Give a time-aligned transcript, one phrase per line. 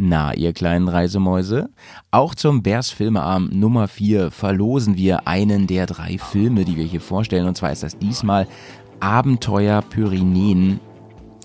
[0.00, 1.70] Na, ihr kleinen Reisemäuse,
[2.12, 7.00] auch zum Bärs Filmeabend Nummer 4 verlosen wir einen der drei Filme, die wir hier
[7.00, 7.48] vorstellen.
[7.48, 8.46] Und zwar ist das diesmal
[9.00, 10.78] Abenteuer Pyrenäen,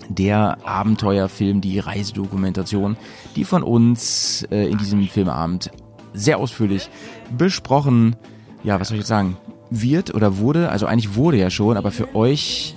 [0.08, 2.96] der Abenteuerfilm, die Reisedokumentation,
[3.34, 5.72] die von uns äh, in diesem Filmeabend
[6.12, 6.90] sehr ausführlich
[7.36, 8.14] besprochen,
[8.62, 9.36] ja, was soll ich jetzt sagen,
[9.70, 12.76] wird oder wurde, also eigentlich wurde ja schon, aber für euch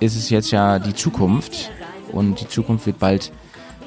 [0.00, 1.70] ist es jetzt ja die Zukunft.
[2.12, 3.30] Und die Zukunft wird bald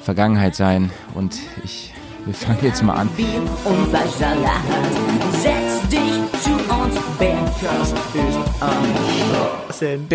[0.06, 0.90] Vergangenheit sein.
[1.14, 1.92] Und ich,
[2.24, 3.08] wir fangen jetzt mal an.
[3.16, 3.26] Bier
[3.64, 4.62] und Fleischsalat.
[5.32, 10.08] Setz dich zu uns, Bergkast ist am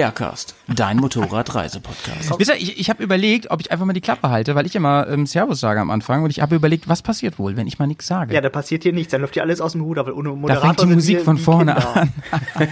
[0.76, 2.40] dein Motorradreisepodcast.
[2.40, 4.78] Wisst ihr, ich, ich habe überlegt, ob ich einfach mal die Klappe halte, weil ich
[4.78, 7.78] immer ähm, Servus sage am Anfang und ich habe überlegt, was passiert wohl, wenn ich
[7.78, 8.34] mal nichts sage.
[8.34, 10.36] Ja, da passiert hier nichts, dann läuft hier alles aus dem Hut, aber ohne da
[10.36, 11.96] Moderator fängt die Musik von vorne Kinder.
[11.98, 12.14] an.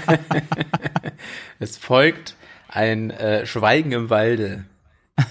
[1.59, 2.35] Es folgt
[2.69, 4.63] ein äh, Schweigen im Walde.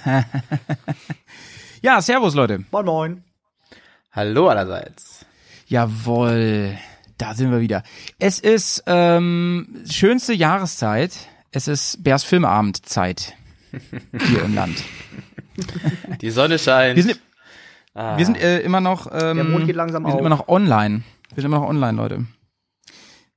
[1.88, 2.66] Ja, Servus Leute.
[2.70, 3.24] Moin Moin.
[4.12, 5.24] Hallo allerseits.
[5.68, 6.76] Jawohl,
[7.16, 7.82] da sind wir wieder.
[8.18, 11.16] Es ist ähm, schönste Jahreszeit.
[11.50, 13.32] Es ist Bärs Filmabendzeit
[14.26, 14.84] hier im Land.
[16.20, 16.96] Die Sonne scheint.
[16.96, 17.20] Wir sind,
[17.94, 19.06] ah, wir sind äh, immer noch.
[19.10, 20.26] Ähm, Der Mond geht langsam Wir sind auf.
[20.26, 21.04] immer noch online.
[21.30, 22.26] Wir sind immer noch online, Leute.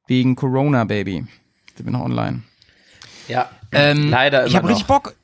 [0.07, 1.25] Wegen Corona, Baby.
[1.77, 2.41] Sind wir noch online.
[3.29, 4.87] ja, Ähm, leider Ich immer habe richtig.
[4.87, 5.15] Bock.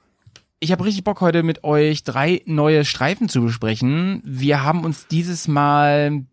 [0.60, 4.22] Ich habe richtig Bock heute mit euch drei neue Streifen zu besprechen.
[4.26, 6.26] Wir haben uns dieses Mal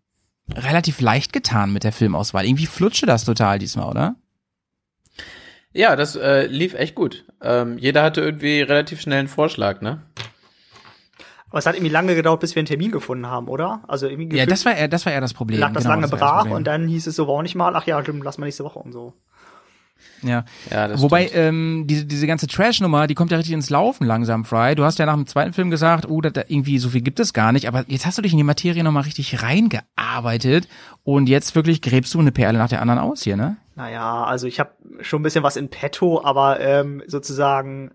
[0.51, 2.45] relativ leicht getan mit der Filmauswahl.
[2.45, 4.15] Irgendwie flutschte das total diesmal, oder?
[5.73, 7.25] Ja, das äh, lief echt gut.
[7.41, 10.01] Ähm, jeder hatte irgendwie relativ schnell einen Vorschlag, ne?
[11.49, 13.83] Aber es hat irgendwie lange gedauert, bis wir einen Termin gefunden haben, oder?
[13.87, 15.59] Also irgendwie Ja, das war eher, das war eher das Problem.
[15.59, 16.53] lag das Genau, lange das brach Problem.
[16.55, 18.63] und dann hieß es so, war auch nicht mal, ach ja, stimmt, lass mal nächste
[18.63, 19.13] Woche und so.
[20.27, 20.45] Ja.
[20.69, 24.45] Ja, das Wobei ähm, diese diese ganze Trash-Nummer, die kommt ja richtig ins Laufen langsam,
[24.45, 24.75] Fry.
[24.75, 27.19] Du hast ja nach dem zweiten Film gesagt, oh, da, da irgendwie so viel gibt
[27.19, 30.67] es gar nicht, aber jetzt hast du dich in die Materie nochmal richtig reingearbeitet
[31.03, 33.57] und jetzt wirklich gräbst du eine Perle nach der anderen aus hier, ne?
[33.75, 37.91] Naja, also ich habe schon ein bisschen was in petto, aber ähm, sozusagen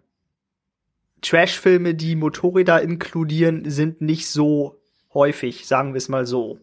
[1.23, 4.81] Trash-Filme, die Motorräder inkludieren, sind nicht so
[5.15, 6.59] häufig, sagen wir es mal so.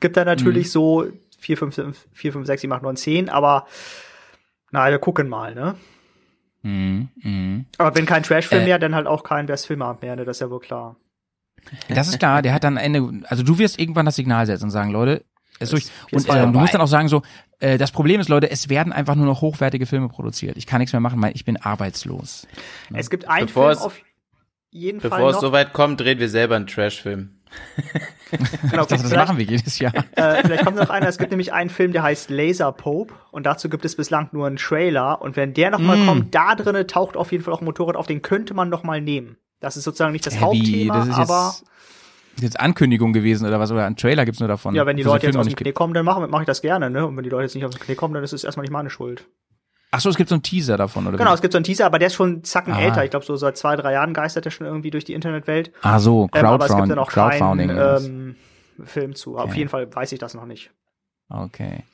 [0.00, 1.06] Gibt da natürlich so
[1.38, 3.66] 4, 5, 5, 4, 5, 6, 7, 8, 9, 10, aber
[4.74, 5.74] na, wir gucken mal, ne?
[6.62, 7.64] Mhm, mhm.
[7.78, 8.64] Aber wenn kein Trash-Film Äh.
[8.64, 10.24] mehr, dann halt auch kein Best Filmabend mehr, ne?
[10.24, 10.96] Das ist ja wohl klar.
[11.88, 14.70] Das ist klar, der hat dann Ende, also du wirst irgendwann das Signal setzen und
[14.70, 15.24] sagen, Leute,
[15.60, 15.86] es durch.
[16.10, 17.22] Und ähm, du musst dann auch sagen so,
[17.60, 20.56] äh, das Problem ist, Leute, es werden einfach nur noch hochwertige Filme produziert.
[20.56, 22.46] Ich kann nichts mehr machen, weil ich bin arbeitslos.
[22.92, 24.00] Es gibt einen Bevor Film es- auf
[24.70, 27.33] jeden Fall Bevor es soweit kommt, drehen wir selber einen Trashfilm.
[28.70, 29.92] genau, Das, das vielleicht- machen wir jedes Jahr.
[30.16, 31.08] Äh, vielleicht kommt noch einer.
[31.08, 34.46] Es gibt nämlich einen Film, der heißt Laser Pope und dazu gibt es bislang nur
[34.46, 35.20] einen Trailer.
[35.22, 36.06] Und wenn der noch mal Mm.
[36.06, 38.06] kommt, da drinne taucht auf jeden Fall auch ein Motorrad auf.
[38.06, 39.36] Den könnte man noch mal nehmen.
[39.60, 40.40] Das ist sozusagen nicht das wie?
[40.40, 41.64] Hauptthema, Das ist aber jetzt,
[42.36, 43.70] ist jetzt Ankündigung gewesen oder was?
[43.70, 44.74] Oder ein Trailer gibt's nur davon?
[44.74, 46.40] ja, wenn die es Leute den jetzt aus dem nicht Knick kommen, dann mache mach
[46.40, 46.90] ich das gerne.
[46.90, 47.06] Ne?
[47.06, 48.72] Und wenn die Leute jetzt nicht aus dem Knick kommen, dann ist es erstmal nicht
[48.72, 49.26] meine Schuld.
[49.96, 51.16] Ach so, es gibt so einen Teaser davon oder?
[51.18, 51.34] Genau, wie?
[51.34, 52.80] es gibt so einen Teaser, aber der ist schon Zacken Ah.
[52.80, 53.04] älter.
[53.04, 55.70] Ich glaube, so seit zwei, drei Jahren geistert er schon irgendwie durch die Internetwelt.
[55.82, 57.68] Ah so, Ähm, aber es gibt dann auch Crowdfunding.
[57.68, 58.36] keinen
[58.78, 59.38] ähm, Film zu.
[59.38, 59.58] Auf Okay.
[59.58, 60.70] jeden Fall weiß ich das noch nicht.
[61.28, 61.84] Okay.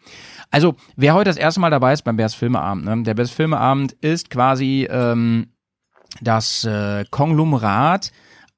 [0.51, 3.03] Also, wer heute das erste Mal dabei ist beim Bärs Filmeabend, ne?
[3.03, 5.53] der Bärs Filmeabend ist quasi ähm,
[6.23, 8.13] das äh, Konglomerat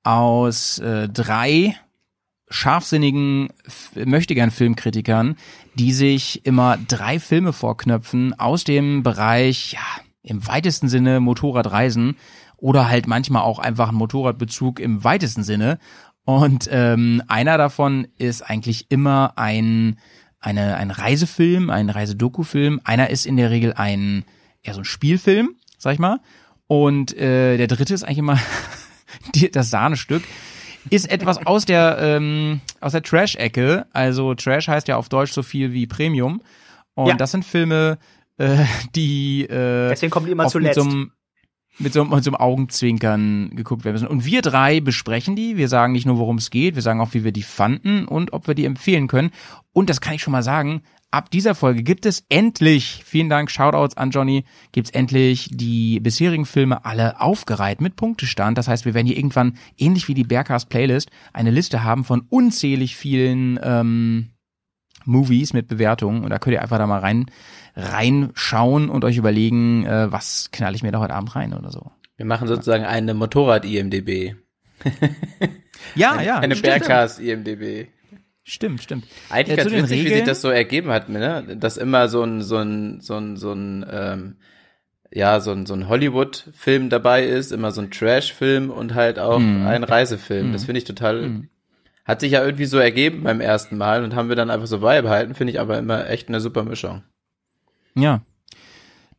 [0.05, 1.77] aus äh, drei
[2.53, 3.49] scharfsinnigen
[3.95, 5.37] möchtegern Filmkritikern,
[5.75, 9.81] die sich immer drei Filme vorknöpfen aus dem Bereich, ja,
[10.23, 12.17] im weitesten Sinne Motorradreisen
[12.57, 15.79] oder halt manchmal auch einfach ein Motorradbezug im weitesten Sinne.
[16.25, 19.99] Und ähm, einer davon ist eigentlich immer ein,
[20.39, 22.81] eine, ein Reisefilm, ein Reisedokufilm.
[22.85, 24.25] Einer ist in der Regel ein,
[24.63, 26.21] eher so ein Spielfilm, sag ich mal.
[26.69, 28.39] Und äh, der dritte ist eigentlich immer
[29.35, 30.23] die, das Sahnestück.
[30.91, 33.87] Ist etwas aus der, ähm, aus der Trash-Ecke.
[33.93, 36.43] Also Trash heißt ja auf Deutsch so viel wie Premium.
[36.95, 37.15] Und Ja.
[37.15, 37.99] das sind Filme,
[38.39, 40.75] äh, die äh, Deswegen kommen die immer mit zuletzt.
[40.81, 41.13] so einem
[41.79, 44.07] mit so, mit so einem Augenzwinkern geguckt werden müssen.
[44.09, 45.57] Und wir drei besprechen die.
[45.57, 48.33] Wir sagen nicht nur, worum es geht, wir sagen auch, wie wir die fanden und
[48.35, 49.31] ob wir die empfehlen können.
[49.73, 53.51] Und das kann ich schon mal sagen, ab dieser Folge gibt es endlich, vielen Dank,
[53.51, 58.59] Shoutouts an Johnny, gibt es endlich die bisherigen Filme alle aufgereiht mit Punktestand.
[58.59, 62.27] Das heißt, wir werden hier irgendwann, ähnlich wie die Bearcast Playlist, eine Liste haben von
[62.29, 64.31] unzählig vielen ähm,
[65.05, 66.25] Movies mit Bewertungen.
[66.25, 67.27] Und da könnt ihr einfach da mal rein
[67.75, 71.91] reinschauen und euch überlegen, äh, was knall ich mir da heute Abend rein oder so.
[72.17, 74.35] Wir machen sozusagen eine Motorrad-IMDB.
[75.95, 76.39] Ja, ja.
[76.39, 77.89] Eine Bergcast-IMDB.
[78.45, 79.05] Stimmt, stimmt.
[79.31, 80.27] Eigentlich zu ganz witzig, wie sich Regeln?
[80.27, 81.57] das so ergeben hat, ne?
[81.59, 84.37] Dass immer so ein, so ein, so ein, so ein, ähm,
[85.13, 89.39] ja, so ein, so ein Hollywood-Film dabei ist, immer so ein Trash-Film und halt auch
[89.39, 89.67] Mhm.
[89.67, 90.53] ein Reisefilm.
[90.53, 91.43] Das finde ich total
[92.05, 94.81] Hat sich ja irgendwie so ergeben beim ersten Mal und haben wir dann einfach so
[94.81, 97.05] beibehalten, finde ich aber immer echt eine super Mischung.
[97.95, 98.23] Ja.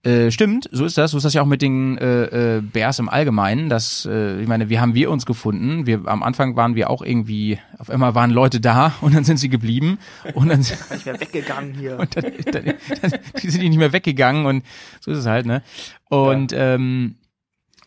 [0.03, 1.11] Äh, stimmt, so ist das.
[1.11, 3.69] So ist das ja auch mit den äh, äh, Bears im Allgemeinen.
[3.69, 5.85] Das, äh, ich meine, wie haben wir uns gefunden?
[5.85, 9.37] Wir am Anfang waren wir auch irgendwie, auf einmal waren Leute da und dann sind
[9.37, 9.99] sie geblieben
[10.33, 10.59] und dann,
[10.95, 11.97] Ich wäre weggegangen hier.
[11.99, 12.65] und dann, dann,
[13.01, 14.65] dann die sind die nicht mehr weggegangen und
[14.99, 15.63] so ist es halt, ne?
[16.09, 17.15] Und ähm,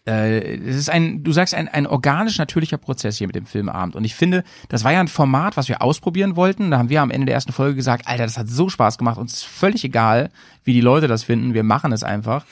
[0.07, 3.97] äh, es ist ein, du sagst, ein, ein organisch natürlicher Prozess hier mit dem Filmabend.
[3.97, 6.71] Und ich finde, das war ja ein Format, was wir ausprobieren wollten.
[6.71, 9.19] Da haben wir am Ende der ersten Folge gesagt, Alter, das hat so Spaß gemacht.
[9.19, 10.31] Uns ist völlig egal,
[10.65, 11.55] wie die Leute das finden.
[11.55, 12.45] Wir machen es einfach.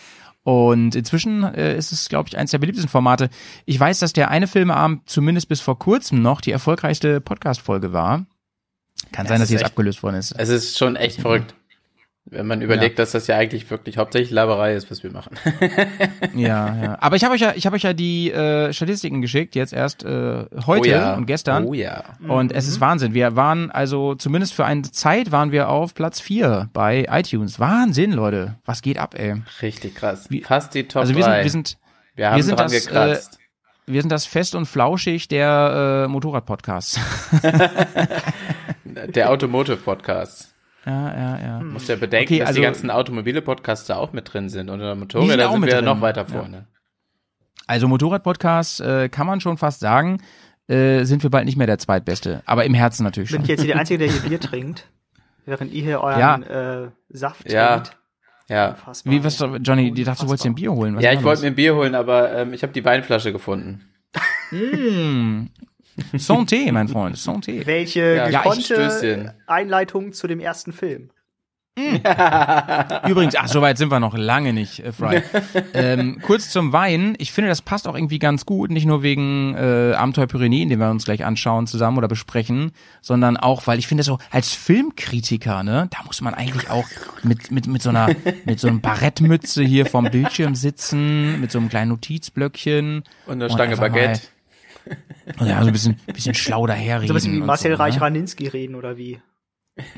[0.42, 3.30] Und inzwischen äh, ist es, glaube ich, eines der beliebtesten Formate.
[3.64, 8.26] Ich weiß, dass der eine Filmeabend zumindest bis vor kurzem noch die erfolgreichste Podcast-Folge war.
[9.12, 10.32] Kann sein, es dass sie jetzt echt- abgelöst worden ist.
[10.36, 11.54] Es ist schon echt verrückt.
[12.26, 15.36] Wenn man überlegt, dass das ja eigentlich wirklich hauptsächlich Laberei ist, was wir machen.
[16.34, 16.96] Ja, ja.
[17.00, 20.04] Aber ich habe euch ja, ich habe euch ja die äh, Statistiken geschickt, jetzt erst
[20.04, 21.14] äh, heute oh ja.
[21.14, 21.64] und gestern.
[21.64, 22.02] Oh ja.
[22.26, 23.14] Und es ist Wahnsinn.
[23.14, 27.60] Wir waren also zumindest für eine Zeit waren wir auf Platz 4 bei iTunes.
[27.60, 28.56] Wahnsinn, Leute.
[28.64, 29.42] Was geht ab, ey?
[29.62, 30.26] Richtig krass.
[30.28, 31.30] Wie- Fast die Top also wir 3.
[31.30, 31.78] sind, wir sind,
[32.16, 33.38] wir haben sind dran das, gekratzt.
[33.86, 36.98] wir sind das fest und flauschig der äh, Motorrad-Podcast.
[39.14, 40.53] Der Automotive-Podcast.
[40.86, 41.60] Ja, ja, ja.
[41.60, 44.68] Muss ja bedenken, Okay, dass also- die ganzen Automobile-Podcasts da auch mit drin sind.
[44.70, 45.84] Und unter Die Motorräder sind wir drin.
[45.84, 46.26] noch weiter Ja.
[46.40, 46.66] vorne.
[47.66, 50.18] Also Motorrad-Podcast äh, kann man schon fast sagen,
[50.68, 52.42] äh, sind wir bald nicht mehr der zweitbeste.
[52.46, 53.44] Aber im Herzen natürlich Bin schon.
[53.44, 54.86] ich jetzt hier der Einzige, der hier Bier trinkt?
[55.46, 57.78] Während ihr hier euren äh, Saft Ja.
[57.80, 57.96] trinkt?
[58.48, 58.68] Ja.
[58.72, 59.12] Unfassbar.
[59.12, 60.96] Wie, was, Johnny, die dachte, du wolltest dir ein Bier holen.
[60.96, 63.32] Was Ja, ich da wollte mir ein Bier holen, aber ähm, ich habe die Weinflasche
[63.32, 63.80] gefunden.
[64.50, 65.46] Mm.
[66.14, 67.66] Santé, mein Freund, Santé.
[67.66, 69.34] Welche Ja, gekonnte.
[69.46, 71.10] Einleitung zu dem ersten Film?
[71.76, 75.22] Übrigens, ach, soweit sind wir noch lange nicht, äh, Fry.
[75.74, 77.16] ähm, kurz zum Wein.
[77.18, 80.78] Ich finde, das passt auch irgendwie ganz gut, nicht nur wegen äh, Abenteuer Pyrenäen, den
[80.78, 82.70] wir uns gleich anschauen zusammen oder besprechen,
[83.00, 86.86] sondern auch, weil ich finde so als Filmkritiker, ne, da muss man eigentlich auch
[87.24, 88.08] mit mit mit so einer
[88.44, 93.50] mit so einem Barettmütze hier vorm Bildschirm sitzen, mit so einem kleinen Notizblöckchen Und eine
[93.50, 94.20] Stange Baguette.
[95.40, 97.08] Ja, so ein bisschen bisschen schlau daherreden.
[97.08, 97.78] So ein bisschen wie Marcel so, ne?
[97.78, 99.20] Reich-Raninski reden oder wie?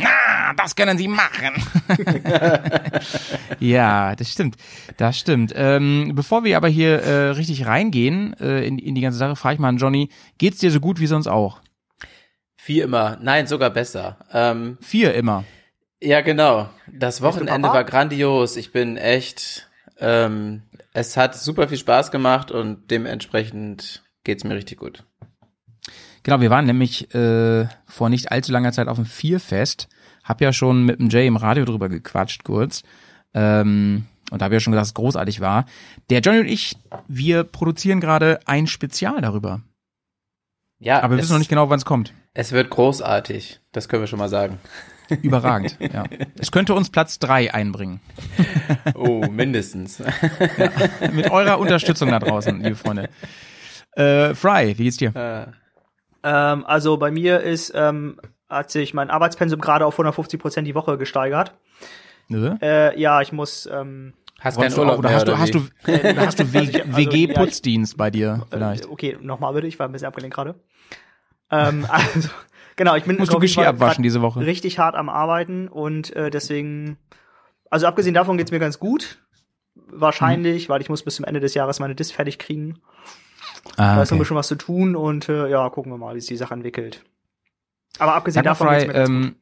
[0.02, 1.62] Ah, das können Sie machen.
[3.60, 4.56] ja, das stimmt.
[4.96, 5.52] Das stimmt.
[5.54, 9.54] Ähm, bevor wir aber hier äh, richtig reingehen äh, in, in die ganze Sache, frage
[9.54, 11.60] ich mal an Johnny, geht's dir so gut wie sonst auch?
[12.64, 13.18] Wie immer.
[13.20, 14.18] Nein, sogar besser.
[14.32, 15.44] Ähm, Vier immer.
[16.00, 16.70] ja, genau.
[16.90, 18.56] Das Wochenende war grandios.
[18.56, 19.68] Ich bin echt,
[19.98, 20.62] ähm,
[20.94, 25.05] es hat super viel Spaß gemacht und dementsprechend geht's mir richtig gut.
[26.23, 29.88] Genau, wir waren nämlich äh, vor nicht allzu langer Zeit auf dem Vierfest.
[30.25, 32.82] Hab ja schon mit dem Jay im Radio drüber gequatscht kurz.
[33.32, 35.67] Ähm, und da habe ich ja schon gesagt, dass es großartig war.
[36.11, 36.76] Der Johnny und ich,
[37.06, 39.62] wir produzieren gerade ein Spezial darüber.
[40.81, 42.12] Ja, Aber wir wissen noch nicht genau, wann es kommt.
[42.34, 43.61] Es wird großartig.
[43.70, 44.58] Das können wir schon mal sagen.
[45.23, 46.05] Überragend, ja.
[46.38, 48.00] Es könnte uns Platz drei einbringen.
[48.94, 50.02] Oh, mindestens.
[51.12, 53.08] Mit eurer Unterstützung da draußen, liebe Freunde.
[53.96, 55.14] Äh, Fry, wie geht's dir?
[55.14, 55.46] Äh,
[56.22, 60.75] Ähm, also bei mir ist, ähm, hat sich mein Arbeitspensum gerade auf 150 Prozent die
[60.75, 61.54] Woche gesteigert.
[62.28, 62.58] Ne?
[62.60, 65.38] Äh, ja, ich muss, ähm, hast keinen du auch, Urlaub oder mehr, hast du, oder
[65.40, 65.93] hast wie?
[65.93, 68.84] du, hast du Also ich- also, WG-Putzdienst bei dir vielleicht?
[68.87, 70.56] Äh, okay, nochmal bitte, ich war ein bisschen abgelenkt gerade.
[71.52, 72.28] ähm, also,
[72.75, 74.40] genau, ich bin Musst du Geschirr abwaschen diese Woche?
[74.40, 76.99] richtig hart am Arbeiten und äh, deswegen,
[77.70, 79.18] also abgesehen davon geht's mir ganz gut.
[79.76, 82.80] Wahrscheinlich, weil ich muss bis zum Ende des Jahres meine Dis fertig kriegen.
[83.76, 86.14] Ah, Da ist noch ein bisschen was zu tun und äh, ja, gucken wir mal,
[86.14, 87.02] wie sich die Sache entwickelt.
[87.99, 89.37] Aber abgesehen Sag davon Fry, ähm,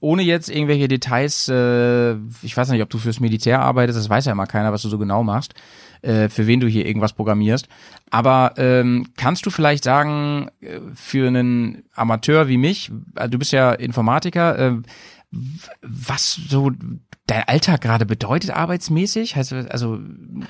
[0.00, 4.26] ohne jetzt irgendwelche Details, äh, ich weiß nicht, ob du fürs Militär arbeitest, das weiß
[4.26, 5.54] ja immer keiner, was du so genau machst,
[6.02, 7.68] äh, für wen du hier irgendwas programmierst.
[8.10, 13.52] Aber ähm, kannst du vielleicht sagen, äh, für einen Amateur wie mich, äh, du bist
[13.52, 14.76] ja Informatiker, äh,
[15.80, 16.70] was so
[17.32, 19.36] dein Alltag gerade bedeutet arbeitsmäßig?
[19.36, 19.98] Heißt, also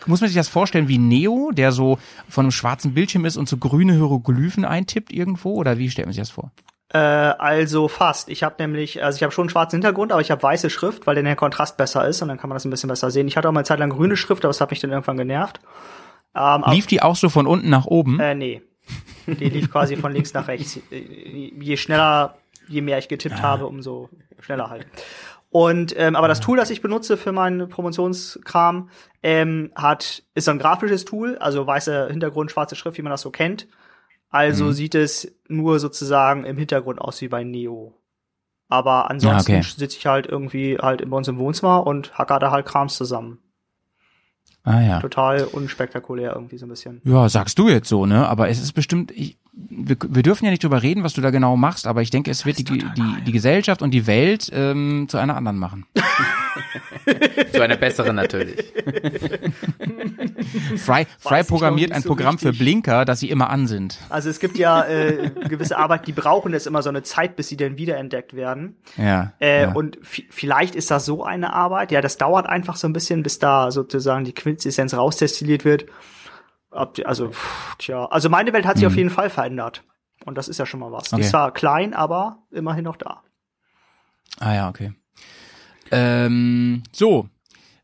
[0.06, 1.98] muss man sich das vorstellen wie Neo, der so
[2.28, 5.54] von einem schwarzen Bildschirm ist und so grüne Hieroglyphen eintippt irgendwo?
[5.54, 6.50] Oder wie stellt man sich das vor?
[6.94, 8.28] Äh, also fast.
[8.28, 11.06] Ich habe nämlich, also ich habe schon einen schwarzen Hintergrund, aber ich habe weiße Schrift,
[11.06, 13.28] weil dann der Kontrast besser ist und dann kann man das ein bisschen besser sehen.
[13.28, 15.16] Ich hatte auch mal eine Zeit lang grüne Schrift, aber das hat mich dann irgendwann
[15.16, 15.60] genervt.
[16.34, 18.20] Ähm, Lief die auch so von unten nach oben?
[18.20, 18.62] Äh, nee.
[19.26, 20.80] Die lief quasi von links nach rechts.
[20.90, 22.34] Je schneller,
[22.68, 23.42] je mehr ich getippt Ah.
[23.42, 24.08] habe, umso
[24.40, 24.86] schneller halt.
[25.52, 28.88] Und ähm, aber das Tool, das ich benutze für meinen Promotionskram,
[29.22, 33.20] ähm, hat ist so ein grafisches Tool, also weißer Hintergrund, schwarze Schrift, wie man das
[33.20, 33.68] so kennt.
[34.30, 34.72] Also Mhm.
[34.72, 37.92] sieht es nur sozusagen im Hintergrund aus wie bei Neo.
[38.70, 39.68] Aber ansonsten Ah, okay.
[39.76, 43.38] sitze ich halt irgendwie halt bei uns im Wohnzimmer und hacker da halt Krams zusammen.
[44.64, 45.00] Ah ja.
[45.00, 47.02] Total unspektakulär irgendwie so ein bisschen.
[47.04, 48.26] Ja, sagst du jetzt so, ne?
[48.26, 51.30] Aber es ist bestimmt, ich, wir, wir dürfen ja nicht drüber reden, was du da
[51.30, 52.84] genau machst, aber ich denke, es wird die, die,
[53.26, 55.84] die Gesellschaft und die Welt ähm, zu einer anderen machen.
[57.52, 58.56] Zu einer besseren natürlich.
[60.76, 62.60] Fry, Fry programmiert ein so Programm für richtig.
[62.60, 63.98] Blinker, dass sie immer an sind.
[64.08, 67.48] Also es gibt ja äh, gewisse Arbeit, die brauchen jetzt immer so eine Zeit, bis
[67.48, 68.76] sie dann wiederentdeckt werden.
[68.96, 69.32] Ja.
[69.40, 69.72] Äh, ja.
[69.72, 71.90] Und vi- vielleicht ist das so eine Arbeit.
[71.92, 75.86] Ja, das dauert einfach so ein bisschen, bis da sozusagen die Quintessenz rausdestilliert wird.
[76.96, 79.82] Die, also, pff, tja, also meine Welt hat sich auf jeden Fall verändert.
[80.24, 81.04] Und das ist ja schon mal was.
[81.04, 81.16] Die Mhm.
[81.16, 81.24] Okay.
[81.24, 83.22] ist zwar klein, aber immerhin noch da.
[84.40, 84.92] Ah ja, okay.
[85.90, 87.28] Ähm, so.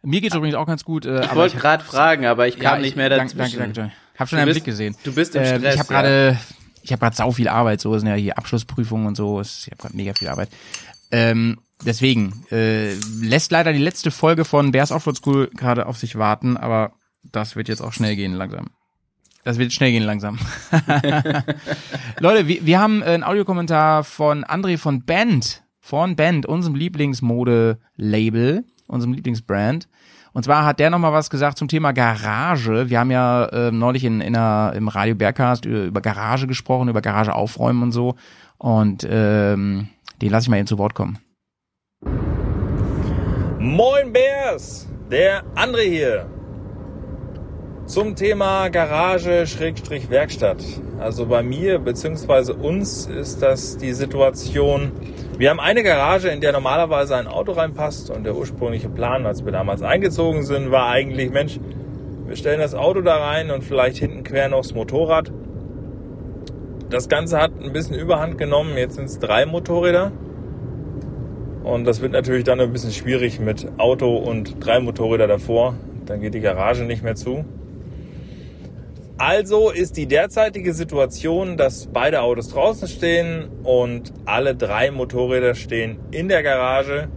[0.03, 1.05] Mir geht's übrigens auch ganz gut.
[1.05, 3.59] Äh, Ich wollte gerade fragen, aber ich kam ja, nicht ich- mehr danke, dazwischen.
[3.59, 3.95] Danke, danke, danke.
[4.19, 4.97] Hab schon Du einen bist- Blick gesehen.
[5.05, 6.01] du bist im Ähm, Stress, Ich habe ja.
[6.01, 6.39] gerade,
[6.83, 7.81] ich habe gerade sau viel Arbeit.
[7.81, 9.41] So es sind ja hier Abschlussprüfungen und so.
[9.41, 10.49] Es- Ich habe gerade mega viel Arbeit.
[11.11, 16.17] Ähm, deswegen äh, lässt leider die letzte Folge von Bears Offroad School gerade auf sich
[16.17, 16.93] warten, aber
[17.25, 18.71] das wird jetzt auch schnell gehen langsam.
[19.49, 20.39] Das wird schnell gehen langsam.
[22.21, 29.15] Leute, wir, wir haben einen Audiokommentar von André von Band, von Band, unserem Lieblingsmode-Label, unserem
[29.15, 29.89] Lieblingsbrand.
[30.35, 32.91] Und zwar hat der nochmal was gesagt zum Thema Garage.
[32.91, 36.91] Wir haben ja äh, neulich in, in einer, im Radio Bergcast über, über Garage gesprochen,
[36.91, 38.17] über Garage aufräumen und so.
[38.59, 39.89] Und ähm,
[40.21, 41.17] den lasse ich mal eben zu Wort kommen.
[43.59, 46.38] Moin Bears, der André hier.
[47.89, 50.63] Zum Thema Garage Schrägstrich Werkstatt.
[51.01, 52.53] Also bei mir bzw.
[52.53, 54.93] uns ist das die Situation,
[55.39, 59.43] wir haben eine Garage, in der normalerweise ein Auto reinpasst und der ursprüngliche Plan, als
[59.47, 61.59] wir damals eingezogen sind, war eigentlich, Mensch,
[62.27, 65.33] wir stellen das Auto da rein und vielleicht hinten quer noch das Motorrad.
[66.91, 70.13] Das Ganze hat ein bisschen Überhand genommen, jetzt sind es drei Motorräder.
[71.65, 75.73] Und das wird natürlich dann ein bisschen schwierig mit Auto und drei Motorräder davor.
[76.05, 77.47] Dann geht die Garage nicht mehr zu.
[79.21, 85.99] Also ist die derzeitige Situation, dass beide Autos draußen stehen und alle drei Motorräder stehen
[86.13, 87.09] in der Garage.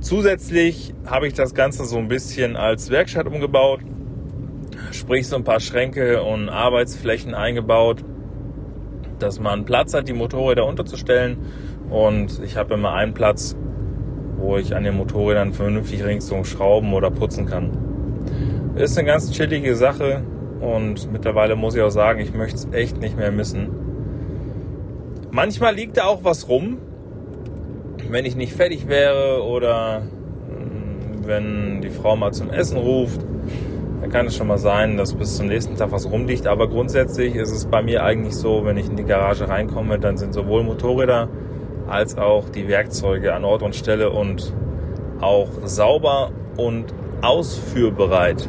[0.00, 3.80] Zusätzlich habe ich das Ganze so ein bisschen als Werkstatt umgebaut.
[4.90, 8.02] Sprich so ein paar Schränke und Arbeitsflächen eingebaut,
[9.18, 11.36] dass man Platz hat, die Motorräder unterzustellen.
[11.90, 13.54] Und ich habe immer einen Platz,
[14.38, 17.70] wo ich an den Motorrädern vernünftig ringsum schrauben oder putzen kann.
[18.76, 20.22] Ist eine ganz chillige Sache
[20.64, 23.68] und mittlerweile muss ich auch sagen, ich möchte es echt nicht mehr missen.
[25.30, 26.78] Manchmal liegt da auch was rum,
[28.10, 33.20] wenn ich nicht fertig wäre oder mm, wenn die Frau mal zum Essen ruft,
[34.00, 36.46] dann kann es schon mal sein, dass bis zum nächsten Tag was rumliegt.
[36.46, 40.16] Aber grundsätzlich ist es bei mir eigentlich so, wenn ich in die Garage reinkomme, dann
[40.16, 41.28] sind sowohl Motorräder
[41.88, 44.52] als auch die Werkzeuge an Ort und Stelle und
[45.20, 48.48] auch sauber und ausführbereit.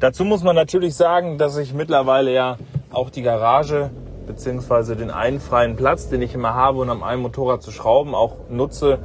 [0.00, 2.58] Dazu muss man natürlich sagen, dass ich mittlerweile ja
[2.90, 3.90] auch die Garage
[4.26, 8.14] beziehungsweise den einen freien Platz, den ich immer habe, um an einem Motorrad zu schrauben,
[8.14, 8.98] auch nutze,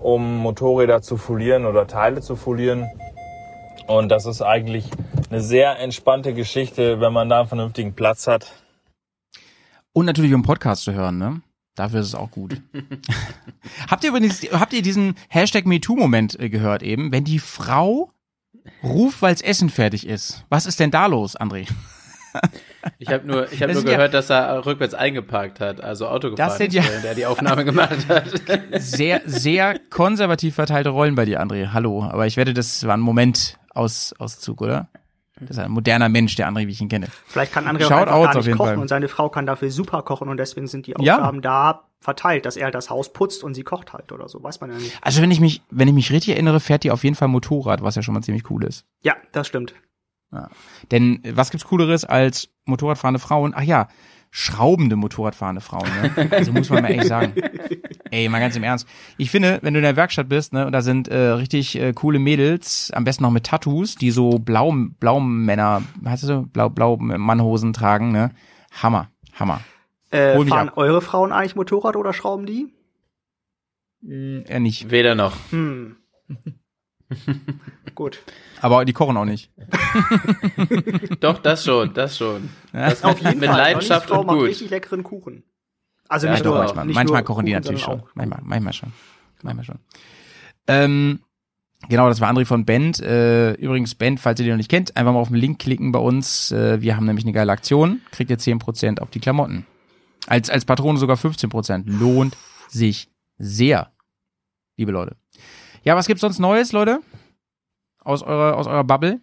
[0.00, 2.86] um Motorräder zu folieren oder Teile zu folieren.
[3.86, 4.90] Und das ist eigentlich
[5.30, 8.52] eine sehr entspannte Geschichte, wenn man da einen vernünftigen Platz hat.
[9.92, 11.42] Und natürlich um Podcast zu hören, ne?
[11.74, 12.60] Dafür ist es auch gut.
[13.88, 17.12] habt ihr übrigens, habt ihr diesen Hashtag MeToo-Moment äh, gehört eben?
[17.12, 18.10] Wenn die Frau
[18.82, 20.44] ruft, weil's Essen fertig ist.
[20.48, 21.66] Was ist denn da los, André?
[22.98, 25.80] Ich habe nur, ich hab Das nur sind ja- gehört, dass er rückwärts eingeparkt hat,
[25.80, 28.24] also Auto gefahren sind ist, ja- während er die Aufnahme gemacht hat.
[28.80, 31.72] Sehr, sehr konservativ verteilte Rollen bei dir, André.
[31.72, 32.04] Hallo.
[32.04, 34.88] Aber ich wette, das war ein Moment aus, Auszug, oder?
[35.40, 37.06] Das ist ein moderner Mensch, der André, wie ich ihn kenne.
[37.26, 38.78] Vielleicht kann André auch Shoutouts einfach gar nicht kochen Fall.
[38.78, 41.16] und seine Frau kann dafür super kochen und deswegen sind die Ja.
[41.16, 44.42] Aufgaben da verteilt, dass er halt das Haus putzt und sie kocht halt oder so,
[44.42, 44.96] weiß man ja nicht.
[45.02, 47.82] Also wenn ich mich, wenn ich mich richtig erinnere, fährt die auf jeden Fall Motorrad,
[47.82, 48.84] was ja schon mal ziemlich cool ist.
[49.02, 49.74] Ja, das stimmt.
[50.90, 53.54] Denn äh, was gibt's cooleres als Motorradfahrende Frauen?
[53.56, 53.88] Ach ja,
[54.30, 56.28] schraubende Motorradfahrende Frauen, ne?
[56.30, 57.32] Also muss man mal ehrlich sagen.
[58.10, 58.86] Ey, mal ganz im Ernst.
[59.16, 61.92] Ich finde, wenn du in der Werkstatt bist, ne, und da sind äh, richtig äh,
[61.92, 66.42] coole Mädels, am besten noch mit Tattoos, die so blau, blau Männer, heißt das so,
[66.42, 68.30] blau, blau Mannhosen tragen, ne?
[68.82, 69.60] Hammer, Hammer.
[70.10, 70.76] Äh, fahren ab.
[70.76, 72.72] eure Frauen eigentlich Motorrad oder schrauben die?
[74.46, 74.90] Er nicht.
[74.90, 75.34] Weder noch.
[75.50, 75.96] Hm.
[77.94, 78.22] Gut.
[78.60, 79.50] Aber die kochen auch nicht.
[81.20, 82.48] Doch, das schon, das schon.
[82.72, 83.58] Das Auf jeden mit Fall.
[83.58, 84.42] Leidenschaft und gut.
[84.42, 85.42] richtig leckeren Kuchen.
[86.08, 88.00] Also Ja, nicht doch, nur manchmal nicht manchmal nur kochen die Kuchen, natürlich schon.
[88.00, 88.92] auch- Manchmal, manchmal schon.
[89.42, 89.78] Manchmal schon.
[90.66, 91.20] Ähm,
[91.88, 93.00] genau, das war André von Band.
[93.00, 95.92] Äh, übrigens, Band, falls ihr die noch nicht kennt, einfach mal auf den Link klicken
[95.92, 96.50] bei uns.
[96.50, 98.00] Äh, wir haben nämlich eine geile Aktion.
[98.10, 99.66] Kriegt ihr 10% auf die Klamotten.
[100.26, 101.84] Als, als Patrone sogar 15%.
[101.86, 102.36] Lohnt
[102.68, 103.92] sich sehr,
[104.76, 105.16] liebe Leute.
[105.84, 107.00] Ja, was gibt's sonst Neues, Leute?
[108.08, 109.20] Aus eurer, aus eurer Bubble?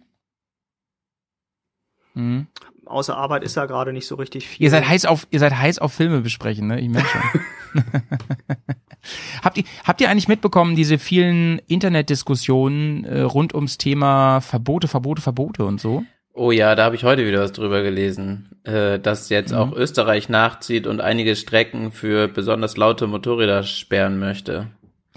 [2.84, 4.62] Außer Arbeit ist da gerade nicht so richtig viel.
[4.62, 6.80] Ihr seid heiß auf, ihr seid heiß auf Filme besprechen, ne?
[6.80, 7.82] Ich merke schon.
[9.42, 15.20] habt ihr, habt ihr eigentlich mitbekommen, diese vielen Internetdiskussionen äh, rund ums Thema Verbote, Verbote,
[15.20, 16.04] Verbote und so?
[16.32, 20.28] Oh ja, da habe ich heute wieder was drüber gelesen, äh, dass jetzt auch Österreich
[20.28, 24.68] nachzieht und einige Strecken für besonders laute Motorräder sperren möchte.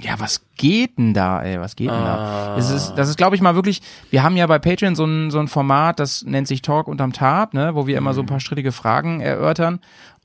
[0.02, 1.60] Ja, was geht denn da, ey?
[1.60, 2.56] Was geht denn da?
[2.56, 5.30] Das ist, das ist, glaube ich, mal wirklich, wir haben ja bei Patreon so ein,
[5.30, 8.26] so ein Format, das nennt sich Talk unterm Tab, ne, wo wir immer so ein
[8.28, 9.80] paar strittige Fragen erörtern.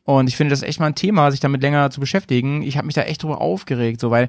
[0.04, 2.62] Und ich finde das echt mal ein Thema, sich damit länger zu beschäftigen.
[2.62, 4.28] Ich habe mich da echt drüber aufgeregt, so weil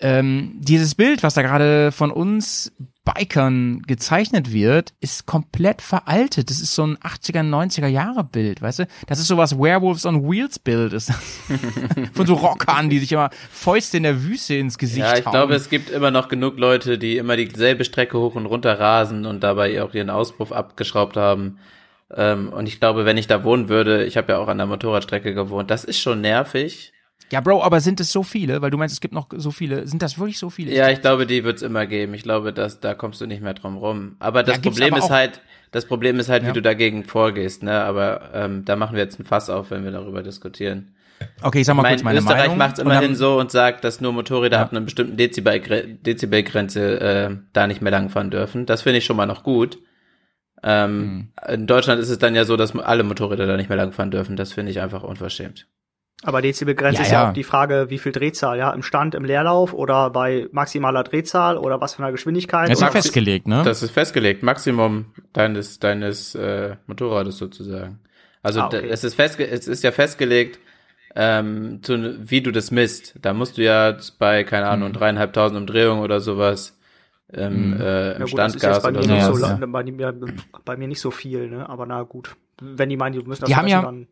[0.00, 2.72] ähm, dieses Bild, was da gerade von uns
[3.04, 6.50] Bikern gezeichnet wird, ist komplett veraltet.
[6.50, 8.86] Das ist so ein 80er, 90er Jahre Bild, weißt du?
[9.06, 11.12] Das ist sowas Werewolves on Wheels Bild ist.
[12.14, 15.32] von so Rockern, die sich immer Fäuste in der Wüste ins Gesicht Ja, ich hauen.
[15.32, 19.26] glaube, es gibt immer noch genug Leute, die immer dieselbe Strecke hoch und runter rasen
[19.26, 21.58] und dabei auch ihren Auspuff abgeschraubt haben.
[22.14, 24.66] Ähm, und ich glaube, wenn ich da wohnen würde, ich habe ja auch an der
[24.66, 26.92] Motorradstrecke gewohnt, das ist schon nervig.
[27.32, 28.60] Ja, Bro, aber sind es so viele?
[28.60, 29.86] Weil du meinst, es gibt noch so viele.
[29.86, 30.72] Sind das wirklich so viele?
[30.74, 32.12] Ja, ich glaube, die wird's immer geben.
[32.14, 34.16] Ich glaube, dass da kommst du nicht mehr drum rum.
[34.18, 36.48] Aber das Ja, Problem aber ist halt, das Problem ist halt, Ja.
[36.48, 37.82] wie du dagegen vorgehst, ne?
[37.84, 40.94] Aber ähm, da machen wir jetzt ein Fass auf, wenn wir darüber diskutieren.
[41.42, 42.58] Okay, ich sag mal Mein, kurz meine Österreich Meinung.
[42.58, 44.62] macht's und dann- immerhin so und sagt, dass nur Motorräder Ja.
[44.62, 48.66] ab einer bestimmten Dezibel- Dezibelgrenze äh, da nicht mehr langfahren dürfen.
[48.66, 49.78] Das finde ich schon mal noch gut.
[50.62, 51.54] Ähm, Hm.
[51.54, 54.36] In Deutschland ist es dann ja so, dass alle Motorräder da nicht mehr langfahren dürfen.
[54.36, 55.66] Das finde ich einfach unverschämt.
[56.22, 57.28] Aber Dezibelgrenze Ja, ist ja ja.
[57.30, 61.56] auch die Frage, wie viel Drehzahl, ja, im Stand, im Leerlauf oder bei maximaler Drehzahl
[61.56, 62.68] oder was für einer Geschwindigkeit.
[62.68, 63.62] Das ist ja oder- festgelegt, ne?
[63.64, 68.00] Das ist festgelegt, Maximum deines deines äh, Motorrades sozusagen.
[68.42, 68.86] Also Ah, okay.
[68.90, 70.58] es ist festge es ist ja festgelegt,
[71.16, 73.14] ähm, zu, wie du das misst.
[73.22, 74.72] Da musst du ja bei keine Mhm.
[74.72, 76.76] Ahnung dreieinhalbtausend Umdrehungen oder sowas
[77.32, 79.32] ähm, äh, Ja im gut, das ist jetzt Standgas bei oder mir, Ja, nicht ja,
[79.34, 79.56] so, ja.
[79.58, 80.14] la- bei, mir,
[80.64, 81.68] bei mir nicht so viel, ne?
[81.68, 82.36] Aber na gut.
[82.60, 84.06] Wenn die meinen, die müssen das Die haben ja- dann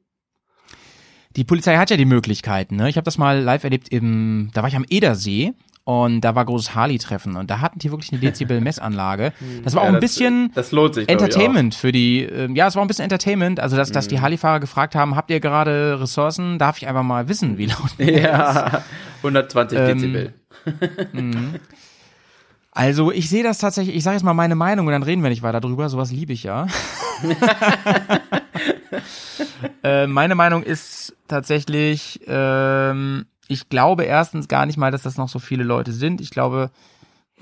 [1.37, 2.89] Die Polizei hat ja die Möglichkeiten, ne?
[2.89, 5.53] Ich habe das mal live erlebt im, da war ich am Edersee
[5.85, 9.33] und da war großes Harley-Treffen und da hatten die wirklich eine Dezibel-Messanlage.
[9.65, 12.67] Das war auch Ja, ein das- bisschen das lohnt sich Entertainment für die, ähm, ja,
[12.67, 14.11] es war ein bisschen Entertainment, also dass, dass Mhm.
[14.11, 16.59] die Harley-Fahrer gefragt haben, habt ihr gerade Ressourcen?
[16.59, 17.91] Darf ich einfach mal wissen, wie laut.
[17.99, 18.83] Ja,
[19.23, 20.35] 120 Ähm, Dezibel.
[22.73, 25.31] Also ich sehe das tatsächlich, ich sage jetzt mal meine Meinung und dann reden wir
[25.31, 26.67] nicht weiter drüber, sowas liebe ich ja.
[29.83, 35.29] äh, meine Meinung ist tatsächlich, ähm, ich glaube erstens gar nicht mal, dass das noch
[35.29, 36.21] so viele Leute sind.
[36.21, 36.71] Ich glaube,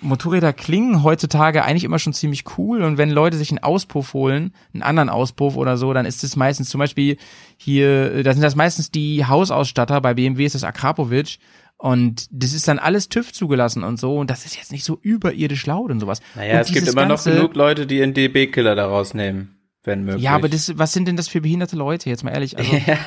[0.01, 2.83] Motorräder klingen heutzutage eigentlich immer schon ziemlich cool.
[2.83, 6.37] Und wenn Leute sich einen Auspuff holen, einen anderen Auspuff oder so, dann ist es
[6.37, 7.17] meistens zum Beispiel
[7.57, 11.39] hier, äh, da sind das meistens die Hausausstatter, bei BMW ist das Akrapovic.
[11.79, 14.17] Und das ist dann alles TÜV zugelassen und so.
[14.17, 16.21] Und das ist jetzt nicht so überirdisch laut und sowas.
[16.35, 19.56] Naja, und es gibt immer noch genug Leute, die einen DB-Killer daraus nehmen,
[19.87, 20.23] wenn möglich.
[20.25, 22.57] Ja, aber das, was sind denn das für behinderte Leute, jetzt mal ehrlich?
[22.59, 22.99] Also, ja,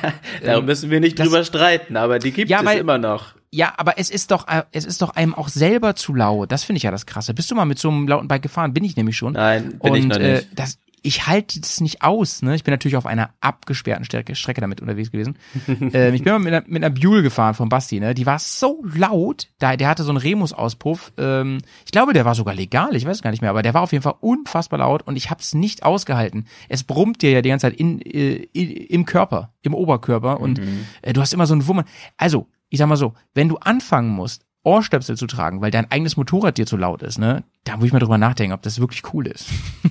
[0.44, 3.34] darum müssen wir nicht das- drüber streiten, aber die gibt Ja, es weil- immer noch.
[3.52, 6.52] Ja, aber es ist doch, äh, es ist doch einem auch selber zu laut.
[6.52, 7.34] Das finde ich ja das Krasse.
[7.34, 8.72] Bist du mal mit so einem lauten Bike gefahren?
[8.72, 9.32] Bin ich nämlich schon.
[9.32, 10.48] Nein, bin und, ich noch Äh, nicht.
[10.54, 12.42] das, ich halte das nicht aus.
[12.42, 12.54] Ne?
[12.54, 15.36] Ich bin natürlich auf einer abgesperrten Strecke, Strecke damit unterwegs gewesen.
[15.68, 18.00] ähm, ich bin mal mit einer, mit einer Buell gefahren von Basti.
[18.00, 18.14] Ne?
[18.14, 19.48] Die war so laut.
[19.58, 21.12] Da, der hatte so einen Remus-Auspuff.
[21.18, 22.94] Ähm, ich glaube, der war sogar legal.
[22.94, 23.50] Ich weiß gar nicht mehr.
[23.50, 26.46] Aber der war auf jeden Fall unfassbar laut und ich habe es nicht ausgehalten.
[26.68, 30.86] Es brummt dir ja die ganze Zeit in, äh, im Körper, im Oberkörper und Mhm.
[31.02, 31.84] äh, du hast immer so ein Wummern.
[32.16, 36.18] Also, ich sag mal so, wenn du anfangen musst, Ohrstöpsel zu tragen, weil dein eigenes
[36.18, 39.02] Motorrad dir zu laut ist, ne, da muss ich mal drüber nachdenken, ob das wirklich
[39.14, 39.46] cool ist.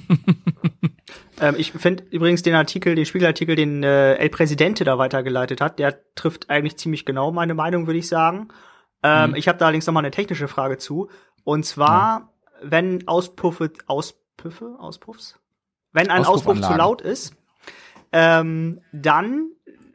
[1.42, 5.80] Ähm, ich finde übrigens den Artikel, den Spiegelartikel, den äh, El Presidente da weitergeleitet hat,
[5.80, 8.50] der trifft eigentlich ziemlich genau meine Meinung, würde ich sagen.
[9.04, 11.10] Ähm, Ich habe da allerdings noch mal eine technische Frage zu.
[11.44, 15.40] Und zwar, wenn Auspuffe, Auspuffe, Auspuffs?
[15.92, 17.36] Wenn ein Auspuff zu laut ist,
[18.12, 19.50] ähm, dann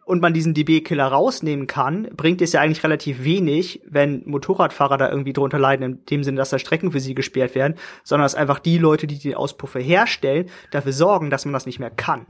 [0.05, 5.11] und man diesen DB-Killer rausnehmen kann, bringt es ja eigentlich relativ wenig, wenn Motorradfahrer da
[5.11, 8.35] irgendwie drunter leiden, in dem Sinne, dass da Strecken für sie gesperrt werden, sondern dass
[8.35, 12.27] einfach die Leute, die die Auspuffe herstellen, dafür sorgen, dass man das nicht mehr kann.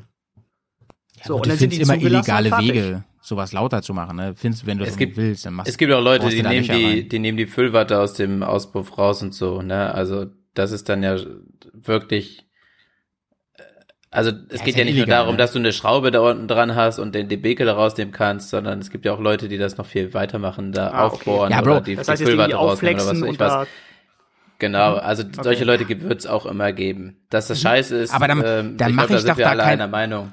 [1.24, 2.62] so, und du findest immer zugelassen und illegale.
[2.74, 4.34] Wege, sowas lauter zu machen, ne?
[4.36, 6.66] Findest, wenn du Es das gibt- willst, dann machst Es gibt auch Leute, die nehmen
[6.68, 9.94] die, die nehmen die Füllwatte aus dem Auspuff raus und so, ne?
[9.94, 11.16] Also das ist dann ja
[11.72, 12.43] wirklich.
[14.14, 15.38] Also es ist geht ja ja nicht nur illegal, darum, ne?
[15.38, 18.90] dass du eine Schraube da unten dran hast und den DB-Killer rausnehmen kannst, sondern es
[18.90, 21.14] gibt ja auch Leute, die das noch viel weitermachen, da Ah, okay.
[21.16, 23.66] aufbohren Ja, Bro, oder die, Das heißt Füllwatte rausnehmen oder was weiß ich was.
[24.60, 25.84] Genau, also solche Okay.
[25.84, 27.16] Leute wird es auch immer geben.
[27.28, 28.16] Dass das scheiße ist, Mhm.
[28.16, 29.88] Aber dann- ähm, dann ich glaub, da ich sind doch wir da alle kein- einer
[29.88, 30.32] Meinung.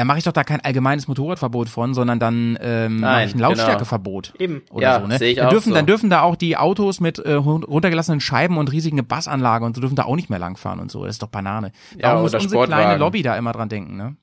[0.00, 3.38] Da mache ich doch da kein allgemeines Motorradverbot von, sondern dann ähm, mache ich ein
[3.38, 4.32] Lautstärkeverbot.
[4.38, 4.62] Eben.
[4.70, 5.18] Oder Ja, so, ne?
[5.18, 5.74] sehe ich dann dürfen, so.
[5.74, 9.82] Dann dürfen da auch die Autos mit äh, runtergelassenen Scheiben und riesigen Bassanlagen und so
[9.82, 11.04] dürfen da auch nicht mehr langfahren und so.
[11.04, 11.72] Das ist doch Banane.
[11.98, 12.96] Ja, Warum muss oder unsere kleine.
[12.96, 14.16] Lobby da immer dran denken, ne?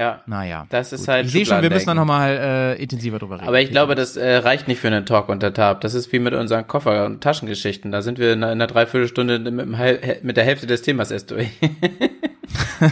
[0.00, 0.22] Ja.
[0.24, 0.66] Naja.
[0.70, 1.08] Das ist gut.
[1.08, 2.30] halt Ich sehe schon, wir müssen da nochmal
[2.78, 3.46] äh, intensiver drüber reden.
[3.46, 5.82] Aber ich glaube, das äh, reicht nicht für einen Talk unter Tab.
[5.82, 7.92] Das ist wie mit unseren Koffer- und Taschengeschichten.
[7.92, 11.32] Da sind wir in einer, in einer Dreiviertelstunde mit, mit der Hälfte des Themas erst
[11.32, 11.50] durch.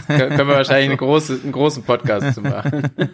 [0.07, 2.83] Können wir wahrscheinlich eine große, einen großen Podcast zu machen.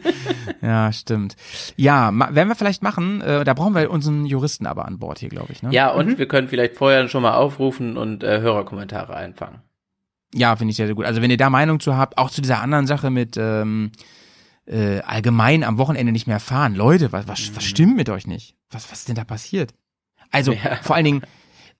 [0.62, 1.36] Ja, stimmt.
[1.76, 3.22] Ja, werden wir vielleicht machen.
[3.22, 5.62] Äh, da brauchen wir unseren Juristen aber an Bord hier, glaube ich.
[5.62, 5.70] Ne?
[5.72, 9.60] Ja, und wir können vielleicht vorher schon mal aufrufen und äh, Hörerkommentare einfangen.
[10.36, 11.06] Ja, finde ich sehr, sehr gut.
[11.06, 13.92] Also wenn ihr da Meinung zu habt, auch zu dieser anderen Sache mit ähm,
[14.66, 16.76] äh, allgemein am Wochenende nicht mehr fahren.
[16.76, 18.56] Leute, was, was, was stimmt mit euch nicht?
[18.72, 19.74] Was, was ist denn da passiert?
[20.32, 20.78] Also Ja.
[20.82, 21.22] vor allen Dingen,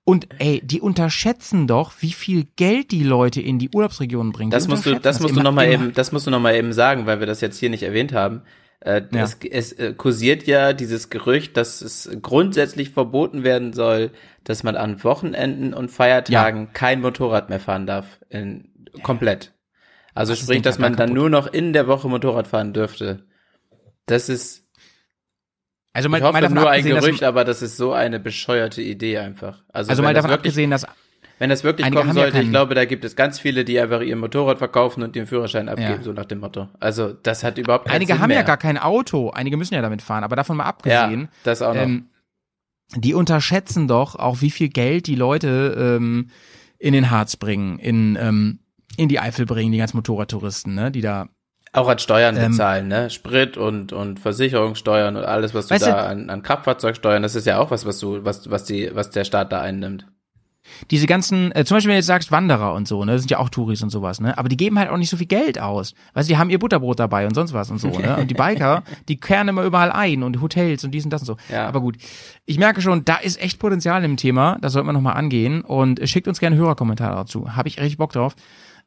[0.04, 4.50] und ey, die unterschätzen doch, wie viel Geld die Leute in die Urlaubsregionen bringen.
[4.50, 5.84] Die Das musst du, das musst du immer- noch mal immer.
[5.86, 8.12] eben, das musst du noch mal eben sagen, weil wir das jetzt hier nicht erwähnt
[8.12, 8.42] haben.
[8.80, 9.24] Äh, Ja.
[9.24, 14.12] es, es äh, kursiert ja dieses Gerücht, dass es grundsätzlich verboten werden soll,
[14.46, 18.20] dass man an Wochenenden und Feiertagen kein Motorrad mehr fahren darf.
[18.30, 19.52] In, komplett.
[20.14, 21.14] Also ist sprich, dass da man dann kaputt?
[21.16, 23.26] nur noch in der Woche Motorrad fahren dürfte.
[24.06, 24.64] Das ist,
[25.92, 29.18] Also mal, ich hoffe, mal nur ein Gerücht, aber das ist so eine bescheuerte Idee
[29.18, 29.62] einfach.
[29.72, 30.86] Also, also mal das davon wirklich, abgesehen, dass
[31.38, 33.78] wenn das wirklich kommen haben ja sollte, ich glaube, da gibt es ganz viele, die
[33.78, 36.02] einfach ihr Motorrad verkaufen und den Führerschein abgeben, Ja.
[36.02, 36.68] so nach dem Motto.
[36.80, 38.38] Also, das hat überhaupt keinen einige Sinn haben mehr.
[38.38, 41.60] ja gar kein Auto, einige müssen ja damit fahren, aber davon mal abgesehen, Ja, das
[41.60, 41.82] auch noch.
[41.82, 42.06] ähm,
[42.94, 46.30] die unterschätzen doch auch, wie viel Geld die Leute ähm,
[46.78, 48.60] in den Harz bringen, in, ähm,
[48.96, 51.28] in die Eifel bringen, die ganzen Motorradtouristen, ne, die da.
[51.72, 53.10] auch an Steuern ähm, bezahlen, ne?
[53.10, 57.46] Sprit und, und Versicherungssteuern und alles, was du da du- an, an Kraftfahrzeugsteuern, das ist
[57.46, 60.06] ja auch was, was du, was, was die, was der Staat da einnimmt.
[60.90, 63.30] Diese ganzen, äh, zum Beispiel, wenn du jetzt sagst Wanderer und so, ne, das sind
[63.30, 65.58] ja auch Touris und sowas, ne, aber die geben halt auch nicht so viel Geld
[65.58, 65.94] aus.
[66.14, 68.34] Weißt du, die haben ihr Butterbrot dabei und sonst was und so, ne, und die
[68.34, 71.36] Biker, die kehren immer überall ein und Hotels und dies und das und so.
[71.52, 71.66] Ja.
[71.66, 71.96] Aber gut,
[72.44, 76.00] ich merke schon, da ist echt Potenzial im Thema, das sollten wir nochmal angehen und
[76.08, 77.56] schickt uns gerne Hörerkommentare dazu.
[77.56, 78.34] Habe ich richtig Bock drauf.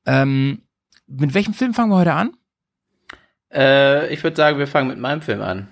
[0.05, 0.61] Ähm,
[1.07, 2.31] mit welchem Film fangen wir heute an?
[3.51, 5.67] Äh, ich würde sagen, wir fangen mit meinem Film an.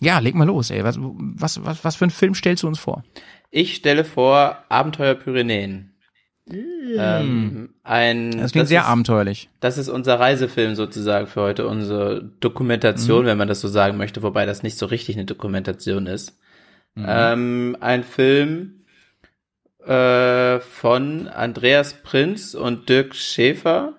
[0.00, 0.84] Ja, leg mal los, ey.
[0.84, 3.02] Was, was, was, was für einen Film stellst du uns vor?
[3.50, 5.94] Ich stelle vor Abenteuer Pyrenäen.
[6.50, 9.50] Ähm, ein, Das klingt sehr ist, abenteuerlich.
[9.60, 14.22] Das ist unser Reisefilm sozusagen für heute, unsere Dokumentation, wenn man das so sagen möchte,
[14.22, 16.38] wobei das nicht so richtig eine Dokumentation ist.
[16.96, 18.84] Ähm, ein Film
[19.84, 23.94] äh, von Andreas Prinz und Dirk Schäfer.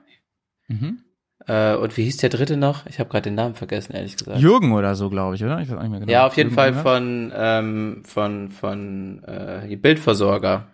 [0.68, 1.04] Mhm.
[1.50, 2.86] Äh, und wie hieß der dritte noch?
[2.86, 4.40] Ich habe gerade den Namen vergessen, ehrlich gesagt.
[4.40, 5.60] Jürgen oder so, glaube ich, oder?
[5.60, 6.12] Ich weiß auch nicht mehr genau.
[6.12, 10.68] Ja, auf jeden Jürgen Fall von ähm, von von äh, die Bildversorger,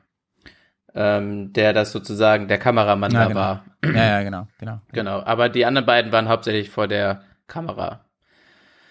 [0.93, 3.39] ähm, der das sozusagen der Kameramann Ja, da genau.
[3.39, 3.65] war.
[3.85, 4.81] Ja, ja, genau, genau.
[4.91, 5.21] Genau.
[5.23, 8.03] Aber die anderen beiden waren hauptsächlich vor der Kamera.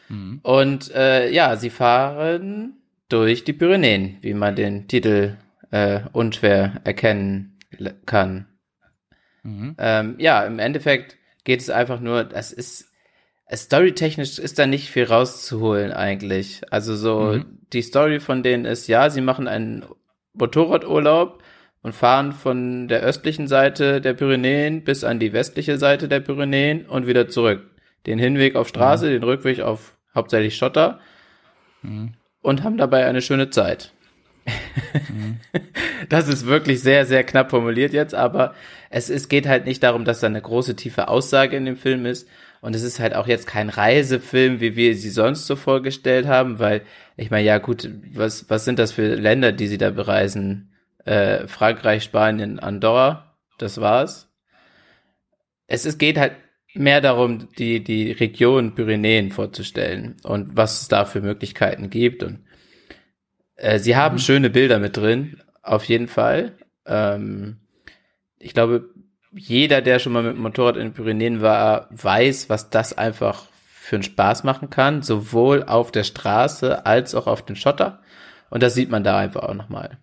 [0.08, 0.40] Mhm.
[0.42, 2.78] Und äh, ja, sie fahren
[3.10, 5.36] durch die Pyrenäen, wie man den Titel
[5.70, 7.58] äh, unschwer erkennen
[8.06, 8.46] kann.
[9.42, 9.74] Mhm.
[9.76, 12.90] Ähm, ja, im Endeffekt geht es einfach nur, das ist,
[13.52, 16.62] storytechnisch ist da nicht viel rauszuholen eigentlich.
[16.70, 17.58] Also so, Mhm.
[17.72, 19.84] die Story von denen ist, ja, sie machen einen
[20.32, 21.42] Motorradurlaub
[21.82, 26.86] und fahren von der östlichen Seite der Pyrenäen bis an die westliche Seite der Pyrenäen
[26.86, 27.70] und wieder zurück.
[28.06, 30.98] Den Hinweg auf Straße, den Rückweg auf hauptsächlich Schotter
[31.82, 32.14] Mhm.
[32.40, 33.92] und haben dabei eine schöne Zeit.
[36.08, 38.54] Das ist wirklich sehr, sehr knapp formuliert jetzt, aber
[38.94, 42.06] es, es geht halt nicht darum, dass da eine große, tiefe Aussage in dem Film
[42.06, 42.28] ist.
[42.60, 46.60] Und es ist halt auch jetzt kein Reisefilm, wie wir sie sonst so vorgestellt haben,
[46.60, 46.82] weil,
[47.16, 50.72] ich meine, ja gut, was, was sind das für Länder, die sie da bereisen?
[51.04, 54.32] Äh, Frankreich, Spanien, Andorra, das war's.
[55.66, 56.34] Es ist, geht halt
[56.74, 62.22] mehr darum, die, die Region Pyrenäen vorzustellen und was es da für Möglichkeiten gibt.
[62.22, 62.44] Und
[63.56, 66.52] äh, sie haben schöne Bilder mit drin, auf jeden Fall.
[66.86, 67.56] Ähm,
[68.44, 68.90] ich glaube,
[69.32, 73.46] jeder, der schon mal mit dem Motorrad in den Pyrenäen war, weiß, was das einfach
[73.64, 78.02] für einen Spaß machen kann, sowohl auf der Straße als auch auf den Schotter.
[78.50, 79.98] Und das sieht man da einfach auch nochmal.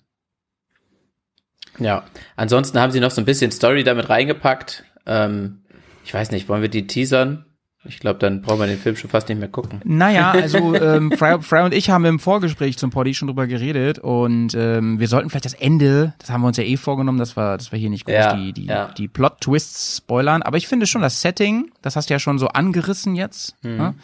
[1.79, 2.03] Ja,
[2.35, 4.83] ansonsten haben sie noch so ein bisschen Story damit reingepackt.
[5.05, 5.63] Ähm,
[6.03, 7.45] ich weiß nicht, wollen wir die teasern?
[7.83, 9.81] Ich glaube, dann brauchen wir den Film schon fast nicht mehr gucken.
[9.83, 13.97] Naja, also ähm, Frey, Frey und ich haben im Vorgespräch zum Poddy schon drüber geredet
[13.97, 17.35] und ähm, wir sollten vielleicht das Ende, das haben wir uns ja eh vorgenommen, dass
[17.35, 18.89] wir, dass wir hier nicht groß Ja, die, die, ja.
[18.95, 22.49] die Plot-Twists spoilern, aber ich finde schon das Setting, das hast du ja schon so
[22.49, 23.77] angerissen jetzt, Mhm.
[23.77, 23.95] ne?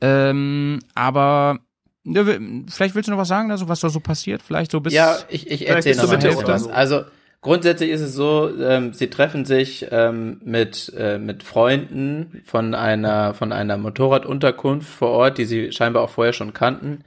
[0.00, 1.58] ähm, aber
[2.02, 4.92] wir- vielleicht willst du noch was sagen, also was da so passiert, vielleicht so bis
[4.92, 6.04] Ja, ich, ich erzähle noch
[6.42, 6.64] oder was.
[6.64, 6.70] so.
[6.70, 7.02] Also
[7.44, 13.34] grundsätzlich ist es so, ähm, sie treffen sich ähm, mit äh, mit Freunden von einer
[13.34, 17.04] von einer Motorradunterkunft vor Ort, die sie scheinbar auch vorher schon kannten,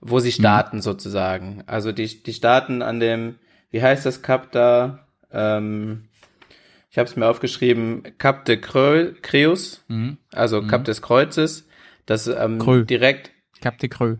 [0.00, 1.62] wo sie starten sozusagen.
[1.66, 3.36] Also die die starten an dem,
[3.70, 5.06] wie heißt das Cup da?
[5.32, 6.04] Ähm,
[6.90, 10.16] Ich habe es mir aufgeschrieben, Kap de Creus, Mhm.
[10.32, 11.66] also Kap des Kreuzes.
[12.06, 12.86] Das ähm, Creux.
[12.86, 14.18] direkt, Cap de Creux.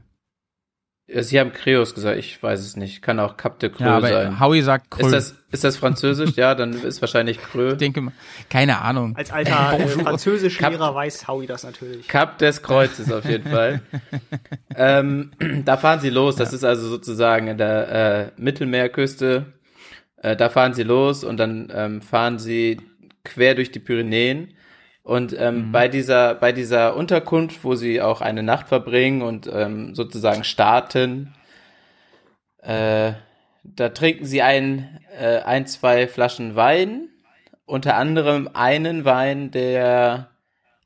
[1.07, 3.03] Äh, Sie haben Creus gesagt, ich weiß es nicht.
[3.03, 4.41] Kann auch Kap de Creux Ja, aber sein.
[4.41, 5.07] Howie sagt Creux.
[5.07, 6.31] Ist das, ist das Französisch?
[6.37, 7.73] ja, dann ist wahrscheinlich Creux.
[7.73, 8.13] ich denke, mal-
[8.49, 9.15] keine Ahnung.
[9.17, 9.89] Als alter äh.
[9.89, 12.09] Französischlehrer weiß Howie das natürlich.
[12.09, 13.83] Kap des Kreuzes auf jeden Fall.
[14.77, 15.33] ähm,
[15.65, 16.37] da fahren sie los.
[16.37, 19.47] Das ist also sozusagen in der äh, Mittelmeerküste.
[20.23, 22.81] Äh, da fahren sie los und dann ähm, fahren sie
[23.25, 24.55] quer durch die Pyrenäen.
[25.05, 29.95] Und ähm, bei dieser bei dieser Unterkunft, wo sie auch eine Nacht verbringen und ähm,
[29.95, 31.35] sozusagen starten,
[32.63, 33.13] äh,
[33.65, 37.11] da trinken sie ein äh, ein zwei Flaschen Wein,
[37.67, 40.31] unter anderem einen Wein, der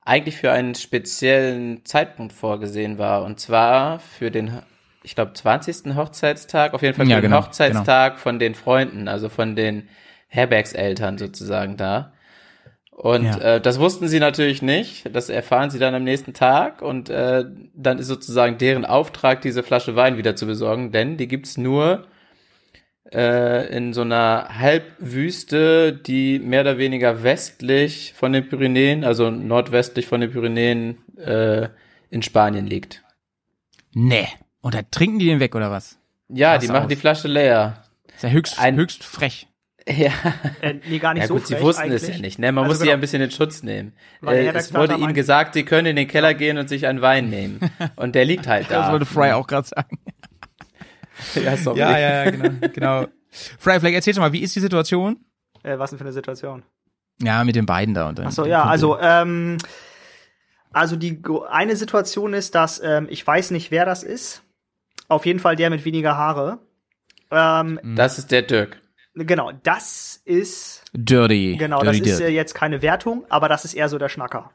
[0.05, 3.23] eigentlich für einen speziellen Zeitpunkt vorgesehen war.
[3.23, 4.63] Und zwar für den,
[5.05, 5.95] ich glaube, 20.
[5.95, 9.89] Hochzeitstag, auf jeden Fall für Ja, den genau, Hochzeitstag von den Freunden, also von den
[10.27, 12.13] Herbergseltern sozusagen da.
[13.01, 13.39] Und Ja.
[13.39, 15.15] äh, das wussten sie natürlich nicht.
[15.15, 16.83] Das erfahren sie dann am nächsten Tag.
[16.83, 21.29] Und äh, dann ist sozusagen deren Auftrag, diese Flasche Wein wieder zu besorgen, denn die
[21.29, 22.09] gibt's nur
[23.13, 30.07] äh, in so einer Halbwüste, die mehr oder weniger westlich von den Pyrenäen, also nordwestlich
[30.09, 31.69] von den Pyrenäen äh,
[32.11, 33.05] in Spanien liegt.
[33.95, 34.27] Nee.
[34.61, 35.99] Und da trinken die den weg, oder was?
[36.29, 36.89] Ja, Krass die machen aus.
[36.89, 37.85] die Flasche leer.
[38.15, 39.47] ist ja höchst, Ein- höchst frech.
[39.89, 40.11] Ja,
[40.61, 42.17] Äh, nee, gar nicht ja so gut, sie frech wussten es eigentlich.
[42.17, 42.39] ja nicht.
[42.39, 42.53] Ne?
[42.53, 42.91] Man Also muss sie genau.
[42.91, 43.93] ja ein bisschen in Schutz nehmen.
[44.27, 47.31] Äh, es wurde ihnen gesagt, sie können in den Keller gehen und sich einen Wein
[47.31, 47.59] nehmen.
[47.97, 48.83] Und der liegt halt da.
[48.83, 49.99] Das wollte Fry auch gerade sagen.
[51.35, 51.81] Ja, sorry.
[51.81, 52.69] Ja, ja, ja, genau.
[52.73, 53.07] genau.
[53.59, 55.19] Fry, vielleicht erzählst du mal, wie ist die Situation?
[55.65, 56.63] Äh, was denn für eine Situation?
[57.21, 58.09] Ja, mit den beiden da.
[58.09, 59.59] Und Ach so, ja, also ähm,
[60.73, 61.21] also die
[61.51, 64.43] eine Situation ist, dass ähm, ich weiß nicht, wer das ist.
[65.09, 66.59] Auf jeden Fall der mit weniger Haare.
[67.33, 68.81] Ähm, Das ist der Dirk.
[69.27, 71.57] Genau, das ist Dirty.
[71.59, 74.51] genau, Dirty das ist äh, jetzt keine Wertung, aber das ist eher so der Schnacker.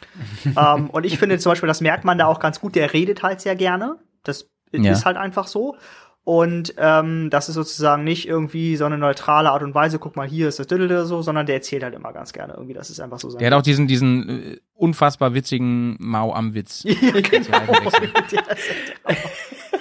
[0.56, 2.74] ähm, und ich finde zum Beispiel, das merkt man da auch ganz gut.
[2.76, 3.98] Der redet halt sehr gerne.
[4.22, 4.92] Das Ja.
[4.92, 5.76] ist halt einfach so.
[6.24, 10.28] Und ähm, das ist sozusagen nicht irgendwie so eine neutrale Art und Weise, guck mal,
[10.28, 12.74] hier ist das Diddle so, sondern der erzählt halt immer ganz gerne irgendwie.
[12.74, 13.38] Das ist einfach so sein.
[13.38, 16.84] Der hat auch diesen, diesen äh, unfassbar witzigen Mau am Witz.
[16.86, 17.58] Ja, genau.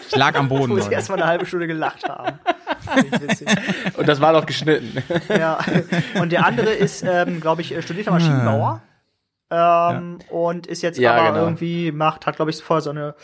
[0.08, 0.72] Ich lag am Boden.
[0.72, 0.94] Wo sie Leute.
[0.94, 2.40] erst mal eine halbe Stunde gelacht haben.
[2.96, 3.98] Ich.
[3.98, 5.04] Und das war noch geschnitten.
[5.30, 5.60] ja.
[6.20, 8.82] Und der andere ist, ähm, glaube ich, studierter Maschinenbauer.
[9.50, 11.44] Ähm, Und ist jetzt Ja, aber genau.
[11.46, 13.16] irgendwie macht, hat, glaube ich, vorher so eine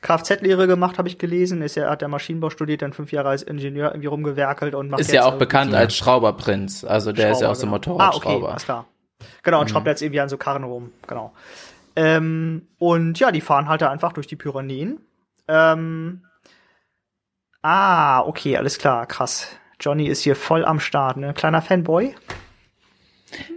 [0.00, 1.60] Kfz-Lehre gemacht, habe ich gelesen.
[1.60, 5.00] Ist ja, hat der Maschinenbau studiert, dann fünf Jahre als Ingenieur irgendwie rumgewerkelt und macht
[5.00, 6.84] Ist jetzt ja auch bekannt so als Schrauberprinz.
[6.84, 7.76] Also der ist ja auch so genau.
[7.76, 8.50] Ah, okay, Motorradschrauber.
[8.50, 8.86] alles klar.
[9.42, 11.32] Genau, und schraubt jetzt irgendwie an so Karren rum, genau.
[11.96, 15.00] Ähm, und ja, die fahren halt da einfach durch die Pyrenäen.
[15.48, 16.22] Ähm,
[17.62, 19.48] ah, okay, alles klar, krass.
[19.80, 21.32] Johnny ist hier voll am Start, ne?
[21.34, 22.14] Kleiner Fanboy.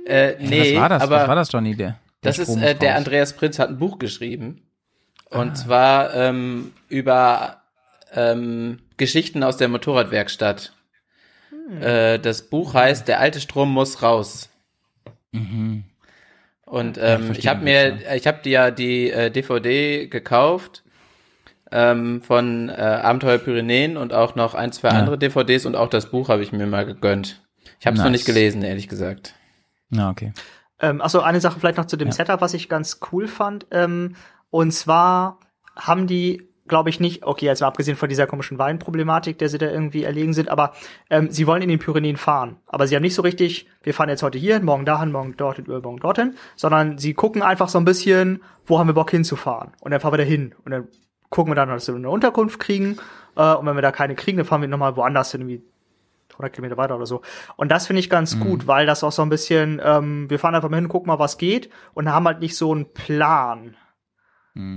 [0.06, 1.04] Äh, nee, was war das?
[1.04, 1.76] aber was war das, Johnny?
[1.76, 2.96] Der, das der ist äh, der.
[2.96, 4.62] Andreas Prinz hat ein Buch geschrieben.
[5.30, 5.54] Und Ah.
[5.54, 7.62] zwar ähm, über
[8.14, 10.74] ähm, Geschichten aus der Motorradwerkstatt.
[11.50, 11.82] Hm.
[11.82, 14.50] Äh, das Buch heißt Der alte Strom muss raus.
[15.32, 15.86] Mhm.
[16.66, 20.84] Und ich ähm, ich habe mir, ich habe dir ja die äh, DVD gekauft
[21.72, 24.96] ähm, von äh, Abenteuer Pyrenäen und auch noch ein, zwei Ja.
[24.96, 27.42] andere DVDs und auch das Buch habe ich mir mal gegönnt.
[27.80, 28.20] Ich habe es noch Nice.
[28.20, 29.36] nicht gelesen, ehrlich gesagt.
[29.90, 30.34] Na, okay.
[30.80, 32.14] Ähm, achso, eine Sache vielleicht noch zu dem Ja.
[32.14, 33.68] Setup, was ich ganz cool fand.
[33.72, 34.16] Ähm,
[34.50, 35.40] und zwar
[35.76, 39.58] haben die, glaube ich, nicht, okay, jetzt mal abgesehen von dieser komischen Weinproblematik, der sie
[39.58, 40.74] da irgendwie erlegen sind, aber
[41.10, 42.58] ähm, sie wollen in den Pyrenäen fahren.
[42.68, 45.66] Aber sie haben nicht so richtig, wir fahren jetzt heute hier, morgen dahin, morgen dorthin,
[45.66, 49.72] übermorgen dorthin, sondern sie gucken einfach so ein bisschen, wo haben wir Bock hinzufahren.
[49.82, 50.56] Und dann fahren wir da hin.
[50.66, 50.88] Und dann
[51.32, 52.98] gucken wir dann, dass wir eine Unterkunft kriegen.
[53.36, 55.64] Äh, und wenn wir da keine kriegen, dann fahren wir nochmal woanders hin, irgendwie
[56.34, 57.22] 100 Kilometer weiter oder so.
[57.56, 60.54] Und das finde ich ganz gut, weil das auch so ein bisschen, ähm, wir fahren
[60.56, 63.76] einfach mal hin, gucken mal, was geht und haben halt nicht so einen Plan.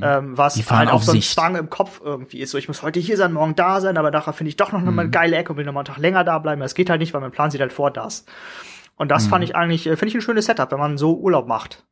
[0.05, 1.33] Ähm, was halt auch auf so ein Sicht.
[1.33, 2.53] Zwang im Kopf irgendwie ist.
[2.53, 4.81] So, ich muss heute hier sein, morgen da sein, aber nachher finde ich doch noch
[4.81, 6.61] mal eine geile Ecke und will noch mal einen Tag länger da bleiben.
[6.61, 8.25] Das geht halt nicht, weil mein Plan sieht halt vor das.
[8.97, 11.49] Und das fand ich eigentlich, äh, finde ich ein schönes Setup, wenn man so Urlaub
[11.49, 11.85] macht.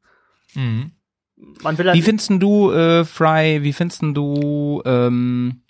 [1.63, 5.63] Man will halt Wie findest du, äh, Fry, wie findest du, ähm,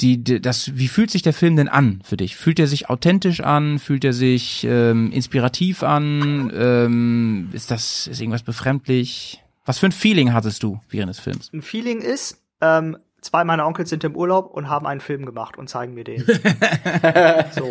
[0.00, 2.36] die, die, das, wie fühlt sich der Film denn an für dich?
[2.36, 3.78] Fühlt er sich authentisch an?
[3.78, 6.52] Fühlt er sich ähm, inspirativ an?
[6.54, 9.42] Ähm, ist das, ist irgendwas befremdlich?
[9.64, 11.50] Was für ein Feeling hattest du während des Films?
[11.52, 15.56] ein Feeling ist, ähm, zwei meiner Onkels sind im Urlaub und haben einen Film gemacht
[15.56, 16.24] und zeigen mir den.
[17.52, 17.70] so.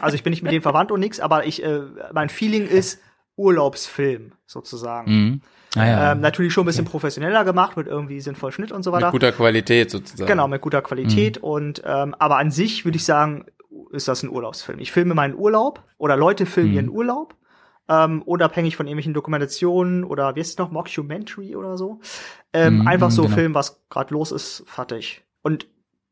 [0.00, 1.82] Also ich bin nicht mit denen verwandt und nix, aber ich, äh,
[2.12, 3.00] mein Feeling ist
[3.36, 5.12] Urlaubsfilm sozusagen.
[5.12, 5.40] Mhm.
[5.76, 6.12] Ah, ja.
[6.12, 9.10] Ähm, natürlich schon ein bisschen professioneller gemacht, mit irgendwie sinnvoll Schnitt und so Mit weiter.
[9.12, 10.26] guter Qualität sozusagen.
[10.26, 11.44] Genau, mit guter Qualität Mhm.
[11.44, 13.44] und ähm, aber an sich würde ich sagen,
[13.92, 14.78] ist das ein Urlaubsfilm.
[14.80, 16.76] Ich filme meinen Urlaub oder Leute filmen Mhm.
[16.76, 17.34] ihren Urlaub.
[17.90, 22.00] Ähm, unabhängig von irgendwelchen Dokumentationen oder wie ist es noch, Mockumentary oder so.
[22.52, 23.34] Ähm, Mhm, einfach so genau.
[23.34, 25.22] filmen, was gerade los ist, fertig.
[25.42, 25.66] Und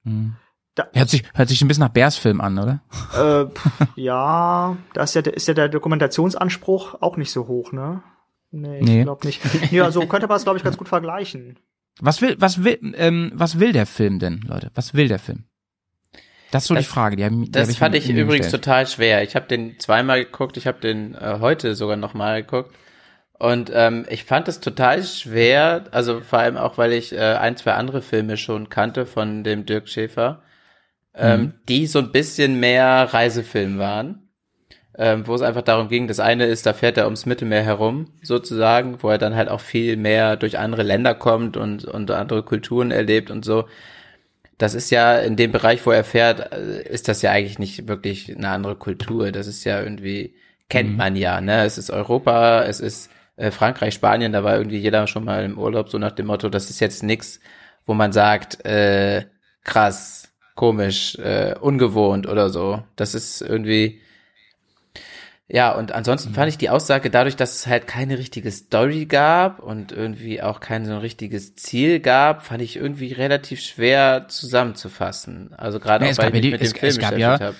[0.04, 0.36] Hm.
[0.74, 2.80] Da- Hört sich, hört sich ein bisschen nach Bears-Film an, oder?
[3.14, 8.02] äh, pff, ja, da ist ja, ist ja der Dokumentationsanspruch auch nicht so hoch, ne?
[8.60, 9.02] Nee, ich Nee.
[9.02, 9.40] glaube nicht.
[9.72, 11.58] Ja, so könnte man es, glaube ich, ganz gut vergleichen.
[12.00, 14.70] Was will, was will, ähm, was will der Film denn, Leute?
[14.74, 15.44] Was will der Film?
[16.50, 17.16] Das ist so Das- die Frage.
[17.16, 18.64] Die hab, die Das hab fand ich übrigens gestellt.
[18.64, 19.22] total schwer.
[19.22, 22.74] Ich habe den zweimal geguckt, ich habe den äh, heute sogar nochmal geguckt.
[23.38, 27.56] Und ähm, ich fand es total schwer, also vor allem auch, weil ich äh, ein,
[27.58, 30.42] zwei andere Filme schon kannte von dem Dirk Schäfer,
[31.14, 31.52] ähm, Mhm.
[31.68, 34.25] die so ein bisschen mehr Reisefilm waren.
[34.98, 38.08] Ähm, wo es einfach darum ging, das eine ist, da fährt er ums Mittelmeer herum,
[38.22, 42.42] sozusagen, wo er dann halt auch viel mehr durch andere Länder kommt und, und andere
[42.42, 43.66] Kulturen erlebt und so
[44.58, 47.88] das ist ja in dem Bereich, wo er fährt, äh, ist das ja eigentlich nicht
[47.88, 49.30] wirklich eine andere Kultur.
[49.32, 50.34] Das ist ja irgendwie,
[50.68, 50.96] kennt Mhm.
[50.96, 51.64] man ja, ne?
[51.64, 55.58] Es ist Europa, es ist äh, Frankreich, Spanien, da war irgendwie jeder schon mal im
[55.58, 57.40] Urlaub, so nach dem Motto, das ist jetzt nix,
[57.84, 59.26] wo man sagt, äh,
[59.62, 62.82] krass, komisch, äh, ungewohnt oder so.
[62.96, 64.00] Das ist irgendwie,
[65.48, 69.60] ja, und ansonsten fand ich die Aussage dadurch, dass es halt keine richtige Story gab
[69.60, 75.52] und irgendwie auch kein so ein richtiges Ziel gab, fand ich irgendwie relativ schwer zusammenzufassen.
[75.56, 76.90] Also gerade Nee, auch es weil gab ich ja mich die- mit dem es- Film
[76.90, 77.54] es gab ja- habe.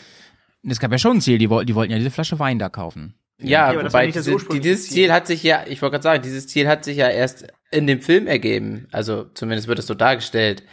[0.69, 1.39] Es gab ja schon ein Ziel.
[1.39, 3.15] Die, wollten, die wollten ja diese Flasche Wein da kaufen.
[3.39, 4.95] Ja, war wobei diese, dieses Ziel.
[4.95, 7.87] Ziel hat sich ja, ich wollte gerade sagen, dieses Ziel hat sich ja erst in
[7.87, 8.89] dem Film ergeben.
[8.91, 10.65] Also zumindest wird es so dargestellt.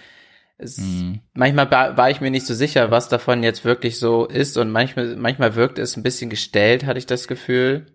[0.64, 1.20] Es, Mhm.
[1.34, 5.16] Manchmal war, ich mir nicht so sicher, was davon jetzt wirklich so ist und manchmal,
[5.16, 7.86] manchmal wirkt es ein bisschen gestellt, hatte ich das Gefühl.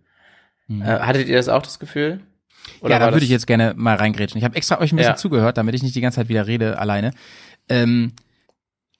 [0.66, 0.82] Mhm.
[0.82, 2.20] Äh, hattet ihr das auch das Gefühl?
[2.80, 4.38] Oder ja, da würde ich jetzt gerne mal reingrätschen.
[4.38, 5.16] Ich habe extra euch ein bisschen Ja.
[5.16, 7.12] zugehört, damit ich nicht die ganze Zeit wieder rede alleine.
[7.68, 8.12] Ähm,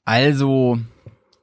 [0.05, 0.79] also,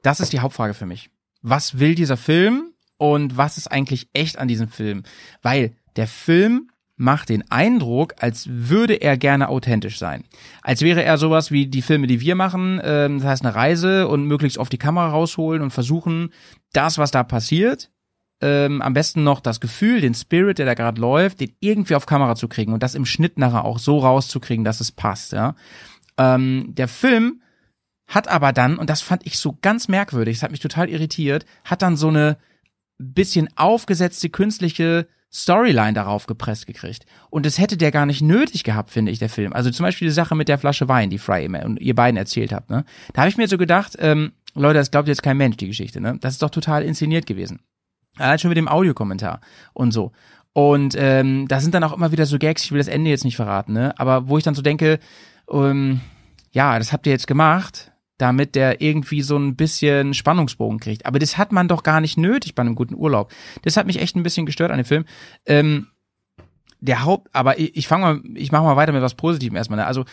[0.02, 1.10] das ist die Hauptfrage für mich.
[1.42, 5.04] Was will dieser Film und was ist eigentlich echt an diesem Film?
[5.42, 10.24] Weil der Film macht den Eindruck, als würde er gerne authentisch sein.
[10.62, 14.08] Als wäre er sowas wie die Filme, die wir machen, ähm, das heißt eine Reise
[14.08, 16.32] und möglichst oft die Kamera rausholen und versuchen,
[16.72, 17.90] das, was da passiert,
[18.40, 22.06] ähm, am besten noch das Gefühl, den Spirit, der da gerade läuft, den irgendwie auf
[22.06, 25.32] Kamera zu kriegen und das im Schnitt nachher auch so rauszukriegen, dass es passt.
[25.32, 25.54] Ja?
[26.18, 27.42] Ähm, der Film
[28.06, 31.44] hat aber dann, und das fand ich so ganz merkwürdig, das hat mich total irritiert,
[31.64, 32.38] hat dann so eine
[32.98, 37.04] bisschen aufgesetzte künstliche Storyline darauf gepresst gekriegt.
[37.30, 39.52] Und das hätte der gar nicht nötig gehabt, finde ich, der Film.
[39.52, 42.16] Also zum Beispiel die Sache mit der Flasche Wein, die Fry immer und ihr beiden
[42.16, 42.70] erzählt habt.
[42.70, 42.84] Ne?
[43.12, 46.00] Da habe ich mir so gedacht, ähm, Leute, das glaubt jetzt kein Mensch, die Geschichte.
[46.00, 46.16] Ne?
[46.20, 47.60] Das ist doch total inszeniert gewesen.
[48.18, 49.40] Allein schon mit dem Audiokommentar
[49.74, 50.12] und so.
[50.54, 53.24] Und ähm, da sind dann auch immer wieder so Gags, ich will das Ende jetzt
[53.24, 53.92] nicht verraten, ne?
[53.98, 54.98] aber wo ich dann so denke,
[55.52, 56.00] ähm,
[56.50, 61.06] ja, das habt ihr jetzt gemacht, damit der irgendwie so ein bisschen Spannungsbogen kriegt.
[61.06, 63.32] Aber das hat man doch gar nicht nötig bei einem guten Urlaub.
[63.62, 65.04] Das hat mich echt ein bisschen gestört an dem Film.
[65.44, 65.88] Ähm,
[66.80, 69.78] der Haupt, aber ich, ich fange mal, ich mache mal weiter mit was Positivem erstmal.
[69.78, 69.86] Ne?
[69.86, 70.04] Also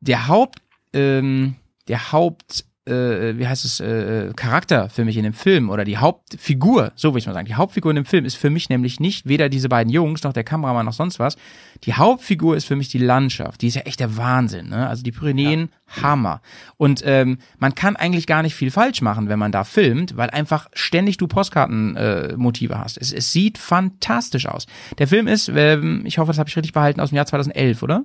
[0.00, 0.60] der Haupt,
[0.92, 1.56] ähm,
[1.86, 5.98] der Haupt, äh, wie heißt es, äh, Charakter für mich in dem Film oder die
[5.98, 9.00] Hauptfigur, so will ich mal sagen, die Hauptfigur in dem Film ist für mich nämlich
[9.00, 11.36] nicht weder diese beiden Jungs noch der Kameramann noch sonst was.
[11.84, 13.62] Die Hauptfigur ist für mich die Landschaft.
[13.62, 14.68] Die ist ja echt der Wahnsinn.
[14.68, 14.88] Ne?
[14.88, 15.70] Also die Pyrenäen,
[16.02, 16.42] Hammer.
[16.76, 20.30] Und ähm, man kann eigentlich gar nicht viel falsch machen, wenn man da filmt, weil
[20.30, 22.98] einfach ständig du Postkartenmotive äh, Motive hast.
[22.98, 24.66] Es, es sieht fantastisch aus.
[24.98, 27.82] Der Film ist, ähm, ich hoffe, das habe ich richtig behalten, aus dem Jahr 2011,
[27.82, 28.04] oder?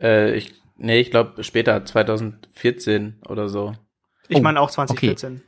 [0.00, 3.74] Äh, ich, nee, ich glaube später, 2014 oder so.
[4.32, 5.42] Ich Oh, meine auch 2014.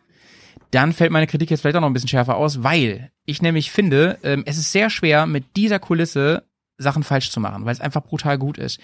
[0.70, 3.70] dann fällt meine Kritik jetzt vielleicht auch noch ein bisschen schärfer aus, weil ich nämlich
[3.70, 6.44] finde, ähm, es ist sehr schwer, mit dieser Kulisse
[6.78, 8.80] Sachen falsch zu machen, weil es einfach brutal gut ist.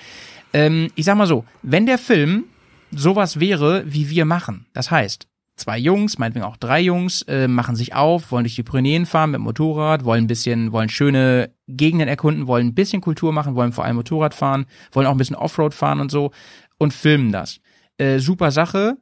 [0.52, 2.44] Ähm, ich sag mal so, wenn der Film
[2.92, 7.76] sowas wäre, wie wir machen, das heißt, zwei Jungs, meinetwegen auch drei Jungs, äh, machen
[7.76, 11.50] sich auf, wollen durch die Pyrenäen fahren mit dem Motorrad, wollen ein bisschen, wollen schöne
[11.66, 15.18] Gegenden erkunden, wollen ein bisschen Kultur machen, wollen vor allem Motorrad fahren, wollen auch ein
[15.18, 16.30] bisschen Offroad fahren und so
[16.78, 17.60] und filmen das.
[17.98, 18.96] Äh, super Sache.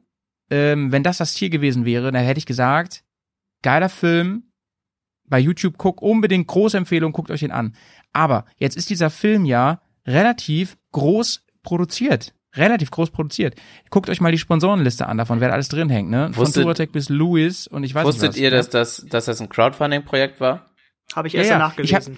[0.49, 3.03] Ähm, wenn das das Ziel gewesen wäre, dann hätte ich gesagt,
[3.61, 4.43] geiler Film,
[5.27, 7.75] bei YouTube guck unbedingt große Empfehlung, guckt euch den an.
[8.13, 12.33] Aber jetzt ist dieser Film ja relativ groß produziert.
[12.55, 13.53] Relativ groß produziert.
[13.91, 16.33] Guckt euch mal die Sponsorenliste an, davon wer da alles drin hängt, ne?
[16.33, 18.41] Von Wusstet- Duratec bis Lewis und ich weiß Wusstet nicht was.
[18.41, 18.57] ihr, ne?
[18.57, 20.65] dass das, dass das ein Crowdfunding-Projekt war?
[21.13, 21.59] Habe ich Ja, erst ja.
[21.59, 22.17] danach Ich hab- gelesen.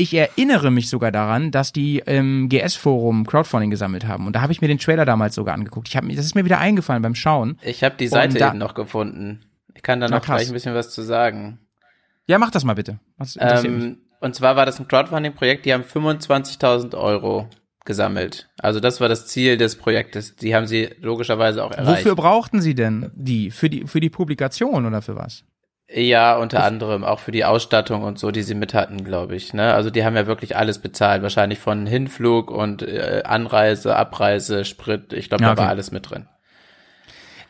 [0.00, 4.26] Ich erinnere mich sogar daran, dass die im GS-Forum Crowdfunding gesammelt haben.
[4.26, 5.88] Und da habe ich mir den Trailer damals sogar angeguckt.
[5.88, 7.58] Ich hab, das ist mir wieder eingefallen beim Schauen.
[7.62, 9.44] Ich habe die Seite da- eben noch gefunden.
[9.74, 10.36] Ich kann da noch krass.
[10.38, 11.58] gleich ein bisschen was zu sagen.
[12.26, 12.98] Ja, mach das mal bitte.
[13.18, 13.36] Mich.
[13.40, 17.48] Ähm, und zwar war das ein Crowdfunding-Projekt, die haben 25.000 Euro
[17.84, 18.48] gesammelt.
[18.58, 20.36] Also das war das Ziel des Projektes.
[20.36, 22.00] Die haben sie logischerweise auch erreicht.
[22.04, 23.50] Wofür brauchten Sie denn die?
[23.50, 25.44] Für die, für die Publikation oder für was?
[25.92, 29.52] Ja, unter anderem auch für die Ausstattung und so, die sie mit hatten, glaube ich.
[29.54, 29.74] Ne?
[29.74, 35.12] Also die haben ja wirklich alles bezahlt, wahrscheinlich von Hinflug und äh, Anreise, Abreise, Sprit.
[35.12, 35.62] Ich glaube, Ja, da okay.
[35.62, 36.26] war alles mit drin.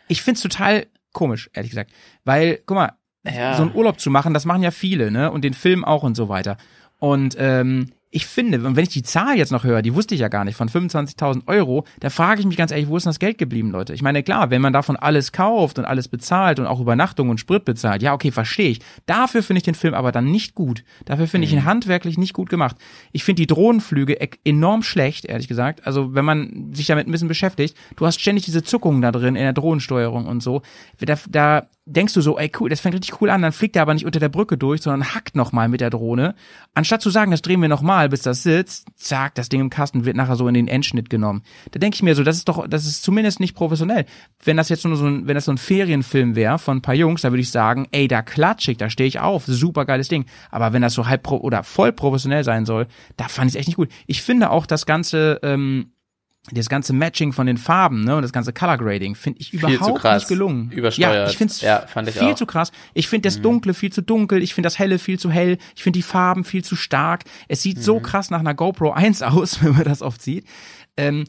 [0.09, 1.93] Ich find's total komisch, ehrlich gesagt.
[2.25, 2.93] Weil, guck mal,
[3.25, 3.55] Ja.
[3.57, 5.31] so einen Urlaub zu machen, das machen ja viele, ne?
[5.31, 6.57] Und den Film auch und so weiter.
[6.99, 10.21] Und ähm, ich finde, und wenn ich die Zahl jetzt noch höre, die wusste ich
[10.21, 13.11] ja gar nicht, von 25.000 Euro, da frage ich mich ganz ehrlich, wo ist denn
[13.11, 13.95] das Geld geblieben, Leute?
[13.95, 17.39] Ich meine, klar, wenn man davon alles kauft und alles bezahlt und auch Übernachtung und
[17.39, 18.81] Sprit bezahlt, ja, okay, verstehe ich.
[19.07, 20.83] Dafür finde ich den Film aber dann nicht gut.
[21.05, 22.77] Dafür finde ich ihn handwerklich nicht gut gemacht.
[23.13, 25.87] Ich finde die Drohnenflüge e- enorm schlecht, ehrlich gesagt.
[25.87, 29.37] Also, wenn man sich damit ein bisschen beschäftigt, du hast ständig diese Zuckungen da drin
[29.37, 30.63] in der Drohnensteuerung und so.
[30.99, 33.83] Da, da denkst du so, ey cool, das fängt richtig cool an, dann fliegt er
[33.83, 36.35] aber nicht unter der Brücke durch, sondern hackt nochmal mit der Drohne.
[36.75, 40.05] Anstatt zu sagen, das drehen wir nochmal, bis das sitzt, zack, das Ding im Kasten
[40.05, 41.43] wird nachher so in den Endschnitt genommen.
[41.71, 44.05] Da denke ich mir so, das ist doch, das ist zumindest nicht professionell.
[44.45, 46.95] Wenn das jetzt nur so ein, wenn das so ein Ferienfilm wäre von ein paar
[46.95, 50.09] Jungs, da würde ich sagen, ey, da klatsch ich, da stehe ich auf, super geiles
[50.09, 50.27] Ding.
[50.51, 53.59] Aber wenn das so halb pro oder voll professionell sein soll, da fand ich es
[53.59, 53.91] echt nicht gut.
[54.07, 55.93] Ich finde auch das ganze, ähm,
[56.53, 60.03] das ganze Matching von den Farben, ne, und das ganze Color Grading finde ich überhaupt
[60.05, 60.71] nicht gelungen.
[60.73, 61.15] übersteuert.
[61.15, 62.35] Ja, ich finde es Ja, viel auch.
[62.35, 62.73] zu krass.
[62.95, 65.83] Ich finde das Dunkle viel zu dunkel, ich finde das Helle viel zu hell, ich
[65.83, 67.25] finde die Farben viel zu stark.
[67.49, 70.47] Es sieht so krass nach einer GoPro 1 aus, wenn man das oft sieht.
[70.97, 71.25] Ähm,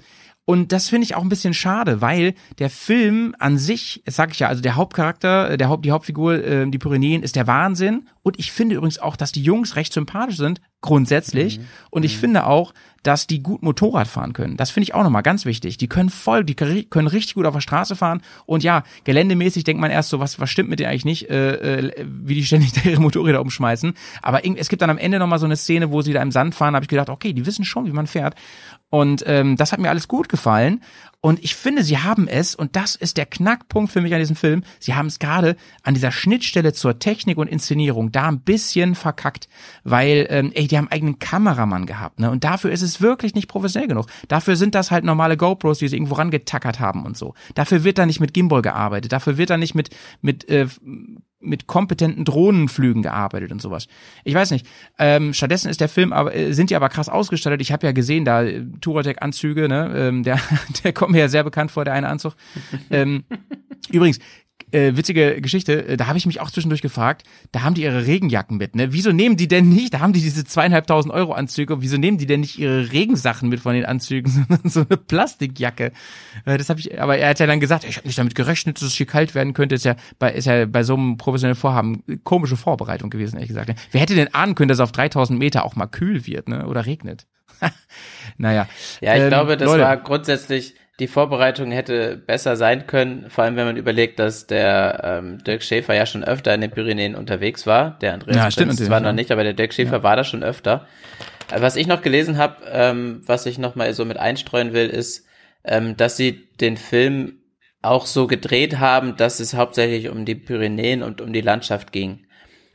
[0.46, 4.32] und das finde ich auch ein bisschen schade, weil der Film an sich, das sage
[4.32, 7.48] ich ja, also der Hauptcharakter, äh, der Haupt, die Hauptfigur, äh, die Pyrenäen, ist der
[7.48, 8.08] Wahnsinn.
[8.24, 11.60] Und ich finde übrigens auch, dass die Jungs recht sympathisch sind, grundsätzlich.
[11.92, 14.58] Und ich finde auch, dass die gut Motorrad fahren können.
[14.58, 15.78] Das finde ich auch nochmal ganz wichtig.
[15.78, 18.22] Die können voll, die können richtig gut auf der Straße fahren.
[18.46, 21.80] Und ja, geländemäßig denkt man erst so, was, was stimmt mit denen eigentlich nicht, äh,
[21.80, 23.94] äh, wie die ständig da ihre Motorräder umschmeißen.
[24.22, 26.56] Aber es gibt dann am Ende nochmal so eine Szene, wo sie da im Sand
[26.56, 28.36] fahren, habe ich gedacht, okay, die wissen schon, wie man fährt.
[28.92, 30.82] Und ähm, das hat mir alles gut gefallen.
[31.22, 34.36] Und ich finde, sie haben es, und das ist der Knackpunkt für mich an diesem
[34.36, 38.96] Film, sie haben es gerade an dieser Schnittstelle zur Technik und Inszenierung da ein bisschen
[38.96, 39.48] verkackt.
[39.86, 42.30] Weil, ähm, ey, die haben einen eigenen Kameramann gehabt, ne?
[42.30, 44.08] Und dafür ist es wirklich nicht professionell genug.
[44.28, 47.34] Dafür sind das halt normale GoPros, die sie irgendwo rangetackert haben und so.
[47.56, 50.68] Dafür wird da nicht mit Gimbal gearbeitet, dafür wird da nicht mit, mit äh,
[51.42, 53.88] mit kompetenten Drohnenflügen gearbeitet und sowas.
[54.24, 54.68] Ich weiß nicht.
[55.00, 57.62] Ähm, stattdessen ist der Film aber äh, sind die aber krass ausgestattet.
[57.62, 60.40] Ich habe ja gesehen, da äh, Touratec Anzüge, ne, ähm, der
[60.84, 62.34] der kommt mir ja sehr bekannt vor, der eine Anzug.
[62.90, 63.24] ähm,
[63.92, 64.20] übrigens
[64.72, 68.06] äh, witzige Geschichte, äh, da habe ich mich auch zwischendurch gefragt, da haben die ihre
[68.08, 68.94] Regenjacken mit, ne?
[68.94, 72.26] Wieso nehmen die denn nicht, da haben die diese zweieinhalbtausend Euro Anzüge, wieso nehmen die
[72.26, 75.92] denn nicht ihre Regensachen mit von den Anzügen, sondern so eine Plastikjacke?
[76.46, 78.78] Äh, das habe ich, aber er hat ja dann gesagt, ich habe nicht damit gerechnet,
[78.78, 81.56] dass es hier kalt werden könnte, ist ja bei, ist ja bei so einem professionellen
[81.58, 83.68] Vorhaben äh, komische Vorbereitung gewesen, ehrlich gesagt.
[83.70, 83.76] ne?
[83.92, 86.66] Wer hätte denn ahnen können, dass es auf 3000 Meter auch mal kühl wird, ne?
[86.68, 87.28] Oder regnet?
[88.38, 88.68] naja.
[89.02, 89.84] Ja, ich Ähm, glaube, das Leute.
[89.84, 95.02] war grundsätzlich, die Vorbereitung hätte besser sein können, vor allem wenn man überlegt, dass der
[95.04, 97.98] ähm, Dirk Schäfer ja schon öfter in den Pyrenäen unterwegs war.
[98.02, 99.08] Der Andreas Ja, stimmt zwar ja.
[99.08, 100.86] noch nicht, aber der Dirk Schäfer war da schon öfter.
[101.52, 104.90] Äh, Was ich noch gelesen habe, ähm, was ich noch mal so mit einstreuen will,
[104.90, 105.26] ist,
[105.64, 107.40] ähm, dass sie den Film
[107.82, 112.28] auch so gedreht haben, dass es hauptsächlich um die Pyrenäen und um die Landschaft ging.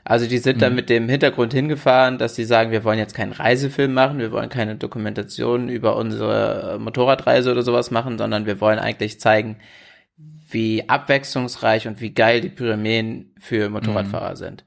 [0.09, 0.77] Also die sind da Mhm.
[0.77, 4.49] mit dem Hintergrund hingefahren, dass sie sagen, wir wollen jetzt keinen Reisefilm machen, wir wollen
[4.49, 9.57] keine Dokumentation über unsere äh, Motorradreise oder sowas machen, sondern wir wollen eigentlich zeigen,
[10.51, 14.37] wie abwechslungsreich und wie geil die Pyrenäen für Motorradfahrer Mhm.
[14.37, 14.65] sind.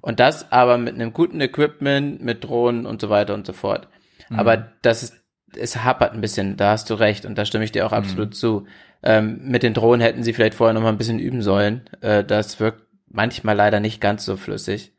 [0.00, 3.88] Und das aber mit einem guten Equipment, mit Drohnen und so weiter und so fort.
[4.30, 4.64] Aber Mhm.
[4.82, 5.16] das ist,
[5.56, 7.88] es hapert ein bisschen, da hast du recht und da stimme ich dir Mhm.
[7.88, 8.66] auch absolut zu.
[9.02, 11.82] Ähm, mit den Drohnen hätten sie vielleicht vorher noch mal ein bisschen üben sollen.
[12.00, 14.92] Äh, das wirkt manchmal leider nicht ganz so flüssig.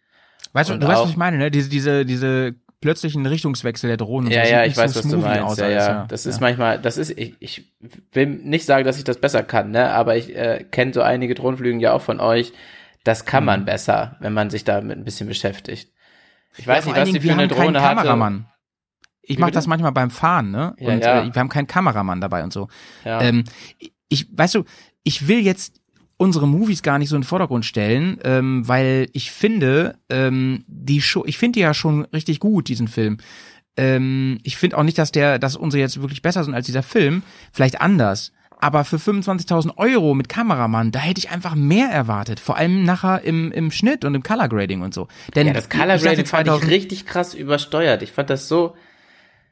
[0.53, 1.51] Weißt du, Und du weißt, was ich meine, ne?
[1.51, 4.27] Diese, diese, diese plötzlichen Richtungswechsel der Drohnen.
[4.27, 5.43] und Ja, ja, ich weiß, so was du meinst.
[5.43, 7.71] aus Ja, alles, ja, das ist manchmal, das ist, ich, ich
[8.11, 11.35] will nicht sagen, dass ich das besser kann, ne, aber ich äh, kenne so einige
[11.35, 12.53] Drohnenflügen ja auch von euch.
[13.03, 13.47] Das kann Mhm.
[13.47, 15.91] man besser, wenn man sich damit ein bisschen beschäftigt.
[16.57, 17.79] Ich Ja, weiß nicht, was die Dingen, für eine Drohne.
[17.79, 18.47] Kameramann.
[19.23, 20.73] Ich mache das manchmal beim Fahren, ne?
[20.79, 21.21] Ja, und ja.
[21.23, 22.67] Äh, wir haben keinen Kameramann dabei und so.
[23.05, 23.21] Ja.
[23.21, 23.43] Ähm,
[24.09, 24.65] ich, weißt du,
[25.03, 25.80] ich will jetzt
[26.21, 31.01] unsere Movies gar nicht so in den Vordergrund stellen, ähm, weil ich finde, ähm, die
[31.01, 33.17] schon, ich finde die ja schon richtig gut, diesen Film.
[33.75, 36.83] Ähm, ich finde auch nicht, dass der, dass unsere jetzt wirklich besser sind als dieser
[36.83, 37.23] Film.
[37.51, 38.33] Vielleicht anders.
[38.59, 42.39] Aber für 25.000 Euro mit Kameramann, da hätte ich einfach mehr erwartet.
[42.39, 45.07] Vor allem nachher im, im Schnitt und im Color Grading und so.
[45.33, 48.03] Denn ja, das Color Grading fand ich 2000 richtig krass übersteuert.
[48.03, 48.75] Ich fand das so,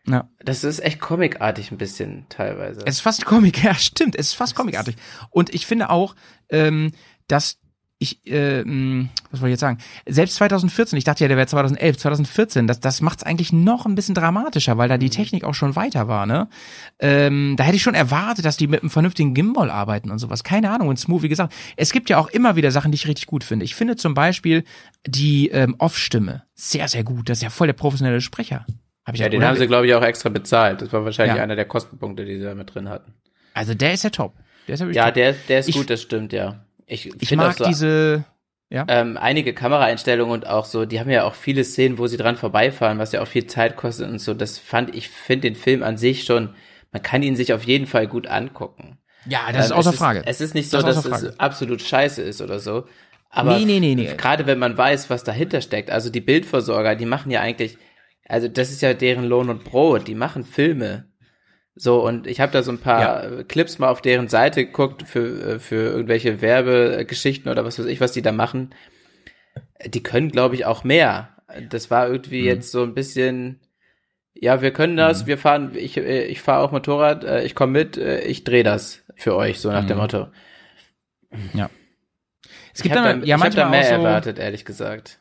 [0.08, 0.28] Ja.
[0.40, 2.82] das ist echt comicartig ein bisschen teilweise.
[2.86, 4.96] Es ist fast Comic, ja, stimmt, es ist fast comicartig.
[5.30, 6.16] Und ich finde auch,
[6.50, 6.92] ähm,
[7.28, 7.60] dass
[8.02, 8.64] ich, äh,
[9.30, 9.78] was wollte ich jetzt sagen?
[10.08, 13.86] Selbst 2014, ich dachte ja, der wäre 2011, 2014, das, das macht es eigentlich noch
[13.86, 16.48] ein bisschen dramatischer, weil da die Technik auch schon weiter war, ne?
[17.00, 20.46] Ähm, da hätte ich schon erwartet, dass die mit einem vernünftigen Gimbal arbeiten und sowas.
[20.46, 23.08] Keine Ahnung, und Smooth, wie gesagt, es gibt ja auch immer wieder Sachen, die ich
[23.08, 23.66] richtig gut finde.
[23.66, 24.64] Ich finde zum Beispiel
[25.06, 27.28] die ähm, Off-Stimme sehr, sehr gut.
[27.28, 28.66] Das ist ja voll der professionelle Sprecher.
[29.10, 30.82] Hab ich Ja, den haben sie, glaube ich, auch extra bezahlt.
[30.84, 31.44] Das war wahrscheinlich Ja.
[31.44, 33.14] einer der Kostenpunkte, die sie da mit drin hatten.
[33.56, 34.34] Also der ist ja top.
[34.68, 35.14] Der ist ja Ja, top.
[35.16, 36.64] der, der ist Ich- gut, das stimmt, ja.
[36.86, 38.24] Ich, Ich mag auch so, diese,
[38.70, 38.86] ja.
[38.88, 42.36] ähm, einige Kameraeinstellungen und auch so, die haben ja auch viele Szenen, wo sie dran
[42.36, 44.34] vorbeifahren, was ja auch viel Zeit kostet und so.
[44.36, 46.50] Das fand ich, finde den Film an sich schon,
[46.92, 48.98] man kann ihn sich auf jeden Fall gut angucken.
[49.26, 50.22] Ja, das ist außer es Frage.
[50.26, 52.86] Es ist nicht so, Das ist dass es absolut scheiße ist oder so.
[53.32, 54.14] Aber Nee, nee, nee, nee.
[54.18, 57.78] gerade wenn man weiß, was dahinter steckt, also die Bildversorger, die machen ja eigentlich,
[58.30, 61.10] also das ist ja deren Lohn und Brot, die machen Filme.
[61.76, 65.04] So, und ich habe da so ein paar äh, Clips mal auf deren Seite geguckt
[65.04, 68.74] für, äh, für irgendwelche Werbegeschichten oder was weiß ich, was die da machen.
[69.86, 71.38] Die können, glaube ich, auch mehr.
[71.70, 72.48] Das war irgendwie Mhm.
[72.48, 73.60] jetzt so ein bisschen,
[74.34, 77.98] ja, wir können das, wir fahren, ich, äh, ich fahre auch Motorrad, ich komme mit,
[77.98, 80.02] ich drehe das für euch, so nach dem Mhm.
[80.04, 80.28] Motto.
[82.74, 85.20] Es gibt ich habe da, ja hab da mehr so, erwartet, ehrlich gesagt.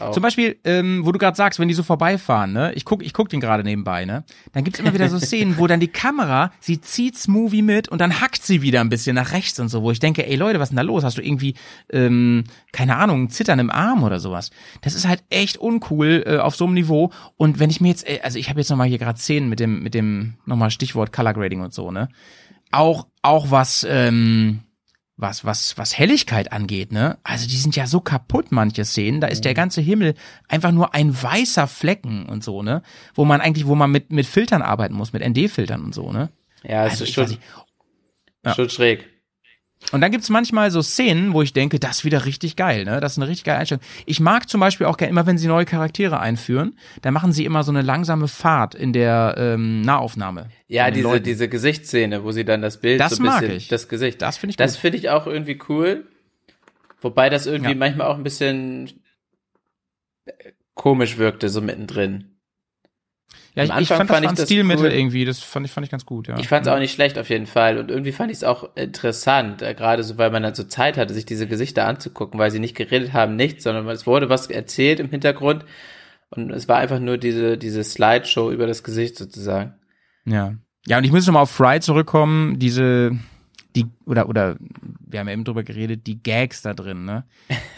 [0.00, 0.12] Auch.
[0.12, 2.72] Zum Beispiel, ähm, wo du gerade sagst, wenn die so vorbeifahren, ne?
[2.74, 4.24] Ich guck, ich guck den gerade nebenbei, ne?
[4.52, 8.00] Dann gibt's immer wieder so Szenen, wo dann die Kamera, sie zieht's Movie mit und
[8.00, 10.58] dann hackt sie wieder ein bisschen nach rechts und so, wo ich denke, ey Leute,
[10.58, 11.04] was ist denn da los?
[11.04, 11.54] Hast du irgendwie,
[11.92, 14.50] ähm, keine Ahnung, ein Zittern im Arm oder sowas?
[14.80, 17.10] Das ist halt echt uncool äh, auf so einem Niveau.
[17.36, 19.60] Und wenn ich mir jetzt, äh, also ich habe jetzt nochmal hier gerade Szenen mit
[19.60, 22.08] dem, mit dem, nochmal Stichwort Color Grading und so, ne?
[22.72, 24.60] Auch, auch was, ähm,
[25.20, 27.18] was, was, was Helligkeit angeht, ne?
[27.22, 29.20] Also die sind ja so kaputt, manche Szenen.
[29.20, 30.14] Da ist der ganze Himmel
[30.48, 32.82] einfach nur ein weißer Flecken und so, ne?
[33.14, 36.30] Wo man eigentlich, wo man mit, mit Filtern arbeiten muss, mit ND-Filtern und so, ne?
[36.62, 37.38] ja, es Also ist schon.
[38.44, 38.54] Ja.
[38.54, 39.08] schon schräg.
[39.92, 43.00] Und dann gibt's manchmal so Szenen, wo ich denke, das ist wieder richtig geil, ne?
[43.00, 43.82] Das ist eine richtig geile Einstellung.
[44.06, 47.44] Ich mag zum Beispiel auch gerne, immer wenn sie neue Charaktere einführen, dann machen sie
[47.44, 50.48] immer so eine langsame Fahrt in der ähm, Nahaufnahme.
[50.68, 51.24] Ja, diese, Leuten.
[51.24, 53.68] diese Gesichtsszene, wo sie dann das Bild Das so ein bisschen, mag ich.
[53.68, 54.22] das Gesicht.
[54.22, 56.06] Das finde ich Das finde ich auch irgendwie cool.
[57.00, 57.76] Wobei das irgendwie Ja.
[57.76, 58.92] manchmal auch ein bisschen
[60.26, 60.32] äh,
[60.74, 62.29] komisch wirkte, so mittendrin.
[63.68, 64.92] Ja, ich, ich fand das fand war ein das Stilmittel cool.
[64.92, 66.38] irgendwie, das fand ich, fand ich ganz gut, ja.
[66.38, 67.78] Ich fand es auch nicht schlecht auf jeden Fall.
[67.78, 70.96] Und irgendwie fand ich es auch interessant, äh, gerade so, weil man dann so Zeit
[70.96, 74.48] hatte, sich diese Gesichter anzugucken, weil sie nicht geredet haben, nichts, sondern es wurde was
[74.48, 75.64] erzählt im Hintergrund.
[76.30, 79.74] Und es war einfach nur diese, diese Slideshow über das Gesicht sozusagen.
[80.24, 80.54] Ja.
[80.86, 83.12] Ja, und ich muss nochmal auf Fry zurückkommen, diese,
[83.76, 84.56] die, oder, oder,
[85.06, 87.24] wir haben ja eben drüber geredet, die Gags da drin, ne?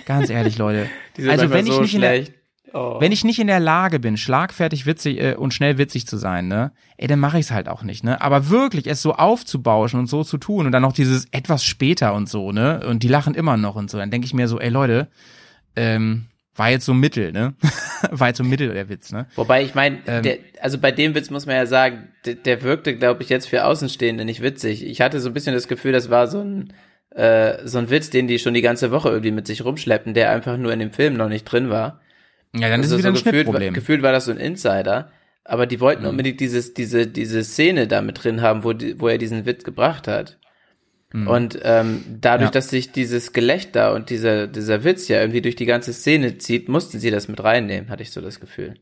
[0.07, 0.89] Ganz ehrlich, Leute.
[1.29, 2.35] Also wenn ich so nicht in der, schlecht.
[2.75, 3.01] Oh.
[3.01, 6.49] wenn ich nicht in der Lage bin, schlagfertig witzig äh, und schnell witzig zu sein,
[6.49, 8.21] ne, ey, dann mache ich es halt auch nicht, ne.
[8.21, 12.15] Aber wirklich es so aufzubauschen und so zu tun und dann noch dieses etwas später
[12.15, 14.59] und so, ne, und die lachen immer noch und so, dann denke ich mir so,
[14.59, 15.09] ey Leute,
[15.77, 17.55] ähm, war jetzt so Mittel, ne,
[18.11, 19.27] war jetzt so Mittel der Witz, ne.
[19.37, 22.63] Wobei ich meine, Ähm, der, also bei dem Witz muss man ja sagen, der, der
[22.63, 24.85] wirkte, glaube ich, jetzt für Außenstehende nicht witzig.
[24.87, 26.73] Ich hatte so ein bisschen das Gefühl, das war so ein
[27.15, 30.31] äh, so ein Witz, den die schon die ganze Woche irgendwie mit sich rumschleppen, der
[30.31, 32.01] einfach nur in dem Film noch nicht drin war.
[32.55, 33.75] Ja, dann Also ist es wieder ein so gefühlt, Schnittproblem.
[33.75, 35.11] gefühlt war das so ein Insider,
[35.45, 36.09] aber die wollten Mhm.
[36.11, 39.65] unbedingt dieses, diese, diese Szene da mit drin haben, wo, die, wo er diesen Witz
[39.65, 40.39] gebracht hat.
[41.13, 41.27] Mhm.
[41.27, 42.53] Und ähm, dadurch, Ja.
[42.53, 46.69] dass sich dieses Gelächter und dieser, dieser Witz ja irgendwie durch die ganze Szene zieht,
[46.69, 48.75] mussten sie das mit reinnehmen, hatte ich so das Gefühl.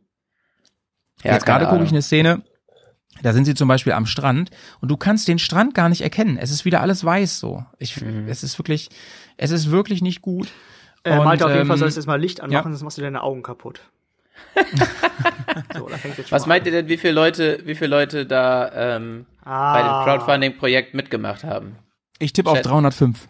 [1.23, 2.43] Ja, Jetzt gerade gucke ich eine Szene,
[3.23, 4.51] da sind sie zum Beispiel am Strand
[4.81, 6.39] und du kannst den Strand gar nicht erkennen.
[6.39, 7.65] Es ist wieder alles weiß so.
[7.79, 8.27] Ich, Mhm.
[8.29, 8.89] es ist wirklich,
[9.37, 10.49] es ist wirklich nicht gut.
[11.05, 12.63] Äh, Und, Malte, auf jeden ähm, Fall sollst du jetzt mal Licht anmachen, ja.
[12.73, 13.81] sonst machst du deine Augen kaputt.
[15.77, 17.91] so, da fängt jetzt schon Was mal meint ihr denn, wie viele Leute, wie viele
[17.91, 19.73] Leute da ähm, an.
[19.75, 20.05] bei dem Ah.
[20.05, 21.77] Crowdfunding-Projekt mitgemacht haben?
[22.19, 22.67] Ich tippe auf Chat.
[22.67, 23.29] 305.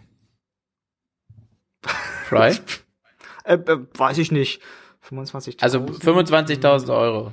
[2.27, 2.55] Fry?
[3.43, 4.61] Äh, äh, weiß ich nicht.
[5.09, 5.63] 25.000?
[5.63, 7.31] Also 25.000 Euro.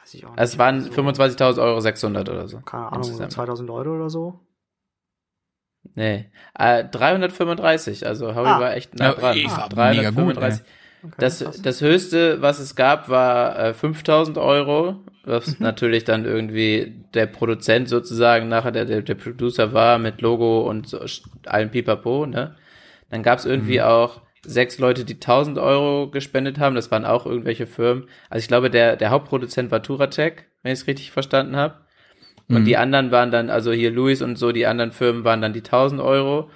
[0.00, 0.38] Weiß ich auch nicht.
[0.38, 2.60] Also es waren So, 25.000 Euro 600 oder so.
[2.60, 3.32] Keine Ahnung, so insgesamt.
[3.32, 4.40] 2000 Leute oder so.
[5.94, 6.26] Nee.
[6.58, 8.60] Äh, 335, also Howie Ah.
[8.60, 9.36] war echt nah Ja, dran.
[9.36, 14.36] ich war Ah, mega gut, Okay, das, das höchste, was es gab, war äh, 5000
[14.38, 15.56] Euro, was Mhm.
[15.60, 20.88] natürlich dann irgendwie der Produzent sozusagen nachher der, der, der Producer war mit Logo und
[20.88, 21.00] so,
[21.46, 22.54] allem Pipapo, ne?
[23.08, 23.84] Dann gab es irgendwie Mhm.
[23.84, 28.04] auch sechs Leute, die 1000 Euro gespendet haben, das waren auch irgendwelche Firmen.
[28.28, 31.74] Also ich glaube, der, der Hauptproduzent war Turatec, wenn ich es richtig verstanden habe.
[32.50, 32.64] Und Mhm.
[32.64, 35.62] die anderen waren dann, also hier Louis und so, die anderen Firmen waren dann die
[35.62, 36.50] 1000 Euro.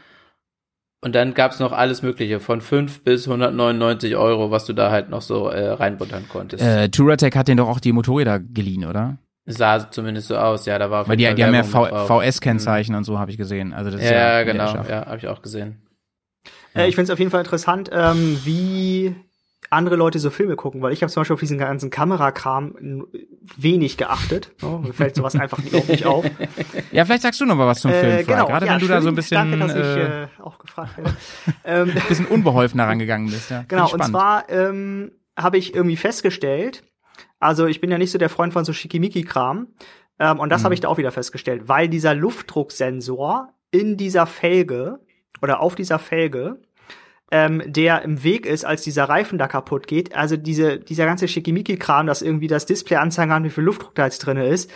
[1.00, 5.10] Und dann gab's noch alles Mögliche, von 5 bis 199 Euro, was du da halt
[5.10, 6.64] noch so äh, reinbuttern konntest.
[6.64, 9.18] Äh, Touratech hat den doch auch die Motorräder geliehen, oder?
[9.46, 12.08] Sah zumindest so aus, ja, da war auf Weil die, die haben ja mit drauf.
[12.08, 13.74] VS-Kennzeichen und so, habe ich gesehen.
[13.74, 15.82] Also das ist Ja, ja, ja genau, ja, habe ich auch gesehen.
[16.74, 19.14] Äh, ich finde es auf jeden Fall interessant, ähm, wie
[19.70, 23.06] andere Leute so Filme gucken, weil ich habe zum Beispiel auf diesen ganzen Kamerakram
[23.56, 24.52] wenig geachtet.
[24.62, 24.80] Ne?
[24.84, 26.24] Mir fällt sowas einfach überhaupt nicht auf.
[26.92, 28.34] Ja, vielleicht sagst du noch mal was zum Film, Äh, Fry.
[28.34, 31.14] Gerade wenn du da so ein bisschen, Danke, dass ich äh, äh, auch gefragt werde.
[31.64, 33.50] ähm, bisschen unbeholfen herangegangen bist.
[33.50, 33.64] Ja.
[33.68, 36.82] Genau, und zwar ähm, habe ich irgendwie festgestellt,
[37.40, 39.68] also ich bin ja nicht so der Freund von so Schickimicki-Kram,
[40.20, 40.64] ähm, und das Mhm.
[40.66, 45.00] habe ich da auch wieder festgestellt, weil dieser Luftdrucksensor in dieser Felge
[45.42, 46.60] oder auf dieser Felge,
[47.34, 51.26] ähm, der im Weg ist, als dieser Reifen da kaputt geht, also diese, dieser ganze
[51.26, 54.70] Schickimicki-Kram, dass irgendwie das Display anzeigen kann, wie viel Luftdruck da jetzt drin ist,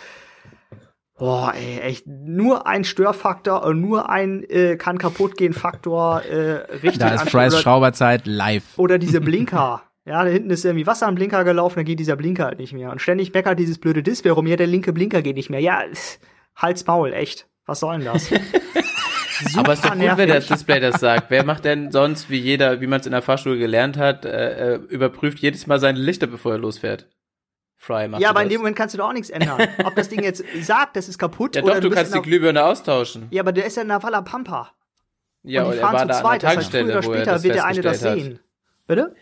[1.17, 6.71] Boah, ey, echt, nur ein Störfaktor, äh, nur ein äh, kann kaputt gehen Faktor, äh,
[6.81, 8.63] richtig Da ist Oder- Schrauberzeit live.
[8.77, 9.83] oder diese Blinker.
[10.05, 12.71] Ja, da hinten ist irgendwie Wasser am Blinker gelaufen, dann geht dieser Blinker halt nicht
[12.73, 12.89] mehr.
[12.91, 15.59] Und ständig meckert dieses blöde Display rum, ja, der linke Blinker geht nicht mehr.
[15.59, 16.19] Ja, pff,
[16.55, 17.47] Hals Maul, echt.
[17.65, 18.29] Was soll denn das?
[19.57, 21.29] Aber es ist doch gut, wenn das Display das sagt.
[21.29, 24.73] Wer macht denn sonst, wie jeder, wie man es in der Fahrschule gelernt hat, äh,
[24.73, 27.07] äh, überprüft jedes Mal seine Lichter, bevor er losfährt?
[27.77, 28.43] Fry macht Ja, aber das.
[28.45, 29.57] in dem Moment kannst du doch auch nichts ändern.
[29.85, 32.21] Ob das Ding jetzt sagt, das ist kaputt Ja oder doch, du bist kannst die
[32.21, 33.27] Glühbirne austauschen.
[33.31, 34.71] Ja, aber der ist ja in der Walla Pampa.
[35.43, 36.85] Ja, und die er fahren war zu da an zweit, der das heißt, früher Tankstelle,
[36.85, 38.13] oder er später wird der eine das hat.
[38.15, 38.39] sehen.
[38.87, 39.15] Bitte?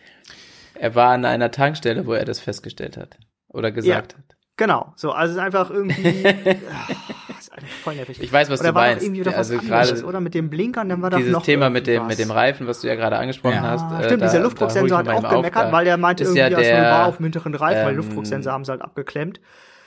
[0.73, 3.17] Er war an einer Tankstelle, wo er das festgestellt hat.
[3.49, 4.23] Oder gesagt hat.
[4.57, 4.93] Genau.
[4.95, 6.23] So, also es ist einfach irgendwie.
[7.83, 8.21] voll nervig.
[8.21, 9.03] Ich weiß, was oder du meinst.
[9.05, 12.07] irgendwie doch Also gerade oder mit dem Blinkern, dann war Dieses noch Thema mit dem,
[12.07, 12.29] mit dem.
[12.31, 13.61] Reifen, was du ja gerade angesprochen Ja.
[13.61, 13.83] hast.
[14.01, 16.41] Äh, stimmt, da- dieser Luftdrucksensor hat auch auf, gemeckert, da weil der meinte ist irgendwie,
[16.55, 19.39] ja der, war auf dem hinteren Reifen, weil ähm, Luftdrucksensor haben sie halt abgeklemmt.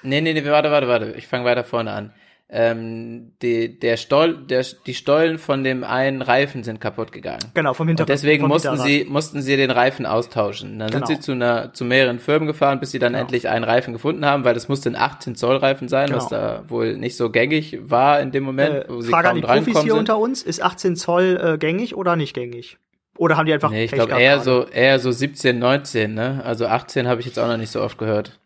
[0.03, 1.13] Nee, nee, nee, warte, warte, warte.
[1.17, 2.13] Ich fange weiter vorne an.
[2.53, 7.39] Ähm, die, der Stoll, der, die Stollen von dem einen Reifen sind kaputt gegangen.
[7.55, 8.11] Genau, vom Hinterrad.
[8.11, 10.81] Und deswegen mussten sie, mussten sie den Reifen austauschen.
[10.81, 11.07] Dann Genau.
[11.07, 13.23] sind sie zu einer, zu mehreren Firmen gefahren, bis sie dann Genau.
[13.23, 16.41] endlich einen Reifen gefunden haben, weil das musste ein 18 Zoll Reifen sein, was Genau.
[16.41, 19.41] da wohl nicht so gängig war in dem Moment, Äh, wo sie Frage an kaum
[19.41, 19.99] die Profis hier sind.
[20.01, 22.79] unter uns, ist 18 Zoll äh, gängig oder nicht gängig?
[23.17, 24.43] Oder haben die einfach Nee, ich glaube eher gerade?
[24.45, 26.43] so, eher so 17, 19, ne?
[26.45, 28.41] Also 18 habe ich jetzt auch noch nicht so oft gehört.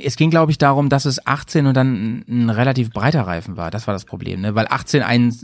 [0.00, 3.56] Es ging, glaube ich, darum, dass es 18 und dann ein, ein relativ breiter Reifen
[3.56, 3.70] war.
[3.70, 4.54] Das war das Problem, ne?
[4.54, 5.34] Weil 18 ein,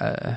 [0.00, 0.32] äh, äh,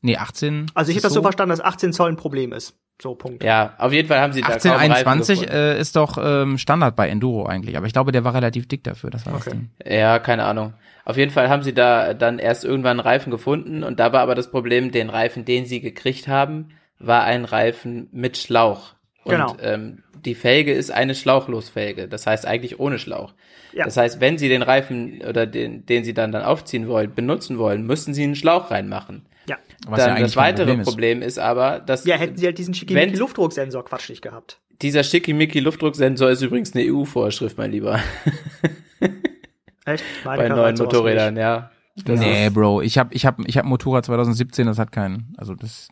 [0.00, 0.66] nee, 18.
[0.74, 2.76] Also ich habe das so verstanden, dass 18 Zoll ein Problem ist.
[3.00, 3.42] So, Punkt.
[3.42, 5.54] Ja, auf jeden Fall haben sie da 18, kaum Reifen 21 gefunden.
[5.60, 8.84] äh, ist doch ähm, Standard bei Enduro eigentlich, aber ich glaube, der war relativ dick
[8.84, 9.10] dafür.
[9.10, 9.56] Das war das Okay.
[9.56, 9.70] Ding.
[9.92, 10.74] Ja, keine Ahnung.
[11.04, 14.20] Auf jeden Fall haben sie da dann erst irgendwann einen Reifen gefunden und da war
[14.20, 16.68] aber das Problem, den Reifen, den sie gekriegt haben,
[17.00, 18.94] war ein Reifen mit Schlauch.
[19.24, 19.56] Und Genau.
[19.62, 23.34] ähm, die Felge ist eine Schlauchlosfelge, das heißt eigentlich ohne Schlauch.
[23.72, 23.84] Ja.
[23.84, 27.58] Das heißt, wenn sie den Reifen oder den, den sie dann dann aufziehen wollen, benutzen
[27.58, 29.26] wollen, müssen sie einen Schlauch reinmachen.
[29.48, 29.56] Ja.
[29.88, 31.26] Was ja dann eigentlich das weitere Problem Problem ist.
[31.34, 31.38] ist.
[31.38, 34.60] aber, dass Ja, hätten sie halt diesen Wenn- Schickimicki-Luftdrucksensor Quatsch nicht gehabt.
[34.82, 37.98] dieser schickimicki Luftdrucksensor ist übrigens eine EU-Vorschrift, mein Lieber,
[39.84, 40.04] Echt?
[40.24, 41.70] Meine bei neuen Motorrädern, ja.
[42.04, 44.92] Das nee, ist- Bro, ich habe ich hab, ich hab ein Motorrad 2017, das hat
[44.92, 45.34] keinen.
[45.36, 45.88] Also das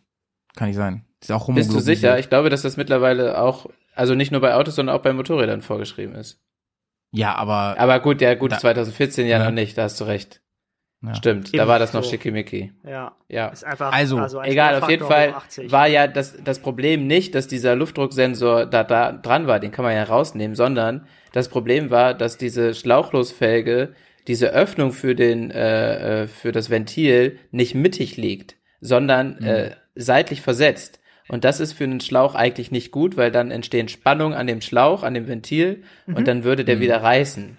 [0.56, 1.04] kann nicht sein.
[1.20, 2.18] Ist auch Bist du sicher?
[2.18, 5.60] Ich glaube, dass das mittlerweile auch, also nicht nur bei Autos, sondern auch bei Motorrädern
[5.62, 6.40] vorgeschrieben ist.
[7.12, 9.44] Ja, aber, Aber gut, ja, gut, Da- 2014 ja, Ja.
[9.44, 10.40] noch nicht, da hast du recht.
[11.02, 11.14] ja.
[11.14, 12.10] Stimmt, da Eben, war das noch so.
[12.10, 12.72] schickimicki.
[12.88, 13.48] Ja, Ja.
[13.48, 13.92] ist einfach.
[13.92, 15.72] Also, ein Egal, auf jeden Fall hoch 80.
[15.72, 19.84] war ja das, das Problem nicht, dass dieser Luftdrucksensor da, da dran war, den kann
[19.84, 23.94] man ja rausnehmen, sondern das Problem war, dass diese Schlauchlosfelge,
[24.26, 30.40] diese Öffnung für den, äh, äh, für das Ventil nicht mittig liegt, sondern äh, seitlich
[30.42, 30.99] versetzt.
[31.30, 34.60] Und das ist für einen Schlauch eigentlich nicht gut, weil dann entstehen Spannungen an dem
[34.60, 37.56] Schlauch, an dem Ventil und dann würde der wieder reißen.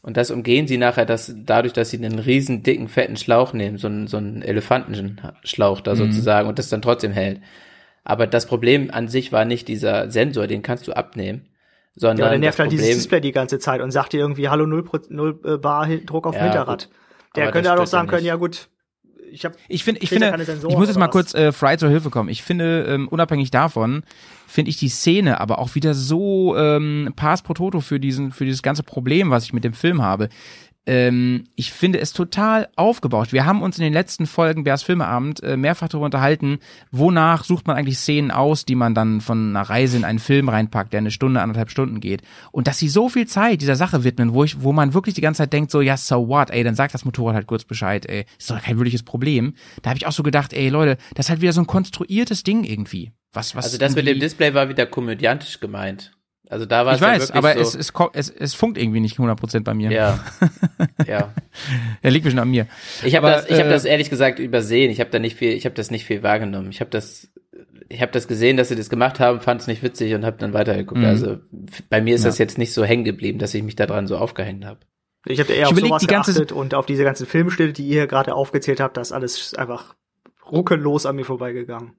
[0.00, 3.78] Und das umgehen sie nachher, dass dadurch, dass sie einen riesen dicken, fetten Schlauch nehmen,
[3.78, 7.40] so einen, so einen Elefantenschlauch da sozusagen und das dann trotzdem hält.
[8.02, 12.30] Aber das Problem an sich war nicht dieser Sensor, den kannst du abnehmen, ja, sondern
[12.30, 14.98] der nervt halt dieses Display die ganze Zeit und sagt dir irgendwie, hallo, null, Pro-
[15.08, 16.88] null äh, Bar Druck auf Ja, Hinterrad.
[16.88, 16.96] gut.
[17.36, 18.68] Der könnte halt auch sagen ja können, ja gut,
[19.32, 21.12] ich habe Ich finde, ich finde, Sensoren ich muss jetzt mal was?
[21.12, 22.28] kurz äh, Fry zur Hilfe kommen.
[22.28, 24.02] Ich finde, ähm, unabhängig davon,
[24.46, 28.44] finde ich die Szene aber auch wieder so ähm, Pass pro Toto für diesen, für
[28.44, 30.28] dieses ganze Problem, was ich mit dem Film habe.
[30.84, 33.32] Ähm, ich finde es total aufgebauscht.
[33.32, 36.58] Wir haben uns in den letzten Folgen Bärs Filmeabend äh, mehrfach darüber unterhalten,
[36.90, 40.48] wonach sucht man eigentlich Szenen aus, die man dann von einer Reise in einen Film
[40.48, 42.22] reinpackt, der eine Stunde, anderthalb Stunden geht.
[42.50, 45.20] Und dass sie so viel Zeit dieser Sache widmen, wo ich, wo man wirklich die
[45.20, 48.04] ganze Zeit denkt, so, ja, so what, ey, dann sagt das Motorrad halt kurz Bescheid,
[48.06, 49.54] ey, ist doch kein wirkliches Problem.
[49.82, 52.42] Da habe ich auch so gedacht, ey, Leute, das ist halt wieder so ein konstruiertes
[52.42, 53.12] Ding irgendwie.
[53.32, 56.12] Was, was also das mit dem Display war wieder komödiantisch gemeint.
[56.52, 58.76] Also da war Ich es ja weiß, wirklich aber so, es, es, es, es funkt
[58.78, 59.90] irgendwie nicht 100% bei mir.
[59.90, 60.18] ja,
[61.06, 61.32] ja.
[62.02, 62.66] Er liegt bestimmt an mir.
[63.02, 64.90] Ich habe das, ich habe äh, das ehrlich gesagt übersehen.
[64.90, 66.70] Ich habe da nicht viel, ich habe das nicht viel wahrgenommen.
[66.70, 67.32] Ich habe das,
[67.88, 70.36] ich habe das gesehen, dass sie das gemacht haben, fand es nicht witzig und habe
[70.38, 71.00] dann weitergeguckt.
[71.00, 71.06] Mhm.
[71.06, 71.38] Also
[71.88, 72.28] bei mir ist Ja.
[72.28, 74.80] das jetzt nicht so hängen geblieben, dass ich mich daran so aufgehängt habe.
[75.26, 77.86] Ich habe eher Ich auf sowas die ganze- geachtet und auf diese ganzen Filmstille, die
[77.86, 79.94] ihr gerade aufgezählt habt, das alles einfach
[80.50, 81.92] ruckellos an mir vorbeigegangen.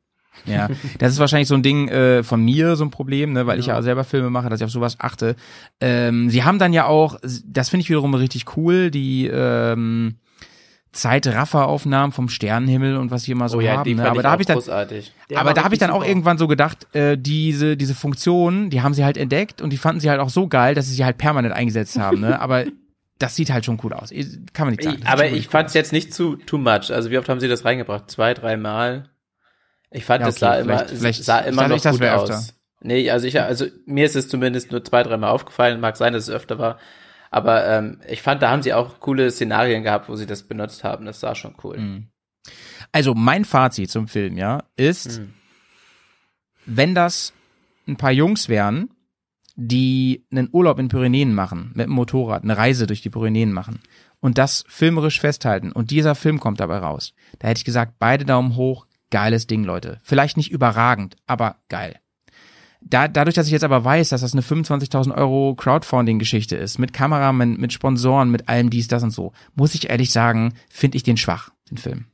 [0.45, 0.67] Ja,
[0.99, 3.67] das ist wahrscheinlich so ein Ding äh, von mir, so ein Problem, ne, weil ich
[3.67, 5.35] ja selber Filme mache, dass ich auf sowas achte.
[5.79, 10.15] Ähm, sie haben dann ja auch, das finde ich wiederum richtig cool, die ähm,
[10.93, 13.95] Zeitrafferaufnahmen vom Sternenhimmel und was sie immer so oh ja, haben.
[13.95, 14.09] Ne?
[14.09, 15.11] Aber da habe ich dann, großartig.
[15.33, 18.93] Aber da habe ich dann auch irgendwann so gedacht, äh, diese diese Funktion, die haben
[18.93, 21.17] sie halt entdeckt und die fanden sie halt auch so geil, dass sie sie halt
[21.17, 22.19] permanent eingesetzt haben.
[22.19, 22.39] Ne?
[22.39, 22.65] Aber
[23.17, 24.11] das sieht halt schon cool aus.
[24.53, 24.97] Kann man nicht sagen.
[25.01, 26.91] Das aber ich wirklich fand es cool jetzt nicht zu too much.
[26.91, 28.11] Also wie oft haben sie das reingebracht?
[28.11, 29.09] Zwei, dreimal?
[29.93, 32.29] Ich fand, Ja, es okay, sah immer, vielleicht- sah immer noch gut es aus.
[32.29, 32.43] öfter.
[32.81, 35.79] Nee, also ich, also mir ist es zumindest nur zwei, dreimal aufgefallen.
[35.79, 36.79] Mag sein, dass es öfter war.
[37.31, 40.83] Aber ähm, ich fand, da haben sie auch coole Szenarien gehabt, wo sie das benutzt
[40.83, 41.05] haben.
[41.05, 41.77] Das sah schon cool.
[41.77, 42.51] aus.
[42.91, 45.33] Also mein Fazit zum Film, ja, ist, Mhm.
[46.65, 47.33] wenn das
[47.87, 48.89] ein paar Jungs wären,
[49.55, 53.79] die einen Urlaub in Pyrenäen machen, mit dem Motorrad, eine Reise durch die Pyrenäen machen
[54.19, 58.25] und das filmerisch festhalten und dieser Film kommt dabei raus, da hätte ich gesagt, beide
[58.25, 59.99] Daumen hoch, geiles Ding, Leute.
[60.03, 61.99] Vielleicht nicht überragend, aber geil.
[62.81, 66.91] Da, dadurch, dass ich jetzt aber weiß, dass das eine 25.000 Euro Crowdfunding-Geschichte ist, mit
[66.91, 71.03] Kameramann, mit Sponsoren, mit allem dies, das und so, muss ich ehrlich sagen, finde ich
[71.03, 72.07] den schwach, den Film.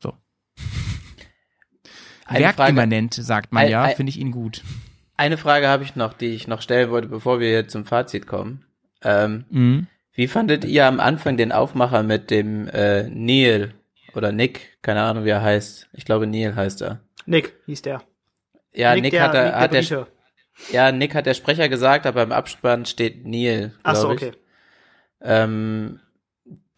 [0.00, 0.12] So.
[2.30, 4.62] Werkimmanent, sagt man Ein- ja, finde ich ihn gut.
[5.16, 8.26] Eine Frage habe ich noch, die ich noch stellen wollte, bevor wir jetzt zum Fazit
[8.28, 8.64] kommen.
[9.02, 9.86] Ähm, Mhm.
[10.12, 13.74] wie fandet ihr am Anfang den Aufmacher mit dem äh, Neil
[14.14, 14.78] oder Nick?
[14.82, 15.88] Keine Ahnung, wie er heißt.
[15.92, 17.00] Ich glaube, Neil heißt er.
[17.26, 18.02] Nick hieß der.
[18.72, 20.06] Ja, Nick, der, hat, er, Nick hat der, Brite.
[20.72, 23.74] ja, Nick hat der Sprecher gesagt, aber im Abspann steht Neil.
[23.82, 24.32] Ach so, okay.
[25.20, 26.00] Ähm,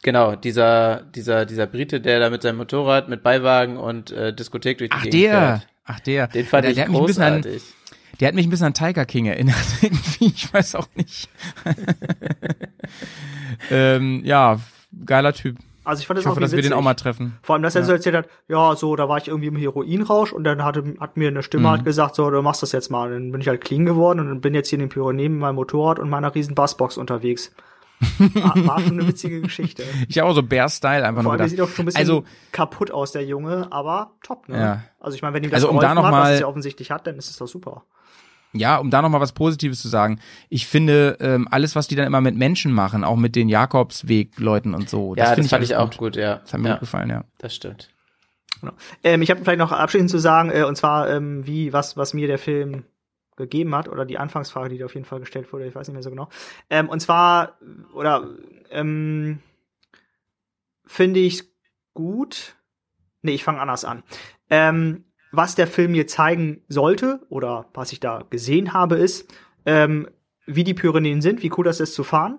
[0.03, 4.79] genau, dieser, dieser, dieser Brite, der da mit seinem Motorrad, mit Beiwagen und äh, Diskothek
[4.79, 5.33] durch die Ach, Gegend der.
[5.33, 5.69] fährt.
[5.85, 6.27] Ach, der.
[6.29, 7.63] Den fand der, ich der hat mich ein bisschen an, großartig.
[8.21, 9.57] Der hat mich ein bisschen an Tiger King erinnert.
[9.83, 11.29] Irgendwie, ich weiß auch nicht.
[13.71, 14.61] ähm, ja,
[15.05, 15.57] geiler Typ.
[15.91, 16.77] Also ich fand das Ich hoffe, auch dass wir den witzig.
[16.79, 17.39] auch mal treffen.
[17.43, 17.87] Vor allem, dass er Ja.
[17.87, 21.17] so erzählt hat, ja, so, da war ich irgendwie im Heroinrausch und dann hatte, hat
[21.17, 21.71] mir eine Stimme Mhm.
[21.71, 23.09] halt gesagt, so, du machst das jetzt mal.
[23.09, 25.41] Und dann bin ich halt clean geworden und bin jetzt hier in den Pyrenäen mit
[25.43, 27.53] meinem Motorrad und meiner riesen Bassbox unterwegs.
[28.19, 29.83] War, war schon eine witzige Geschichte.
[30.09, 31.51] Ich auch so Bear-Style einfach Vor nur allem, der gedacht.
[31.51, 34.59] sieht auch schon ein bisschen Also- kaputt aus, der Junge, aber top, ne?
[34.59, 34.83] Ja.
[35.01, 36.47] Also ich meine, wenn ihm das Also, um da noch hat, was mal- es ja
[36.47, 37.83] offensichtlich hat, dann ist es doch super.
[38.53, 40.21] Ja, um da noch mal was Positives zu sagen.
[40.49, 44.75] Ich finde, ähm, alles, was die dann immer mit Menschen machen, auch mit den Jakobsweg-Leuten
[44.75, 46.37] und so, Ja, das, finde fand ich auch gut, ja.
[46.37, 47.25] Das hat mir ja, gut gefallen, ja.
[47.39, 47.91] das stimmt.
[49.05, 52.13] Ähm, ich habe vielleicht noch abschließend zu sagen, äh, und zwar, ähm, wie, was, was
[52.13, 52.85] mir der Film
[53.37, 55.95] gegeben hat, oder die Anfangsfrage, die da auf jeden Fall gestellt wurde, ich weiß nicht
[55.95, 56.29] mehr so genau.
[56.69, 57.59] Ähm, und zwar,
[57.95, 58.29] oder,
[58.71, 59.39] ähm,
[60.85, 61.45] finde ich
[61.95, 62.57] gut.
[63.23, 64.03] Nee, ich fange anders an.
[64.51, 69.33] Ähm, was der Film mir zeigen sollte, oder was ich da gesehen habe, ist,
[69.67, 70.09] ähm,
[70.47, 72.39] wie die Pyrenäen sind, wie cool das ist zu fahren,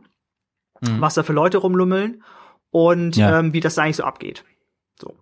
[0.82, 1.00] Mhm.
[1.00, 2.24] was da für Leute rumlummeln
[2.72, 3.40] und Ja.
[3.40, 4.44] ähm, wie das da eigentlich so abgeht.
[5.00, 5.16] So.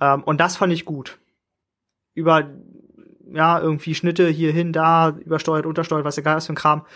[0.00, 1.18] Ähm, und das fand ich gut.
[2.14, 2.50] Über,
[3.32, 6.86] ja, irgendwie Schnitte hierhin, da, übersteuert, untersteuert, was egal ist für ein Kram.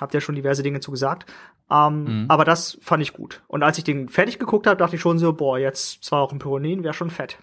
[0.00, 1.26] Habt ja schon diverse Dinge zugesagt.
[1.70, 2.24] Ähm, Mhm.
[2.28, 3.42] Aber das fand ich gut.
[3.48, 6.32] Und als ich den fertig geguckt habe, dachte ich schon so, boah, jetzt zwar auch
[6.32, 7.38] in Pyrenäen, wäre schon fett.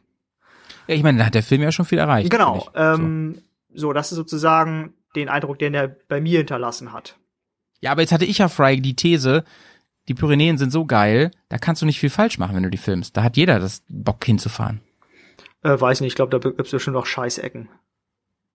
[0.88, 2.30] Ja, ich meine, da hat der Film ja schon viel erreicht.
[2.30, 2.70] Genau.
[2.76, 3.42] Ähm,
[3.74, 3.94] so.
[3.94, 7.18] das ist sozusagen den Eindruck, den er bei mir hinterlassen hat.
[7.82, 9.44] Ja, aber jetzt hatte ich ja Fry die These,
[10.08, 12.78] die Pyrenäen sind so geil, da kannst du nicht viel falsch machen, wenn du die
[12.78, 13.16] filmst.
[13.18, 14.82] Da hat jeder das Bock hinzufahren.
[15.64, 17.70] Äh, weiß nicht, ich glaube, da gibt's bestimmt noch Scheißecken.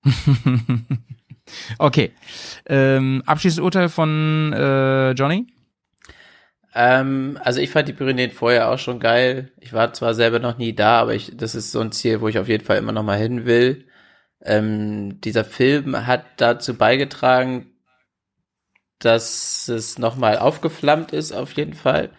[1.79, 2.13] okay.
[2.67, 5.47] Ähm, abschließendes Urteil von äh, Johnny?
[6.75, 9.53] Ähm, also ich fand die Pyrenäen vorher auch schon geil.
[9.61, 12.29] Ich war zwar selber noch nie da, aber ich, das ist so ein Ziel, wo
[12.29, 13.87] ich auf jeden Fall immer noch mal hin will.
[14.43, 17.73] Ähm, dieser Film hat dazu beigetragen,
[18.99, 22.11] dass es noch mal aufgeflammt ist, auf jeden Fall.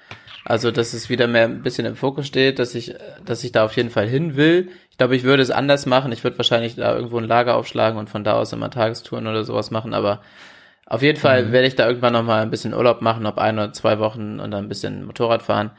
[0.43, 3.63] Also, dass es wieder mehr ein bisschen im Fokus steht, dass ich, dass ich da
[3.65, 4.69] auf jeden Fall hin will.
[4.89, 6.11] Ich glaube, ich würde es anders machen.
[6.11, 9.43] Ich würde wahrscheinlich da irgendwo ein Lager aufschlagen und von da aus immer Tagestouren oder
[9.43, 10.21] sowas machen, aber
[10.91, 13.57] auf jeden Fall werde ich da irgendwann noch mal ein bisschen Urlaub machen, ob ein
[13.57, 15.71] oder zwei Wochen und dann ein bisschen Motorrad fahren.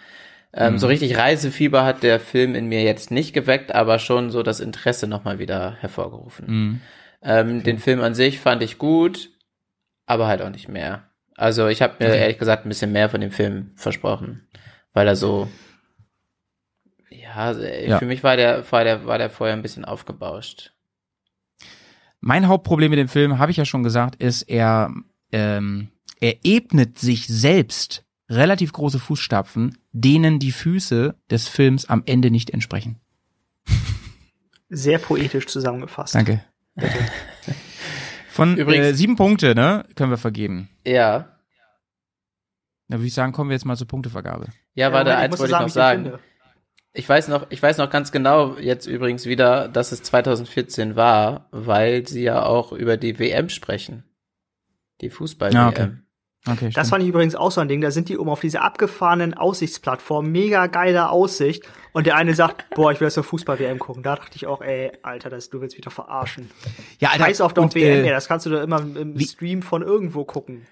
[0.54, 4.42] Ähm, So richtig Reisefieber hat der Film in mir jetzt nicht geweckt, aber schon so
[4.42, 6.46] das Interesse noch mal wieder hervorgerufen.
[6.46, 6.80] Mhm.
[7.22, 9.30] Ähm, Den Film an sich fand ich gut,
[10.06, 11.10] aber halt auch nicht mehr.
[11.36, 12.18] Also ich habe mir Okay.
[12.20, 14.46] ehrlich gesagt ein bisschen mehr von dem Film versprochen,
[14.94, 15.48] weil er so
[17.10, 17.98] ja, äh, Ja.
[17.98, 20.71] für mich war der war der war der vorher ein bisschen aufgebauscht.
[22.24, 24.94] Mein Hauptproblem mit dem Film, habe ich ja schon gesagt, ist, er,
[25.32, 25.88] ähm,
[26.20, 32.50] er ebnet sich selbst relativ große Fußstapfen, denen die Füße des Films am Ende nicht
[32.50, 33.00] entsprechen.
[34.68, 36.14] Sehr poetisch zusammengefasst.
[36.14, 36.44] Danke.
[38.28, 40.68] Von Übrigens- äh, sieben Punkte, ne, können wir vergeben.
[40.86, 41.28] Ja,
[42.88, 44.46] Da würde ich sagen, kommen wir jetzt mal zur Punktevergabe.
[44.74, 46.02] ja, warte, Moment, eins muss wollte ich sagen, noch sagen.
[46.04, 46.18] finde.
[46.94, 51.48] Ich weiß noch, ich weiß noch ganz genau jetzt übrigens wieder, dass es 2014 war,
[51.50, 54.04] weil sie ja auch über die WM sprechen.
[55.00, 55.54] Die Fußball-WM.
[55.56, 55.90] Ja, okay.
[56.44, 56.86] Okay, Das stimmt.
[56.88, 57.80] fand ich übrigens auch so ein Ding.
[57.80, 61.64] Da sind die oben auf diese abgefahrenen Aussichtsplattformen, mega geile Aussicht.
[61.92, 64.02] Und der eine sagt, boah, ich will jetzt zur Fußball-WM gucken.
[64.02, 66.50] Da dachte ich auch, ey, Alter, das, du willst doch verarschen.
[66.98, 69.24] ja, Alter, Scheiß auf doch und, WM, äh, das kannst du doch immer im wie-
[69.24, 70.66] Stream von irgendwo gucken.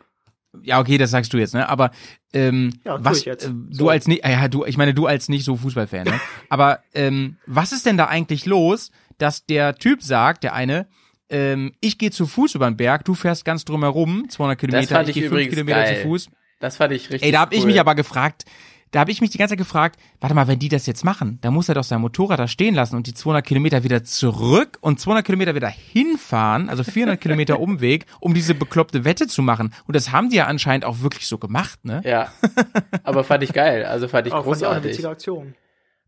[0.62, 1.68] Ja, okay, das sagst du jetzt, ne?
[1.68, 1.90] Aber
[2.32, 3.44] ähm, Ja, was ich jetzt.
[3.46, 3.88] äh, du So.
[3.88, 6.20] als nicht, ja, du, ich meine, du als nicht so Fußballfan, ne?
[6.48, 10.88] Aber ähm, was ist denn da eigentlich los, dass der Typ sagt, der eine,
[11.28, 15.08] ähm, ich gehe zu Fuß über den Berg, du fährst ganz drumherum, 200 Kilometer, fand
[15.08, 15.96] ich ich gehe 5 übrigens Kilometer geil.
[15.96, 16.28] zu Fuß.
[16.58, 17.66] Das fand ich richtig Ey, da hab ich cool.
[17.66, 18.44] mich aber gefragt,
[18.92, 21.38] da habe ich mich die ganze Zeit gefragt, warte mal, wenn die das jetzt machen,
[21.42, 24.78] dann muss er doch sein Motorrad da stehen lassen und die 200 Kilometer wieder zurück
[24.80, 29.72] und 200 Kilometer wieder hinfahren, also 400 Kilometer Umweg, um diese bekloppte Wette zu machen.
[29.86, 32.00] Und das haben die ja anscheinend auch wirklich so gemacht, ne?
[32.04, 32.32] Ja.
[33.04, 33.84] Aber fand ich geil.
[33.84, 34.90] Also fand ich Auch fand ich auch eine großartig.
[34.92, 35.54] witzige Aktion.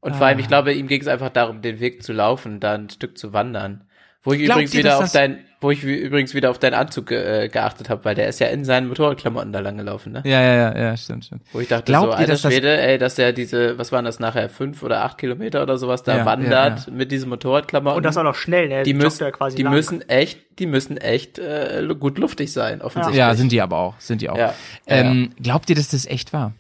[0.01, 0.41] Und vor allem, Ah.
[0.41, 3.33] ich glaube, ihm ging es einfach darum, den Weg zu laufen, da ein Stück zu
[3.33, 3.85] wandern.
[4.25, 6.59] Wo ich Glaubt übrigens ihr, wieder auf das- dein, wo ich wie- übrigens wieder auf
[6.61, 9.77] deinen Anzug ge äh, geachtet habe, weil der ist ja in seinen Motorradklamotten da lang
[9.77, 10.23] gelaufen, ne?
[10.25, 11.43] Ja, ja, ja, ja, stimmt, stimmt.
[11.53, 13.91] Wo ich dachte Glaubt so, ihr, alter dass das- Schwede, ey, dass der diese, was
[13.91, 17.31] waren das nachher, fünf oder acht Kilometer oder sowas da Ja, wandert ja, mit diesem
[17.31, 17.97] Motorradklamotten.
[17.97, 18.83] Und das auch noch schnell, ne?
[18.85, 19.73] die joggt müssen, quasi die lang.
[19.73, 23.19] müssen echt, die müssen echt äh, gut luftig sein, offensichtlich.
[23.19, 24.37] Ja, sind die aber auch, sind die auch.
[24.39, 24.55] Ja,
[24.87, 26.53] ja, ähm, Glaubt ihr, dass das echt war?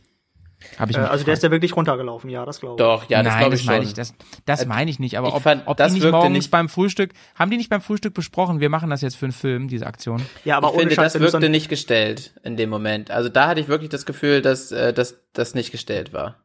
[0.78, 1.42] Hab ich Äh, also der ist gefragt.
[1.42, 2.78] ja wirklich runtergelaufen, ja, das glaube ich.
[2.86, 3.88] Doch, ja, das glaube das ich meine schon.
[3.88, 4.14] ich, das,
[4.46, 5.18] das Äh, meine ich nicht.
[5.18, 7.56] Aber ich ob, fand, ob das die nicht wirkte morgens nicht- beim Frühstück, haben die
[7.56, 10.22] nicht beim Frühstück besprochen, wir machen das jetzt für einen Film, diese Aktion?
[10.44, 13.10] Ja, aber ich ohne finde, Scheiß, das du wirkte nicht gestellt in dem Moment.
[13.10, 16.36] Also da hatte ich wirklich das Gefühl, dass äh, dass das nicht gestellt war.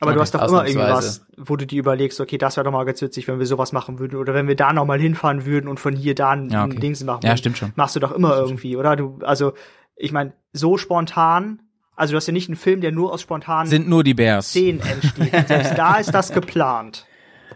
[0.00, 2.72] Aber du Okay, hast doch immer irgendwas, wo du dir überlegst, okay, das wäre doch
[2.72, 4.16] mal ganz witzig, wenn wir sowas machen würden.
[4.16, 6.80] Oder wenn wir da nochmal hinfahren würden und von hier da ein, Ja, okay.
[6.80, 7.72] Dings machen Ja, stimmt schon.
[7.76, 8.96] Machst du doch immer irgendwie, oder?
[8.96, 9.52] Du, also,
[9.94, 11.62] ich meine, so spontan,
[12.02, 14.48] also du hast ja nicht einen Film, der nur aus spontanen Sind nur die Bears.
[14.48, 15.32] Szenen entsteht.
[15.32, 17.06] Und Selbst da ist das geplant.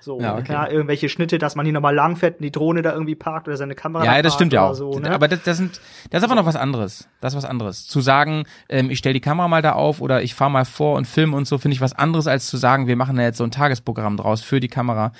[0.01, 0.73] So, Ja, ja, okay.
[0.73, 3.75] irgendwelche Schnitte, dass man hier nochmal langfährt und die Drohne da irgendwie parkt oder seine
[3.75, 4.75] Kamera Ja, da das stimmt ja auch.
[4.75, 5.11] So, ne?
[5.11, 5.81] Aber das, das, sind,
[6.11, 7.09] das ist aber noch was anderes.
[7.21, 7.89] Das ist was anderes.
[7.89, 10.97] Zu sagen, ähm, ich stelle die Kamera mal da auf oder ich fahre mal vor
[10.97, 13.39] und filme und so, finde ich was anderes, als zu sagen, wir machen da jetzt
[13.39, 15.11] so ein Tagesprogramm draus für die Kamera.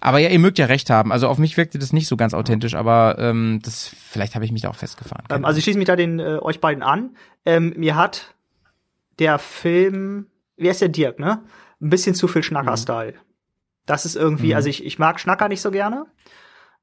[0.00, 1.10] Aber ja, ihr mögt ja recht haben.
[1.10, 4.52] Also auf mich wirkte das nicht so ganz authentisch, aber ähm, das vielleicht habe ich
[4.52, 5.24] mich da auch festgefahren.
[5.30, 7.16] Ähm, also ich schließe mich da den äh, euch beiden an.
[7.44, 8.35] Ähm, mir hat
[9.18, 11.42] der Film, wer ist der Dirk, ne?
[11.80, 13.14] Ein bisschen zu viel Schnacker-Style.
[13.86, 16.06] Das ist irgendwie, also ich, ich mag Schnacker nicht so gerne.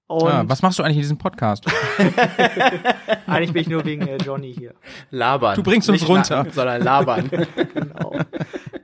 [0.07, 0.33] Und Ahnung.
[0.33, 1.65] ah, was machst du eigentlich in diesem Podcast?
[3.27, 4.73] eigentlich bin ich nur wegen äh, Johnny hier.
[5.11, 5.55] Labern.
[5.55, 6.25] Du bringst uns Nicht runter.
[6.25, 7.29] schnacken, sondern labern.
[7.73, 8.15] Genau.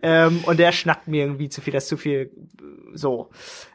[0.01, 2.31] ähm, und der schnackt mir irgendwie zu viel, das ist zu viel
[2.93, 3.29] so.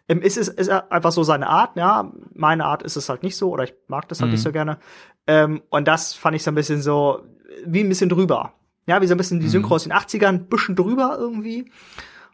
[0.08, 2.10] Ähm, ist es ist einfach so seine Art, ja.
[2.34, 4.78] Meine Art ist es halt nicht so, oder ich mag das halt nicht so gerne.
[5.26, 7.22] Ähm, und das fand ich so ein bisschen so,
[7.66, 8.54] wie ein bisschen drüber.
[8.86, 11.70] Ja, wie so ein bisschen die Synchro aus den 80ern, bisschen drüber irgendwie.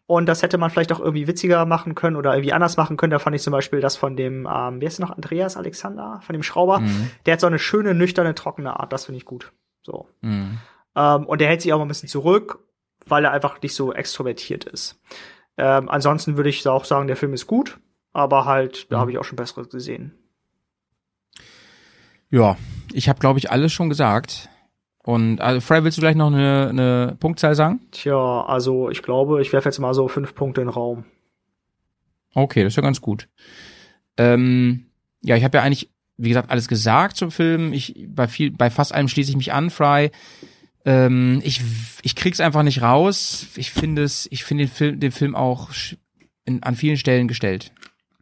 [0.07, 3.13] Und das hätte man vielleicht auch irgendwie witziger machen können oder irgendwie anders machen können.
[3.13, 6.33] Da fand ich zum Beispiel das von dem, ähm, wer ist noch, Andreas Alexander, von
[6.33, 6.83] dem Schrauber.
[7.27, 8.93] Der hat so eine schöne, nüchterne, trockene Art.
[8.93, 9.53] Das finde ich gut.
[9.83, 10.09] So.
[10.23, 10.59] Mhm.
[10.97, 12.59] Ähm, und der hält sich auch mal ein bisschen zurück,
[13.07, 15.01] weil er einfach nicht so extrovertiert ist.
[15.57, 17.79] Ähm, ansonsten würde ich auch sagen, der Film ist gut,
[18.13, 20.19] aber halt, da habe ich auch schon Besseres gesehen.
[22.31, 22.57] Ja,
[22.93, 24.49] ich habe, glaube ich, alles schon gesagt.
[25.11, 27.81] Und also, Frey, willst du gleich noch eine, eine Punktzahl sagen?
[27.91, 31.05] Tja, also ich glaube, ich werfe jetzt mal so fünf Punkte in den Raum.
[32.33, 33.27] Okay, das ist ja ganz gut.
[34.17, 34.87] Ähm,
[35.21, 37.73] ja, ich habe ja eigentlich, wie gesagt, alles gesagt zum Film.
[37.73, 40.13] Ich bei viel, bei fast allem schließe ich mich an, Fry.
[40.85, 41.61] Ähm, ich,
[42.03, 43.49] ich krieg's einfach nicht raus.
[43.57, 45.71] Ich finde es, ich finde den Film, den Film auch
[46.45, 47.73] in, an vielen Stellen gestellt.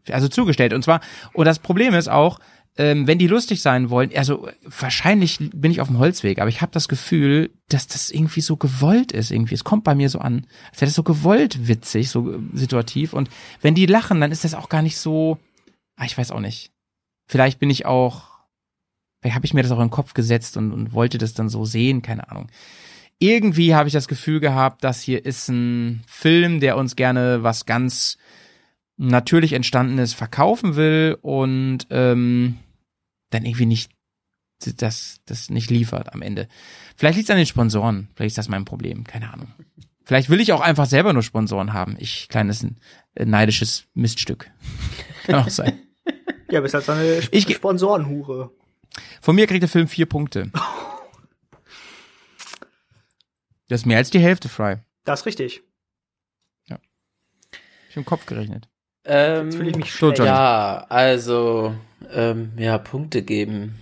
[0.08, 0.72] Also zugestellt.
[0.72, 1.02] Und zwar,
[1.34, 2.38] und das Problem ist auch,
[2.78, 6.62] ähm, wenn die lustig sein wollen, also wahrscheinlich bin ich auf dem Holzweg, aber ich
[6.62, 9.32] habe das Gefühl, dass das irgendwie so gewollt ist.
[9.32, 12.38] Irgendwie, es kommt bei mir so an, als wäre das so gewollt witzig, so äh,
[12.54, 13.12] situativ.
[13.12, 13.28] Und
[13.62, 15.38] wenn die lachen, dann ist das auch gar nicht so.
[15.96, 16.70] Ah, ich weiß auch nicht.
[17.26, 18.28] Vielleicht bin ich auch,
[19.20, 21.48] vielleicht habe ich mir das auch in den Kopf gesetzt und, und wollte das dann
[21.48, 22.46] so sehen, keine Ahnung.
[23.18, 27.66] Irgendwie habe ich das Gefühl gehabt, das hier ist ein Film, der uns gerne was
[27.66, 28.18] ganz
[28.96, 32.58] natürlich entstandenes verkaufen will und ähm,
[33.30, 33.90] dann irgendwie nicht
[34.64, 36.48] das, das nicht liefert am Ende.
[36.96, 38.08] Vielleicht liegt es an den Sponsoren.
[38.14, 39.04] Vielleicht ist das mein Problem.
[39.04, 39.52] Keine Ahnung.
[40.04, 41.96] Vielleicht will ich auch einfach selber nur Sponsoren haben.
[41.98, 42.66] Ich kleines
[43.14, 44.50] äh, neidisches Miststück.
[45.24, 45.80] Kann auch sein.
[46.50, 48.50] Ja, bist halt so eine Sp Ich Sponsorenhure.
[49.20, 50.50] Von mir kriegt der Film vier Punkte.
[53.68, 54.78] Das ist mehr als die Hälfte, Fry.
[55.04, 55.62] Das ist richtig.
[56.64, 56.80] Ich hab
[57.96, 58.68] im Kopf gerechnet.
[59.08, 60.18] Ähm, Jetzt fühle ich mich So, schlecht.
[60.18, 61.74] Ja, also,
[62.12, 63.78] ähm, ja, Punkte geben.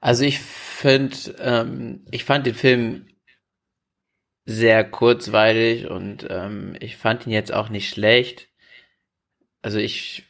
[0.00, 3.06] Also ich finde, ähm, ich fand den Film
[4.44, 8.48] sehr kurzweilig und ähm, ich fand ihn jetzt auch nicht schlecht.
[9.62, 10.24] also ich,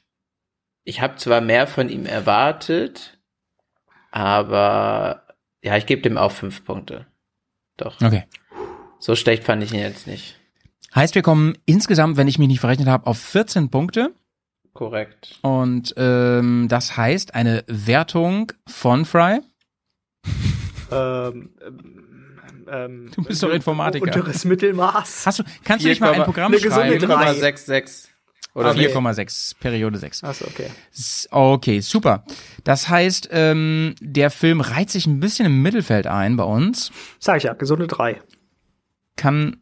[0.84, 3.18] ich habe zwar mehr von ihm erwartet,
[4.10, 5.26] aber
[5.62, 7.06] ja, ich gebe dem auch fünf Punkte.
[7.78, 8.00] Doch.
[8.02, 8.24] Okay.
[8.98, 10.38] So schlecht fand ich ihn jetzt nicht.
[10.94, 14.14] Heißt, wir kommen insgesamt, wenn ich mich nicht verrechnet habe, auf 14 Punkte.
[14.74, 15.38] Korrekt.
[15.42, 19.40] Und ähm, das heißt eine Wertung von Fry.
[20.90, 22.38] Ähm, ähm,
[22.70, 24.04] ähm, Du bist doch Informatiker.
[24.04, 25.26] Unteres Mittelmaß.
[25.26, 27.06] Hast du, kannst du nicht mal ein Programm eine gesunde schreiben?
[27.06, 27.32] Drei.
[27.32, 28.08] 4,66.
[28.54, 28.94] Oder Okay.
[28.94, 30.24] 4,6, Periode 6.
[30.24, 30.68] Achso, okay.
[31.30, 32.24] Okay, super.
[32.64, 36.92] Das heißt, ähm, der Film reiht sich ein bisschen im Mittelfeld ein bei uns.
[37.18, 38.20] Sag ich ja, gesunde drei.
[39.16, 39.56] kann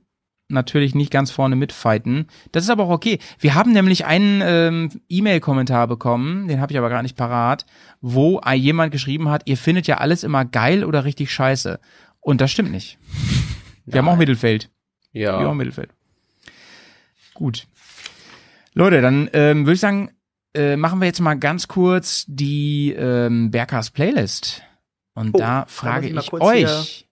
[0.51, 2.26] natürlich nicht ganz vorne mitfighten.
[2.53, 3.18] Das ist aber auch okay.
[3.38, 7.66] Wir haben nämlich einen ähm, E-Mail-Kommentar bekommen, den habe ich aber gar nicht parat,
[8.01, 11.80] wo jemand geschrieben hat, ihr findet ja alles immer geil oder richtig scheiße.
[12.20, 12.98] Und das stimmt nicht.
[13.86, 14.70] Wir haben auch Mittelfeld.
[15.12, 15.55] Wir haben auch Ja.
[15.55, 15.90] Mittelfeld.
[17.34, 17.66] Gut.
[18.74, 20.11] Leute, dann ähm, würde ich sagen,
[20.55, 24.62] äh, machen wir jetzt mal ganz kurz die ähm, Berkas Playlist.
[25.14, 27.09] Und Oh, da frage ich euch.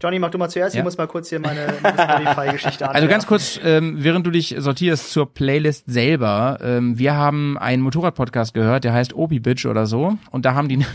[0.00, 0.74] Johnny, mach du mal zuerst.
[0.74, 0.80] Ja.
[0.80, 4.54] Ich muss mal kurz hier meine, meine Spotify-Geschichte Also ganz kurz, ähm, während du dich
[4.56, 9.86] sortierst zur Playlist selber, ähm, wir haben einen Motorrad-Podcast gehört, der heißt Obi Bitch oder
[9.86, 10.86] so, und da haben die eine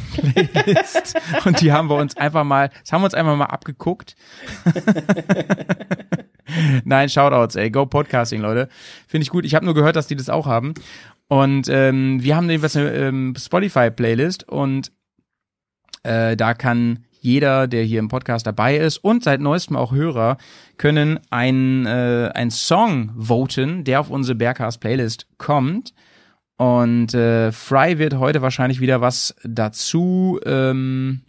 [0.64, 4.16] Playlist und die haben wir uns einfach mal, das haben wir uns einfach mal abgeguckt.
[6.84, 8.70] Nein, Shoutouts, ey, go Podcasting, Leute,
[9.08, 9.46] finde ich gut.
[9.46, 10.74] Ich habe nur gehört, dass die das auch haben
[11.28, 14.92] und ähm, wir haben jedenfalls eine ähm, Spotify-Playlist und
[16.02, 20.38] äh, da kann jeder, der hier im Podcast dabei ist und seit neuestem auch Hörer,
[20.78, 25.94] können einen äh, einen Song voten, der auf unsere Bergcast Playlist kommt.
[26.58, 31.24] Und äh, Fry wird heute wahrscheinlich wieder was dazu ähm,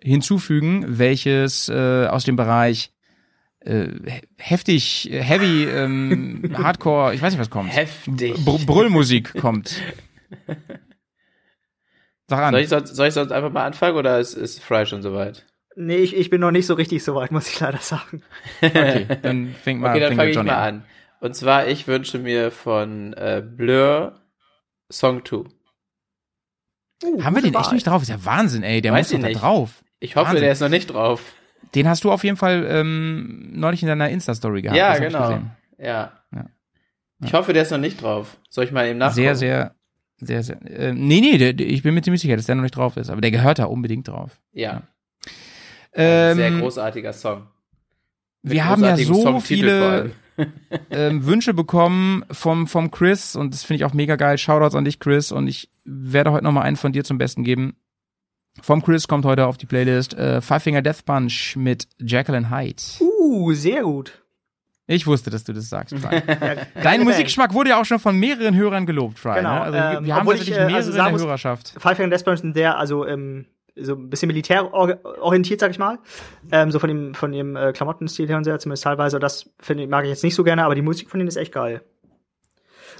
[0.00, 2.92] hinzufügen, welches äh, aus dem Bereich
[3.60, 7.74] äh, he- heftig, heavy, ähm, Hardcore, ich weiß nicht, was kommt.
[7.74, 8.44] Heftig.
[8.44, 9.82] Br Brüllmusik kommt.
[12.28, 12.52] Sag an.
[12.52, 15.46] Soll ich, sonst, soll ich sonst einfach mal anfangen oder ist, ist Fry schon soweit?
[15.76, 18.22] Nee, ich, ich bin noch nicht so richtig so weit, muss ich leider sagen.
[18.60, 20.84] Okay, dann fängt mal, Okay, dann fängt fange ich Johnny mal an.
[21.20, 24.20] Und zwar, ich wünsche mir von äh, Blur
[24.90, 25.44] Song 2.
[27.22, 28.02] Haben wir den echt nicht drauf?
[28.02, 28.80] Ist ja Wahnsinn, ey.
[28.80, 29.42] Der Weiß muss doch ich da nicht.
[29.42, 29.84] drauf.
[30.00, 30.42] Ich hoffe, Wahnsinn.
[30.42, 31.22] der ist noch nicht drauf.
[31.74, 34.76] Den hast du auf jeden Fall ähm, neulich in deiner Insta-Story gehabt.
[34.76, 35.30] ja, das hab ich genau.
[35.78, 36.12] Ja.
[36.34, 36.46] Ja.
[37.24, 38.36] Ich hoffe, der ist noch nicht drauf.
[38.48, 39.16] Soll ich mal eben nachgucken?
[39.22, 39.74] Sehr, sehr,
[40.20, 40.60] sehr, sehr.
[40.70, 42.96] Äh, nee, nee, der, der- ich bin mir ziemlich sicher, dass der noch nicht drauf
[42.96, 43.10] ist.
[43.10, 44.40] Aber der gehört da unbedingt drauf.
[44.52, 44.82] Ja.
[45.94, 47.46] Ähm, Sehr großartiger Song.
[48.42, 50.12] Mit wir haben ja so Songtitel viele
[50.90, 54.38] ähm, Wünsche bekommen vom, vom Chris und das finde ich auch mega geil.
[54.38, 55.32] Shoutouts an dich, Chris.
[55.32, 57.76] Und ich werde heute nochmal einen von dir zum Besten geben.
[58.60, 62.82] Vom Chris kommt heute auf die Playlist äh, Five Finger Death Punch mit Jacqueline Hyde.
[63.00, 64.22] Uh, sehr gut.
[64.90, 66.22] Ich wusste, dass du das sagst, Fry.
[66.26, 69.36] Ja, Dein Musikgeschmack wurde ja auch schon von mehreren Hörern gelobt, Fry.
[69.36, 69.60] Genau, ne?
[69.60, 71.74] Also ähm, wir haben obwohl tatsächlich ich, äh, mehrere also in der muss- Hörerschaft.
[71.78, 73.44] Five Finger Death Punch sind sehr, also ähm,
[73.76, 75.98] so ein bisschen militärorientiert, sag ich mal.
[76.50, 79.18] Ähm, so von dem, von dem äh, Klamottenstil her und so, zumindest teilweise.
[79.18, 81.36] Das finde ich, mag ich jetzt nicht so gerne, aber die Musik von denen ist
[81.36, 81.82] echt geil.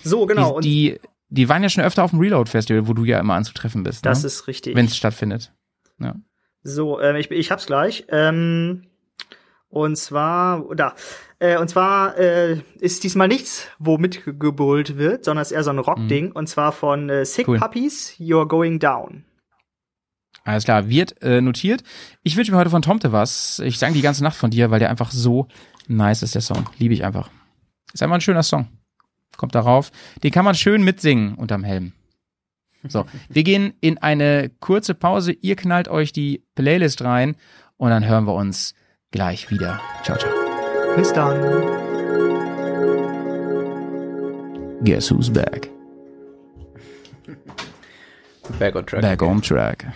[0.04, 0.56] So, genau.
[0.56, 3.34] und die, die, die waren ja schon öfter auf dem Reload-Festival, wo du ja immer
[3.34, 4.04] anzutreffen bist.
[4.04, 4.26] das ne?
[4.26, 4.76] ist richtig.
[4.76, 5.52] Wenn es stattfindet.
[6.62, 8.04] So, ähm, ich, ich hab's gleich.
[8.10, 8.84] Ähm,
[9.68, 10.94] und zwar, da.
[11.40, 15.70] Äh, und zwar äh, ist diesmal nichts, wo mitgebrüllt wird, sondern es ist eher so
[15.70, 16.32] ein Rock-Ding.
[16.32, 17.52] Und zwar von äh, Sick Mhm.
[17.52, 17.58] Cool.
[17.58, 19.24] Puppies, You're Going Down.
[20.44, 21.82] Alles klar, wird äh, notiert.
[22.22, 23.58] Ich wünsche mir heute von Tomte was.
[23.60, 25.46] Ich sang die ganze Nacht von dir, weil der einfach so
[25.86, 26.68] nice ist, der Song.
[26.78, 27.30] Liebe ich einfach.
[27.92, 28.66] Ist einfach ein schöner Song.
[29.36, 29.92] Kommt darauf.
[30.22, 31.92] Den kann man schön mitsingen unterm Helm.
[32.88, 35.32] So, wir gehen in eine kurze Pause.
[35.32, 37.36] Ihr knallt euch die Playlist rein
[37.76, 38.74] und dann hören wir uns
[39.10, 39.80] gleich wieder.
[40.02, 40.37] Ciao, ciao.
[40.98, 41.36] Bis dann.
[44.82, 45.68] Guess who's back?
[48.58, 49.02] Back on track.
[49.02, 49.86] Back on track.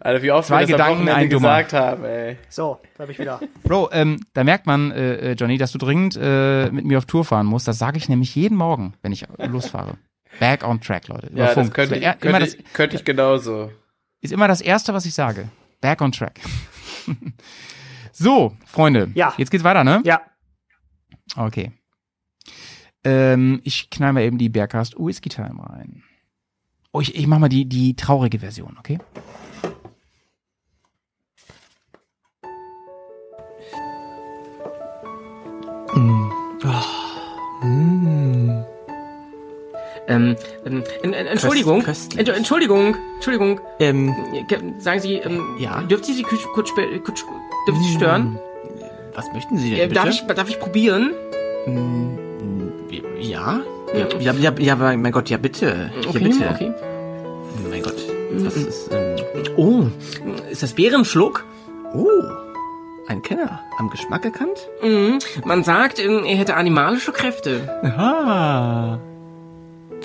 [0.00, 1.62] Alter, wie oft Zwei wir das am Gedanken, Dummer.
[1.62, 2.38] gesagt haben, ey.
[2.48, 3.40] So, da bin ich wieder.
[3.62, 7.04] Bro, ähm, da merkt man, äh, äh, Johnny, dass du dringend äh, mit mir auf
[7.04, 7.68] Tour fahren musst.
[7.68, 9.98] Das sage ich nämlich jeden Morgen, wenn ich losfahre.
[10.40, 11.26] Back on track, Leute.
[11.26, 11.74] Über Ja, das Funk.
[11.74, 13.70] könnte, So, ich, er- könnte, immer das, ich, könnte ich genauso.
[14.22, 15.48] ist immer das Erste, was ich sage.
[15.82, 16.40] Back on track.
[18.16, 19.10] so, Freunde.
[19.14, 19.34] Ja.
[19.36, 20.02] Jetzt geht's weiter, ne?
[20.04, 20.20] Ja,
[21.36, 21.72] Okay.
[23.04, 26.02] Ähm, ich knall mal eben die Bergcast Whisky Time rein.
[26.92, 28.98] Oh, ich, ich mach mal die, die traurige Version, okay?
[40.08, 42.18] Ähm, ähm, en- en- Entschuldigung, köstlich.
[42.20, 43.60] Ent- Entschuldigung, Entschuldigung.
[43.80, 44.14] Ähm,
[44.78, 45.82] Sagen Sie, ähm, Ja?
[45.82, 48.38] dürfte ich Sie kurz, kurz, ich Sie stören?
[49.14, 49.94] was möchten Sie denn Äh, bitte?
[49.94, 51.12] darf, ich, darf ich probieren?
[51.64, 52.18] Hm,
[53.20, 53.60] Ja?
[53.94, 55.90] Ja, ja, ja, ja mein Gott, ja bitte.
[56.02, 56.48] Ja, Okay, bitte.
[56.50, 56.72] okay.
[57.70, 57.94] Mein Gott.
[58.32, 59.16] Was ist, ähm,
[59.56, 59.84] oh,
[60.50, 61.44] ist das Bärenschluck?
[61.94, 62.08] Oh,
[63.08, 63.60] ein Kenner.
[63.78, 64.68] Am Geschmack erkannt?
[64.82, 65.18] Mhm.
[65.44, 67.80] Man sagt, ähm, er hätte animalische Kräfte.
[67.82, 69.00] Aha.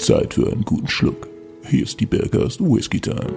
[0.02, 1.28] Zeit für einen guten Schluck.
[1.64, 3.34] Hier ist die Bergast Whisky Time.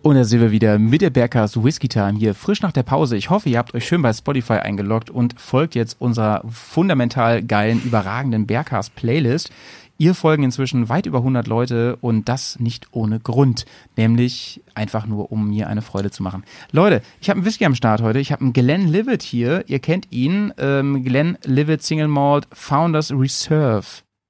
[0.00, 3.16] Und da sind wir wieder mit der Bergcast Whisky Time hier frisch nach der Pause.
[3.16, 7.82] Ich hoffe, ihr habt euch schön bei Spotify eingeloggt und folgt jetzt unserer fundamental geilen,
[7.84, 9.50] überragenden Bergcast Playlist.
[9.98, 13.66] Ihr folgen inzwischen weit über 100 Leute und das nicht ohne Grund,
[13.96, 16.44] nämlich einfach nur, um mir eine Freude zu machen.
[16.70, 18.20] Leute, ich habe einen Whisky am Start heute.
[18.20, 19.64] Ich habe einen Glenn Livet hier.
[19.66, 20.54] Ihr kennt ihn.
[20.56, 23.84] Ähm, Glenn Livet Single Malt Founders Reserve.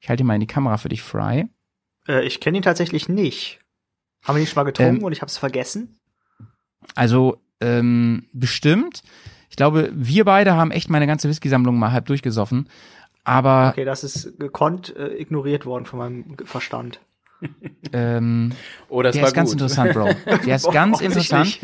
[0.09, 1.49] Ich halte ihn mal in die Kamera für dich, Fry.
[2.09, 3.61] Äh, ich kenne ihn tatsächlich nicht.
[4.25, 5.99] Haben wir ihn schon mal getrunken Ähm, und ich habe es vergessen?
[6.95, 9.03] Also ähm, bestimmt.
[9.51, 12.71] Ich glaube, wir beide haben echt meine ganze Whisky-Sammlung mal halb durchgesoffen.
[13.25, 17.01] Aber Okay, das ist gekonnt äh, ignoriert worden von meinem Verstand.
[17.93, 18.53] ähm,
[18.89, 19.61] Oh, das der war ist ganz gut.
[19.61, 20.09] interessant, Bro.
[20.47, 21.59] Der ist Boah, ganz interessant.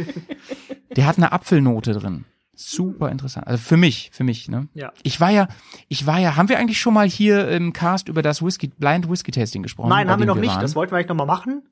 [0.94, 2.26] Der hat eine Apfelnote drin.
[2.56, 3.46] Super interessant.
[3.46, 4.68] Also für mich, für mich, ne?
[4.74, 4.92] Ja.
[5.02, 5.48] Ich war ja,
[5.88, 9.08] ich war ja, haben wir eigentlich schon mal hier im Cast über das Whisky, Blind
[9.10, 9.88] Whisky Tasting gesprochen?
[9.88, 10.50] Nein, haben wir noch nicht.
[10.52, 10.60] waren?
[10.62, 11.62] Das wollten wir eigentlich noch mal machen.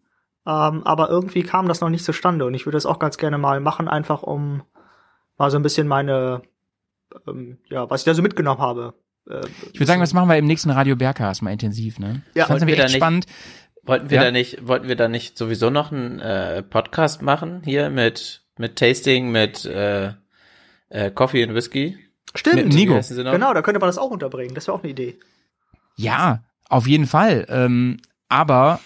[0.44, 3.38] Ähm, aber irgendwie kam das noch nicht zustande und ich würde das auch ganz gerne
[3.38, 4.62] mal machen, einfach um
[5.38, 6.42] mal so ein bisschen meine,
[7.28, 8.94] ähm, ja, was ich da so mitgenommen habe.
[9.30, 12.22] Äh, Ich würde sagen, das machen wir im nächsten Radio Bergcast mal intensiv, ne?
[12.34, 13.26] Ja, ich fand's wir nämlich echt nicht- spannend.
[13.84, 14.24] Wollten wir Ja.
[14.24, 18.76] da nicht, wollten wir da nicht sowieso noch einen äh, Podcast machen hier mit mit
[18.76, 20.12] Tasting, mit äh,
[20.92, 21.98] äh, Coffee und Whisky?
[22.34, 22.56] Stimmt.
[22.56, 23.00] mit Nico.
[23.08, 24.54] Genau, da könnte man das auch unterbringen.
[24.54, 25.18] Das wäre auch eine Idee.
[25.96, 27.46] Ja, auf jeden Fall.
[27.48, 28.80] Ähm, aber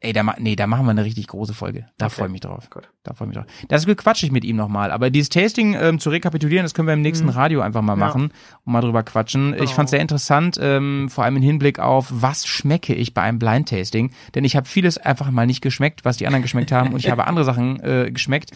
[0.00, 1.86] ey, da, nee, da machen wir eine richtig große Folge.
[1.98, 2.14] Da Okay.
[2.16, 2.68] freue ich mich drauf.
[2.70, 2.88] Gut.
[3.02, 3.52] Da freue ich mich drauf.
[3.68, 4.90] Das quatsche ich mit ihm nochmal.
[4.90, 7.32] Aber dieses Tasting ähm, zu rekapitulieren, das können wir im nächsten Mhm.
[7.32, 7.96] Radio einfach mal Ja.
[8.06, 8.30] machen
[8.64, 9.54] und mal drüber quatschen.
[9.54, 9.70] Ich Genau.
[9.72, 13.68] fand sehr interessant, ähm, vor allem im Hinblick auf, was schmecke ich bei einem Blind
[13.70, 14.10] Tasting.
[14.34, 16.92] Denn ich habe vieles einfach mal nicht geschmeckt, was die anderen geschmeckt haben.
[16.92, 18.50] und ich habe andere Sachen äh, geschmeckt.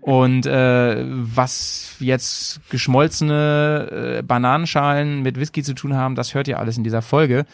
[0.00, 6.58] Und äh, was jetzt geschmolzene äh, Bananenschalen mit Whisky zu tun haben, das hört ihr
[6.58, 7.44] alles in dieser Folge.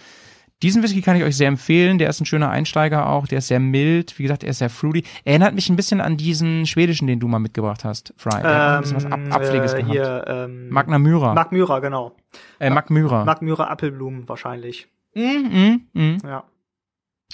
[0.63, 1.99] Diesen Whisky kann ich euch sehr empfehlen.
[1.99, 3.29] Der ist ein schöner Einsteiger auch.
[3.29, 4.19] Der ist sehr mild.
[4.19, 5.05] Wie gesagt, er ist sehr fruity.
[5.25, 8.43] Erinnert mich ein bisschen an diesen schwedischen, den du mal mitgebracht hast, Fry.
[8.43, 9.93] Der hat ein bisschen was Ab Abpfleges äh, gehabt.
[9.93, 11.35] hier, ähm, Magna Myra.
[11.35, 12.17] Mark Myra, genau.
[12.59, 13.25] äh, Mag Myra.
[13.25, 14.89] Mark Myra Apfelblumen wahrscheinlich.
[15.15, 16.19] mm, mm, mm.
[16.25, 16.43] Ja.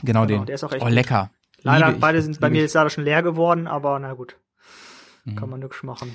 [0.02, 0.44] Genau, Genau, den.
[0.46, 0.94] der ist auch echt oh, gut.
[0.94, 1.30] lecker.
[1.62, 2.00] Leider, Liebe ich.
[2.02, 4.36] beide sind bei Liebe mir jetzt leider schon leer geworden, aber na gut.
[5.24, 5.36] Mhm.
[5.36, 6.14] Kann man nix machen.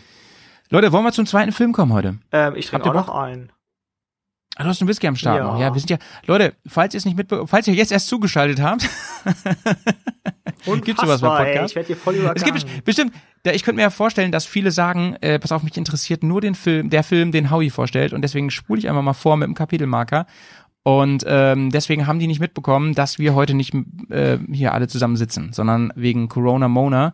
[0.69, 2.19] Leute, wollen wir zum zweiten Film kommen heute?
[2.31, 3.51] Ähm, ich trinke auch noch einen.
[4.59, 5.43] Ah, du hast einen Whisky am Start Ja.
[5.45, 5.59] noch.
[5.59, 5.97] Ja, wir sind ja,
[6.27, 8.87] Leute, falls ihr es nicht mitbe falls ihr jetzt erst zugeschaltet habt,
[10.83, 11.71] Gibt's sowas beim Unfassbar, ey, Podcast?
[11.71, 12.35] Ich werde hier voll übergangen.
[12.37, 15.51] Es gibt best- bestimmt, da, ich könnte mir ja vorstellen, dass viele sagen, äh, pass
[15.51, 18.89] auf, mich interessiert nur den Film, der Film, den Howie vorstellt und deswegen spule ich
[18.89, 20.25] einfach mal vor mit dem Kapitelmarker.
[20.83, 23.73] Und ähm, deswegen haben die nicht mitbekommen, dass wir heute nicht
[24.09, 27.13] äh, hier alle zusammen sitzen, sondern wegen Corona Mona.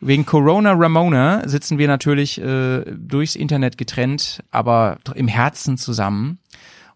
[0.00, 6.38] Wegen Corona Ramona sitzen wir natürlich äh, durchs Internet getrennt, aber im Herzen zusammen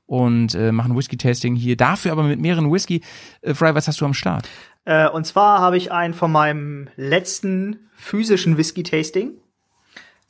[0.09, 1.77] und äh, machen Whisky-Tasting hier.
[1.77, 3.03] Dafür aber mit mehreren Whisky.
[3.43, 4.49] Äh, Fry, was hast du am Start?
[4.87, 9.33] Äh, und zwar habe ich einen von meinem letzten physischen Whisky-Tasting.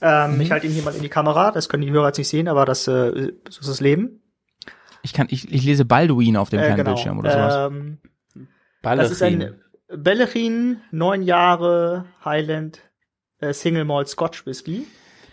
[0.00, 0.40] Ähm, Mhm.
[0.40, 1.52] Ich halte ihn hier mal in die Kamera.
[1.52, 4.20] Das können die Hörer jetzt nicht sehen, aber das äh, so ist das Leben.
[5.02, 6.90] Ich kann, ich, ich lese Balduin auf dem Äh, kleinen genau.
[6.90, 7.72] Bildschirm oder sowas.
[7.72, 7.98] Ähm,
[8.82, 9.54] das ist ein
[9.88, 12.80] Bellerin, neun Jahre Highland
[13.40, 14.86] äh, Single Malt Scotch Whisky.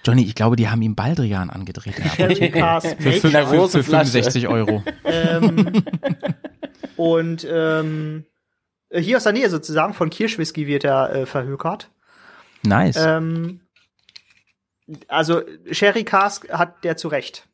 [0.06, 1.96] Johnny, ich glaube, die haben ihm Baldrian angedreht.
[1.96, 3.84] Für, für, für Flasche.
[3.84, 4.84] 65 Euro.
[5.04, 5.84] ähm,
[6.96, 8.26] und ähm,
[8.94, 11.90] hier aus der Nähe sozusagen von Kirschwhisky wird er äh, verhökert.
[12.64, 12.98] Nice.
[13.00, 13.62] Ähm,
[15.08, 17.48] also Sherry Cask hat der zu Recht.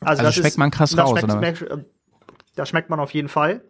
[0.00, 1.84] Also schmeckt man krass das raus, schmeckt, oder schmeckt, äh,
[2.54, 3.62] das schmeckt man auf jeden Fall.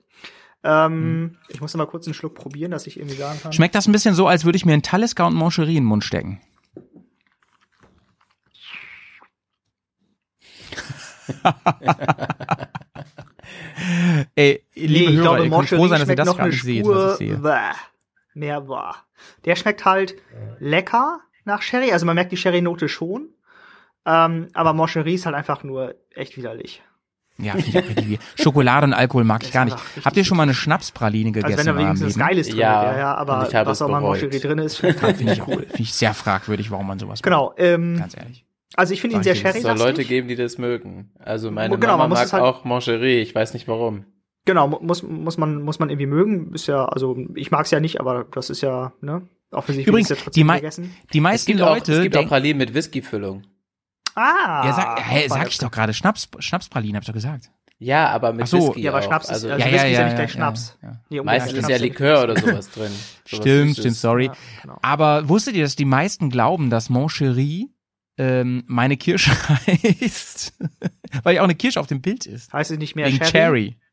[0.63, 3.53] Ähm, Ich muss noch mal kurz einen Schluck probieren, dass ich irgendwie sagen kann.
[3.53, 5.89] Schmeckt das ein bisschen so, als würde ich mir einen Talisker und Moncherie in den
[5.89, 6.41] Mund stecken?
[14.35, 16.53] Ey, liebe nee, ich Hörer, glaube, ihr könnt froh sein, dass ihr das noch gerade
[16.53, 17.37] seht, was ich sehe.
[17.37, 17.73] bäh,
[18.35, 18.93] mehr bäh.
[19.45, 20.17] Der schmeckt halt
[20.59, 23.29] lecker nach Sherry, also man merkt die Sherry-Note schon.
[24.07, 26.83] Ähm, aber Moncherie ist halt einfach nur echt widerlich.
[27.37, 28.19] Ja, finde ich auch richtig wie.
[28.41, 29.77] Schokolade und Alkohol mag ich gar nicht.
[30.05, 32.27] Habt ihr schon mal eine Schnapspraline Also wenn gegessen da wenigstens was?
[32.27, 34.01] Geiles drin Ja, wäre, ja, aber was auch mal.
[34.01, 35.63] Moncherie drin ist, Finde ich cool.
[35.67, 37.23] Finde ich sehr fragwürdig, warum man sowas macht.
[37.23, 38.45] Genau, ähm, Ganz ehrlich.
[38.79, 41.11] Also ich finde ihn sehr dir, Es soll sherry Leute geben, die das mögen.
[41.19, 44.05] Also meine Genau, Mama man muss mag es halt- auch Moncherie, ich weiß nicht warum.
[44.45, 46.55] Genau, mu- muss, muss man, muss man irgendwie mögen.
[46.55, 49.29] Ist ja, also ich mag's ja nicht, aber das ist ja, ne?
[49.51, 50.95] Offensichtlich Übrigens, ja die, mei gegessen.
[51.13, 53.43] die Es meisten auch, Leute es gibt auch Pralinen mit Whiskyfüllung.
[54.15, 54.63] Ah.
[54.67, 55.93] Ja, sag, hey, sag ich doch gerade.
[55.95, 57.51] Schnaps, Schnapspralinen, hab ich doch gesagt.
[57.79, 58.69] Ja, aber mit Ach so.
[58.69, 59.05] Whisky Ja, aber auch.
[59.07, 60.79] Schnaps ist, also, also Ja, Whisky ja, ist ja nicht gleich Schnaps.
[60.83, 60.89] ja.
[60.89, 62.91] Nee, umgekehrt, meistens ist ja Likör oder sowas drin.
[63.25, 64.25] Sowas Stimmt, stimmt, sorry.
[64.27, 64.33] Ja,
[64.63, 64.79] genau.
[64.83, 67.69] Aber wusstet ihr, dass die meisten glauben, dass Mon Chéri
[68.19, 69.31] ähm, meine Kirsche
[69.67, 70.55] heißt?
[71.23, 72.53] Weil ja auch eine Kirsche auf dem Bild ist.
[72.53, 73.25] Heißt es nicht mehr Wegen?
[73.25, 73.77] Cherry.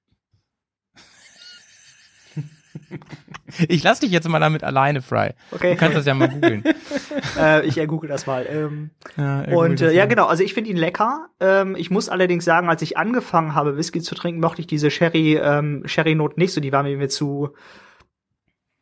[3.69, 5.31] Ich lass dich jetzt mal damit alleine, Fry.
[5.51, 5.71] Okay.
[5.71, 6.63] Du kannst das ja mal googeln.
[7.39, 8.45] äh, ich äh, google das mal.
[8.49, 10.25] Ähm, Ja, und äh, ja, genau.
[10.25, 11.29] Also ich finde ihn lecker.
[11.39, 14.91] Ähm, ich muss allerdings sagen, als ich angefangen habe, Whisky zu trinken, mochte ich diese
[14.91, 16.59] Sherry ähm, Sherry Note nicht so.
[16.59, 17.53] Die war mir zu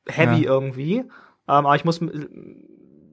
[0.08, 0.52] heavy Ja.
[0.52, 0.96] irgendwie.
[1.00, 1.08] Ähm,
[1.48, 2.02] aber ich muss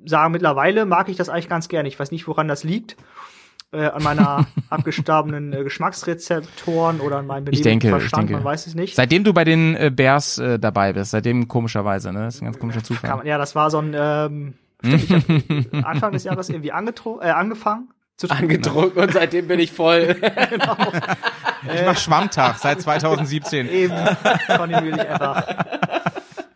[0.05, 1.89] sagen, mittlerweile mag ich das eigentlich ganz gerne.
[1.89, 2.97] Ich weiß nicht, woran das liegt.
[3.73, 8.43] Äh, an meiner abgestorbenen äh, Geschmacksrezeptoren oder an meinem Ich denke, ich Verstand, denke.
[8.43, 8.97] man weiß es nicht.
[8.97, 12.25] Seitdem du bei den äh, Bears äh, dabei bist, seitdem komischerweise, ne?
[12.25, 13.17] Das ist ein ganz komischer Zufall.
[13.17, 15.13] man, ja, das war so ein ähm, ich
[15.73, 18.57] hab Anfang des Jahres irgendwie angetro äh, angefangen zu trinken.
[18.57, 20.17] Angetrunken und seitdem bin ich voll.
[21.63, 23.69] Ich mach Schwammtag seit 2017.
[23.69, 23.95] Eben
[24.57, 25.45] kontinuierlich einfach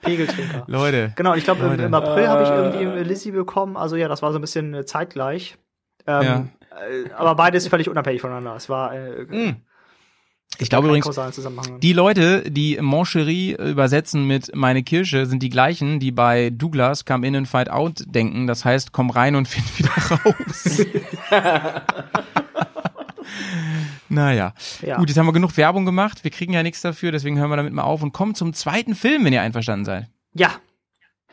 [0.04, 0.64] Pegeltrinker.
[0.68, 1.12] Leute.
[1.16, 3.76] Genau, und ich glaube, im, im April habe ich irgendwie Lizzie bekommen.
[3.76, 5.56] Also ja, das war so ein bisschen äh, zeitgleich.
[6.06, 8.54] Ähm, äh, aber beides völlig unabhängig voneinander.
[8.56, 9.56] Es war äh, Mm.
[10.58, 11.10] Ich glaube übrigens,
[11.80, 17.26] die Leute, die Moncherie übersetzen mit meine Kirsche, sind die gleichen, die bei Douglas Come
[17.26, 18.46] In and Fight Out denken.
[18.46, 20.86] Das heißt, komm rein und find wieder raus.
[24.08, 24.54] naja.
[24.82, 24.96] Ja.
[24.98, 26.24] Gut, jetzt haben wir genug Werbung gemacht.
[26.24, 28.94] Wir kriegen ja nichts dafür, deswegen hören wir damit mal auf und kommen zum zweiten
[28.94, 30.08] Film, wenn ihr einverstanden seid.
[30.34, 30.50] ja,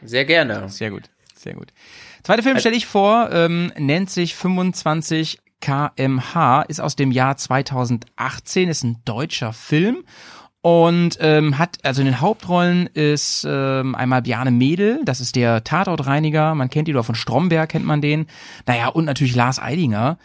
[0.03, 0.67] Sehr gerne.
[0.69, 1.03] Sehr gut,
[1.35, 1.73] sehr gut.
[2.23, 8.69] Zweiter Film stelle ich vor, ähm, nennt sich 25 kmh, ist aus dem Jahr 2018,
[8.69, 10.03] ist ein deutscher Film
[10.61, 15.63] und ähm, hat, also in den Hauptrollen ist ähm, einmal Bjarne Mädel, das ist der
[15.63, 18.27] Tatortreiniger, man kennt ihn oder von Stromberg kennt man den,
[18.67, 20.17] naja und natürlich Lars Eidinger.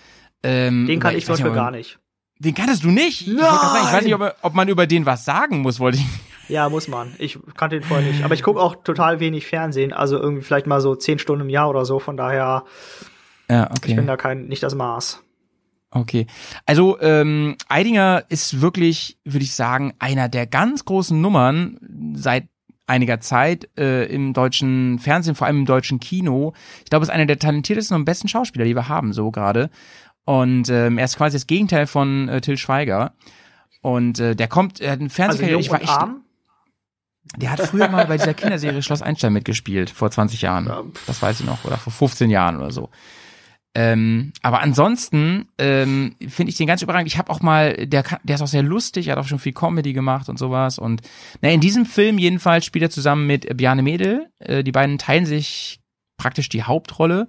[0.43, 1.99] Ähm, den kann über- ich zum Beispiel gar nicht.
[2.39, 3.27] Den kanntest du nicht?
[3.27, 6.07] Ich, sagen, ich weiß nicht, ob, ob man über den was sagen muss, wollte ich.
[6.49, 7.13] Ja, muss man.
[7.19, 8.23] Ich kannte den vorher nicht.
[8.25, 9.93] Aber ich gucke auch total wenig Fernsehen.
[9.93, 11.99] Also irgendwie vielleicht mal so zehn Stunden im Jahr oder so.
[11.99, 12.65] Von daher,
[13.51, 13.91] Ja, okay.
[13.91, 15.23] ich bin da kein, nicht das Maß.
[15.91, 16.27] Okay.
[16.67, 21.79] Also ähm, Eidinger ist wirklich, würde ich sagen, einer der ganz großen Nummern
[22.15, 22.49] seit
[22.87, 26.53] einiger Zeit äh, im deutschen Fernsehen, vor allem im deutschen Kino.
[26.85, 29.71] Ich glaube, er ist einer der talentiertesten und besten Schauspieler, die wir haben, so gerade.
[30.27, 33.15] Und ähm, er ist quasi das Gegenteil von äh, Till Schweiger.
[33.81, 36.23] Und äh, der kommt, er hat einen Also Fernsehkarriere, jung ich war echt, arm.
[37.37, 40.67] der hat früher mal bei dieser Kinderserie Schloss Einstein mitgespielt, vor 20 Jahren.
[40.67, 40.83] Ja.
[41.07, 42.91] Das weiß ich noch, oder vor 15 Jahren oder so.
[43.77, 47.09] Ähm, aber ansonsten ähm, finde ich den ganz überragend.
[47.09, 49.39] Ich habe auch mal, der, kann- der ist auch sehr lustig, er hat auch schon
[49.39, 50.79] viel Comedy gemacht und sowas.
[50.79, 51.03] Und
[51.43, 54.29] na, in diesem Film jedenfalls spielt er zusammen mit Bjarne Mädel.
[54.39, 55.79] Äh, die beiden teilen sich
[56.17, 57.29] praktisch die Hauptrolle.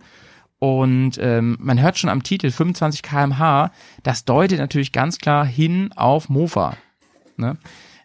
[0.60, 3.72] Und ähm, man hört schon am Titel 25 kmh,
[4.04, 6.76] das deutet natürlich ganz klar hin auf Mofa.
[7.36, 7.58] Ne?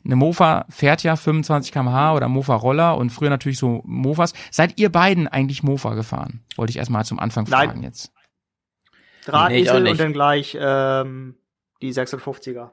[0.04, 4.34] Eine Mofa fährt ja 25 kmh oder Mofa-Roller und früher natürlich so Mofas.
[4.50, 6.40] Seid ihr beiden eigentlich Mofa gefahren?
[6.56, 7.68] Wollte ich erstmal zum Anfang Nein.
[7.68, 8.12] fragen jetzt.
[8.92, 9.92] Nee, Drahtesel nicht.
[9.92, 11.36] und dann gleich ähm,
[11.80, 12.70] die 56er.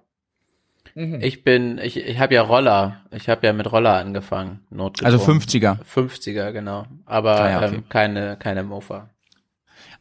[0.95, 3.01] Ich bin, ich, ich habe ja Roller.
[3.11, 4.65] Ich habe ja mit Roller angefangen.
[4.71, 5.19] Notgedrungen.
[5.19, 5.77] Also 50er.
[5.83, 6.87] 50er, genau.
[7.05, 7.75] Aber Ah ja, okay.
[7.75, 9.11] ähm, keine, keine Mofa.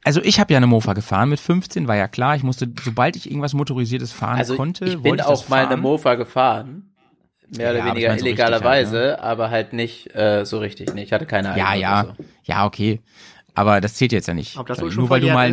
[0.05, 2.37] Also ich habe ja eine Mofa gefahren mit 15, war ja klar.
[2.37, 5.49] Ich musste, sobald ich irgendwas motorisiertes fahren Also konnte, ich bin wollte ich auch das
[5.49, 5.73] mal fahren.
[5.73, 6.95] eine Mofa gefahren.
[7.51, 10.59] Mehr Ja, oder aber ich weniger mein so illegalerweise, halt, aber halt nicht äh, so
[10.59, 10.95] richtig.
[10.95, 12.25] Nee, ich hatte keine Ja, eigene ja, oder so.
[12.45, 13.01] ja, okay.
[13.55, 14.57] Aber das zählt jetzt ja nicht.
[14.57, 15.53] Ob das schon nur weil du mal,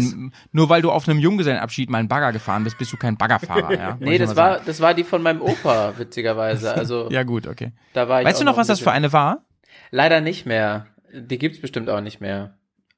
[0.52, 3.74] nur weil du auf einem Junggesellenabschied mal einen Bagger gefahren bist, bist du kein Baggerfahrer.
[3.74, 3.98] Ja?
[4.00, 4.64] Nee, das war, sagen.
[4.68, 6.72] das war die von meinem Opa, witzigerweise.
[6.74, 7.72] Also Ja gut, okay.
[7.94, 9.46] da war ich Weißt du noch, was das für eine war?
[9.90, 10.86] Leider nicht mehr.
[11.14, 12.58] Die gibt's bestimmt auch nicht mehr.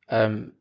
[0.10, 0.52] Ähm,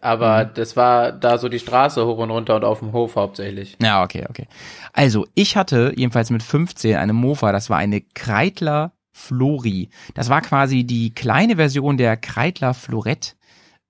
[0.00, 0.50] aber Mhm.
[0.54, 3.76] das war da so die Straße hoch und runter und auf dem Hof hauptsächlich.
[3.82, 4.46] Ja, okay, okay.
[4.92, 9.90] Also, ich hatte jedenfalls mit 15 eine Mofa, das war eine Kreidler Flori.
[10.14, 13.32] Das war quasi die kleine Version der Kreidler Florette.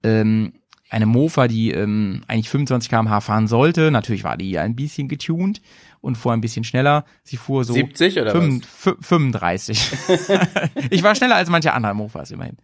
[0.02, 0.54] Ähm,
[0.88, 3.92] eine Mofa, die ähm, eigentlich 25 km/h fahren sollte.
[3.92, 5.60] Natürlich war die ein bisschen getuned
[6.00, 7.04] und fuhr ein bisschen schneller.
[7.22, 9.92] Sie fuhr so 70 oder fünf- fü- 35.
[10.90, 12.56] ich war schneller als manche andere Mofas immerhin.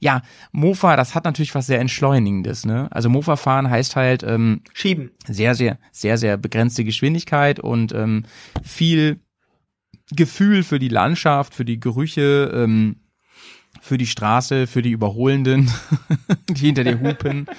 [0.00, 0.22] Ja,
[0.52, 2.88] Mofa, das hat natürlich was sehr Entschleunigendes, ne?
[2.90, 5.10] Also Mofa fahren heißt halt, ähm, Schieben.
[5.26, 8.24] sehr, sehr, sehr, sehr begrenzte Geschwindigkeit und ähm,
[8.62, 9.20] viel
[10.10, 12.96] Gefühl für die Landschaft, für die Gerüche, ähm,
[13.84, 15.70] für die Straße, für die Überholenden,
[16.48, 17.46] die hinter dir hupen.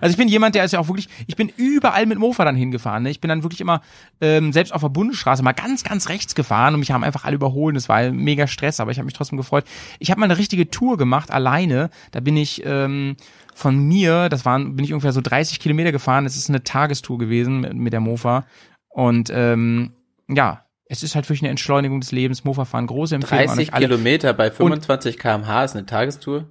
[0.00, 2.56] Also ich bin jemand, der ist ja auch wirklich, ich bin überall mit Mofa dann
[2.56, 3.04] hingefahren.
[3.04, 3.10] Ne?
[3.10, 3.80] Ich bin dann wirklich immer,
[4.20, 7.36] ähm, selbst auf der Bundesstraße, mal ganz, ganz rechts gefahren und mich haben einfach alle
[7.36, 7.76] überholt.
[7.76, 9.64] Das war mega Stress, aber ich habe mich trotzdem gefreut.
[10.00, 11.90] Ich habe mal eine richtige Tour gemacht, alleine.
[12.10, 13.16] Da bin ich ähm,
[13.54, 16.26] von mir, das waren, bin ich ungefähr so 30 Kilometer gefahren.
[16.26, 18.44] Es ist eine Tagestour gewesen mit, mit der Mofa.
[18.88, 19.92] Und ähm,
[20.28, 22.44] ja, es ist halt wirklich eine Entschleunigung des Lebens.
[22.44, 23.86] Mofa fahren große Empfehlung an 30 euch alle.
[23.86, 26.46] Kilometer bei 25 km/h ist eine Tagestour.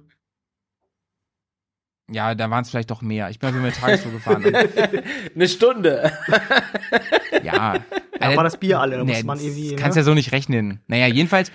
[2.10, 3.30] Ja, da waren es vielleicht doch mehr.
[3.30, 4.44] Ich bin eine Tagestour gefahren.
[4.44, 4.54] Und,
[5.34, 6.12] Eine Stunde.
[7.42, 7.76] ja.
[8.18, 9.70] Da war das Bier alle, da Nee, muss man irgendwie.
[9.70, 10.00] das kannst ne?
[10.00, 10.80] ja so nicht rechnen.
[10.88, 11.50] Naja, jedenfalls,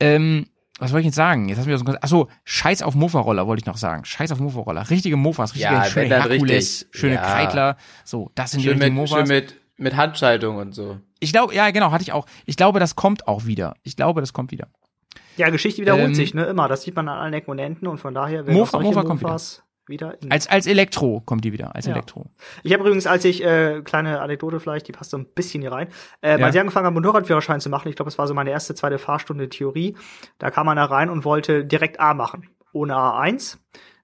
[0.00, 0.46] ähm,
[0.78, 1.48] was wollte ich jetzt sagen?
[1.50, 4.04] Jetzt hast du mir so ein Achso, Scheiß auf Mofa-Roller, wollte ich noch sagen.
[4.06, 4.88] Scheiß auf Mofa-Roller.
[4.88, 6.98] Richtige Mofas, richtige Ja, schöne Herkules, richtig.
[6.98, 7.22] schöne Ja.
[7.22, 7.76] Kreidler.
[8.04, 9.28] So, das sind die Schön richtigen mit, schön Mofas.
[9.28, 10.98] mit, mit Handschaltung und so.
[11.20, 12.26] Ich glaube, ja, genau, hatte ich auch.
[12.46, 13.74] Ich glaube, das kommt auch wieder.
[13.82, 14.68] Ich glaube, das kommt wieder.
[15.36, 16.44] Ja, Geschichte wiederholt Ähm, sich, ne?
[16.44, 16.66] Immer.
[16.68, 19.22] Das sieht man an allen Ecken und Enden und von daher werden Mofa- Mofa kommt
[19.86, 20.16] wieder.
[20.22, 21.92] in Als, als Elektro kommt die wieder, als Ja.
[21.92, 22.26] Elektro.
[22.62, 25.72] Ich habe übrigens, als ich, äh, kleine Anekdote vielleicht, die passt so ein bisschen hier
[25.72, 25.88] rein,
[26.20, 26.46] äh, Ja.
[26.46, 28.98] als ich angefangen habe, Motorradführerschein zu machen, ich glaube, es war so meine erste, zweite
[28.98, 29.96] Fahrstunde Theorie,
[30.38, 33.58] da kam einer rein und wollte direkt A machen, ohne A1.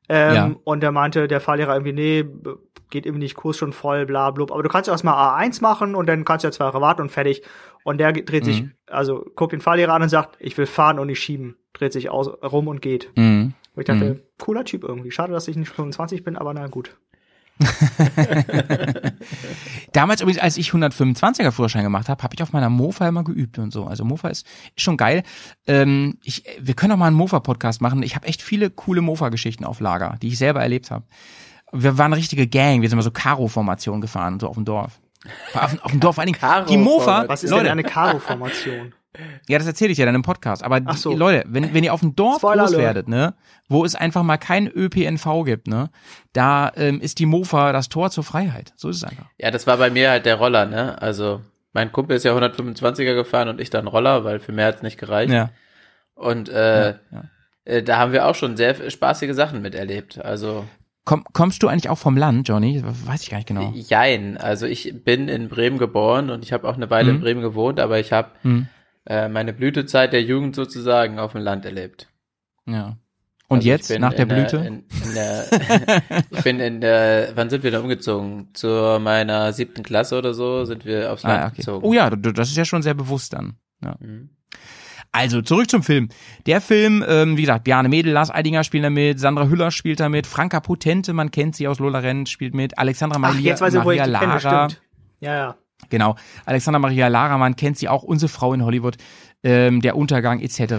[0.08, 0.50] Ähm, Ja.
[0.64, 2.24] Und der meinte, der Fahrlehrer irgendwie, nee,
[2.90, 4.52] geht irgendwie nicht, Kurs schon voll, bla, blub.
[4.52, 7.02] Aber du kannst ja erstmal A1 machen und dann kannst du ja zwei Jahre warten
[7.02, 7.42] und fertig.
[7.84, 8.72] Und der dreht sich, Mhm.
[8.88, 11.56] also guckt den Fahrlehrer an und sagt, ich will fahren und nicht schieben.
[11.72, 13.10] Dreht sich aus, rum und geht.
[13.16, 13.54] Mhm.
[13.74, 15.10] Und ich dachte, cooler Typ irgendwie.
[15.10, 16.96] Schade, dass ich nicht 25 bin, aber na gut.
[19.92, 23.58] Damals übrigens, als ich 125er Führerschein gemacht habe, habe ich auf meiner Mofa immer geübt
[23.58, 23.84] und so.
[23.86, 24.46] Also Mofa ist,
[24.76, 25.22] ist schon geil.
[25.66, 28.02] Ähm, ich, wir können auch mal einen Mofa-Podcast machen.
[28.02, 31.04] Ich habe echt viele coole Mofa-Geschichten auf Lager, die ich selber erlebt habe.
[31.82, 32.82] Wir waren eine richtige Gang.
[32.82, 35.00] Wir sind immer so Karo-Formation gefahren, so auf dem Dorf.
[35.54, 36.66] Auf, auf dem Dorf vor allen Dingen.
[36.68, 37.24] Die Mofa.
[37.28, 38.92] Was ist Leute, denn eine Karo-Formation?
[39.48, 40.62] Ja, das erzähle ich ja dann im Podcast.
[40.62, 41.08] Aber Ach so.
[41.08, 42.84] die, Leute, wenn, wenn ihr auf dem Dorf Spoiler groß alert.
[42.84, 43.32] werdet, ne,
[43.66, 45.88] wo es einfach mal kein ÖPNV gibt, ne,
[46.34, 48.74] da ähm, ist die Mofa das Tor zur Freiheit.
[48.76, 49.24] So ist es einfach.
[49.38, 51.00] Ja, das war bei mir halt der Roller, ne?
[51.00, 51.40] Also,
[51.72, 54.98] mein Kumpel ist ja 125er gefahren und ich dann Roller, weil für mehr hat's nicht
[54.98, 55.32] gereicht.
[55.32, 55.48] Ja.
[56.14, 57.24] Und äh, Ja, ja.
[57.64, 60.22] äh, da haben wir auch schon sehr spaßige Sachen miterlebt.
[60.22, 60.66] Also,
[61.06, 62.82] Komm, kommst du eigentlich auch vom Land, Johnny?
[62.84, 63.72] Weiß ich gar nicht genau.
[63.74, 64.36] jein.
[64.36, 67.20] Also ich bin in Bremen geboren und ich habe auch eine Weile in Mhm.
[67.20, 68.66] Bremen gewohnt, aber ich habe Hm,
[69.06, 72.08] äh, meine Blütezeit der Jugend sozusagen auf dem Land erlebt.
[72.66, 72.98] ja.
[73.48, 74.56] Und Also jetzt, nach der in Blüte?
[74.56, 75.44] in, in der,
[76.32, 78.48] ich bin in der, wann sind wir da umgezogen?
[78.54, 81.56] Zu meiner siebten Klasse oder so sind wir aufs Land ah, okay.
[81.58, 81.86] gezogen.
[81.86, 83.54] Oh ja, das ist ja schon sehr bewusst dann.
[83.84, 83.94] Ja.
[84.00, 84.30] Mhm.
[85.16, 86.10] Also, zurück zum Film.
[86.44, 89.98] Der Film, ähm, wie gesagt, Bjarne Mädel, Lars Eidinger spielt da mit, Sandra Hüller spielt
[90.00, 93.40] da mit, Franka Potente, man kennt sie aus Lola Rent, spielt mit, Alexandra Ach, Maria,
[93.52, 94.82] jetzt weiß ich, wo ich kenne, Lara, stimmt.
[95.20, 95.56] Ja, ja.
[95.88, 98.98] genau, Alexandra Maria Lara, man kennt sie auch, unsere Frau in Hollywood,
[99.42, 100.58] ähm, der Untergang etc.
[100.60, 100.76] Wer,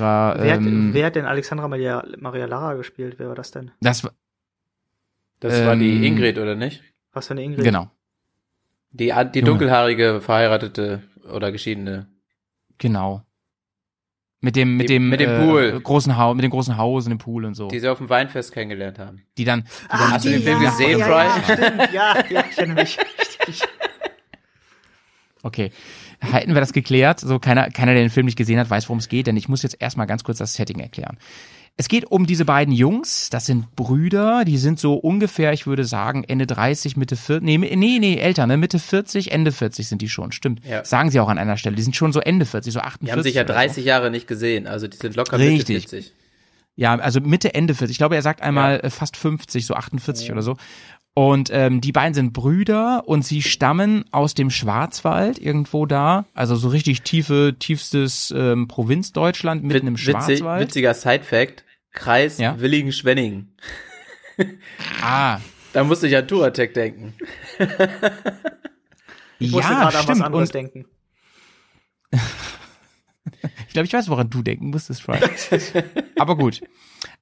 [0.54, 3.16] hat, Ähm, wer hat denn Alexandra Maria, Maria Lara gespielt?
[3.18, 3.72] Wer war das denn?
[3.82, 4.12] das war,
[5.40, 6.84] Das war die Ähm, Ingrid, oder nicht?
[7.14, 7.64] Was für eine Ingrid?
[7.64, 7.90] genau,
[8.92, 11.02] Die, die dunkelhaarige, verheiratete
[11.34, 12.08] oder geschiedene.
[12.78, 13.24] genau.
[14.40, 15.80] Mit dem, mit Die- dem, mit dem äh, Pool.
[15.82, 17.70] großen Haus, mit dem großen Haus und dem Pool und so.
[17.70, 19.24] Die sie auf dem Weinfest kennengelernt haben.
[19.38, 21.08] Die dann, die Ach, dann Hast du den die, Film ja, gesehen, ja?
[21.08, 21.94] Ja, stimmt.
[21.94, 22.98] ja, ja, ich erinnere mich.
[23.20, 23.68] Richtig.
[25.44, 25.72] Okay.
[26.20, 28.98] Hätten wir das geklärt, so keiner, keiner, der den Film nicht gesehen hat, weiß, worum
[29.00, 31.18] es geht, denn ich muss jetzt erstmal ganz kurz das Setting erklären.
[31.80, 35.86] Es geht um diese beiden Jungs, das sind Brüder, die sind so ungefähr, ich würde
[35.86, 40.02] sagen, Ende 30, Mitte 40, nee, nee, nee, älter, ne, Mitte 40, Ende 40 sind
[40.02, 40.66] die schon, stimmt.
[40.66, 40.84] Ja.
[40.84, 43.06] Sagen sie auch an einer Stelle, die sind schon so Ende 40, so 48.
[43.06, 45.76] Die haben sich ja oder 30 Jahre nicht gesehen, also die sind locker Richtig.
[45.76, 46.06] Mitte 40.
[46.08, 46.12] So.
[46.78, 47.94] Ja, also Mitte, Ende 40.
[47.94, 50.58] Ich glaube, er sagt einmal äh, fast 50, so 48 oder so.
[51.14, 56.56] Und ähm, die beiden sind Brüder und sie stammen aus dem Schwarzwald irgendwo da, also
[56.56, 60.62] so richtig tiefe, tiefstes ähm, Provinzdeutschland mitten im Witzig, Schwarzwald.
[60.62, 61.64] witziger Side-Fact.
[61.98, 62.60] Kreis Ja?
[62.60, 63.54] Willingen-Schwenningen.
[65.02, 65.40] Ah,
[65.74, 67.14] Da musste ich an Touratec denken.
[69.40, 70.22] Ich musste ja, gerade an was stimmt.
[70.24, 70.86] anderes Und denken.
[73.68, 75.22] ich glaube, ich weiß, woran du denken musstest, Ryan.
[76.18, 76.62] Aber gut.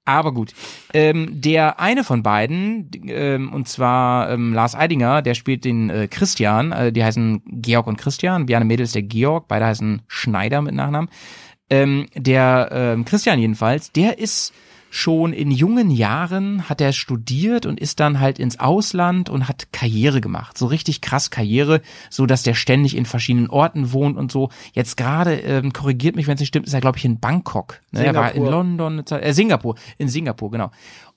[0.05, 0.53] Aber gut.
[0.93, 6.07] Ähm, der eine von beiden, ähm, und zwar ähm, Lars Eidinger, der spielt den äh,
[6.07, 8.45] Christian, äh, die heißen Georg und Christian.
[8.45, 11.09] Bjarne Mädel ist der Georg, beide heißen Schneider mit Nachnamen.
[11.69, 14.53] Ähm, der ähm, Christian jedenfalls, der ist
[14.95, 19.73] schon in jungen Jahren hat er studiert und ist dann halt ins Ausland und hat
[19.73, 20.57] Karriere gemacht.
[20.57, 24.49] So richtig krass Karriere, so dass der ständig in verschiedenen Orten wohnt und so.
[24.71, 27.81] Jetzt gerade, ähm, korrigiert mich, wenn es nicht stimmt, ist er, glaube ich, in Bangkok.
[27.91, 28.05] Ne?
[28.05, 28.45] Er war in.
[28.45, 30.71] London, äh, Singapur, in Singapur, genau.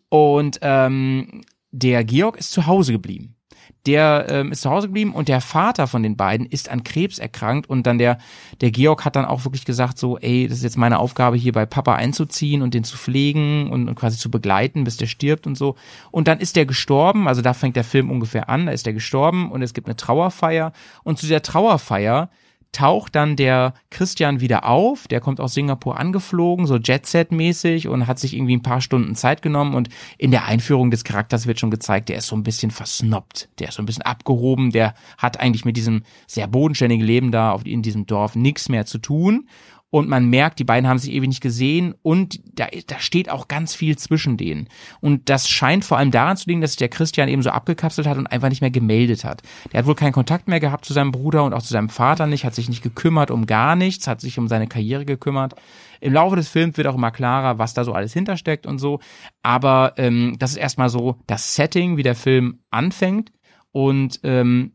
[0.09, 3.37] Und ähm, der Georg ist zu Hause geblieben.
[3.87, 7.19] Der ähm, ist zu Hause geblieben und der Vater von den beiden ist an Krebs
[7.19, 8.19] erkrankt und dann der
[8.61, 11.53] der Georg hat dann auch wirklich gesagt so, ey, das ist jetzt meine Aufgabe hier
[11.53, 15.47] bei Papa einzuziehen und den zu pflegen und, und quasi zu begleiten, bis der stirbt
[15.47, 15.77] und so.
[16.11, 18.93] Und dann ist der gestorben, also da fängt der Film ungefähr an, da ist der
[18.93, 20.73] gestorben und es gibt eine Trauerfeier
[21.05, 22.31] und zu der Trauerfeier
[22.73, 28.19] taucht dann der Christian wieder auf, der kommt aus Singapur angeflogen, so Jet-Set-mäßig und hat
[28.19, 29.75] sich irgendwie ein paar Stunden Zeit genommen.
[29.75, 29.89] Und
[30.19, 33.69] in der Einführung des Charakters wird schon gezeigt, der ist so ein bisschen versnobbt, der
[33.69, 37.83] ist so ein bisschen abgehoben, der hat eigentlich mit diesem sehr bodenständigen Leben da in
[37.83, 39.49] diesem Dorf nichts mehr zu tun
[39.91, 43.49] und man merkt, die beiden haben sich ewig nicht gesehen und da, da steht auch
[43.49, 44.69] ganz viel zwischen denen.
[45.01, 48.07] Und das scheint vor allem daran zu liegen, dass sich der Christian eben so abgekapselt
[48.07, 49.43] hat und einfach nicht mehr gemeldet hat.
[49.73, 52.27] Der hat wohl keinen Kontakt mehr gehabt zu seinem Bruder und auch zu seinem Vater
[52.27, 55.55] nicht, hat sich nicht gekümmert um gar nichts, hat sich um seine Karriere gekümmert.
[56.01, 59.01] Im Laufe des Films wird auch immer klarer, was da so alles hintersteckt und so.
[59.43, 63.33] Aber ähm, das ist erstmal so das Setting, wie der Film anfängt.
[63.73, 64.73] Und ähm,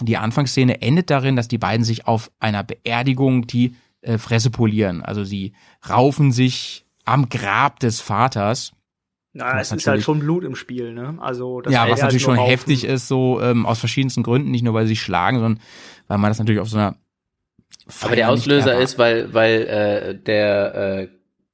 [0.00, 5.02] die Anfangsszene endet darin, dass die beiden sich auf einer Beerdigung, die äh, Fresse polieren.
[5.02, 5.54] Also sie
[5.88, 8.72] raufen sich am Grab des Vaters.
[9.32, 11.16] Na, es ist halt natürlich- schon Blut im Spiel, ne?
[11.20, 12.50] Also das ja, was halt natürlich schon Raufen.
[12.50, 15.62] heftig ist, so ähm, aus verschiedensten Gründen, nicht nur weil sie sich schlagen, sondern
[16.08, 16.96] weil man das natürlich auf so einer
[18.02, 21.08] Aber der Feier Auslöser ist, weil, weil äh, der äh,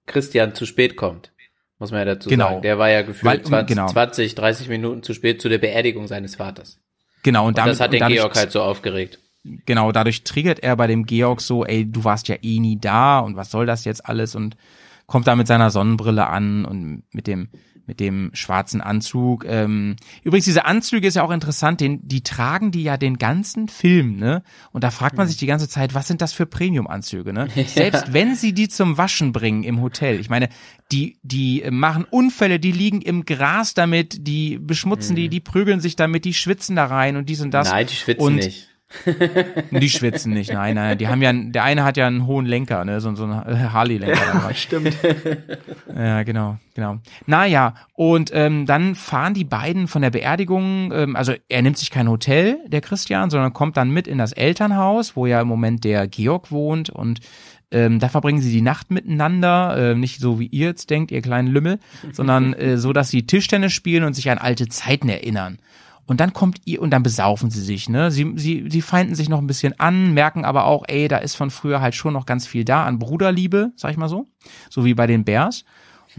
[0.06, 1.32] Christian zu spät kommt.
[1.78, 2.48] Muss man ja dazu Genau.
[2.50, 2.62] sagen.
[2.62, 3.88] Der war ja gefühlt Weil- 20, genau.
[3.88, 6.80] 20, 30 Minuten zu spät zu der Beerdigung seines Vaters.
[7.22, 9.18] genau und, Und damit, das hat und den dadurch, Georg halt so aufgeregt.
[9.44, 13.18] Genau dadurch triggert er bei dem Georg so, ey, du warst ja eh nie da
[13.20, 14.56] und was soll das jetzt alles und
[15.06, 17.48] kommt da mit seiner Sonnenbrille an und mit dem
[17.86, 19.44] mit dem schwarzen Anzug.
[19.46, 23.68] Ähm, übrigens, diese Anzüge ist ja auch interessant, den, die tragen die ja den ganzen
[23.68, 24.42] Film, ne?
[24.72, 27.48] Und da fragt man sich die ganze Zeit, was sind das für Premium-Anzüge, ne?
[27.66, 30.48] Selbst wenn sie die zum Waschen bringen im Hotel, ich meine,
[30.92, 35.80] die, die äh, machen Unfälle, die liegen im Gras damit, die beschmutzen die, die prügeln
[35.80, 37.70] sich damit, die schwitzen da rein und dies und das.
[37.70, 38.73] Nein, die schwitzen und nicht.
[39.70, 40.98] Die schwitzen nicht, nein, nein.
[40.98, 44.50] Die haben ja, der eine hat ja einen hohen Lenker, ne, so, so einen Harley-Lenker.
[44.54, 44.96] Stimmt.
[45.94, 46.98] Ja, genau, genau.
[47.26, 51.90] Naja, und ähm, dann fahren die beiden von der Beerdigung, ähm, also er nimmt sich
[51.90, 55.84] kein Hotel, der Christian, sondern kommt dann mit in das Elternhaus, wo ja im Moment
[55.84, 57.20] der Georg wohnt und
[57.70, 61.22] ähm, da verbringen sie die Nacht miteinander, äh, nicht so wie ihr jetzt denkt, ihr
[61.22, 61.80] kleinen Lümmel,
[62.12, 65.58] sondern äh, so, dass sie Tischtennis spielen und sich an alte Zeiten erinnern.
[66.06, 68.10] Und dann kommt ihr und dann besaufen sie sich, ne?
[68.10, 71.35] Sie, sie, sie feinden sich noch ein bisschen an, merken aber auch, ey, da ist
[71.35, 74.28] von früher halt schon noch ganz viel da an Bruderliebe, sag ich mal so.
[74.68, 75.64] So wie bei den Bears.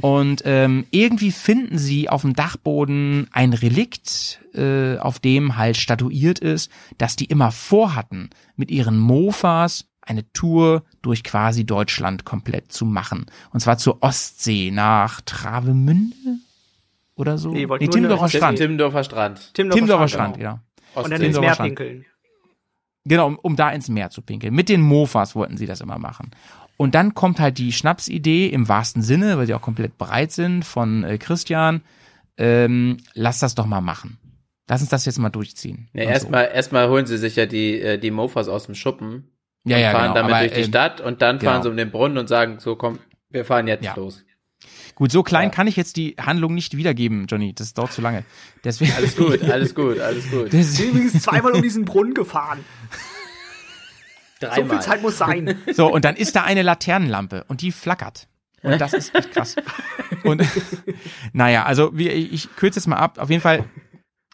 [0.02, 6.40] Und ähm, irgendwie finden sie auf dem Dachboden ein Relikt, äh, auf dem halt statuiert
[6.40, 12.86] ist, dass die immer vorhatten, mit ihren Mofas eine Tour durch quasi Deutschland komplett zu
[12.86, 13.26] machen.
[13.52, 16.40] Und zwar zur Ostsee nach Travemünde
[17.16, 17.52] oder so.
[17.52, 18.58] Nee, wollten nur Timmendorfer Strand.
[18.58, 19.54] Timmendorfer Strand.
[19.54, 20.60] Timdorfer Timmendorfer Strand, genau.
[20.96, 21.68] Und dann ins Meer Strand.
[21.76, 22.06] pinkeln.
[23.06, 24.54] Genau, um, um da ins Meer zu pinkeln.
[24.54, 26.32] Mit den Mofas wollten sie das immer machen.
[26.78, 30.66] Und dann kommt halt die Schnapsidee im wahrsten Sinne, weil sie auch komplett bereit sind
[30.66, 31.82] von äh, Christian.
[32.38, 34.18] Ähm, lass das doch mal machen.
[34.68, 35.88] Lass uns das jetzt mal durchziehen.
[35.94, 36.14] Ja, Und so.
[36.14, 39.30] erstmal erstmal holen sie sich ja die, äh, die Mofas aus dem Schuppen
[39.64, 40.14] ja, und ja, fahren genau.
[40.16, 41.64] damit Aber, durch die ähm, Stadt und dann fahren genau.
[41.64, 43.94] sie um den Brunnen und sagen, so komm, wir fahren jetzt Ja.
[43.96, 44.25] los.
[44.96, 45.50] Gut, so klein Ja.
[45.50, 47.54] kann ich jetzt die Handlung nicht wiedergeben, Johnny.
[47.54, 48.24] Das dauert zu lange.
[48.64, 48.94] Deswegen.
[48.94, 50.48] Alles gut, alles gut, alles gut.
[50.54, 52.60] Das, sind übrigens zweimal um diesen Brunnen gefahren.
[54.42, 54.82] So viel Dreimal.
[54.82, 55.58] Zeit muss sein.
[55.74, 58.28] So, und dann ist da eine Laternenlampe und die flackert.
[58.62, 59.56] Und das ist echt krass.
[60.24, 60.44] Und
[61.34, 63.20] naja, also wie, ich, ich kürze jetzt mal ab.
[63.20, 63.66] Auf jeden Fall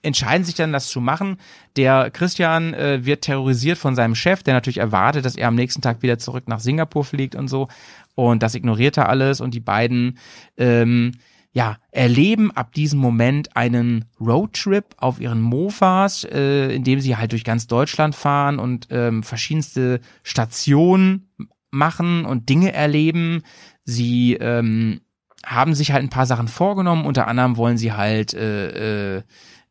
[0.03, 1.37] entscheiden sich dann, das zu machen.
[1.75, 5.81] Der Christian äh, wird terrorisiert von seinem Chef, der natürlich erwartet, dass er am nächsten
[5.81, 7.67] Tag wieder zurück nach Singapur fliegt und so.
[8.15, 10.17] Und das ignoriert er alles und die beiden
[10.57, 11.13] ähm,
[11.53, 17.33] ja, erleben ab diesem Moment einen Roadtrip auf ihren Mofas, äh, in dem sie halt
[17.33, 21.29] durch ganz Deutschland fahren und ähm, verschiedenste Stationen
[21.69, 23.43] machen und Dinge erleben.
[23.83, 25.01] Sie ähm,
[25.45, 27.05] haben sich halt ein paar Sachen vorgenommen.
[27.05, 29.23] Unter anderem wollen sie halt äh, äh,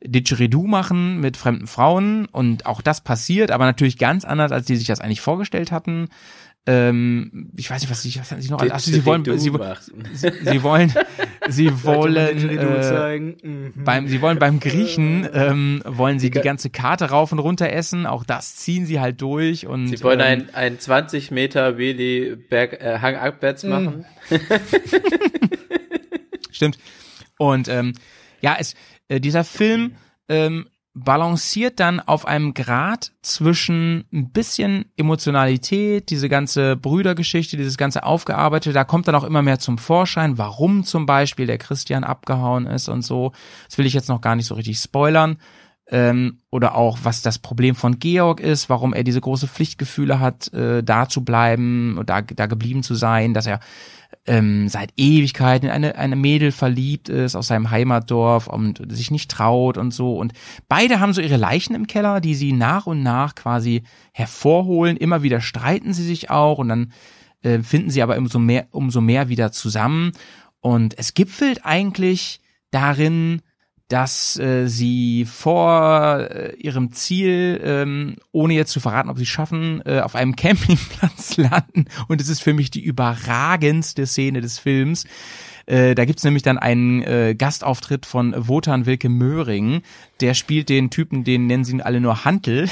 [0.03, 4.77] Didgeridoo machen mit fremden Frauen und auch das passiert, aber natürlich ganz anders, als die
[4.77, 6.09] sich das eigentlich vorgestellt hatten.
[6.67, 8.61] Ähm, ich weiß nicht, was sie, was hatten sie noch?
[8.61, 10.05] Also sie wollen, sie, machen.
[10.13, 10.93] sie wollen,
[11.49, 13.47] sie wollen, äh.
[13.47, 13.73] Mhm.
[13.77, 18.05] beim, sie wollen beim Griechen, ähm, wollen sie die ganze Karte rauf und runter essen.
[18.07, 22.37] Auch das ziehen sie halt durch und Sie wollen ähm, ein, ein 20 Meter Wheelie
[22.37, 23.71] Berg, äh, Hang abwärts Mhm.
[23.71, 24.05] machen.
[26.51, 26.79] Stimmt.
[27.39, 27.95] Und ähm,
[28.43, 28.75] ja, es,
[29.09, 29.93] äh, dieser Film
[30.29, 30.67] ähm,
[31.05, 38.73] balanciert dann auf einem Grad zwischen ein bisschen Emotionalität, diese ganze Brüdergeschichte, dieses ganze Aufgearbeitete,
[38.73, 42.89] da kommt dann auch immer mehr zum Vorschein, warum zum Beispiel der Christian abgehauen ist
[42.89, 43.33] und so.
[43.69, 45.39] Das will ich jetzt noch gar nicht so richtig spoilern.
[45.93, 50.53] Ähm, oder auch, was das Problem von Georg ist, warum er diese große Pflichtgefühle hat,
[50.55, 53.59] äh, da zu bleiben da, da geblieben zu sein, dass er
[54.27, 59.31] ähm, seit Ewigkeiten in eine, eine Mädel verliebt ist aus seinem Heimatdorf und sich nicht
[59.31, 60.17] traut und so.
[60.17, 60.33] Und
[60.69, 63.83] beide haben so ihre Leichen im Keller, die sie nach und nach quasi
[64.13, 64.97] hervorholen.
[64.97, 66.93] Immer wieder streiten sie sich auch und dann
[67.43, 70.13] äh, finden sie aber umso mehr, umso mehr wieder zusammen.
[70.61, 72.41] Und es gipfelt eigentlich
[72.71, 73.41] darin,
[73.91, 79.29] dass äh, sie vor äh, ihrem Ziel, ähm, ohne jetzt zu verraten, ob sie es
[79.29, 81.87] schaffen, äh, auf einem Campingplatz landen.
[82.07, 85.07] Und es ist für mich die überragendste Szene des Films.
[85.67, 89.83] Äh, da gibt's nämlich dann einen äh, Gastauftritt von Wotan Wilke Möhring.
[90.21, 92.71] Der spielt den Typen, den nennen sie alle nur Hantel.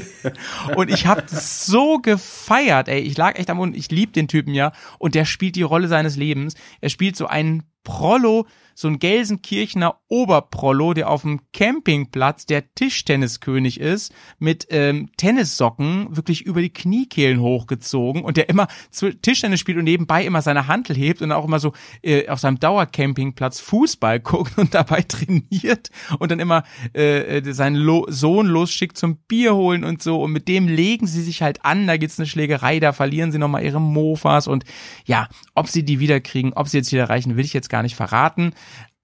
[0.76, 3.00] und ich habe so gefeiert, ey.
[3.00, 3.76] Ich lag echt am Mund.
[3.76, 4.70] Ich lieb den Typen ja.
[5.00, 6.54] Und der spielt die Rolle seines Lebens.
[6.80, 13.80] Er spielt so einen Prollo, so ein Gelsenkirchener Oberprollo, der auf dem Campingplatz der Tischtenniskönig
[13.80, 19.78] ist, mit ähm, Tennissocken wirklich über die Kniekehlen hochgezogen und der immer zu Tischtennis spielt
[19.78, 21.72] und nebenbei immer seine Hantel hebt und auch immer so
[22.02, 26.64] äh, auf seinem Dauercampingplatz Fußball guckt und dabei trainiert und dann immer
[26.94, 30.22] äh, äh seinen Lo Sohn losschickt zum Bier holen und so.
[30.22, 33.38] Und mit dem legen sie sich halt an, da gibt's eine Schlägerei, da verlieren sie
[33.38, 34.48] nochmal ihre Mofas.
[34.48, 34.64] Und
[35.06, 37.96] ja, ob sie die wiederkriegen, ob sie jetzt wieder erreichen, will ich jetzt gar nicht
[37.96, 38.52] verraten.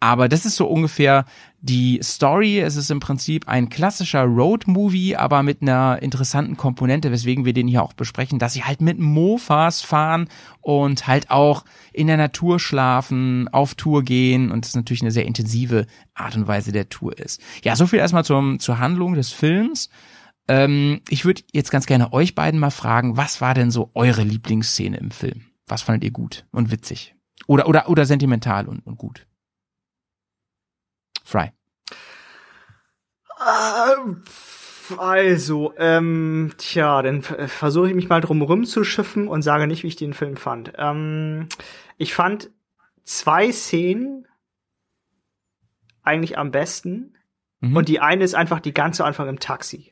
[0.03, 1.27] Aber das ist so ungefähr
[1.61, 2.59] die Story.
[2.59, 7.69] Es ist im Prinzip ein klassischer Road-Movie, aber mit einer interessanten Komponente, weswegen wir den
[7.69, 10.29] hier auch besprechen, dass sie halt mit Mofas fahren
[10.61, 15.25] und halt auch in der Natur schlafen, auf Tour gehen und das natürlich eine sehr
[15.25, 17.41] intensive Art und Weise der Tour ist.
[17.63, 19.89] Ja, so viel erstmal zum, zur Handlung des Films.
[20.49, 24.25] Ähm, ich würde jetzt ganz gerne euch beiden mal fragen, was war denn so eure
[24.25, 25.43] Lieblingsszene im Film?
[25.69, 27.15] Was fandet ihr gut und witzig?
[27.47, 29.27] Oder, oder, oder sentimental und, und gut?
[31.25, 31.53] Fry.
[33.41, 34.23] Ähm,
[34.99, 39.97] Also, ähm, tja, dann versuche ich mich mal drum rumzuschiffen und sage nicht, wie ich
[39.97, 40.73] den Film fand.
[40.77, 41.49] Ähm,
[41.97, 42.51] ich fand
[43.05, 44.27] zwei Szenen
[46.03, 47.17] eigentlich am besten.
[47.61, 47.77] Mhm.
[47.77, 49.92] Und die eine ist einfach die ganze Anfang im Taxi.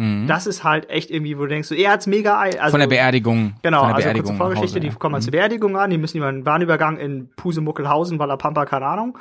[0.00, 0.26] Mhm.
[0.26, 2.38] Das ist halt echt irgendwie, wo du denkst, so, er hat's mega.
[2.38, 3.54] Also, Von der Beerdigung.
[3.62, 5.36] Genau, Von der also Beerdigung kurze Vorgeschichte, die kommen halt zur Mhm.
[5.36, 9.18] Beerdigung an, die müssen über einen Bahnübergang in Pusemuckelhausen, Wallerpampa, keine Ahnung.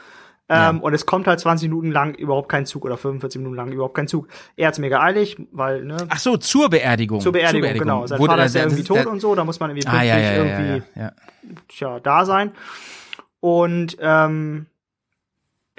[0.52, 0.70] Ähm, Ja.
[0.82, 3.94] Und es kommt halt 20 Minuten lang überhaupt kein Zug oder 45 Minuten lang überhaupt
[3.94, 4.28] kein Zug.
[4.56, 7.20] Er hat's mega eilig, weil, ne, Ach so, zur Beerdigung.
[7.20, 8.08] zur Beerdigung, genau.
[8.08, 10.10] Sein Wurde- Vater ist ja irgendwie tot und so, da muss man irgendwie Ah, pünktlich
[10.12, 11.12] ja, ja, irgendwie ja, ja.
[11.68, 12.52] tja, da sein.
[13.42, 14.66] Und ähm,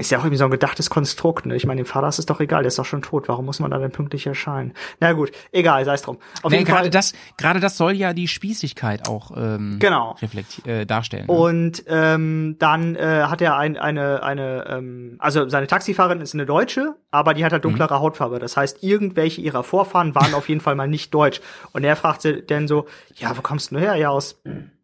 [0.01, 1.55] ist ja auch irgendwie so ein gedachtes Konstrukt, ne?
[1.55, 3.29] Ich meine, dem Vater ist es doch egal, der ist doch schon tot.
[3.29, 4.73] Warum muss man da denn pünktlich erscheinen?
[4.99, 6.19] Na gut, egal, sei es drum.
[6.43, 6.91] Auf Nee, jeden gerade Fall.
[6.91, 10.17] das, gerade das soll ja die Spießigkeit auch ähm, Genau.
[10.21, 11.27] reflekti- äh, darstellen.
[11.27, 11.33] ne?
[11.33, 16.47] Und ähm, dann äh, hat er ein, eine, eine, ähm, also seine Taxifahrerin ist eine
[16.47, 18.01] Deutsche, aber die hat halt dunklere Mhm.
[18.01, 18.39] Hautfarbe.
[18.39, 21.41] Das heißt, irgendwelche ihrer Vorfahren waren auf jeden Fall mal nicht deutsch.
[21.73, 22.87] Und er fragt sie dann so,
[23.17, 23.97] ja, wo kommst du her?
[23.97, 24.41] Ja, aus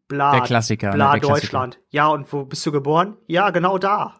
[0.09, 1.41] bla, Der Klassiker, ne, bla der Klassiker.
[1.41, 1.79] Deutschland.
[1.91, 3.17] Ja, und wo bist du geboren?
[3.27, 4.15] Ja, genau da.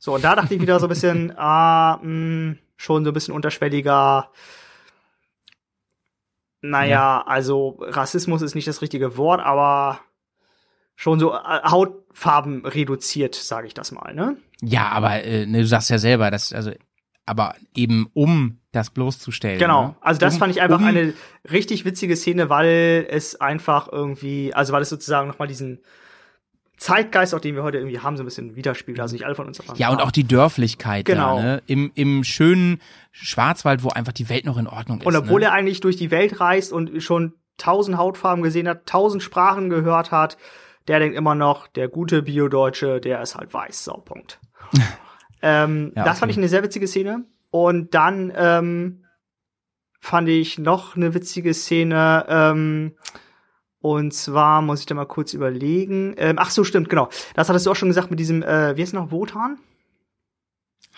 [0.00, 3.34] So, und da dachte ich wieder so ein bisschen, ah, mh, schon so ein bisschen
[3.34, 4.30] unterschwelliger.
[6.62, 10.00] Naja, also Rassismus ist nicht das richtige Wort, aber
[10.96, 14.36] schon so äh, Hautfarben reduziert, sage ich das mal, ne?
[14.62, 16.72] ja, aber äh, ne, du sagst ja selber, dass also,
[17.26, 19.58] aber eben um das bloßzustellen.
[19.58, 19.88] Genau.
[19.88, 19.96] Ne?
[20.00, 21.14] Also das um, fand ich einfach um, eine
[21.50, 25.80] richtig witzige Szene, weil es einfach irgendwie, also weil es sozusagen nochmal diesen
[26.80, 29.00] Zeitgeist, auch den wir heute irgendwie haben, so ein bisschen widerspiegelt.
[29.00, 29.60] Also nicht alle von uns.
[29.60, 31.36] ein Ja, und auch die Dörflichkeit Genau.
[31.36, 31.62] da, ne?
[31.66, 32.80] Im, im schönen
[33.12, 35.06] Schwarzwald, wo einfach die Welt noch in Ordnung ist.
[35.06, 35.46] Und obwohl ne?
[35.48, 40.10] er eigentlich durch die Welt reist und schon tausend Hautfarben gesehen hat, tausend Sprachen gehört
[40.10, 40.38] hat,
[40.88, 43.84] der denkt immer noch, der gute Bio-Deutsche, der ist halt weiß.
[43.84, 44.40] So, Punkt.
[45.42, 46.20] ähm, Ja, das okay.
[46.20, 47.26] fand ich eine sehr witzige Szene.
[47.50, 49.04] Und dann ähm,
[50.00, 52.24] fand ich noch eine witzige Szene.
[52.26, 52.96] Ähm,
[53.80, 56.14] und zwar muss ich da mal kurz überlegen.
[56.18, 57.08] Ähm, ach so, stimmt, genau.
[57.34, 59.58] Das hattest du auch schon gesagt mit diesem, äh, wie heißt noch, Wotan?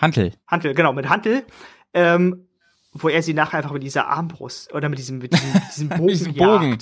[0.00, 0.32] Hantel.
[0.46, 1.44] Hantel, genau, mit Hantel.
[1.94, 2.48] Ähm,
[2.94, 6.08] wo er sie nachher einfach mit dieser Armbrust oder mit diesem, mit diesem, diesem Bogen,
[6.08, 6.78] Diesem Bogen.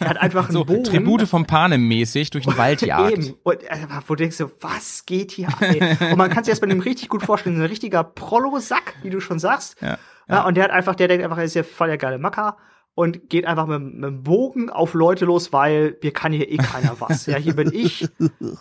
[0.00, 0.82] Er hat einfach einen So, Bogen.
[0.82, 3.12] Tribute vom Panem mäßig durch den Wald jagt.
[3.12, 3.34] Eben.
[3.44, 3.76] Und äh,
[4.08, 5.60] wo du denkst so, was geht hier ab?
[5.62, 5.96] ey?
[6.10, 7.56] Und man kann sich das bei dem richtig gut vorstellen.
[7.56, 9.80] So ein richtiger Prollo-Sack, wie du schon sagst.
[9.80, 9.98] Ja,
[10.28, 10.42] Ja.
[10.46, 12.56] und der hat einfach, der denkt einfach, er ist ja voll der geile Macker
[12.94, 16.56] und geht einfach mit, mit dem Bogen auf Leute los, weil mir kann hier eh
[16.58, 17.26] keiner was.
[17.26, 18.08] Ja, hier bin ich,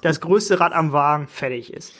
[0.01, 1.93] das größte Rad am Wagen, fertig ist.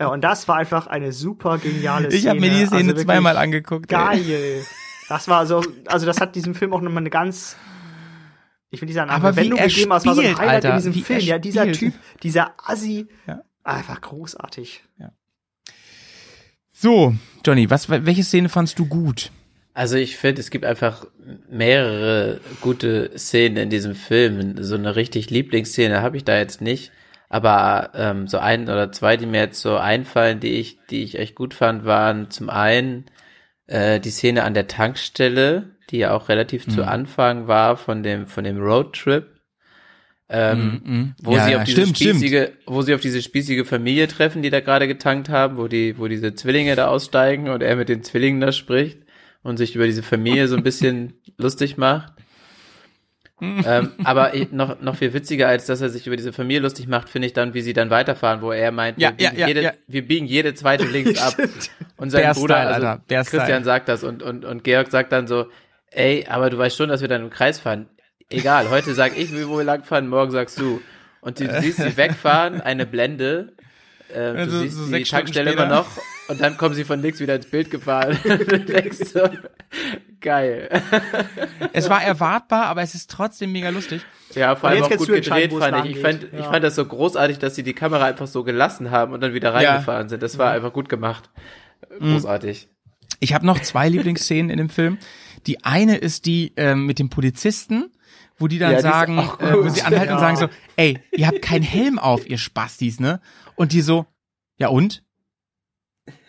[0.00, 2.18] Ja, und das war einfach eine super geniale Szene.
[2.20, 3.90] Ich habe mir die Szene Also zweimal angeguckt.
[3.92, 3.98] ey.
[3.98, 4.62] Geil.
[5.08, 7.56] Das war so, also das hat diesem Film auch nochmal eine ganz,
[8.70, 10.64] ich will nicht sagen, Aber eine wie Wendung gegeben, aber es war so ein Highlight
[10.64, 11.20] in Alter, diesem wie Film.
[11.20, 11.70] Ja, dieser.
[11.72, 11.92] Typ,
[12.22, 13.42] dieser Assi, Ja.
[13.64, 14.84] einfach großartig.
[16.72, 17.14] So,
[17.44, 19.30] Johnny, was, welche Szene fandst du gut?
[19.74, 21.06] Also ich finde, es gibt einfach
[21.48, 24.62] mehrere gute Szenen in diesem Film.
[24.62, 26.92] So eine richtig Lieblingsszene habe ich da jetzt nicht.
[27.30, 31.18] Aber ähm, so ein oder zwei, die mir jetzt so einfallen, die ich, die ich
[31.18, 33.06] echt gut fand, waren zum einen
[33.66, 36.88] äh, die Szene an der Tankstelle, die ja auch relativ zu Mhm.
[36.88, 39.26] Anfang war von dem von dem Roadtrip,
[40.28, 41.14] ähm, Mhm.
[41.22, 42.16] wo Ja, sie auf diese stimmt, stimmt.
[42.16, 45.98] spießige, wo sie auf diese spießige Familie treffen, die da gerade getankt haben, wo die,
[45.98, 48.98] wo diese Zwillinge da aussteigen und er mit den Zwillingen da spricht
[49.42, 52.12] und sich über diese Familie so ein bisschen lustig macht.
[53.40, 57.08] ähm, aber noch, noch viel witziger, als dass er sich über diese Familie lustig macht,
[57.08, 59.48] finde ich dann, wie sie dann weiterfahren, wo er meint, Ja, wir, biegen ja, ja,
[59.48, 61.34] jede, wir biegen jede zweite links ab.
[61.96, 63.64] Und sein Der Bruder, Style, also Christian Style.
[63.64, 65.46] sagt das und, und, und Georg sagt dann so,
[65.90, 67.88] ey, aber du weißt schon, dass wir dann im Kreis fahren.
[68.30, 70.80] Egal, heute sag ich, wo wir langfahren, morgen sagst du.
[71.20, 73.54] Und du siehst sie wegfahren, eine Blende.
[74.08, 75.88] Äh, du Also, siehst so die Tankstelle immer noch
[76.28, 78.18] und dann kommen sie von links wieder ins Bild gefahren.
[78.92, 79.28] so,
[80.20, 80.68] geil.
[81.72, 84.02] Es war erwartbar, aber es ist trotzdem mega lustig.
[84.34, 85.96] Ja, vor Und allem auch gut gedreht, fand ich.
[85.96, 86.32] Ich fand, geht.
[86.32, 86.50] ich Ja.
[86.50, 89.52] fand das so großartig, dass sie die Kamera einfach so gelassen haben und dann wieder
[89.52, 90.22] reingefahren sind.
[90.22, 91.30] Das war einfach gut gemacht.
[91.98, 92.12] Mhm.
[92.12, 92.68] Großartig.
[93.20, 94.98] Ich habe noch zwei Lieblingsszenen in dem Film.
[95.46, 97.90] Die eine ist die ähm, mit dem Polizisten,
[98.38, 100.20] wo die dann Ja, sagen, äh, wo sie anhalten und Ja.
[100.20, 103.20] sagen so, ey, ihr habt keinen Helm auf, ihr Spastis, ne?
[103.54, 104.06] Und die so,
[104.56, 105.02] ja und?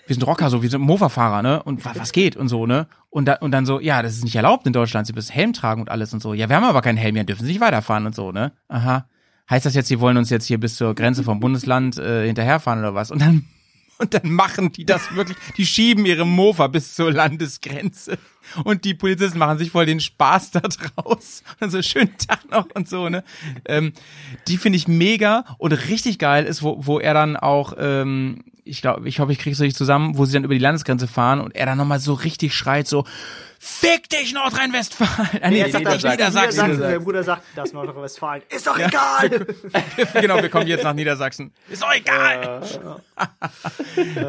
[0.06, 1.64] Wir sind Rocker, so, wir sind Mofa-Fahrer, ne?
[1.64, 2.88] Und was, geht und so, ne?
[3.10, 5.54] Und, da, und dann so, ja, das ist nicht erlaubt in Deutschland, sie müssen Helm
[5.54, 6.34] tragen und alles und so.
[6.34, 8.52] Ja, wir haben aber keinen Helm, ja, dürfen sie nicht weiterfahren und so, ne?
[8.68, 9.08] Aha.
[9.50, 12.80] Heißt das jetzt, sie wollen uns jetzt hier bis zur Grenze vom Bundesland äh, hinterherfahren
[12.80, 13.12] oder was?
[13.12, 13.46] Und dann
[13.98, 18.18] und dann machen die das wirklich, die schieben ihre Mofa bis zur Landesgrenze.
[18.64, 21.44] Und die Polizisten machen sich voll den Spaß da draus.
[21.60, 23.24] Und so, schönen Tag noch und so, ne?
[23.66, 23.94] Ähm,
[24.48, 28.82] die finde ich mega und richtig geil ist, wo, wo er dann auch, ähm, ich
[28.82, 31.56] glaube, ich hoffe, ich krieg's richtig zusammen, wo sie dann über die Landesgrenze fahren und
[31.56, 33.06] er dann nochmal so richtig schreit, so,
[33.66, 35.40] Fick dich, Nordrhein-Westfalen!
[35.42, 36.06] Ah, nee, Jetzt sagt Niedersachsen.
[36.10, 36.64] er, Niedersachsen.
[36.64, 36.92] Niedersachsen.
[36.96, 38.42] Mein Bruder sagt, das Nordrhein-Westfalen.
[38.54, 39.30] Ist doch egal!
[40.22, 41.54] genau, wir kommen jetzt nach Niedersachsen.
[41.70, 42.62] Ist doch egal!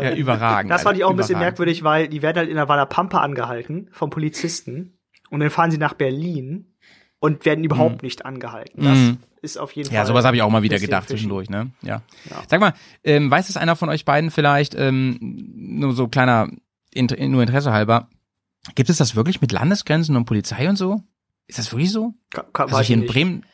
[0.02, 0.70] ja, überragend.
[0.70, 3.22] Das fand ich auch ein bisschen merkwürdig, weil die werden halt in der Walla Pampa
[3.22, 4.98] angehalten vom Polizisten
[5.30, 6.72] und dann fahren sie nach Berlin
[7.18, 8.84] und werden überhaupt nicht angehalten.
[8.84, 9.18] Das Mhm.
[9.44, 10.06] Ist auf jeden Ja, Fall.
[10.06, 11.14] sowas habe ich auch mal wieder gedacht fishy.
[11.18, 11.70] zwischendurch, ne?
[11.82, 12.02] Ja.
[12.30, 12.42] Ja.
[12.48, 12.72] Sag mal,
[13.04, 15.18] ähm, weiß es einer von euch beiden vielleicht, ähm,
[15.54, 16.48] nur so kleiner,
[16.92, 18.08] Int nur Interesse halber,
[18.74, 21.02] gibt es das wirklich mit Landesgrenzen und Polizei und so?
[21.46, 22.14] Ist das wirklich so?
[22.30, 23.12] Ka- ka- Also hier in nicht.
[23.12, 23.44] Bremen,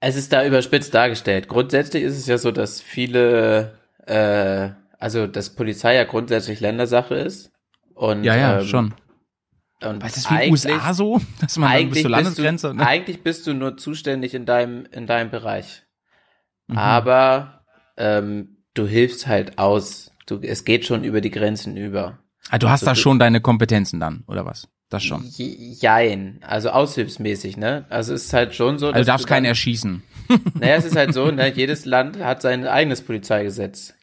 [0.00, 1.48] Es ist da überspitzt dargestellt.
[1.48, 7.50] Grundsätzlich ist es ja so, dass viele, äh, also dass Polizei ja grundsätzlich Ländersache ist.
[7.94, 8.94] Und, ja, ja, ähm, schon.
[9.82, 12.68] Und Weißt du, wie in USA so, dass man dann bis eigentlich zur bist, Landesgrenze,
[12.68, 12.86] du, ne?
[12.86, 15.84] eigentlich bist du nur zuständig in deinem, in deinem Bereich.
[16.66, 16.78] Mhm.
[16.78, 17.64] Aber
[17.96, 20.10] ähm, du hilfst halt aus.
[20.26, 22.18] Du, es geht schon über die Grenzen über.
[22.50, 24.68] Ah, du hast da Also- schon deine Kompetenzen dann, oder was?
[24.90, 25.22] Das schon.
[25.36, 27.84] Jein, also aushilfsmäßig, ne?
[27.90, 30.02] Also es ist halt schon so, Also du darfst du dann- keinen erschießen.
[30.54, 31.52] Naja, es ist halt so, ne?
[31.54, 33.94] Jedes Land hat sein eigenes Polizeigesetz.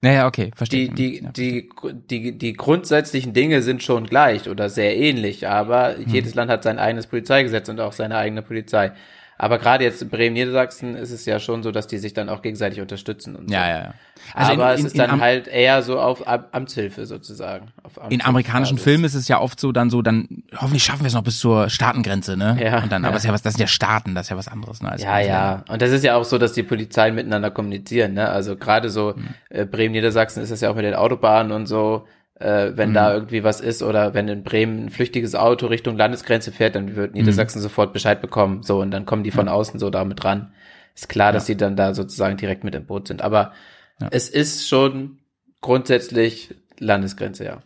[0.00, 0.90] Naja, okay, verstehe.
[0.90, 1.70] Die, die, die,
[2.08, 6.06] die, die grundsätzlichen Dinge sind schon gleich oder sehr ähnlich, aber Hm.
[6.06, 8.92] jedes Land hat sein eigenes Polizeigesetz und auch seine eigene Polizei.
[9.40, 12.28] Aber gerade jetzt in Bremen, Niedersachsen ist es ja schon so, dass die sich dann
[12.28, 13.54] auch gegenseitig unterstützen und so.
[13.54, 13.94] ja, ja, ja.
[14.34, 17.06] Also aber in, in, es ist dann in, Am- halt eher so auf Am- Amtshilfe
[17.06, 17.68] sozusagen.
[17.84, 18.84] Auf in Amtshilfe amerikanischen Basis.
[18.84, 21.38] Filmen ist es ja oft so dann so, dann hoffentlich schaffen wir es noch bis
[21.38, 22.58] zur Staatengrenze, ne?
[22.60, 23.16] Ja, Und dann, aber ja.
[23.16, 24.90] es ist ja was, das sind ja Staaten, das ist ja was anderes, ne?
[24.90, 25.64] als Ja, ja.
[25.68, 28.14] Und das ist ja auch so, dass die Polizeien miteinander kommunizieren.
[28.14, 28.28] Ne?
[28.28, 29.28] Also gerade so Hm.
[29.50, 32.06] äh, Bremen, Niedersachsen ist das ja auch mit den Autobahnen und so.
[32.40, 32.94] Äh, wenn Hm.
[32.94, 36.94] da irgendwie was ist oder wenn in Bremen ein flüchtiges Auto Richtung Landesgrenze fährt, dann
[36.94, 37.14] wird.
[37.14, 38.62] Niedersachsen sofort Bescheid bekommen.
[38.62, 40.52] So, und dann kommen die von außen so damit ran.
[40.94, 43.22] Ist klar, dass sie dann da sozusagen direkt mit im Boot sind.
[43.22, 43.52] Aber
[44.00, 44.08] Ja.
[44.12, 45.18] es ist schon
[45.60, 47.62] grundsätzlich Landesgrenze, ja.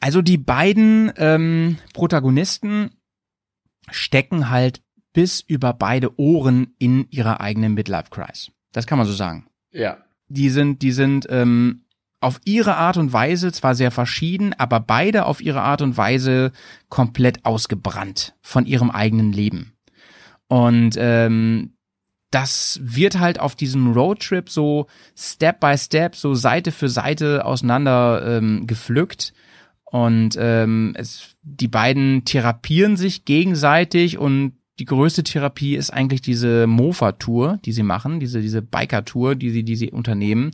[0.00, 2.90] Also die beiden ähm, Protagonisten
[3.90, 4.80] stecken halt
[5.12, 8.50] bis über beide Ohren in ihrer eigenen Midlife-Crisis.
[8.72, 9.46] Das kann man so sagen.
[9.70, 9.98] Ja.
[10.28, 11.84] Die sind, die sind ähm,
[12.22, 16.52] auf ihre Art und Weise zwar sehr verschieden, aber beide auf ihre Art und Weise
[16.88, 19.72] komplett ausgebrannt von ihrem eigenen Leben.
[20.48, 21.74] Und ähm,
[22.30, 24.86] das wird halt auf diesem Roadtrip so
[25.16, 29.32] Step by Step, so Seite für Seite auseinander ähm, gepflückt.
[29.84, 36.66] Und ähm, es, die beiden therapieren sich gegenseitig und die größte Therapie ist eigentlich diese
[36.66, 40.52] Mofa-Tour, die sie machen, diese, diese Biker-Tour, die sie, die sie unternehmen.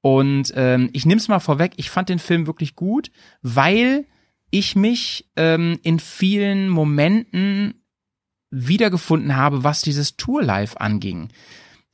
[0.00, 3.10] Und ähm, ich nehme es mal vorweg, ich fand den Film wirklich gut,
[3.42, 4.06] weil
[4.50, 7.82] ich mich ähm, in vielen Momenten
[8.50, 11.28] wiedergefunden habe, was dieses Tour-Life anging.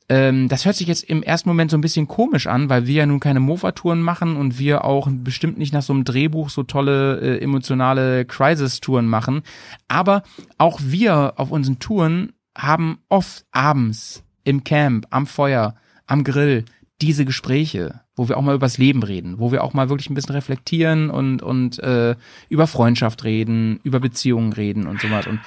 [0.07, 2.93] Ähm, das hört sich jetzt im ersten Moment so ein bisschen komisch an, weil wir
[2.93, 6.63] ja nun keine Mofa-Touren machen und wir auch bestimmt nicht nach so einem Drehbuch so
[6.63, 9.41] tolle äh, emotionale Crisis-Touren machen.
[9.87, 10.21] Aber
[10.57, 15.75] auch wir auf unseren Touren haben oft abends im Camp, am Feuer,
[16.05, 16.65] am Grill
[17.01, 20.13] diese Gespräche, wo wir auch mal übers Leben reden, wo wir auch mal wirklich ein
[20.13, 22.15] bisschen reflektieren und und äh,
[22.47, 25.27] über Freundschaft reden, über Beziehungen reden und so was.
[25.27, 25.39] Und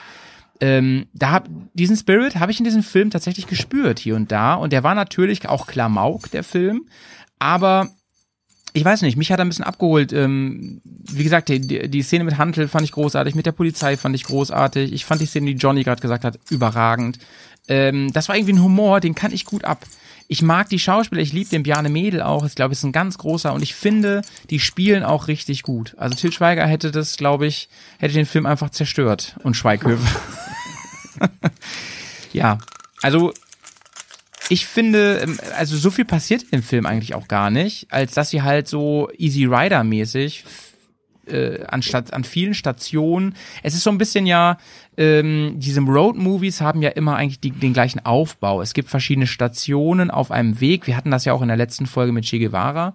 [0.61, 4.55] ähm, da hab, diesen Spirit habe ich in diesem Film tatsächlich gespürt hier und da
[4.55, 6.87] und der war natürlich auch Klamauk der Film,
[7.39, 7.89] aber
[8.75, 10.13] ich weiß nicht, mich hat er ein bisschen abgeholt.
[10.13, 14.15] Ähm, wie gesagt, die, die Szene mit Hantel fand ich großartig, mit der Polizei fand
[14.15, 14.93] ich großartig.
[14.93, 17.19] Ich fand die Szene, die Johnny gerade gesagt hat, überragend.
[17.67, 19.85] Ähm, das war irgendwie ein Humor, den kann ich gut ab.
[20.31, 22.45] Ich mag die Schauspieler, ich liebe den Bjarne Mädel auch.
[22.45, 25.95] Ich glaube, ist ein ganz großer und ich finde, die spielen auch richtig gut.
[25.97, 30.21] Also Til Schweiger hätte das, glaube ich, hätte den Film einfach zerstört und Schweighöfer.
[32.35, 32.59] ja,
[33.01, 33.33] also
[34.51, 38.29] ich finde, ähm, also so viel passiert im Film eigentlich auch gar nicht, als dass
[38.29, 40.45] sie halt so Easy Rider mäßig
[41.27, 43.35] äh, anstatt an vielen Stationen.
[43.63, 44.59] Es ist so ein bisschen ja,
[44.99, 48.61] ähm, diese Road-Movies haben ja immer eigentlich die, den gleichen Aufbau.
[48.61, 50.89] Es gibt verschiedene Stationen auf einem Weg.
[50.89, 52.95] Wir hatten das ja auch in der letzten Folge mit Che Guevara.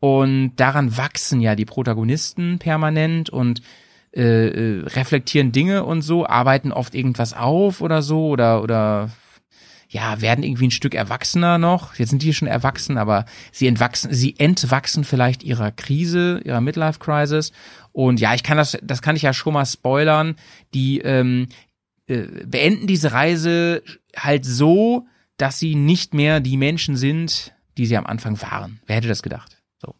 [0.00, 3.62] Und daran wachsen ja die Protagonisten permanent und
[4.14, 9.10] äh, äh, reflektieren Dinge und so, arbeiten oft irgendwas auf oder so oder oder
[9.88, 11.96] ja, werden irgendwie ein Stück erwachsener noch.
[11.96, 17.00] Jetzt sind die schon erwachsen, aber sie entwachsen, sie entwachsen vielleicht ihrer Krise, ihrer Midlife
[17.00, 17.50] Crisis.
[17.92, 20.36] Und ja, ich kann das, das kann ich ja schon mal spoilern.
[20.74, 21.48] Die ähm,
[22.06, 23.82] äh, beenden diese Reise
[24.16, 25.06] halt so,
[25.36, 28.80] dass sie nicht mehr die Menschen sind, die sie am Anfang waren.
[28.86, 29.56] Wer hätte das gedacht?
[29.80, 29.94] So.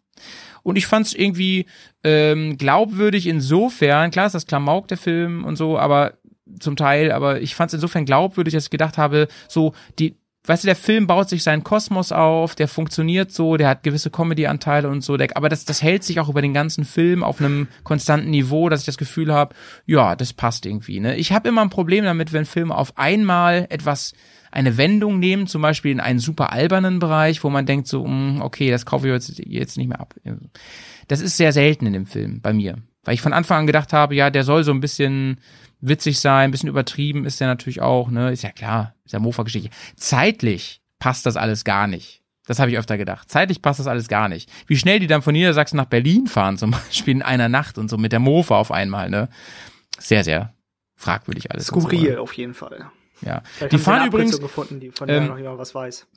[0.63, 1.65] Und ich fand es irgendwie
[2.03, 6.13] ähm, glaubwürdig insofern, klar ist das Klamauk der Film und so, aber
[6.59, 10.15] zum Teil, aber ich fand es insofern glaubwürdig, dass ich gedacht habe, so die,
[10.45, 14.09] weißt du, der Film baut sich seinen Kosmos auf, der funktioniert so, der hat gewisse
[14.09, 17.39] Comedy-Anteile und so, der, aber das, das hält sich auch über den ganzen Film auf
[17.39, 19.55] einem konstanten Niveau, dass ich das Gefühl habe,
[19.85, 20.99] ja, das passt irgendwie.
[20.99, 21.15] Ne?
[21.15, 24.13] Ich habe immer ein Problem damit, wenn Filme auf einmal etwas
[24.51, 28.41] eine Wendung nehmen, zum Beispiel in einen super albernen Bereich, wo man denkt so, mm,
[28.41, 30.15] okay, das kaufe ich jetzt, jetzt nicht mehr ab.
[31.07, 33.93] Das ist sehr selten in dem Film bei mir, weil ich von Anfang an gedacht
[33.93, 35.39] habe, ja, der soll so ein bisschen
[35.81, 38.31] witzig sein, ein bisschen übertrieben ist der natürlich auch, ne?
[38.31, 39.69] Ist ja klar, ist ja Mofa-Geschichte.
[39.95, 42.21] Zeitlich passt das alles gar nicht.
[42.47, 43.29] Das habe ich öfter gedacht.
[43.29, 44.49] Zeitlich passt das alles gar nicht.
[44.67, 47.89] Wie schnell die dann von Niedersachsen nach Berlin fahren, zum Beispiel in einer Nacht und
[47.89, 49.29] so mit der Mofa auf einmal, ne?
[49.99, 50.53] Sehr, sehr
[50.95, 51.67] fragwürdig alles.
[51.67, 52.21] Skurril So, ne?
[52.21, 52.89] auf jeden Fall.
[53.21, 53.41] ja.
[53.53, 56.07] Vielleicht Die fahren eine übrigens, gefunden, die, von der ähm, noch jemand was weiß.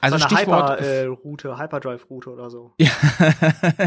[0.00, 2.72] also so eine Stichwort, Hyper-Route, Hyperdrive-Route oder so.
[2.78, 2.90] Ja,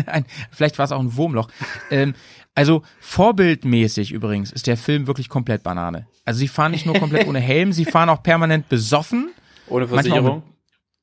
[0.07, 1.49] ein, vielleicht war es auch ein Wurmloch.
[1.91, 2.15] Ähm,
[2.57, 6.07] also vorbildmäßig übrigens ist der Film wirklich komplett Banane.
[6.25, 9.29] Also sie fahren nicht nur komplett ohne Helm, sie fahren auch permanent besoffen,
[9.67, 10.43] Ohne Versicherung.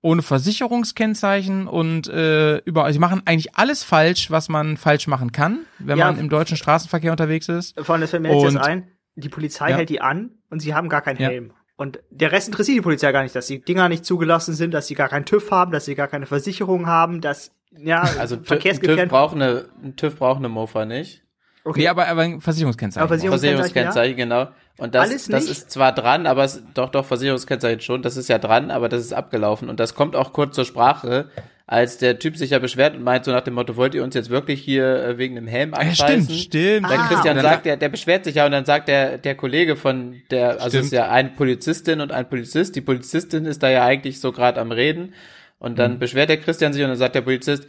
[0.03, 2.93] ohne Versicherungskennzeichen und äh, überall.
[2.93, 6.07] Sie machen eigentlich alles falsch, was man falsch machen kann, wenn Ja.
[6.07, 7.79] man im deutschen Straßenverkehr unterwegs ist.
[7.81, 9.77] Vor allem, das fällt mir jetzt ein, die Polizei Ja.
[9.77, 11.29] hält die an und sie haben gar keinen Ja.
[11.29, 11.53] Helm.
[11.77, 14.87] Und der Rest interessiert die Polizei gar nicht, dass die Dinger nicht zugelassen sind, dass
[14.87, 18.39] sie gar keinen TÜV haben, dass sie gar keine Versicherung haben, dass, ja, Also TÜV,
[18.39, 19.09] ein TÜV verkehrsgefährdend.
[19.11, 21.23] braucht eine, ein TÜV braucht eine Mofa nicht.
[21.65, 21.81] Okay.
[21.81, 23.03] Nee, aber, aber ein Versicherungskennzeichen.
[23.03, 24.49] Aber Versicherung- Versicherungskennzeichen, genau.
[24.77, 25.53] Und das, Alles das nicht?
[25.53, 29.01] ist zwar dran, aber es, doch, doch, Versicherungskennzeichen schon, das ist ja dran, aber das
[29.01, 29.69] ist abgelaufen.
[29.71, 31.31] Und das kommt auch kurz zur Sprache,
[31.67, 34.15] als der Typ sich ja beschwert und meint so nach dem Motto, wollt ihr uns
[34.15, 36.25] jetzt wirklich hier äh, wegen dem Helm ja, anscheißen?
[36.25, 36.91] stimmt, stimmt.
[36.91, 39.75] Dann Ah, Christian sagt, der, der beschwert sich ja und dann sagt der, der Kollege
[39.77, 40.85] von der, also es Stimmt.
[40.87, 44.61] ist ja ein Polizistin und ein Polizist, die Polizistin ist da ja eigentlich so gerade
[44.61, 45.15] am Reden
[45.59, 45.77] und Mhm.
[45.77, 47.67] dann beschwert der Christian sich und dann sagt der Polizist,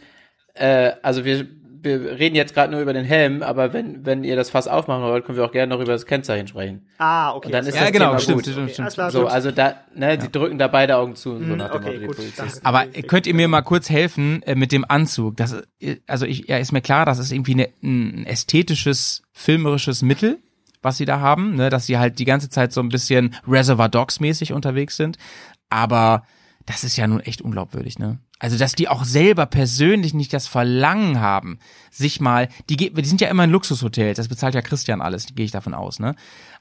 [0.54, 1.46] äh, also wir,
[1.86, 5.02] wir reden jetzt gerade nur über den Helm, aber wenn, wenn ihr das Fass aufmachen
[5.04, 6.86] wollt, können wir auch gerne noch über das Kennzeichen sprechen.
[6.98, 7.46] Ah, okay.
[7.46, 8.44] Und dann ist ja, das genau, Thema stimmt, gut.
[8.44, 8.92] stimmt, Okay, stimmt.
[8.92, 9.30] klar, So, gut.
[9.30, 12.12] also da, ne, die drücken da beide Augen zu, so Hm, nach dem okay, Motto,
[12.16, 12.60] Polizisten.
[12.62, 12.64] danke.
[12.64, 15.36] Aber könnt ihr mir mal kurz helfen äh, mit dem Anzug?
[15.36, 15.56] Das,
[16.06, 20.38] also ich, ja, ist mir klar, das ist irgendwie eine, ein ästhetisches, filmerisches Mittel,
[20.82, 23.88] was sie da haben, ne, dass sie halt die ganze Zeit so ein bisschen Reservoir
[23.88, 25.16] Dogs mäßig unterwegs sind.
[25.70, 26.24] Aber
[26.66, 28.18] das ist ja nun echt unglaubwürdig, ne?
[28.38, 31.58] Also, dass die auch selber persönlich nicht das Verlangen haben,
[31.90, 35.46] sich mal, die, die sind ja immer in Luxushotels, das bezahlt ja Christian alles, gehe
[35.46, 36.14] ich davon aus, ne?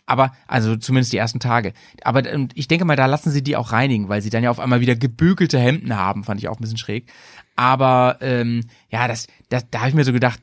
[0.05, 1.73] Aber, also zumindest die ersten Tage.
[2.03, 2.21] Aber
[2.53, 4.79] ich denke mal, da lassen sie die auch reinigen, weil sie dann ja auf einmal
[4.79, 7.11] wieder gebügelte Hemden haben, fand ich auch ein bisschen schräg.
[7.55, 10.39] Aber ähm, ja, das, das, da habe ich mir so gedacht,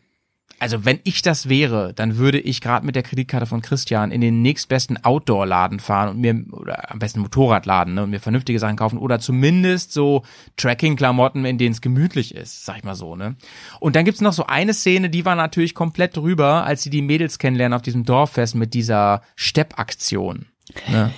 [0.63, 4.21] also wenn ich das wäre, dann würde ich gerade mit der Kreditkarte von Christian in
[4.21, 8.77] den nächstbesten Outdoor-Laden fahren und mir, oder am besten Motorradladen, ne, und mir vernünftige Sachen
[8.77, 10.23] kaufen oder zumindest so
[10.59, 13.35] Tracking-Klamotten, in denen es gemütlich ist, sag ich mal so, ne.
[13.81, 17.03] Und dann gibt's noch so eine Szene, die war natürlich komplett drüber, als sie die
[17.03, 20.47] Mädels kennenlernen auf diesem Dorffest mit dieser Steppaktion.
[20.87, 21.13] Ne?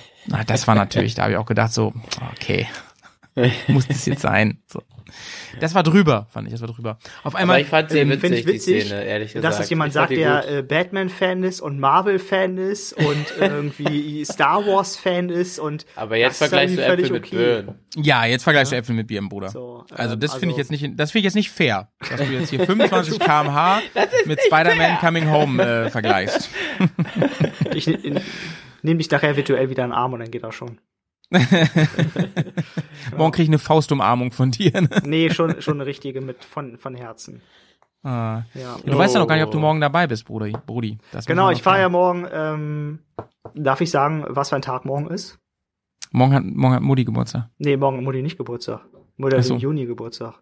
[0.47, 1.93] Das war natürlich, da habe ich auch gedacht so,
[2.31, 2.65] okay.
[3.67, 4.57] muss das jetzt sein.
[4.65, 4.81] So.
[5.59, 6.97] Das war drüber, fand ich, das war drüber.
[7.23, 9.45] Auf Aber einmal, ich fand sie ähm, witzig, ich witzig, die Szene, ehrlich gesagt.
[9.45, 14.65] Dass das jemand Ich sagt, der äh, Batman-Fan ist und Marvel-Fan ist und irgendwie Star
[14.65, 17.75] Wars-Fan ist und Aber jetzt vergleichst du Äpfel mit Birnen.
[17.95, 19.49] ja, jetzt vergleichst du Äpfel mit Bier, Bruder.
[19.49, 21.89] So, also ähm, das finde ich also- jetzt nicht, das finde ich jetzt nicht fair,
[22.09, 23.81] dass du jetzt hier 25 km/h
[24.25, 26.49] mit Spider-Man Coming Home äh, vergleichst.
[27.73, 28.21] Ich ne-
[28.83, 30.79] nehme dich nachher virtuell wieder in den Arm und dann geht das schon.
[33.17, 34.81] Morgen krieg ich eine Faustumarmung von dir.
[34.81, 34.89] Ne?
[35.03, 37.41] Nee, schon, schon eine richtige mit von, von Herzen.
[38.03, 38.43] Ah.
[38.53, 38.77] Ja.
[38.85, 40.55] Du weißt ja noch gar nicht, ob du morgen dabei bist, Brudi.
[40.65, 40.99] Brudi.
[41.11, 42.99] Das Genau, ich fahre ja morgen, ähm,
[43.55, 45.39] darf ich sagen, was für ein Tag morgen ist?
[46.11, 47.49] Morgen hat, morgen hat Mutti Geburtstag.
[47.57, 48.81] Nee, morgen hat Mutti nicht Geburtstag.
[49.17, 49.55] Mutti Ach hat so.
[49.55, 50.35] im Juni Geburtstag.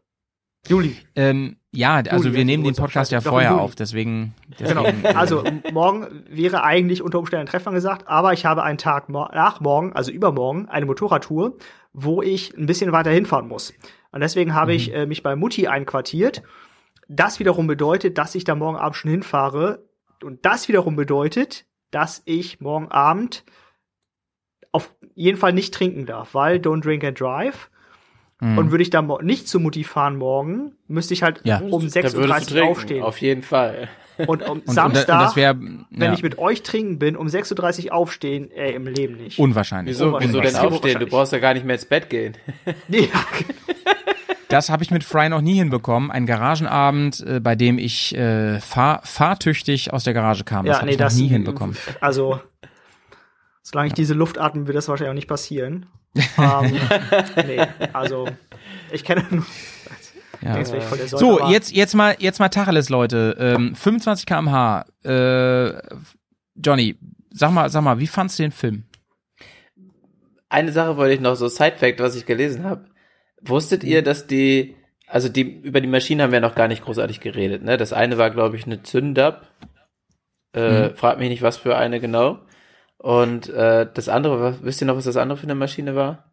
[0.67, 0.95] Juli.
[1.15, 4.33] Ähm, ja, also Juli wir hat nehmen den Podcast ja vorher auf, deswegen.
[4.57, 4.83] Genau.
[4.83, 8.77] deswegen äh, Also morgen wäre eigentlich unter Umständen ein Treffen angesagt, aber ich habe einen
[8.77, 11.57] Tag nach morgen, also übermorgen, eine Motorradtour,
[11.91, 13.73] wo ich ein bisschen weiter hinfahren muss.
[14.11, 16.43] Und deswegen habe ich äh, mich bei Mutti einquartiert.
[17.09, 19.83] Das wiederum bedeutet, dass ich da morgen Abend schon hinfahre.
[20.23, 23.43] Und das wiederum bedeutet, dass ich morgen Abend
[24.71, 27.69] auf jeden Fall nicht trinken darf, weil don't drink and drive.
[28.43, 28.57] Mhm.
[28.57, 31.59] Und würde ich da nicht zu Mutti fahren morgen, müsste ich halt Ja.
[31.59, 33.03] um Da würdest 6.30 du Uhr aufstehen.
[33.03, 33.87] Auf jeden Fall.
[34.17, 37.15] Und um und, und, Samstag, und das wäre wenn ja, ich mit euch trinken bin,
[37.15, 39.39] um 6.30 Uhr aufstehen, ey, im Leben nicht.
[39.39, 39.95] unwahrscheinlich.
[39.95, 40.73] Wieso, wieso denn Unwahrscheinlich.
[40.73, 40.99] aufstehen?
[40.99, 42.35] Du brauchst ja gar nicht mehr ins Bett gehen.
[42.89, 43.07] ja,
[44.49, 46.11] Das habe ich mit Fry noch nie hinbekommen.
[46.11, 50.65] Ein Garagenabend, äh, bei dem ich äh, fahr, fahrtüchtig aus der Garage kam.
[50.65, 51.75] Das ja habe nee, ich noch das nie hinbekommen.
[52.01, 52.39] Also,
[53.63, 55.87] solange ich diese Luft atme, wird das wahrscheinlich auch nicht passieren.
[56.15, 56.79] Ähm,
[57.47, 57.61] nee,
[57.93, 58.27] also,
[58.91, 59.45] ich kenne nur.
[60.41, 60.63] Ja.
[61.07, 63.35] So, aber- jetzt, jetzt mal, jetzt mal Tacheles, Leute.
[63.39, 64.85] Ähm, 25 km/h.
[65.05, 65.81] Äh,
[66.55, 66.97] Johnny,
[67.31, 68.83] sag mal, sag mal, wie fandst du den Film?
[70.49, 72.85] Eine Sache wollte ich noch so Side-Fact, was ich gelesen habe.
[73.41, 74.75] Wusstet ihr, dass die,
[75.07, 77.77] also die, über die Maschinen haben wir noch gar nicht großartig geredet, ne?
[77.77, 79.47] Das eine war, glaube ich, eine Zündab.
[80.55, 80.95] Äh, Mhm.
[80.95, 82.39] Fragt mich nicht, was für eine genau.
[83.03, 86.31] Und äh, das andere, was, wisst ihr noch, was das andere für eine Maschine war?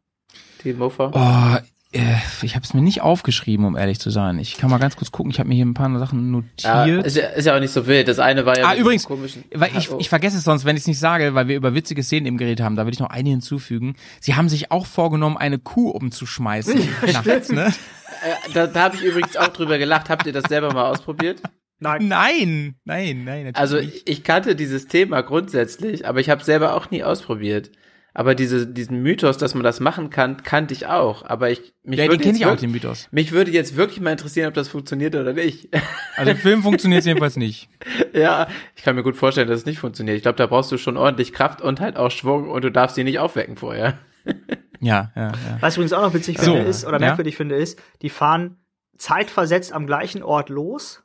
[0.63, 1.11] Die Mofa?
[1.13, 1.59] Oh,
[1.91, 4.39] äh, ich habe es mir nicht aufgeschrieben, um ehrlich zu sein.
[4.39, 5.33] Ich kann mal ganz kurz gucken.
[5.33, 7.07] Ich habe mir hier ein paar Sachen ja, notiert.
[7.07, 8.07] ist, ja, ist ja auch nicht so wild.
[8.07, 9.43] Das eine war ja Ah, übrigens, komischen.
[9.53, 12.05] Weil ich, ich vergesse es sonst, wenn ich es nicht sage, weil wir über witzige
[12.05, 12.77] Szenen eben geredet haben.
[12.77, 13.97] Da will ich noch eine hinzufügen.
[14.21, 17.67] Sie haben sich auch vorgenommen, eine Kuh umzuschmeißen nachts, ne?
[17.67, 20.09] Äh, da da habe ich übrigens auch drüber gelacht.
[20.09, 21.43] Habt ihr das selber mal ausprobiert?
[21.81, 23.44] Nein, Nein, nein, nein.
[23.44, 24.09] natürlich Also nicht.
[24.09, 27.70] ich, ich kannte dieses Thema grundsätzlich, aber ich habe selber auch nie ausprobiert.
[28.12, 31.24] Aber diese, diesen Mythos, dass man das machen kann, kannte ich auch.
[31.24, 33.09] Aber ich mich ja, den würde kenne jetzt ich auch, wirklich, den Mythos.
[33.12, 35.69] mich würde jetzt wirklich mal interessieren, ob das funktioniert oder nicht.
[36.16, 37.69] Also im Film funktioniert es jedenfalls nicht.
[38.12, 40.16] ja, ich kann mir gut vorstellen, dass es nicht funktioniert.
[40.16, 42.97] Ich glaube, da brauchst du schon ordentlich Kraft und halt auch Schwung und du darfst
[42.97, 43.98] sie nicht aufwecken vorher.
[44.82, 45.35] Ja, ja, ja.
[45.61, 47.09] Was ich übrigens auch noch witzig So, finde ist, oder ja.
[47.09, 48.57] merkwürdig finde ist, die fahren
[48.97, 51.02] zeitversetzt am gleichen Ort los.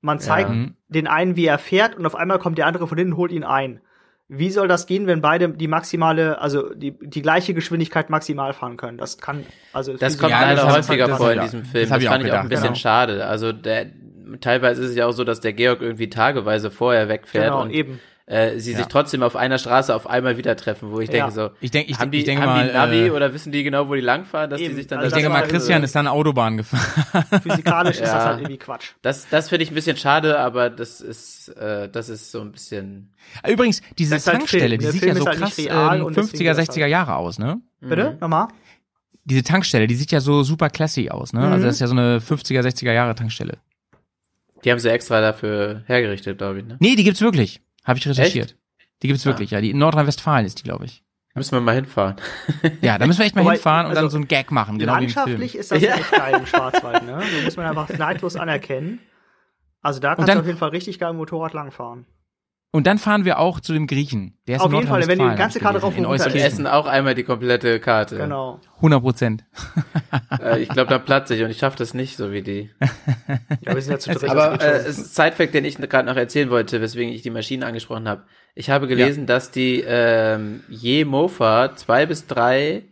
[0.00, 0.66] Man zeigt Ja.
[0.88, 3.32] Den einen, wie er fährt, und auf einmal kommt der andere von hinten und holt
[3.32, 3.80] ihn ein.
[4.30, 8.76] Wie soll das gehen, wenn beide die maximale, also die, die gleiche Geschwindigkeit maximal fahren
[8.76, 8.98] können?
[8.98, 11.84] Das kann, also Das kommt Ja, das leider häufiger das vor in diesem das Film.
[11.90, 12.74] hab Das, ich auch fand ich auch ein bisschen Genau.
[12.76, 13.26] schade.
[13.26, 13.86] Also der,
[14.42, 17.70] teilweise ist es ja auch so, dass der Georg irgendwie tageweise vorher wegfährt Genau, und
[17.70, 18.00] eben.
[18.30, 18.78] Äh, sie Ja.
[18.78, 21.24] sich trotzdem auf einer Straße auf einmal wieder treffen, wo ich Ja.
[21.26, 23.32] denke so, Ich denke, ich, haben die, ich denke haben mal, die Navi äh, oder
[23.32, 24.74] wissen die genau, wo die langfahren, dass die Eben.
[24.74, 27.24] sich dann Also ich da- denke mal, Christian äh, ist dann Autobahn gefahren.
[27.42, 28.24] Physikalisch ist das Ja.
[28.26, 28.90] halt irgendwie Quatsch.
[29.02, 32.52] Das, das finde ich ein bisschen schade, aber das ist, äh, das ist so ein
[32.52, 33.12] bisschen.
[33.48, 34.80] Übrigens, diese Das halt Tankstelle, Film.
[34.80, 37.16] die sieht Film ja so halt krass ähm, und deswegen 50er, ist das 60er Jahre
[37.16, 37.60] aus, ne?
[37.80, 38.10] Bitte?
[38.12, 38.18] Mhm.
[38.20, 38.48] Nochmal?
[39.24, 41.40] Diese Tankstelle, die sieht ja so super classy aus, ne?
[41.46, 41.52] Mhm.
[41.52, 43.58] Also das ist ja so eine 50er, 60er Jahre Tankstelle.
[44.64, 46.66] Die haben sie extra dafür hergerichtet, glaube ich.
[46.66, 46.76] Ne?
[46.80, 47.60] Nee, die gibt's wirklich.
[47.88, 48.56] Habe ich recherchiert.
[49.02, 49.30] Die gibt's Ah.
[49.30, 49.60] wirklich, ja.
[49.60, 51.02] Die in Nordrhein-Westfalen ist die, glaube ich.
[51.34, 52.16] Müssen wir mal hinfahren.
[52.82, 54.78] Ja, da müssen wir echt mal Wobei, hinfahren und dann also, so einen Gag machen,
[54.78, 55.16] genau wie im Film.
[55.16, 55.94] Landschaftlich ist das Ja.
[55.96, 57.20] echt geil im Schwarzwald, ne?
[57.34, 59.00] So muss man einfach neidlos anerkennen.
[59.80, 62.06] Also da kannst dann- du auf jeden Fall richtig geil dem Motorrad langfahren.
[62.70, 64.36] Und dann fahren wir auch zu dem Griechen.
[64.46, 66.24] Der ist Auf jeden Fall, wenn die ganze Karte gelesen, rauf und runter.
[66.26, 66.46] Euskirchen.
[66.46, 68.18] essen auch einmal die komplette Karte.
[68.18, 68.60] Genau.
[68.76, 69.44] 100 Prozent.
[70.42, 72.70] Äh, ich glaube, da platze ich und ich schaffe das nicht, so wie die.
[73.62, 74.30] Ja, wir sind ja zu dritt.
[74.30, 77.30] Aber äh, es ist ein Sidefact, den ich gerade noch erzählen wollte, weswegen ich die
[77.30, 78.24] Maschinen angesprochen habe.
[78.54, 82.84] Ich habe gelesen, dass die ähm, je Mofa zwei bis drei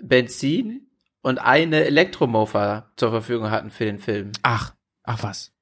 [0.00, 0.86] Benzin
[1.22, 4.32] und eine Elektromofa zur Verfügung hatten für den Film.
[4.42, 5.53] Ach, ach was.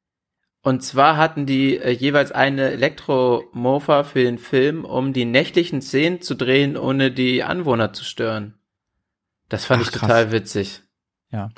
[0.62, 6.20] Und zwar hatten die äh, jeweils eine Elektromofa für den Film, um die nächtlichen Szenen
[6.20, 8.55] zu drehen, ohne die Anwohner zu stören.
[9.48, 10.09] Das fand Ach, ich krass.
[10.09, 10.82] total witzig.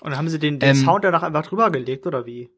[0.03, 2.49] Und haben sie den, den ähm, Sound danach einfach drüber gelegt, oder wie?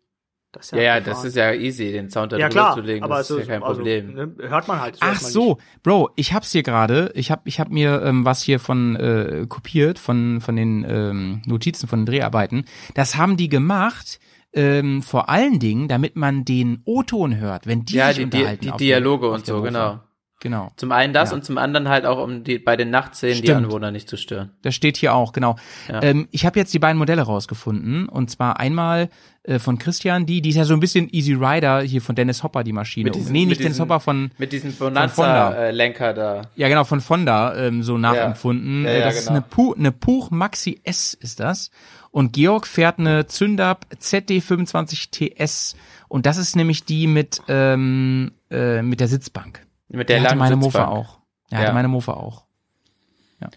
[0.53, 1.29] Das Ja, ja, das abgefahren.
[1.29, 3.05] ist ja easy, den Sound da ja drüber klar, zu legen.
[3.05, 4.19] aber das ist ja kein Problem.
[4.19, 4.97] Also, ne, hört man halt.
[5.01, 5.83] Ach erstmal so, nicht.
[5.83, 7.11] Bro, ich hab's hier gerade.
[7.15, 11.43] Ich hab, ich hab mir ähm, was hier von äh, kopiert von von den ähm,
[11.47, 12.65] Notizen von den Dreharbeiten.
[12.95, 14.21] Das haben die gemacht.
[14.57, 18.37] Ähm, vor allen Dingen, damit man den O-Ton hört, wenn die ja, sich die, die,
[18.39, 18.63] unterhalten.
[18.65, 20.01] die auf Dialoge auf und so, genau.
[20.41, 20.71] Genau.
[20.77, 21.37] Zum einen das Ja.
[21.37, 23.53] und zum anderen halt auch, um die bei den Nachtszenen die.
[23.53, 24.51] Anwohner nicht zu stören.
[24.63, 25.57] Das steht hier auch, genau.
[25.89, 26.03] Ja.
[26.03, 28.07] Ähm, ich habe jetzt die beiden Modelle rausgefunden.
[28.07, 29.09] Und zwar einmal
[29.45, 32.43] äh, von Christian, die, die ist ja so ein bisschen Easy Rider hier von Dennis
[32.43, 33.05] Hopper, die Maschine.
[33.05, 34.75] Mit diesen- nee, nicht Dennis diesen- Hopper von, Mit diesem.
[34.75, 36.43] Bonanza-Lenker da.
[36.55, 38.85] ja genau, von Fonda ähm, so nachempfunden.
[38.85, 39.39] Ja, Äh, das ist genau.
[39.39, 41.71] eine, Pu eine Puch Maxi S ist das.
[42.17, 45.77] Und Georg fährt eine Zündab ZD25 TS.
[46.09, 49.67] Und das ist nämlich die mit, ähm, äh, mit der Sitzbank.
[49.89, 50.89] Mit der hatte langen meine Mofa Sitzbank.
[50.97, 51.21] auch.
[51.51, 51.65] Ja, Ja.
[51.65, 52.47] hatte meine Mofa auch.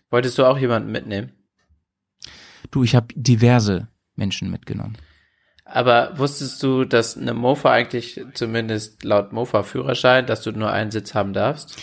[0.10, 1.32] Wolltest du auch jemanden mitnehmen?
[2.70, 3.88] Du, ich habe diverse
[4.18, 4.98] Menschen mitgenommen.
[5.64, 11.14] Aber wusstest du, dass eine Mofa eigentlich, zumindest laut Mofa-Führerschein, dass du nur einen Sitz
[11.16, 11.78] haben darfst?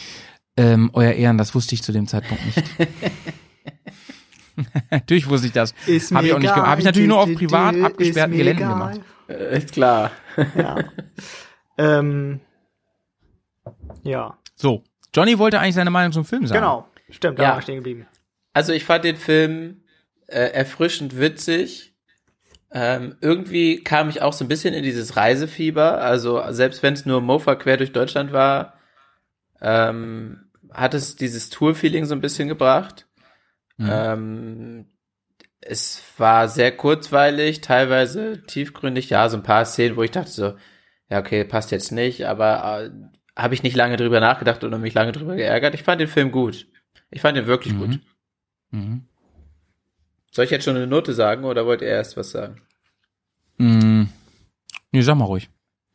[0.59, 2.63] Ähm, euer Ehren, das wusste ich zu dem Zeitpunkt nicht.
[4.91, 5.75] natürlich wusste ich das.
[5.87, 6.55] Ist Habe ich auch nicht egal.
[6.57, 6.71] gemacht.
[6.71, 8.73] Habe ich natürlich nur auf privat abgesperrten Geländen egal.
[8.75, 9.01] gemacht.
[9.29, 10.11] Äh, ist klar.
[10.57, 10.85] Ja.
[11.79, 12.41] ähm,
[14.03, 14.85] ja, So,
[15.15, 16.61] Johnny wollte eigentlich seine Meinung zum Film sagen.
[16.61, 16.89] genau.
[17.11, 17.49] Stimmt, da Ja.
[17.51, 18.07] war ich stehen geblieben.
[18.53, 19.83] Also ich fand den Film
[20.29, 21.95] äh, erfrischend witzig.
[22.73, 26.01] Ähm, irgendwie kam ich auch so ein bisschen in dieses Reisefieber.
[26.01, 28.75] Also selbst wenn es nur Mofa quer durch Deutschland war,
[29.61, 33.06] ähm, hat es dieses Tour-Feeling so ein bisschen gebracht.
[33.79, 33.89] Mhm.
[33.91, 34.87] Ähm,
[35.61, 39.11] es war sehr kurzweilig, teilweise tiefgründig.
[39.11, 40.57] Ja, so ein paar Szenen, wo ich dachte so,
[41.11, 42.91] ja okay, passt jetzt nicht, aber äh,
[43.41, 45.75] habe ich nicht lange drüber nachgedacht oder mich lange drüber geärgert.
[45.75, 46.67] Ich fand den Film gut.
[47.11, 47.79] Ich fand ihn wirklich Mhm.
[47.79, 48.01] gut.
[48.71, 49.09] Mhm.
[50.31, 52.63] Soll ich jetzt schon eine Note sagen oder wollt ihr erst was sagen?
[53.59, 54.09] Mhm.
[54.93, 55.49] Nee, sag mal ruhig.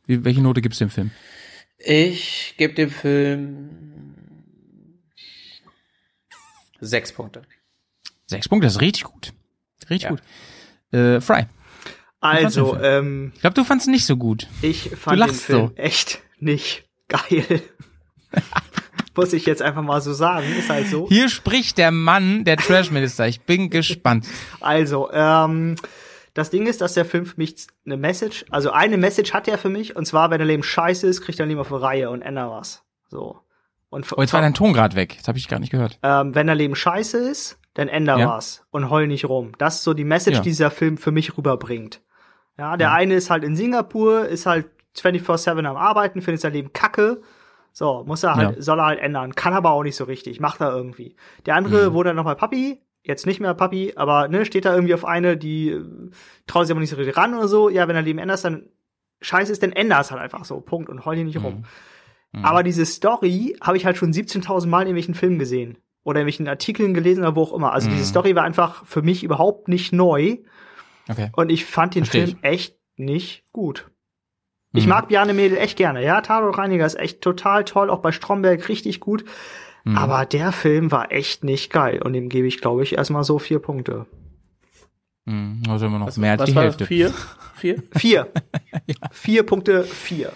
[0.06, 1.12] Wie, welche Note gibt's dem Film?
[1.78, 3.76] Ich gebe dem Film
[6.80, 7.44] sechs Punkte.
[8.32, 9.34] Sechs Punkte, das ist richtig gut.
[9.90, 10.10] Richtig Ja.
[10.10, 10.22] gut.
[10.92, 11.46] Äh, Fry,
[12.20, 14.48] Also, ähm, ich glaube, du fandst ihn nicht so gut.
[14.62, 15.74] ich fand den Film so.
[15.76, 17.62] echt nicht geil.
[19.16, 21.08] Muss ich jetzt einfach mal so sagen, ist halt so.
[21.10, 23.28] Hier spricht der Mann, der Trash-Minister.
[23.28, 24.26] Ich bin gespannt.
[24.62, 25.76] Also, ähm,
[26.34, 29.58] das Ding ist, dass der Film für mich eine Message, also eine Message hat er
[29.58, 32.10] für mich, und zwar, wenn dein Leben scheiße ist, kriegt dein Leben auf eine Reihe
[32.10, 32.84] und änder was.
[33.10, 33.42] So.
[33.90, 35.16] Und Oh, jetzt war dein Ton gerade weg.
[35.18, 36.00] Das habe ich gar nicht gehört.
[36.04, 38.28] ähm, wenn dein Leben scheiße ist, dann änder Ja.
[38.30, 39.54] was und heul nicht rum.
[39.58, 40.44] Das ist so die Message, Ja.
[40.44, 42.02] die dieser Film für mich rüberbringt.
[42.58, 46.74] Ja, der eine ist halt in Singapur, ist halt 24-7 am Arbeiten, findet sein Leben
[46.74, 47.22] kacke.
[47.72, 48.62] So, muss er halt, Ja.
[48.62, 49.34] soll er halt ändern.
[49.36, 51.16] Kann aber auch nicht so richtig, macht er irgendwie.
[51.46, 51.94] Der andere Mhm.
[51.94, 55.38] wurde dann nochmal Papi, jetzt nicht mehr Papi, aber ne, steht da irgendwie auf eine,
[55.38, 55.86] die äh,
[56.48, 57.70] traut sich aber nicht so richtig ran oder so.
[57.70, 58.68] Ja, wenn er Leben änderst, dann
[59.22, 60.60] scheiße ist, dann änder es halt einfach so.
[60.60, 60.90] Punkt.
[60.90, 61.64] Und heul hier nicht rum.
[62.34, 62.44] Mhm.
[62.46, 65.78] Aber diese Story habe ich halt schon 17.000 Mal in irgendwelchen Filmen gesehen.
[66.04, 67.74] Oder in irgendwelchen Artikeln gelesen oder wo auch immer.
[67.74, 67.94] Also Mhm.
[67.94, 70.38] diese Story war einfach für mich überhaupt nicht neu.
[71.10, 71.30] Okay.
[71.36, 73.90] Und ich fand den Versteh Film echt nicht gut.
[74.74, 74.90] Ich Mhm.
[74.90, 76.04] mag Bjarne Mädel echt gerne.
[76.04, 77.90] Ja, Tatort Reiniger ist echt total toll.
[77.90, 79.26] Auch bei Stromberg richtig gut.
[79.84, 79.98] Mhm.
[79.98, 82.02] Aber der Film war echt nicht geil.
[82.02, 84.06] Und dem gebe ich, glaube ich, erstmal so vier Punkte.
[85.26, 85.64] Mhm.
[85.70, 86.86] Also immer noch Was, mehr als die war Hälfte.
[86.86, 87.14] Vier?
[87.56, 87.84] Vier?
[87.96, 88.28] Vier.
[89.12, 90.32] Vier Punkte, vier.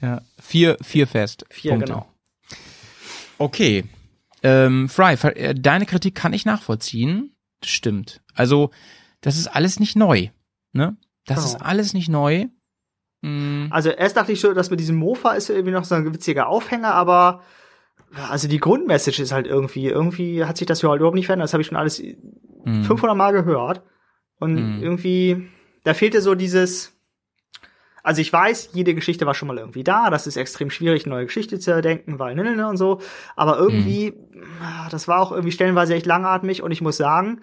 [0.00, 0.20] Ja.
[0.40, 1.44] Vier, vier fest.
[1.50, 1.92] Vier, Punkte.
[1.92, 2.06] genau.
[3.38, 3.84] Okay.
[4.46, 7.34] Ähm, Fry, äh, deine Kritik kann ich nachvollziehen.
[7.60, 8.20] Das stimmt.
[8.34, 8.70] Also,
[9.20, 10.28] das ist alles nicht neu.
[10.72, 10.96] Ne?
[11.26, 11.48] Das Genau.
[11.48, 12.46] ist alles nicht neu.
[13.22, 13.68] Mhm.
[13.70, 16.48] Also erst dachte ich so, dass mit diesem Mofa ist irgendwie noch so ein witziger
[16.48, 17.42] Aufhänger, aber
[18.28, 21.46] also die Grundmessage ist halt irgendwie, irgendwie hat sich das ja halt überhaupt nicht verändert.
[21.48, 22.02] Das habe ich schon alles
[22.64, 22.84] Mhm.
[22.84, 23.82] 500 Mal gehört.
[24.38, 24.82] Und Mhm.
[24.82, 25.48] irgendwie,
[25.82, 26.95] da fehlte so dieses,
[28.06, 30.10] also ich weiß, jede Geschichte war schon mal irgendwie da.
[30.10, 33.00] Das ist extrem schwierig, neue Geschichte zu erdenken, weil ne, ne, ne und so.
[33.34, 34.14] Aber irgendwie,
[34.62, 37.40] ah, das war auch irgendwie stellenweise echt langatmig und ich muss sagen,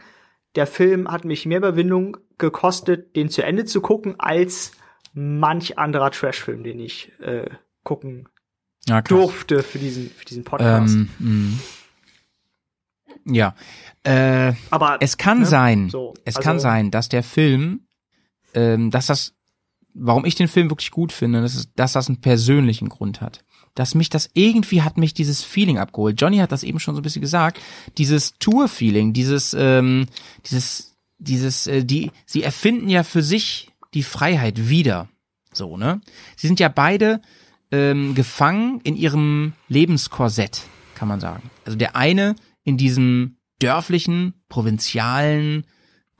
[0.56, 4.72] der Film hat mich mehr Überwindung gekostet, den zu Ende zu gucken, als
[5.14, 7.50] manch anderer Trashfilm, den ich äh,
[7.84, 8.30] gucken
[8.88, 10.96] Ja, durfte für diesen, für diesen Podcast.
[10.96, 11.10] Ähm,
[13.26, 13.36] mh.
[13.36, 13.56] ja.
[14.04, 17.88] Äh, Aber es kann ne, sein, so, es also- kann sein, dass der Film,
[18.54, 19.34] ähm, dass das,
[19.94, 23.44] warum ich den Film wirklich gut finde, das ist, dass das einen persönlichen Grund hat.
[23.76, 26.20] Dass mich das irgendwie hat mich dieses Feeling abgeholt.
[26.22, 27.60] Johnny hat das eben schon so ein bisschen gesagt.
[27.98, 30.06] Dieses Tour-Feeling, dieses, ähm,
[30.46, 35.10] dieses, dieses, äh, die, sie erfinden ja für sich die Freiheit wieder.
[35.52, 36.02] So, ne?
[36.36, 37.22] Sie sind ja beide
[37.72, 40.62] ähm, gefangen in ihrem Lebenskorsett,
[40.96, 41.50] kann man sagen.
[41.66, 45.66] Also der eine in diesem dörflichen, provinzialen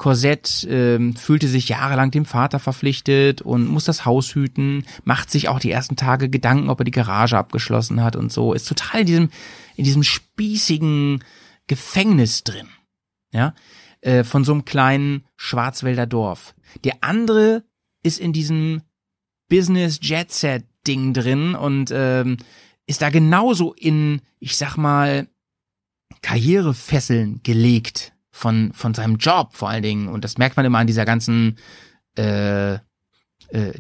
[0.04, 5.48] Korsett ähm, fühlte sich jahrelang dem Vater verpflichtet und muss das Haus hüten, macht sich
[5.48, 9.00] auch die ersten Tage Gedanken, ob er die Garage abgeschlossen hat und so, ist total
[9.00, 9.30] in diesem,
[9.78, 11.24] in diesem spießigen
[11.68, 12.68] Gefängnis drin.
[13.32, 13.56] Ja,
[14.02, 16.54] äh, von so einem kleinen Schwarzwälder Dorf.
[16.84, 17.64] Der andere
[18.04, 18.82] ist in diesem
[19.48, 22.36] Business Jet Set Ding drin und ähm,
[22.88, 25.30] ist da genauso in, ich sag mal,
[26.22, 30.08] Karrierefesseln gelegt von von seinem Job vor allen Dingen.
[30.10, 31.58] Und das merkt man immer an dieser ganzen
[32.18, 32.80] äh, äh,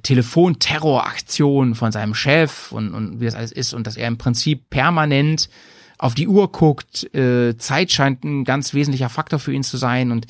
[0.03, 4.69] Telefonterroraktion von seinem Chef und, und wie das alles ist und dass er im Prinzip
[4.69, 5.49] permanent
[5.97, 10.11] auf die Uhr guckt, äh, Zeit scheint ein ganz wesentlicher Faktor für ihn zu sein.
[10.11, 10.27] Und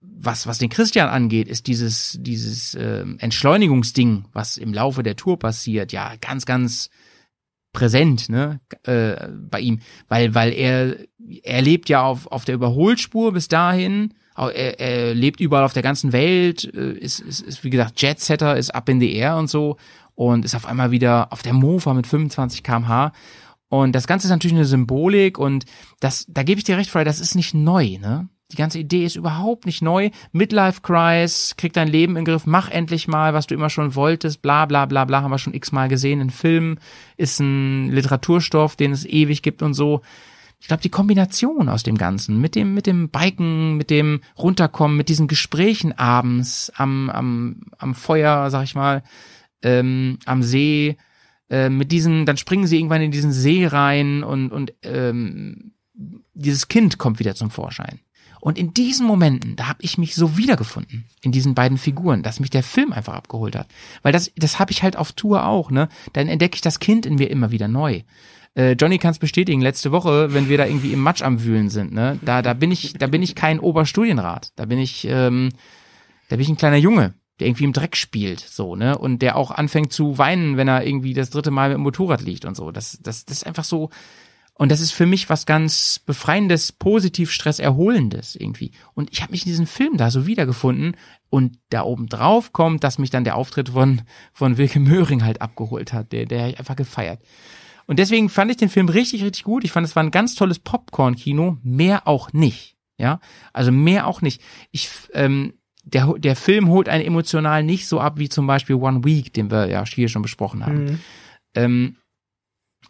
[0.00, 5.38] was, was den Christian angeht, ist dieses, dieses äh, Entschleunigungsding, was im Laufe der Tour
[5.38, 6.90] passiert, ja, ganz, ganz
[7.76, 10.96] präsent, ne, äh, bei ihm, weil, weil er,
[11.42, 15.82] er lebt ja auf, auf der Überholspur bis dahin, er, er lebt überall auf der
[15.82, 19.50] ganzen Welt, äh, ist, ist, ist, wie gesagt, Jetsetter, ist up in the air und
[19.50, 19.76] so
[20.14, 23.12] und ist auf einmal wieder auf der Mofa mit 25 kmh.
[23.68, 25.66] Und das Ganze ist natürlich eine Symbolik und
[26.00, 28.28] das, da gebe ich dir recht, Frey, das ist nicht neu, ne?
[28.52, 30.10] Die ganze Idee ist überhaupt nicht neu.
[30.30, 33.96] Midlife Crisis, krieg dein Leben in den Griff, mach endlich mal, was du immer schon
[33.96, 36.78] wolltest, bla bla bla bla, haben wir schon x-mal gesehen in Filmen,
[37.16, 40.02] ist ein Literaturstoff, den es ewig gibt und so.
[40.60, 44.96] Ich glaube, die Kombination aus dem Ganzen, mit dem, mit dem Biken, mit dem Runterkommen,
[44.96, 49.02] mit diesen Gesprächen abends am, am, am Feuer, sag ich mal,
[49.62, 50.96] ähm, am See,
[51.50, 56.68] äh, mit diesen, dann springen sie irgendwann in diesen See rein und, und ähm, dieses
[56.68, 58.00] Kind kommt wieder zum Vorschein.
[58.46, 62.38] Und in diesen Momenten, da habe ich mich so wiedergefunden in diesen beiden Figuren, dass
[62.38, 63.66] mich der Film einfach abgeholt hat.
[64.04, 65.88] Weil das, das habe ich halt auf Tour auch, ne?
[66.12, 68.02] Dann entdecke ich das Kind in mir immer wieder neu.
[68.54, 71.70] Äh, Johnny kann es bestätigen, letzte Woche, wenn wir da irgendwie im Matsch am Wühlen
[71.70, 74.52] sind, ne, da, da bin ich, da bin ich kein Oberstudienrat.
[74.54, 75.48] Da bin ich, ähm,
[76.28, 78.96] da bin ich ein kleiner Junge, der irgendwie im Dreck spielt, so, ne?
[78.96, 82.20] Und der auch anfängt zu weinen, wenn er irgendwie das dritte Mal mit dem Motorrad
[82.20, 82.70] liegt und so.
[82.70, 83.90] Das, das, das ist einfach so,
[84.58, 88.70] und das ist für mich was ganz befreiendes, positiv Stress erholendes irgendwie.
[88.94, 90.96] Und ich habe mich in diesem Film da so wiedergefunden
[91.28, 94.02] und da oben drauf kommt, dass mich dann der Auftritt von
[94.32, 97.20] von Wilke Möhring halt abgeholt hat, der der einfach gefeiert.
[97.86, 99.62] Und deswegen fand ich den Film richtig richtig gut.
[99.62, 102.76] Ich fand es war ein ganz tolles Popcorn Kino, mehr auch nicht.
[102.96, 103.20] Ja,
[103.52, 104.40] also mehr auch nicht.
[104.70, 105.52] Ich ähm,
[105.84, 109.50] der, der Film holt einen emotional nicht so ab wie zum Beispiel One Week, den
[109.50, 110.84] wir ja hier schon besprochen haben.
[110.84, 111.00] Mhm.
[111.54, 111.96] Ähm,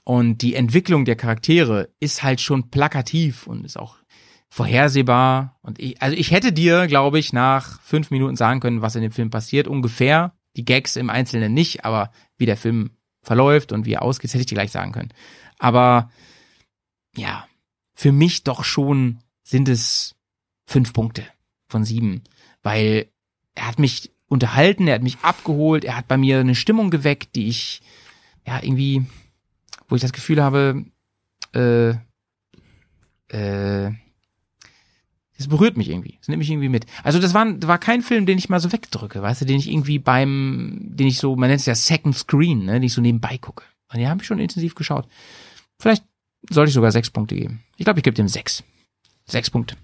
[0.06, 3.96] und die Entwicklung der Charaktere ist halt schon plakativ und ist auch
[4.48, 5.58] vorhersehbar.
[5.62, 9.02] Und ich, also ich hätte dir, glaube ich, nach fünf Minuten sagen können, was in
[9.02, 10.32] dem Film passiert, ungefähr.
[10.54, 14.42] Die Gags im Einzelnen nicht, aber wie der Film verläuft und wie er ausgeht, hätte
[14.42, 15.12] ich dir gleich sagen können.
[15.58, 16.08] Aber
[17.16, 17.44] ja,
[17.92, 20.14] für mich doch schon sind es
[20.66, 21.24] fünf Punkte
[21.66, 22.22] von sieben,
[22.62, 23.08] weil
[23.56, 27.34] er hat mich unterhalten, er hat mich abgeholt, er hat bei mir eine Stimmung geweckt,
[27.34, 27.82] die ich
[28.46, 29.04] ja irgendwie
[29.88, 30.84] wo ich das Gefühl habe,
[31.54, 31.90] äh,
[33.28, 33.92] äh,
[35.36, 36.16] das berührt mich irgendwie.
[36.18, 36.86] Das nimmt mich irgendwie mit.
[37.02, 39.70] Also das war, war kein Film, den ich mal so wegdrücke, weißt du, den ich
[39.70, 43.02] irgendwie beim, den ich so, man nennt es ja Second Screen, ne, den ich so
[43.02, 43.64] nebenbei gucke.
[43.92, 45.06] Und die habe ich schon intensiv geschaut.
[45.78, 46.04] Vielleicht
[46.50, 47.62] sollte ich sogar sechs Punkte geben.
[47.76, 48.64] Ich glaube, ich gebe dem sechs.
[49.26, 49.76] Sechs Punkte.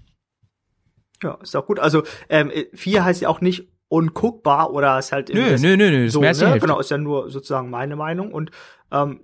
[1.21, 1.79] Ja, ist auch gut.
[1.79, 6.09] Also ähm, vier heißt ja auch nicht unguckbar oder ist halt nö, nö, nö, nö,
[6.09, 6.57] so, ist ne?
[6.59, 8.49] Genau, ist ja nur sozusagen meine Meinung und
[8.91, 9.19] ähm,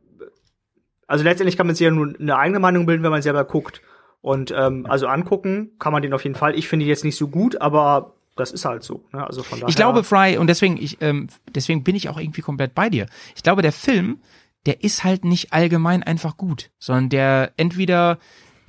[1.10, 3.82] also letztendlich kann man sich ja nur eine eigene Meinung bilden, wenn man selber guckt.
[4.22, 6.58] Und ähm, also angucken kann man den auf jeden Fall.
[6.58, 9.04] Ich finde ihn jetzt nicht so gut, aber das ist halt so.
[9.14, 9.26] Ne?
[9.26, 9.70] Also von daher.
[9.70, 13.06] Ich glaube, Fry, und deswegen, ich, ähm, deswegen bin ich auch irgendwie komplett bei dir.
[13.36, 14.20] Ich glaube, der Film,
[14.66, 18.18] der ist halt nicht allgemein einfach gut, sondern der entweder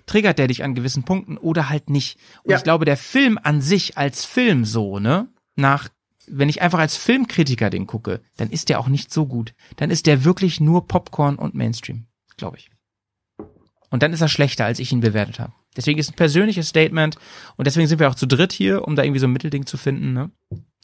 [0.06, 2.18] triggert der dich an gewissen Punkten oder halt nicht.
[2.42, 2.56] Und Ja.
[2.56, 5.88] ich glaube, der Film an sich als Film so, ne, nach,
[6.26, 9.52] wenn ich einfach als Filmkritiker den gucke, dann ist der auch nicht so gut.
[9.76, 12.06] Dann ist der wirklich nur Popcorn und Mainstream,
[12.40, 12.70] glaube ich.
[13.90, 15.52] Und dann ist er schlechter, als ich ihn bewertet habe.
[15.76, 17.16] Deswegen ist es ein persönliches Statement
[17.56, 19.76] und deswegen sind wir auch zu dritt hier, um da irgendwie so ein Mittelding zu
[19.76, 20.12] finden.
[20.12, 20.30] Ne?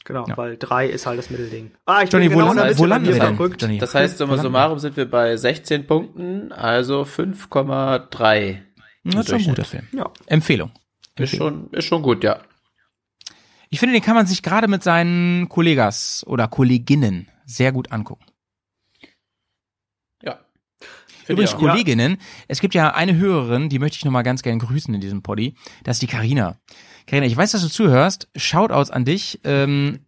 [0.05, 0.37] Genau, Ja.
[0.37, 1.71] weil drei ist halt das Mittelding.
[1.85, 3.57] Ah, ich Johnny, bin wo, genau der landen, wo landen wir denn?
[3.59, 3.77] Johnny?
[3.77, 8.59] Das heißt, summa Wo summarum sind wir bei 16 Punkten, also 5,3.
[9.03, 9.11] wir?
[9.11, 9.87] Das ist schon ein guter Film.
[9.91, 10.09] Ja.
[10.27, 10.71] Empfehlung.
[11.17, 12.39] Ist schon, ist schon gut, ja.
[13.69, 18.25] Ich finde, den kann man sich gerade mit seinen Kollegas oder Kolleginnen sehr gut angucken.
[21.27, 21.33] Ja.
[21.33, 21.59] Übrigens, auch.
[21.59, 22.17] Kolleginnen,
[22.47, 25.55] es gibt ja eine Hörerin, die möchte ich nochmal ganz gerne grüßen in diesem Poddy.
[25.83, 26.57] Das ist die Karina.
[27.05, 28.29] Karina, ich weiß, dass du zuhörst.
[28.35, 29.39] Shoutouts an dich.
[29.43, 29.99] Ähm,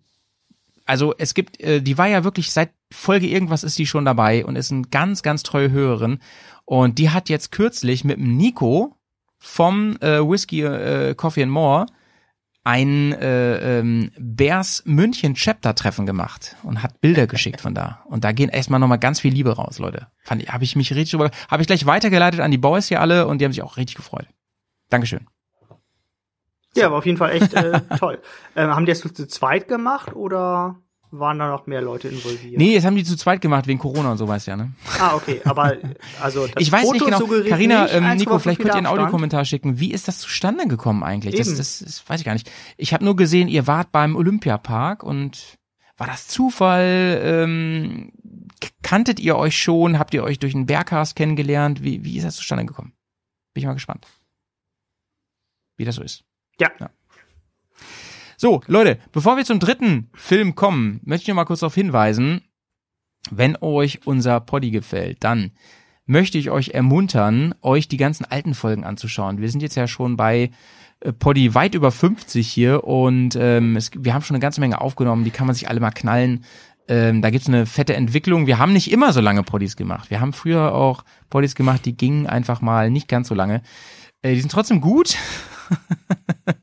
[0.86, 4.44] also es gibt, äh, die war ja wirklich seit Folge irgendwas ist die schon dabei
[4.46, 6.20] und ist eine ganz, ganz treue Hörerin.
[6.66, 8.96] Und die hat jetzt kürzlich mit dem Nico
[9.38, 11.86] vom äh, Whisky äh, Coffee and More
[12.70, 18.04] ein äh, ähm, Bears München Chapter Treffen gemacht und hat Bilder geschickt von da.
[18.06, 20.06] Und da gehen erstmal nochmal ganz viel Liebe raus, Leute.
[20.24, 23.02] Fand ich, habe ich mich richtig über, habe ich gleich weitergeleitet an die Boys hier
[23.02, 24.28] alle und die haben sich auch richtig gefreut.
[24.90, 25.26] Dankeschön.
[26.76, 28.22] Ja, aber auf jeden Fall echt äh, toll.
[28.56, 30.76] Ähm, haben die das zu zweit gemacht oder
[31.12, 32.58] waren da noch mehr Leute involviert?
[32.58, 34.72] Nee, jetzt haben die zu zweit gemacht wegen Corona und so, weißt du ja, ne?
[35.00, 35.78] Ah, okay, aber
[36.22, 37.18] also das ich weiß Foto nicht genau.
[37.20, 38.86] suggeriert Carina, nicht ähm, 1,5 Nico, vielleicht könnt ihr einen.
[38.86, 39.80] Audiokommentar schicken.
[39.80, 41.36] Wie ist das zustande gekommen eigentlich?
[41.36, 42.52] Das, das, das weiß ich gar nicht.
[42.78, 45.58] Ich habe nur gesehen, ihr wart beim Olympiapark und
[45.98, 47.20] war das Zufall?
[47.24, 48.12] Ähm,
[48.82, 50.00] kanntet ihr euch schon?
[50.00, 51.84] Habt ihr euch durch einen Bergcast kennengelernt?
[51.84, 52.94] Wie, wie ist das zustande gekommen?
[53.54, 54.08] Bin ich mal gespannt.
[55.78, 56.24] Wie das so ist.
[56.60, 56.70] Ja.
[58.42, 62.40] So, Leute, bevor wir zum dritten Film kommen, möchte ich noch mal kurz darauf hinweisen,
[63.30, 65.52] wenn euch unser Poddy gefällt, dann
[66.06, 69.42] möchte ich euch ermuntern, euch die ganzen alten Folgen anzuschauen.
[69.42, 70.52] Wir sind jetzt ja schon bei
[71.02, 74.80] äh, Poddy weit über 50 hier und ähm, es, wir haben schon eine ganze Menge
[74.80, 76.46] aufgenommen, die kann man sich alle mal knallen.
[76.88, 78.48] Ähm, da gibt's eine fette Entwicklung.
[78.48, 80.10] Wir haben nicht immer so lange Poddys gemacht.
[80.10, 83.64] Wir haben früher auch Poddys gemacht, die gingen einfach mal nicht ganz so lange.
[84.22, 85.18] Äh, die sind trotzdem gut.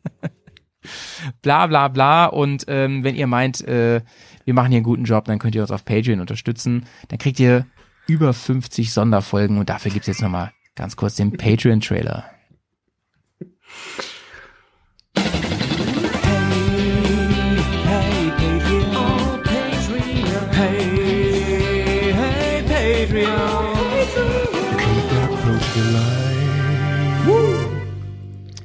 [1.42, 2.26] bla bla bla.
[2.26, 4.00] Und ähm, wenn ihr meint, äh,
[4.44, 6.86] wir machen hier einen guten Job, dann könnt ihr uns auf Patreon unterstützen.
[7.08, 7.66] Dann kriegt ihr
[8.06, 12.24] über 50 Sonderfolgen und dafür gibt's jetzt nochmal ganz kurz den Patreon-Trailer.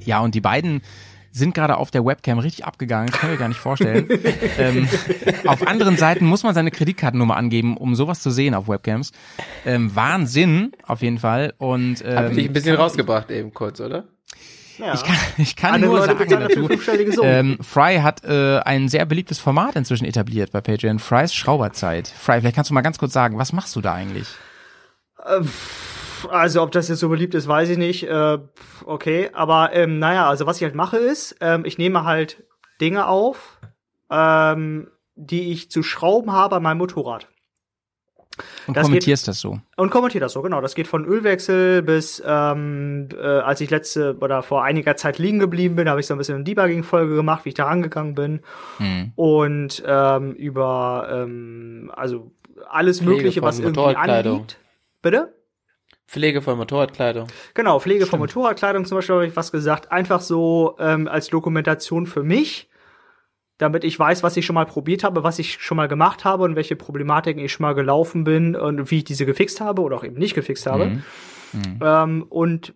[0.03, 0.81] Ja, und die beiden
[1.31, 3.09] sind gerade auf der Webcam richtig abgegangen.
[3.09, 4.07] Das können wir gar nicht vorstellen.
[4.57, 4.87] ähm,
[5.45, 9.11] auf anderen Seiten muss man seine Kreditkartennummer angeben, um sowas zu sehen auf Webcams.
[9.65, 11.53] Ähm, Wahnsinn, auf jeden Fall.
[11.57, 14.05] Und ähm, Hab dich ein bisschen rausgebracht eben kurz, oder?
[14.77, 14.93] Ja.
[14.95, 16.67] ich kann, ich kann Andere nur Leute sagen
[17.07, 20.97] dazu, ähm, Fry hat äh, ein sehr beliebtes Format inzwischen etabliert bei Patreon.
[20.97, 22.07] Frys Schrauberzeit.
[22.07, 24.27] Fry, vielleicht kannst du mal ganz kurz sagen, was machst du da eigentlich?
[26.29, 28.03] Also, ob das jetzt so beliebt ist, weiß ich nicht.
[28.03, 28.39] Äh,
[28.85, 32.43] okay, aber ähm, naja, also was ich halt mache ist, ähm, ich nehme halt
[32.79, 33.59] Dinge auf,
[34.09, 37.27] ähm, die ich zu schrauben habe an meinem Motorrad.
[38.67, 39.59] Und Das kommentierst das so.
[39.75, 40.61] Und kommentiere das so, genau.
[40.61, 45.39] Das geht von Ölwechsel bis, ähm, äh, als ich letzte oder vor einiger Zeit liegen
[45.39, 48.41] geblieben bin, habe ich so ein bisschen eine Debugging-Folge gemacht, wie ich da rangegangen bin.
[48.77, 49.11] Hm.
[49.15, 52.31] Und ähm, über, ähm, also
[52.69, 54.57] alles Pflege Mögliche, was irgendwie anliegt.
[55.01, 55.33] Bitte?
[56.11, 57.27] Pflege von Motorradkleidung.
[57.53, 59.93] Genau, Pflege von Motorradkleidung zum Beispiel habe ich was gesagt.
[59.93, 62.69] Einfach so ähm, als Dokumentation für mich,
[63.57, 66.43] damit ich weiß, was ich schon mal probiert habe, was ich schon mal gemacht habe
[66.43, 69.95] und welche Problematiken ich schon mal gelaufen bin und wie ich diese gefixt habe oder
[69.95, 71.01] auch eben nicht gefixt habe.
[71.53, 71.79] Mhm.
[71.81, 72.73] Ähm, und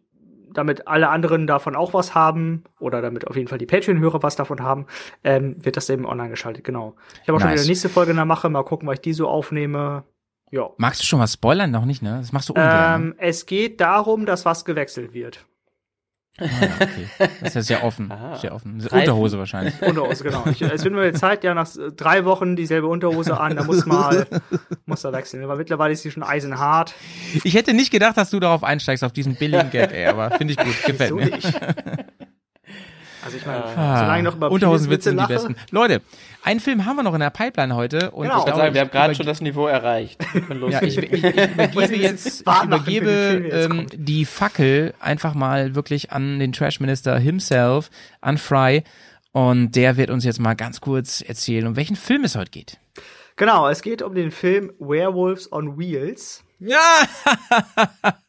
[0.53, 4.37] damit alle anderen davon auch was haben oder damit auf jeden Fall die Patreon-Hörer was
[4.37, 4.85] davon haben,
[5.25, 6.95] ähm, wird das eben online geschaltet, genau.
[7.21, 7.63] Ich habe auch schon Nice.
[7.63, 10.05] wieder nächste Folge in der Mache, mal gucken, was ich die so aufnehme.
[10.51, 10.69] Ja.
[10.77, 11.71] Magst du schon was spoilern?
[11.71, 12.17] Noch nicht, ne?
[12.21, 13.01] Das machst du ungern.
[13.01, 13.07] ne?
[13.09, 15.45] Ähm, es geht darum, dass was gewechselt wird.
[16.37, 17.07] Ah, ja, okay.
[17.39, 18.11] Das ist ja sehr offen.
[18.11, 18.35] Ah.
[18.35, 18.85] Sehr offen.
[18.91, 19.81] Unterhose wahrscheinlich.
[19.81, 20.43] Unterhose, genau.
[20.51, 24.27] Ich, es wird mir Zeit, ja, nach drei Wochen dieselbe Unterhose an, da muss mal,
[24.85, 25.43] muss er wechseln.
[25.45, 26.93] Aber mittlerweile ist sie schon eisenhart.
[27.45, 30.53] Ich hätte nicht gedacht, dass du darauf einsteigst, auf diesen billigen Gag, ey, aber finde
[30.53, 30.75] ich gut.
[30.85, 31.25] Gefällt So mir.
[31.27, 31.53] nicht.
[33.25, 35.55] Also ich meine, Ah, solange ich noch über Unterhosenwitze sind die besten.
[35.71, 36.01] Leute,
[36.43, 38.11] einen Film haben wir noch in der Pipeline heute.
[38.11, 38.35] Und Genau.
[38.35, 40.23] ich Ich glaube, sagen, wir haben gerade schon das Niveau erreicht.
[40.69, 43.09] Ja, ich, ich, ich übergebe jetzt, ich übergebe
[43.51, 47.89] ähm, die Fackel einfach mal wirklich an den Trash Minister himself,
[48.21, 48.83] an Fry.
[49.31, 52.77] Und der wird uns jetzt mal ganz kurz erzählen, um welchen Film es heute geht.
[53.37, 56.44] Genau, es geht um den Film Werewolves on Wheels.
[56.59, 56.79] Ja,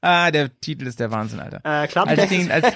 [0.31, 1.61] der Titel ist der Wahnsinn, Alter.
[1.65, 2.67] Äh, Als den, als,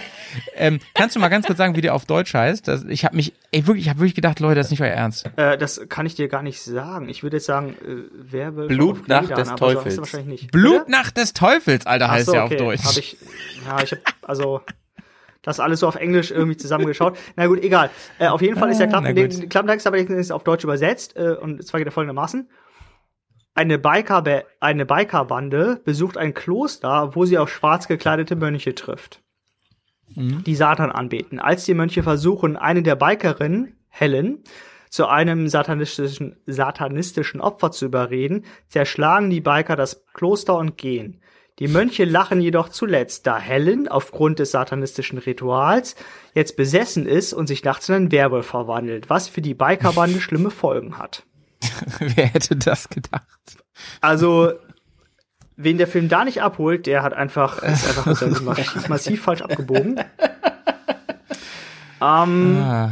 [0.55, 2.69] ähm, kannst du mal ganz kurz sagen, wie der auf Deutsch heißt?
[2.69, 4.89] Das, ich habe mich, ey, wirklich, ich habe wirklich gedacht, Leute, das ist nicht euer
[4.91, 5.29] Ernst.
[5.37, 7.09] Äh, das kann ich dir gar nicht sagen.
[7.09, 9.99] Ich würde jetzt sagen, äh, Werwölfe Blutnacht des so Teufels.
[9.99, 10.53] wahrscheinlich nicht.
[10.53, 12.55] Blutnacht des Teufels, Alter, Ach heißt so, der okay.
[12.55, 12.85] auf Deutsch.
[12.85, 13.17] Hab ich,
[13.67, 14.61] ja, ich habe also
[15.43, 17.19] das alles so auf Englisch irgendwie zusammengeschaut.
[17.37, 17.91] Na gut, egal.
[18.19, 21.35] Äh, auf jeden Fall ist der Ah, den Klappentext aber ist auf Deutsch übersetzt äh,
[21.41, 22.49] und zwar geht er folgendermaßen.
[23.61, 24.25] Eine Biker
[24.61, 29.21] eine Bikerbande besucht ein Kloster, wo sie auf schwarz gekleidete Mönche trifft,
[30.17, 30.43] Mhm.
[30.45, 31.39] die Satan anbeten.
[31.39, 34.45] Als die Mönche versuchen, eine der Bikerinnen, Helen,
[34.89, 41.21] zu einem satanistischen, satanistischen Opfer zu überreden, zerschlagen die Biker das Kloster und gehen.
[41.59, 45.97] Die Mönche lachen jedoch zuletzt, da Helen aufgrund des satanistischen Rituals
[46.33, 50.51] jetzt besessen ist und sich nachts in einen Werwolf verwandelt, was für die Bikerbande schlimme
[50.51, 51.27] Folgen hat.
[51.99, 53.25] Wer hätte das gedacht?
[54.01, 54.53] Also,
[55.57, 58.07] wen der Film da nicht abholt, der hat einfach, ist einfach
[58.43, 60.01] massiv, massiv falsch abgebogen.
[62.03, 62.91] Ähm, Ah.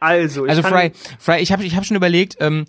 [0.00, 2.64] Also, ich Also Fry, Fry, ich habe ich hab schon überlegt, ähm,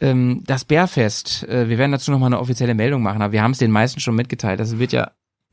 [0.00, 3.50] ähm, das Bärfest, äh, wir werden dazu nochmal eine offizielle Meldung machen, aber wir haben
[3.50, 4.60] es den meisten schon mitgeteilt.
[4.60, 5.10] Das wird ja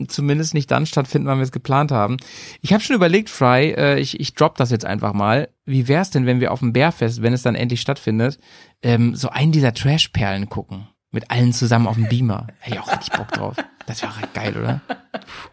[0.08, 2.18] zumindest nicht dann stattfinden, wann wir es geplant haben.
[2.62, 5.50] Ich habe schon überlegt, Fry, äh, ich, ich drop das jetzt einfach mal.
[5.66, 8.38] Wie wär's denn, wenn wir auf dem Bärfest, wenn es dann endlich stattfindet,
[8.82, 10.88] ähm, so einen dieser Trashperlen gucken?
[11.12, 12.48] Mit allen zusammen auf dem Beamer.
[12.60, 13.56] Hätte ich auch richtig Bock drauf.
[13.88, 14.82] Das wäre auch geil, oder?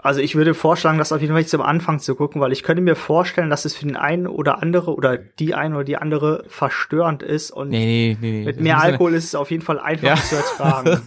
[0.03, 2.83] Also ich würde vorschlagen, das auf jeden Fall zum Anfang zu gucken, weil ich könnte
[2.83, 6.43] mir vorstellen, dass es für den einen oder andere oder die eine oder die andere
[6.49, 8.45] verstörend ist und Nee, nee, nee.
[8.45, 10.21] mit mehr Alkohol ist es auf jeden Fall einfacher Ja.
[10.21, 11.01] zu ertragen.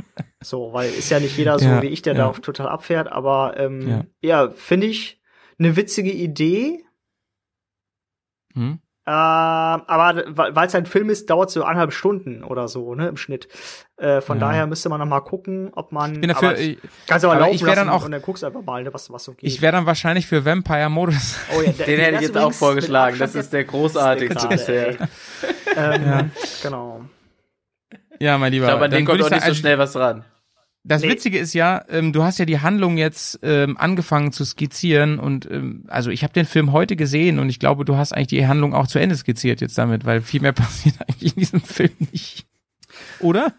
[0.43, 2.19] so, weil ist ja nicht jeder so Ja, wie ich, der ja.
[2.19, 4.03] darauf total abfährt, aber ähm, Ja.
[4.21, 5.21] ja, finde ich
[5.59, 6.83] eine witzige Idee.
[8.53, 8.79] Hm?
[9.05, 13.17] Äh, aber weil es ein Film ist, dauert so anderthalb Stunden oder so, ne, im
[13.17, 13.49] Schnitt.
[13.97, 14.47] Äh, von Ja.
[14.47, 16.21] daher müsste man noch mal gucken, ob man.
[16.21, 18.45] bin dafür, aber ich- kannst aber, aber laufen ich wär dann auch- und dann guckst
[18.45, 19.43] einfach mal, ne, was, was so geht.
[19.49, 21.37] Ich wäre dann wahrscheinlich für Vampire Modus.
[21.53, 23.17] oh, ja, der- Den der hätte ich jetzt auch vorgeschlagen.
[23.19, 24.95] Das ist der großartigste bisher.
[25.75, 27.01] ähm, Genau.
[28.19, 28.65] Ja, mein Lieber.
[28.67, 30.23] Ich glaube, an dem kommt auch ich nicht so schnell was dran.
[30.85, 31.09] Das Nee.
[31.11, 35.49] Witzige ist ja, ähm, du hast ja die Handlung jetzt ähm, angefangen zu skizzieren und
[35.49, 38.47] ähm, also ich habe den Film heute gesehen und ich glaube, du hast eigentlich die
[38.47, 41.91] Handlung auch zu Ende skizziert jetzt damit, weil viel mehr passiert eigentlich in diesem Film
[42.11, 42.45] nicht.
[43.19, 43.53] Oder?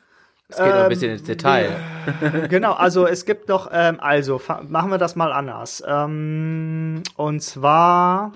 [0.49, 1.71] Es geht noch ein Ähm, bisschen ins Detail.
[2.51, 5.83] Genau, also es gibt noch, ähm, also machen wir das mal anders.
[5.87, 8.33] Ähm, und zwar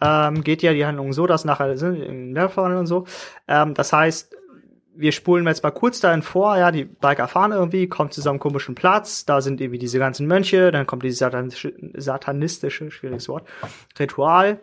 [0.00, 3.06] ähm, geht ja die Handlung so, dass nachher sind im Lehrverfahren und so.
[3.48, 4.36] Ähm, das heißt,
[4.96, 8.30] wir spulen jetzt mal kurz dahin vor, ja, die Biker fahren irgendwie, kommt zu so
[8.30, 13.46] einem komischen Platz, da sind irgendwie diese ganzen Mönche, dann kommt dieses satanistische, schwieriges Wort,
[13.98, 14.60] Ritual.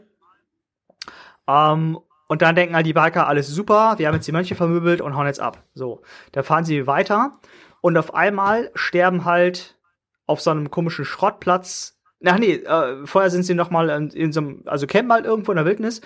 [1.47, 5.01] Ähm, und dann denken halt die Biker, alles super, wir haben jetzt die Mönche vermöbelt
[5.01, 5.63] und hauen jetzt ab.
[5.75, 6.01] So,
[6.31, 7.39] da fahren sie weiter
[7.81, 9.77] und auf einmal sterben halt
[10.25, 11.99] auf so einem komischen Schrottplatz.
[12.25, 15.25] Ach nee, äh, vorher sind sie noch mal in, in so einem, also campen halt
[15.25, 16.01] irgendwo in der Wildnis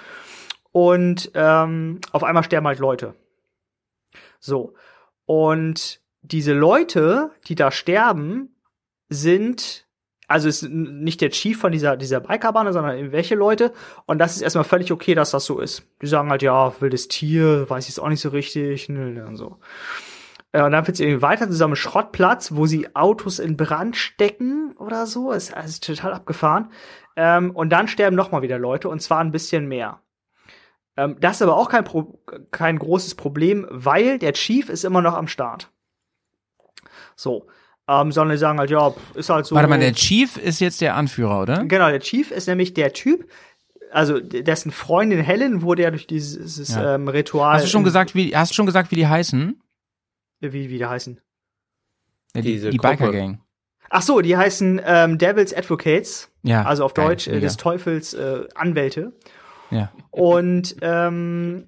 [0.71, 3.13] und ähm, auf einmal sterben halt Leute.
[4.39, 4.73] So
[5.25, 8.55] und diese Leute, die da sterben,
[9.09, 9.85] sind
[10.29, 13.71] also ist nicht der Chief von dieser dieser Bikerbahn, sondern irgendwelche Leute
[14.05, 15.83] und das ist erstmal völlig okay, dass das so ist.
[16.01, 19.37] Die sagen halt ja, wildes Tier, weiß ich es auch nicht so richtig, ne, und
[19.37, 19.57] so.
[20.51, 23.95] Äh, Und dann sie irgendwie weiter zu so einem Schrottplatz, wo sie Autos in Brand
[23.95, 25.31] stecken oder so.
[25.31, 26.71] Ist also total abgefahren.
[27.15, 30.01] Ähm, und dann sterben noch mal wieder Leute und zwar ein bisschen mehr.
[30.97, 32.19] Ähm, das ist aber auch kein, Pro
[32.51, 35.71] kein großes Problem, weil der Chief ist immer noch am Start.
[37.15, 37.47] So.
[37.89, 39.55] Ähm, sondern die sagen halt, ja, ist halt so.
[39.55, 41.63] Warte mal, der Chief ist jetzt der Anführer, oder?
[41.65, 43.29] Genau, der Chief ist nämlich der Typ,
[43.91, 46.95] also dessen Freundin Helen wurde ja durch dieses, dieses Ja.
[46.95, 47.55] ähm, Ritual.
[47.55, 49.61] Hast du schon gesagt, wie hast du schon gesagt, wie die heißen?
[50.41, 51.21] Wie, wie die heißen?
[52.35, 52.97] Ja, die die Gruppe.
[52.97, 53.41] Biker Gang.
[53.89, 56.63] Ach so, die heißen ähm, Devil's Advocates, Ja.
[56.63, 59.13] also auf geil, Deutsch äh, des Teufels äh, Anwälte.
[59.71, 59.91] Ja.
[60.11, 61.67] Und ähm,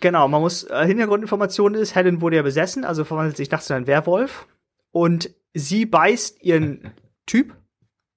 [0.00, 3.76] genau, man muss äh, Hintergrundinformation ist, Helen wurde ja besessen, also verwandelt sich nachts in
[3.76, 4.46] einen Werwolf
[4.90, 6.92] und sie beißt ihren
[7.26, 7.56] Typ,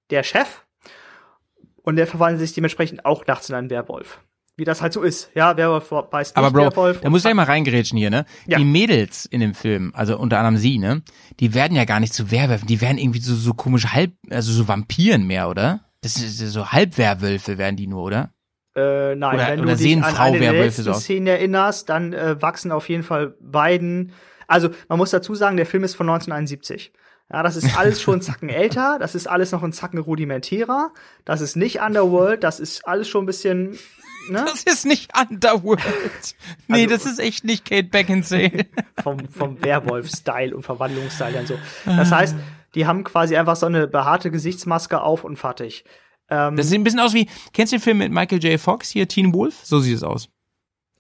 [0.10, 0.64] der Chef,
[1.84, 4.20] und der verwandelt sich dementsprechend auch nachts in einen Werwolf.
[4.58, 5.32] Wie das halt so ist.
[5.36, 7.02] Ja, Werwolf beißt Aber nicht Bro, Werwolf.
[7.02, 8.26] da muss ich gleich mal reingerätschen hier, ne?
[8.46, 8.58] Ja.
[8.58, 11.02] Die Mädels in dem Film, also unter anderem sie, ne?
[11.40, 14.52] Die werden ja gar nicht zu Werwölfen, die werden irgendwie so, so komisch halb, also
[14.52, 15.89] so Vampiren mehr, oder?
[16.02, 18.34] Das ist so Halbwerwölfe werden die nur, oder?
[18.76, 20.94] Äh, nein, Oder- wenn oder du dich an eine der letzten?
[20.94, 24.14] Szenen erinnerst, dann äh, wachsen auf jeden Fall beiden.
[24.48, 26.94] Also man muss dazu sagen, der Film ist von 1971.
[27.32, 30.92] Ja, das ist alles schon einen Zacken älter, das ist alles noch ein Zacken rudimentärer,
[31.26, 33.78] das ist nicht Underworld, das ist alles schon ein bisschen,
[34.32, 35.80] ne, Das ist nicht Underworld.
[36.68, 38.66] Nee, Also- das ist echt nicht Kate Beckinsale.
[39.04, 41.60] vom, vom Werwolf-Style und Verwandlungsstyle und so.
[41.86, 42.36] Das heißt,
[42.76, 45.84] die haben quasi einfach so eine behaarte Gesichtsmaske auf und fertig.
[46.30, 48.60] Ähm, Das sieht ein bisschen aus wie, kennst du den Film mit Michael J.
[48.60, 49.62] Fox hier, Teen Wolf?
[49.64, 50.30] So sieht es aus.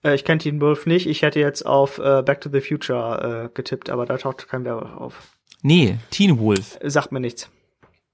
[0.03, 3.45] äh, ich kenne Teen Wolf nicht, ich hätte jetzt auf äh, Back to the Future
[3.45, 5.37] äh, getippt, aber da taucht kein Werwolf auf.
[5.61, 6.79] Nee, Teen Wolf.
[6.83, 7.49] Sagt mir nichts.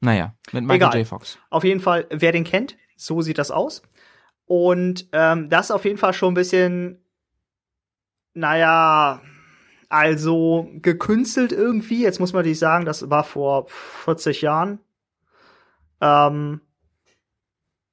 [0.02, 0.98] Naja, mit Michael Egal.
[1.00, 1.08] J.
[1.08, 1.38] Fox.
[1.50, 3.82] Auf jeden Fall, wer den kennt, so sieht das aus.
[4.46, 7.02] Und ähm, das ist auf jeden Fall schon ein bisschen,
[8.34, 9.22] naja,
[9.96, 12.04] also gekünstelt irgendwie.
[12.04, 14.80] Jetzt muss man nicht sagen, das war vor 40 Jahren.
[16.02, 16.60] Ähm,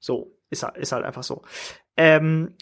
[0.00, 1.42] so, ist, halt- ist halt einfach so.
[1.96, 2.54] Ähm,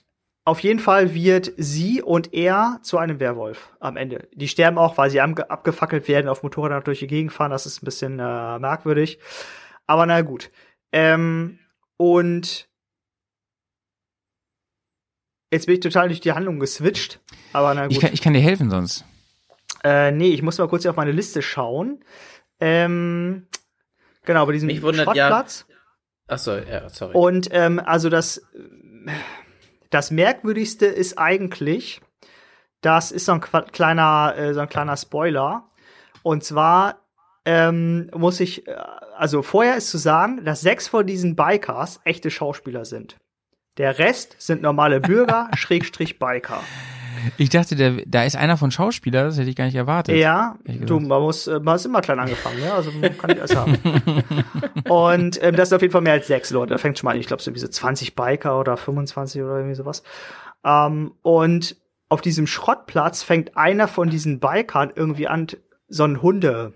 [0.44, 4.28] auf jeden Fall wird sie und er zu einem Werwolf am Ende.
[4.34, 7.50] Die sterben auch, weil sie abge- abgefackelt werden, auf Motorrädern durch die Gegend fahren.
[7.50, 9.18] Das ist ein bisschen äh, merkwürdig.
[9.86, 10.50] Aber na gut.
[10.92, 11.58] Ähm,
[11.96, 12.68] und
[15.52, 17.20] jetzt bin ich total durch die Handlung geswitcht.
[17.52, 17.92] Aber na gut.
[17.92, 19.04] Ich kann, ich kann dir helfen sonst.
[19.84, 22.04] Äh, nee, ich muss mal kurz hier auf meine Liste schauen.
[22.60, 23.46] Ähm,
[24.24, 25.66] genau, bei diesem Mich wundert ja- Schrottplatz.
[26.28, 27.14] Ach so, ja, sorry.
[27.14, 28.42] Und ähm, also das,
[29.90, 32.00] das Merkwürdigste ist eigentlich,
[32.82, 35.68] das ist so ein kleiner, äh, so ein kleiner Spoiler.
[36.22, 37.00] Und zwar
[37.44, 38.76] ähm, muss ich, äh,
[39.16, 43.16] also vorher ist zu sagen, dass sechs von diesen Bikers echte Schauspieler sind.
[43.76, 46.62] Der Rest sind normale Bürger, Schrägstrich Biker.
[47.36, 50.16] Ich dachte, der, da ist einer von Schauspieler, das hätte ich gar nicht erwartet.
[50.16, 53.40] Ja, du, man muss, äh, man ist immer klein angefangen, ja, also man kann nicht
[53.40, 53.76] alles haben.
[54.88, 56.74] Und ähm, das sind auf jeden Fall mehr als sechs Leute.
[56.74, 59.74] Da fängt schon mal an, ich glaube, so diese 20 Biker oder 25 oder irgendwie
[59.74, 60.02] sowas.
[60.64, 61.76] Ähm, und
[62.08, 65.46] auf diesem Schrottplatz fängt einer von diesen Bikern irgendwie an,
[65.88, 66.74] so ein Hunde.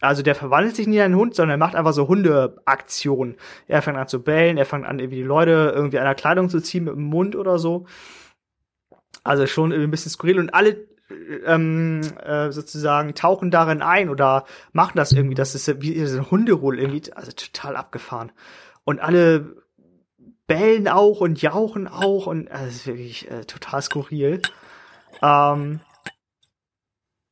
[0.00, 3.36] Also der verwandelt sich nicht in einen Hund, sondern er macht einfach so Hundeaktionen.
[3.68, 6.48] Er fängt an zu bellen, er fängt an, irgendwie die Leute irgendwie an der Kleidung
[6.48, 7.86] zu ziehen mit dem Mund oder so.
[9.30, 10.88] Also schon ein bisschen skurril und alle
[11.46, 15.36] ähm, äh, sozusagen tauchen darin ein oder machen das irgendwie.
[15.36, 18.32] Das ist wie so ein Hunderoll irgendwie, also total abgefahren.
[18.82, 19.62] Und alle
[20.48, 24.42] bellen auch und jauchen auch und also, das ist wirklich äh, total skurril.
[25.22, 25.78] Ähm,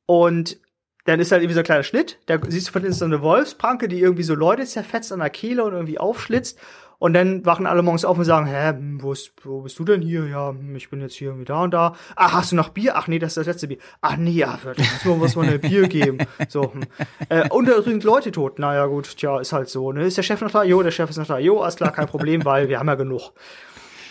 [0.07, 0.57] und
[1.05, 3.23] dann ist halt irgendwie so ein kleiner Schnitt, da siehst du von hinten so eine
[3.23, 6.61] Wolfspranke, die irgendwie so Leute zerfetzt an der Kehle und irgendwie aufschlitzt.
[7.01, 9.85] Und dann wachen alle morgens auf und sagen, hä, hm, wo, ist, wo bist du
[9.85, 10.27] denn hier?
[10.27, 11.95] Ja, hm, ich bin jetzt hier irgendwie da und da.
[12.17, 12.97] Ach, hast du noch Bier?
[12.97, 13.79] Ach nee, das ist das letzte Bier.
[14.01, 16.19] Ach nee, ja, wird muss man was mal ein Bier geben.
[16.49, 16.83] So, hm.
[17.29, 18.59] äh, und da sind Leute tot.
[18.59, 19.93] Naja, gut, tja, ist halt so.
[19.93, 20.05] Ne?
[20.05, 20.65] Ist der Chef noch da?
[20.65, 21.39] Jo, der Chef ist noch da.
[21.39, 23.33] Jo, alles klar, kein Problem, weil wir haben ja genug.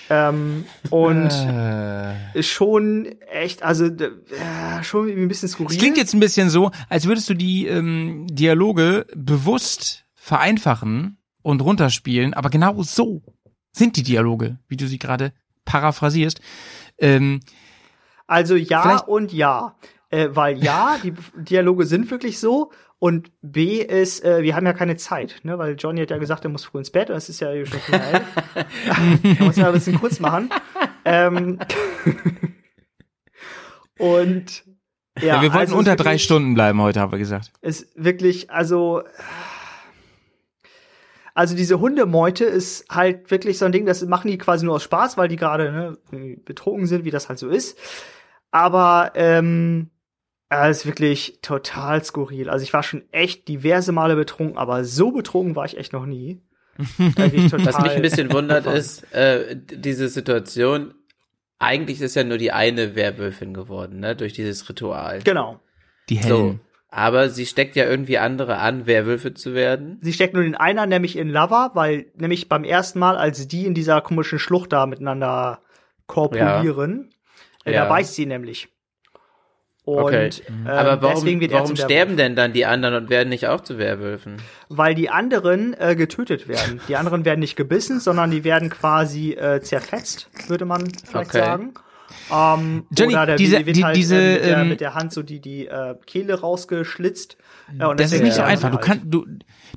[0.10, 2.42] Ähm, und Äh.
[2.42, 5.76] schon echt, also äh, schon ein bisschen skurril.
[5.76, 11.62] Es klingt jetzt ein bisschen so, als würdest du die ähm, Dialoge bewusst vereinfachen und
[11.62, 13.22] runterspielen, aber genau so
[13.72, 15.32] sind die Dialoge, wie du sie gerade
[15.64, 16.42] paraphrasierst.
[16.98, 17.40] Ähm,
[18.26, 19.78] Also ja und ja.
[20.10, 22.72] Äh, weil ja, die Dialoge sind wirklich so.
[23.00, 25.58] Und B ist, äh, wir haben ja keine Zeit, ne?
[25.58, 27.80] Weil Johnny hat ja gesagt, er muss früh ins Bett und es ist ja schon
[27.80, 29.40] früh elf.
[29.40, 30.50] muss ja ein bisschen kurz machen.
[31.06, 31.60] Ähm,
[34.00, 34.66] und
[35.20, 37.52] ja, ja, wir wollten also unter drei wirklich- Stunden bleiben heute, haben wir gesagt.
[37.62, 39.04] ist wirklich, also,
[41.38, 44.84] also diese Hundemeute ist halt wirklich so ein Ding, das machen die quasi nur aus
[44.84, 47.78] Spaß, weil die gerade ne, betrunken sind, wie das halt so ist.
[48.50, 49.92] Aber ähm,
[50.50, 52.50] es ist wirklich total skurril.
[52.50, 56.08] Also ich war schon echt diverse Male betrunken, aber so betrunken war ich echt noch
[56.08, 56.42] nie.
[56.78, 60.96] Was mich ein bisschen wundert ist, äh, diese Situation,
[61.60, 65.20] eigentlich ist ja nur die eine Werwölfin geworden, ne, durch dieses Ritual.
[65.24, 65.60] Genau.
[66.10, 66.60] Die So.
[66.90, 70.00] Aber sie steckt ja irgendwie andere an, Werwölfe zu werden.
[70.02, 73.66] Sie steckt nur den einer, nämlich in Lava, weil nämlich beim ersten Mal, als die
[73.66, 75.60] in dieser komischen Schlucht da miteinander
[76.06, 77.10] korpulieren,
[77.66, 77.84] äh, Ja.
[77.84, 78.70] da beißt sie nämlich.
[79.84, 80.30] Und Okay.
[80.50, 83.62] ähm, Aber warum, deswegen wird warum sterben denn dann die anderen und werden nicht auch
[83.62, 84.36] zu Werwölfen?
[84.68, 86.82] Weil die anderen äh, getötet werden.
[86.90, 91.40] Die anderen werden nicht gebissen, sondern die werden quasi äh, zerfetzt, würde man vielleicht Okay.
[91.40, 91.74] sagen.
[92.32, 94.94] Ähm, Johnny, oder der diese- wird die- halt, diese, äh, mit, der, ähm, mit der
[94.96, 97.38] Hand so die, die äh, Kehle rausgeschlitzt.
[97.78, 98.70] Ja, und Das ist nicht so einfach.
[98.70, 98.86] Du halt.
[98.86, 99.26] kannst, du,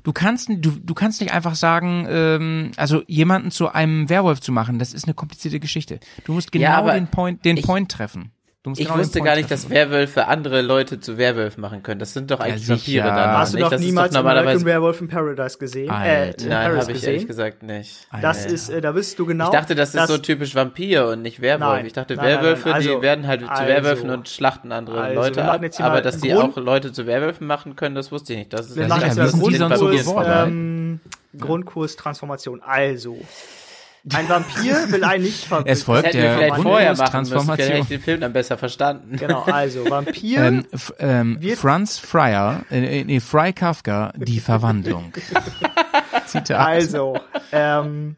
[0.03, 4.51] du kannst, du, du kannst nicht einfach sagen, ähm, also jemanden zu einem Werwolf zu
[4.51, 5.99] machen, das ist eine komplizierte Geschichte.
[6.25, 8.31] Du musst genau Ja, den Point, den ich- Point treffen.
[8.63, 9.69] Du musst Ich genau wusste gar nicht, treffen.
[9.69, 11.99] dass Werwölfe andere Leute zu Werwölfen machen können.
[11.99, 13.05] Das sind doch eigentlich sicher.
[13.05, 13.37] Vampire dann.
[13.39, 14.65] Hast du noch das niemals ist American.
[14.65, 15.89] Werewolf in Paradise gesehen?
[15.89, 16.43] Äh, Alter.
[16.43, 18.07] in Nein, habe ich ehrlich gesagt nicht.
[18.21, 18.53] Das Alter.
[18.53, 19.45] ist, äh, da wirst du genau.
[19.45, 21.71] Ich dachte, das ist dass- so typisch Vampir und nicht Werwolf.
[21.71, 22.43] Nein, ich dachte, nein, nein, nein.
[22.43, 25.61] Werwölfe, Also- die werden halt zu also- Werwölfen und schlachten andere also, Leute ab.
[25.79, 28.53] Aber dass die Grund- auch Leute zu Werwölfen machen können, das wusste ich nicht.
[28.53, 30.99] Das ist Ja, machen sicher, so Grundkurs, ähm,
[31.35, 32.61] Grundkurs Transformation.
[32.61, 33.17] Also,
[34.09, 36.95] ein Vampir will einen nicht ver Es folgt der vielleicht vorher machen müssen.
[36.95, 37.67] Vielleicht Transformation.
[37.67, 39.15] hätte ich den Film dann besser verstanden.
[39.17, 40.39] Genau, also Vampir.
[40.39, 40.65] Ähm,
[40.99, 45.13] ähm, Wird- Franz Fryer, äh, nee, Fry Kafka, die Verwandlung.
[46.25, 46.59] Zitat.
[46.67, 47.19] Also,
[47.51, 48.15] ähm,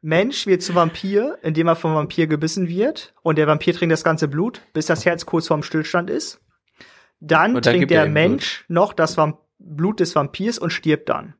[0.00, 3.14] Mensch wird zu Vampir, indem er vom Vampir gebissen wird.
[3.22, 6.40] Und der Vampir trinkt das ganze Blut, bis das Herz kurz vorm Stillstand ist.
[7.20, 11.34] Dann dann trinkt er der Mensch noch das Vamp Blut des Vampirs und stirbt dann.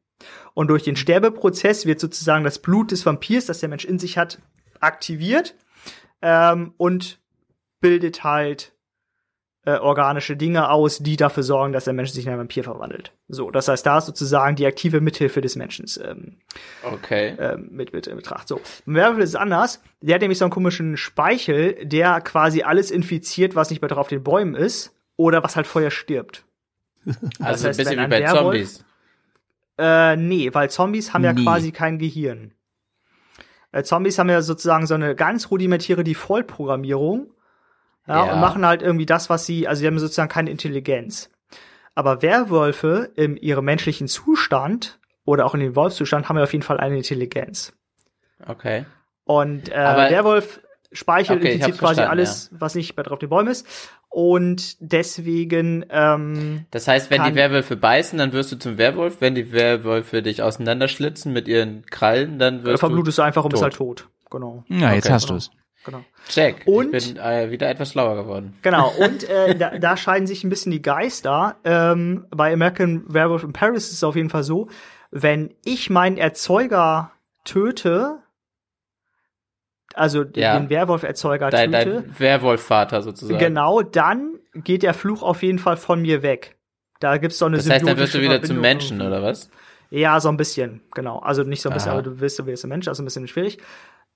[0.54, 4.18] Und durch den Sterbeprozess wird sozusagen das Blut des Vampirs, das der Mensch in sich
[4.18, 4.38] hat,
[4.80, 5.54] aktiviert
[6.20, 7.18] ähm, und
[7.80, 8.72] bildet halt
[9.64, 13.12] äh, organische Dinge aus, die dafür sorgen, dass der Mensch sich in einen Vampir verwandelt.
[13.28, 16.36] So, das heißt, da ist sozusagen die aktive Mithilfe des Menschen ähm,
[16.82, 17.36] Okay.
[17.38, 18.48] ähm, mit, mit in Betracht.
[18.48, 19.80] So, ein Werwolf ist anders.
[20.00, 24.08] Der hat nämlich so einen komischen Speichel, der quasi alles infiziert, was nicht mehr drauf
[24.08, 26.44] den Bäumen ist oder was halt vorher stirbt.
[27.40, 28.84] Also heißt, ein bisschen wie ein bei Werwolf- Zombies.
[29.78, 31.42] Äh, nee, weil Zombies haben ja Nee.
[31.44, 32.52] quasi kein Gehirn.
[33.72, 37.32] Äh, Zombies haben ja sozusagen so eine ganz rudimentäre Default-Programmierung.
[38.06, 38.32] Ja, Ja.
[38.34, 41.30] und machen halt irgendwie das, was sie, also sie haben sozusagen keine Intelligenz.
[41.94, 46.64] Aber Werwölfe in ihrem menschlichen Zustand oder auch in dem Wolfszustand haben wir auf jeden
[46.64, 47.72] Fall eine Intelligenz.
[48.46, 48.86] Okay.
[49.24, 53.20] Und äh, Aber- der Wolf speichert Okay, infiziert hab's quasi alles, was nicht bei drauf
[53.20, 53.66] den Bäumen ist.
[54.12, 59.20] Und deswegen, ähm, Das heißt, wenn die Werwölfe beißen, dann wirst du zum Werwolf.
[59.20, 63.62] Wenn die Werwölfe dich auseinanderschlitzen mit ihren Krallen, dann wirst verblutest du einfach und bist
[63.62, 64.08] halt tot.
[64.30, 64.64] Genau.
[64.68, 65.14] Ja, jetzt Okay.
[65.14, 65.50] hast du es.
[65.86, 66.04] Genau.
[66.28, 66.62] Check.
[66.66, 68.54] Und- ich bin äh, wieder etwas schlauer geworden.
[68.62, 71.56] Genau, und äh, da, da scheiden sich ein bisschen die Geister.
[71.64, 74.68] Ähm, bei American Werewolf in Paris ist es auf jeden Fall so,
[75.10, 77.12] wenn ich meinen Erzeuger
[77.44, 78.18] töte,
[79.94, 80.58] also Ja.
[80.58, 83.38] den Werwolf-Erzeuger Dein, töte, dein Werwolfvater sozusagen.
[83.38, 86.56] genau, dann geht der Fluch auf jeden Fall von mir weg.
[87.00, 89.16] Da gibt's so eine Das heißt, dann wirst du wieder zum Verbindung Menschen, irgendwie.
[89.18, 89.50] oder was?
[89.90, 91.18] Ja, so ein bisschen, genau.
[91.18, 91.98] Also nicht so ein bisschen, Aha.
[91.98, 93.58] aber du wirst, du wirst ein Mensch, also ein bisschen schwierig.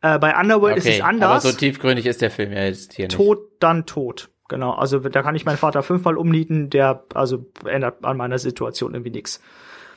[0.03, 1.43] Äh, bei Underworld ist es aber anders.
[1.43, 3.17] so tiefgründig ist der Film ja jetzt hier nicht.
[3.17, 4.29] tot, dann tot.
[4.49, 8.95] Genau, also da kann ich meinen Vater fünfmal umnieten, der also ändert an meiner Situation
[8.95, 9.41] irgendwie nichts.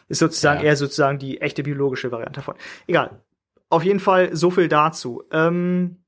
[0.08, 0.68] Ist sozusagen Ja.
[0.68, 2.56] eher sozusagen die echte biologische Variante davon.
[2.88, 3.12] Egal.
[3.70, 5.24] Auf jeden Fall so viel dazu.
[5.32, 6.04] Ähm,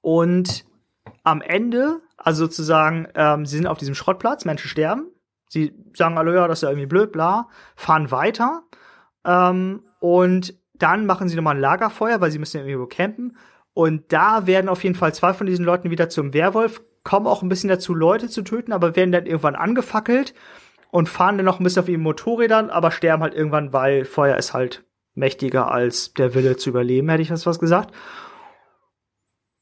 [0.00, 0.64] und
[1.24, 5.08] am Ende, also sozusagen, ähm, sie sind auf diesem Schrottplatz, Menschen sterben.
[5.48, 8.62] Sie sagen alle, ja, das ist ja irgendwie blöd, bla, fahren weiter.
[9.24, 13.36] Ähm, und dann machen sie nochmal ein Lagerfeuer, weil sie müssen ja irgendwo campen.
[13.74, 17.42] Und da werden auf jeden Fall zwei von diesen Leuten wieder zum Werwolf, kommen auch
[17.42, 20.34] ein bisschen dazu, Leute zu töten, aber werden dann irgendwann angefackelt
[20.90, 24.36] und fahren dann noch ein bisschen auf ihren Motorrädern, aber sterben halt irgendwann, weil Feuer
[24.36, 24.84] ist halt
[25.18, 27.94] mächtiger als der Wille zu überleben, hätte ich das was gesagt.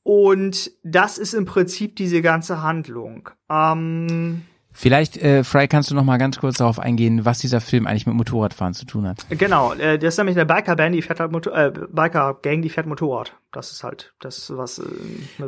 [0.02, 3.30] Und das ist im Prinzip diese ganze Handlung.
[3.50, 4.42] Ähm,
[4.78, 8.06] Vielleicht, äh, Fry, kannst du noch mal ganz kurz darauf eingehen, was dieser Film eigentlich
[8.06, 9.24] mit Motorradfahren zu tun hat.
[9.30, 12.86] Genau, äh, das ist nämlich eine Biker-Band, die fährt halt Motor äh, Biker-Gang, die fährt
[12.86, 13.32] Motorrad.
[13.52, 14.78] Das ist halt, das was.
[14.78, 14.82] Äh,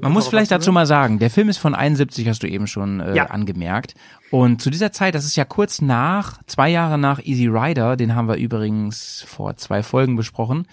[0.01, 2.67] Man muss vielleicht zu dazu mal sagen, der Film ist von 71, hast du eben
[2.67, 3.27] schon äh, Ja.
[3.27, 3.95] angemerkt.
[4.31, 8.15] Und zu dieser Zeit, das ist ja kurz nach, zwei Jahre nach Easy Rider, den
[8.15, 10.67] haben wir übrigens vor zwei Folgen besprochen,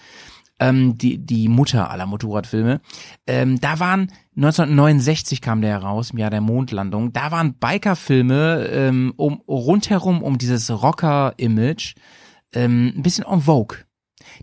[0.58, 2.80] ähm, die, die Mutter aller Motorradfilme.
[3.26, 7.12] Ähm, da waren 1969 kam der heraus, im Jahr der Mondlandung.
[7.12, 11.94] Da waren Bikerfilme ähm, um rundherum um dieses Rocker-Image
[12.52, 13.78] ähm, ein bisschen en vogue.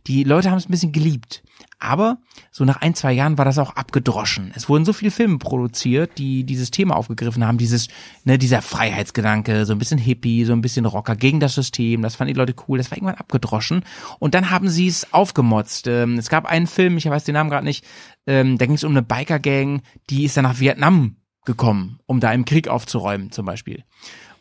[0.07, 1.43] Die Leute haben es ein bisschen geliebt.
[1.83, 4.53] Aber so nach ein, zwei Jahren war das auch abgedroschen.
[4.55, 7.89] Es wurden so viele Filme produziert, die dieses Thema aufgegriffen haben, dieses,
[8.23, 12.15] ne, dieser Freiheitsgedanke, so ein bisschen Hippie, so ein bisschen Rocker gegen das System, das
[12.15, 13.83] fanden die Leute cool, das war irgendwann abgedroschen.
[14.19, 15.87] Und dann haben sie es aufgemotzt.
[15.87, 17.85] Ähm, es gab einen Film, ich weiß den Namen gerade nicht,
[18.27, 22.31] ähm, da ging es um eine Biker-Gang, die ist dann nach Vietnam gekommen, um da
[22.31, 23.83] im Krieg aufzuräumen, zum Beispiel.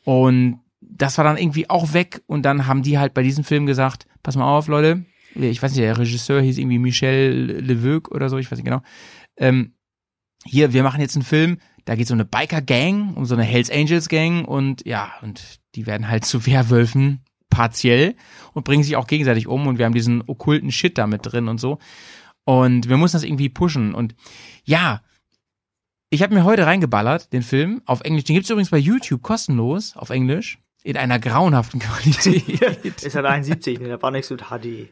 [0.05, 3.67] Und das war dann irgendwie auch weg und dann haben die halt bei diesem Film
[3.67, 5.05] gesagt, pass mal auf, Leute,
[5.35, 8.83] ich weiß nicht, der Regisseur hieß irgendwie Michel Leveuc oder so, ich weiß nicht genau.
[9.37, 9.75] Ähm,
[10.45, 13.45] hier, wir machen jetzt einen Film, da geht es um eine Biker-Gang, um so eine
[13.45, 18.17] Hells Angels-Gang und ja, und die werden halt zu Werwölfen partiell
[18.55, 21.49] und bringen sich auch gegenseitig um und wir haben diesen okkulten Shit da mit drin
[21.49, 21.79] und so.
[22.45, 24.15] Und wir mussten das irgendwie pushen und
[24.65, 25.03] ja,
[26.11, 28.25] ich habe mir heute reingeballert, den Film, auf Englisch.
[28.25, 33.03] Den gibt's übrigens bei YouTube kostenlos, auf Englisch, in einer grauenhaften Qualität.
[33.03, 34.91] Ist halt 71, ne, da war nichts mit HD.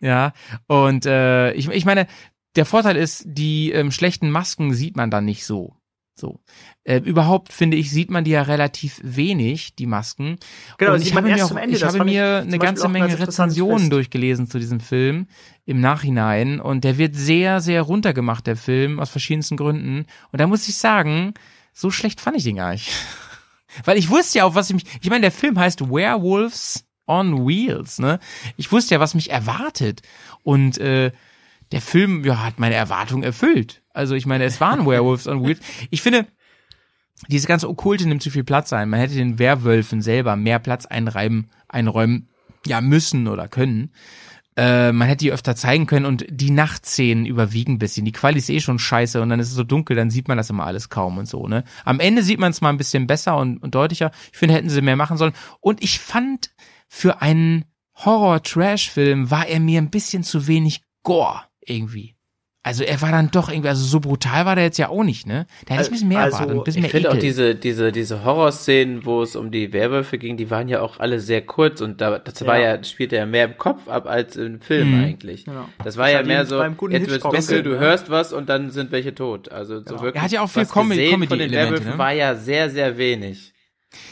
[0.00, 0.32] Ja,
[0.66, 2.08] und äh, ich, ich meine,
[2.56, 5.76] der Vorteil ist, die ähm, schlechten Masken sieht man dann nicht so.
[6.16, 6.40] So.
[6.84, 10.36] Äh, überhaupt finde ich, sieht man die ja relativ wenig, die Masken.
[10.78, 12.58] Genau, und sieht ich man habe erst mir, auch, zum Ende, ich habe mir eine
[12.58, 15.26] ganze Menge Rezensionen durchgelesen zu diesem Film
[15.64, 20.06] im Nachhinein und der wird sehr, sehr runtergemacht, der Film, aus verschiedensten Gründen.
[20.30, 21.34] Und da muss ich sagen,
[21.72, 22.90] so schlecht fand ich den gar nicht.
[23.84, 27.46] Weil ich wusste ja auch, was ich mich, ich meine, der Film heißt Werewolves on
[27.46, 28.20] Wheels, ne?
[28.56, 30.02] Ich wusste ja, was mich erwartet.
[30.42, 31.10] Und äh,
[31.74, 33.82] der Film ja, hat meine Erwartung erfüllt.
[33.92, 35.58] Also ich meine, es waren Werewolves on Wheels.
[35.90, 36.28] Ich finde,
[37.26, 38.88] diese ganze Okkulte nimmt zu viel Platz ein.
[38.88, 42.28] Man hätte den Werwölfen selber mehr Platz einreiben, einräumen,
[42.64, 43.92] ja, müssen oder können.
[44.56, 48.04] Äh, man hätte die öfter zeigen können und die Nachtszenen überwiegen ein bisschen.
[48.04, 50.36] Die Quali ist eh schon scheiße und dann ist es so dunkel, dann sieht man
[50.36, 51.64] das immer alles kaum und so, ne?
[51.84, 54.12] Am Ende sieht man es mal ein bisschen besser und, und deutlicher.
[54.30, 55.34] Ich finde, hätten sie mehr machen sollen.
[55.60, 56.52] Und ich fand,
[56.86, 57.64] für einen
[57.96, 62.14] Horror-Trash-Film war er mir ein bisschen zu wenig Gore irgendwie.
[62.66, 65.26] Also er war dann doch irgendwie, also so brutal war der jetzt ja auch nicht,
[65.26, 65.46] ne?
[65.66, 67.54] Da hätte ich ein bisschen mehr Also, erwartet, ein bisschen Ich mehr finde auch diese,
[67.54, 71.42] diese, diese Horrorszenen, wo es um die Werwölfe ging, die waren ja auch alle sehr
[71.44, 72.76] kurz und da, das war Ja.
[72.76, 75.04] ja, spielte ja mehr im Kopf ab als im Film Mhm.
[75.04, 75.44] eigentlich.
[75.44, 75.68] Genau.
[75.84, 78.70] Das war Das ja hat mehr so, jetzt wird's dunkel, du hörst was und dann
[78.70, 79.52] sind welche tot.
[79.52, 80.14] Also so wirklich.
[80.14, 81.98] Er hat ja auch viel was Com- gesehen von den Comedy-Elemente, Werwölfen ne?
[81.98, 83.52] war ja sehr, sehr wenig.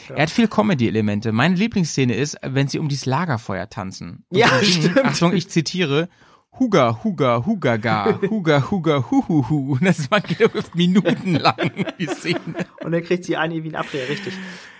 [0.09, 1.31] Er hat viel Comedy-Elemente.
[1.31, 4.25] Meine Lieblingsszene ist, wenn sie um dieses Lagerfeuer tanzen.
[4.29, 5.05] Und Ja, singen, stimmt.
[5.05, 6.07] Achtung, ich zitiere.
[6.59, 9.73] Huga, Huga, Hugaga, Huga, Huga, Huhuhu.
[9.73, 12.39] Und das war geht auf Minuten lang, die Szene.
[12.83, 14.33] Und dann kriegt sie einen irgendwie einen Abdreher, richtig.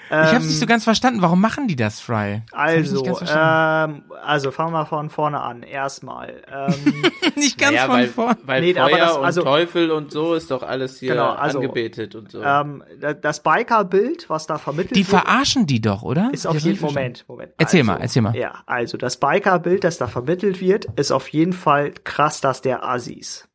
[0.10, 1.22] Ich hab's nicht so ganz verstanden.
[1.22, 2.44] Warum machen die das, Fry?
[2.52, 5.64] Das Also, ähm, also fangen wir von vorne an.
[5.64, 6.44] Erstmal.
[6.52, 7.04] Ähm,
[7.36, 8.36] nicht ganz Naja, von weil, vorn.
[8.46, 11.32] weil Nee, Feuer aber das- und also- Teufel und so ist doch alles hier Genau,
[11.32, 12.44] also, angebetet und so.
[12.44, 16.30] ähm, da- das Biker-Bild, was da vermittelt Die wird, verarschen die doch, oder?
[16.32, 16.80] ist auf jeden?
[16.82, 17.54] Moment, Moment.
[17.58, 18.36] Erzähl also, mal, erzähl mal.
[18.36, 22.86] Ja, also das Biker-Bild, das da vermittelt wird, ist auf jeden Fall krass, dass der
[22.88, 23.48] Assis.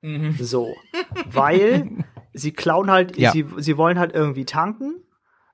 [0.00, 0.36] Mhm.
[0.40, 0.74] So,
[1.26, 1.90] weil
[2.32, 3.32] sie klauen halt, Ja.
[3.32, 4.94] sie, sie wollen halt irgendwie tanken.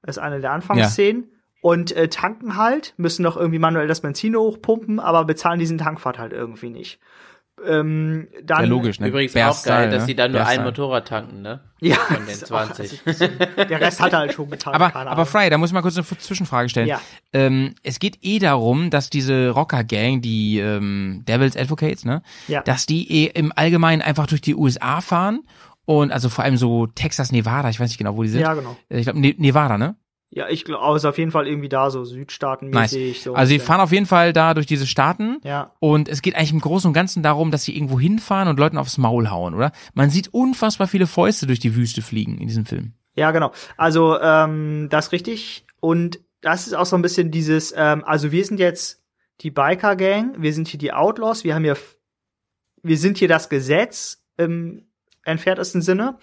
[0.04, 1.30] Das ist eine der Anfangsszenen.
[1.60, 6.18] Und äh, tanken halt, müssen noch irgendwie manuell das Benzin hochpumpen, aber bezahlen diesen Tankfahrt
[6.18, 6.98] halt irgendwie nicht.
[7.64, 9.08] Ähm, dann, Ja, logisch, ne?
[9.08, 10.06] Übrigens Bear auch geil, Style, dass ne?
[10.08, 10.66] sie dann nur Bear ein Style.
[10.66, 11.60] Motorrad tanken, ne?
[11.80, 13.00] Ja, Von den ist auch- 20.
[13.04, 14.74] der Rest hat er halt schon getan.
[14.74, 15.24] Aber, aber.
[15.24, 16.88] Fry, da muss ich mal kurz eine Zwischenfrage stellen.
[16.88, 17.00] Ja.
[17.32, 22.60] Ähm, es geht eh darum, dass diese Rocker-Gang, die ähm, Devil's Advocates, ne, Ja.
[22.62, 25.44] dass die eh im Allgemeinen einfach durch die USA fahren
[25.84, 28.40] und also vor allem so Texas, Nevada, ich weiß nicht genau, wo die sind.
[28.40, 28.76] Ja, genau.
[28.88, 29.96] Äh, Ich glaube ne Nevada, ne?
[30.30, 32.08] Ja, ich glaube, ist auf jeden Fall irgendwie da so Nice.
[32.08, 33.22] Südstaatenmäßig.
[33.22, 35.38] So ein also sie fahren auf jeden Fall da durch diese Staaten.
[35.44, 35.70] Ja.
[35.78, 38.76] Und es geht eigentlich im Großen und Ganzen darum, dass sie irgendwo hinfahren und Leuten
[38.76, 39.70] aufs Maul hauen, oder?
[39.92, 42.94] Man sieht unfassbar viele Fäuste durch die Wüste fliegen in diesem Film.
[43.14, 43.52] Ja, genau.
[43.76, 45.66] Also, ähm, das ist richtig.
[45.78, 49.04] Und das ist auch so ein bisschen dieses, ähm, also wir sind jetzt
[49.40, 51.76] die Biker-Gang, wir sind hier die Outlaws, wir haben hier,
[52.82, 54.86] wir sind hier das Gesetz im
[55.24, 56.18] entferntesten Sinne.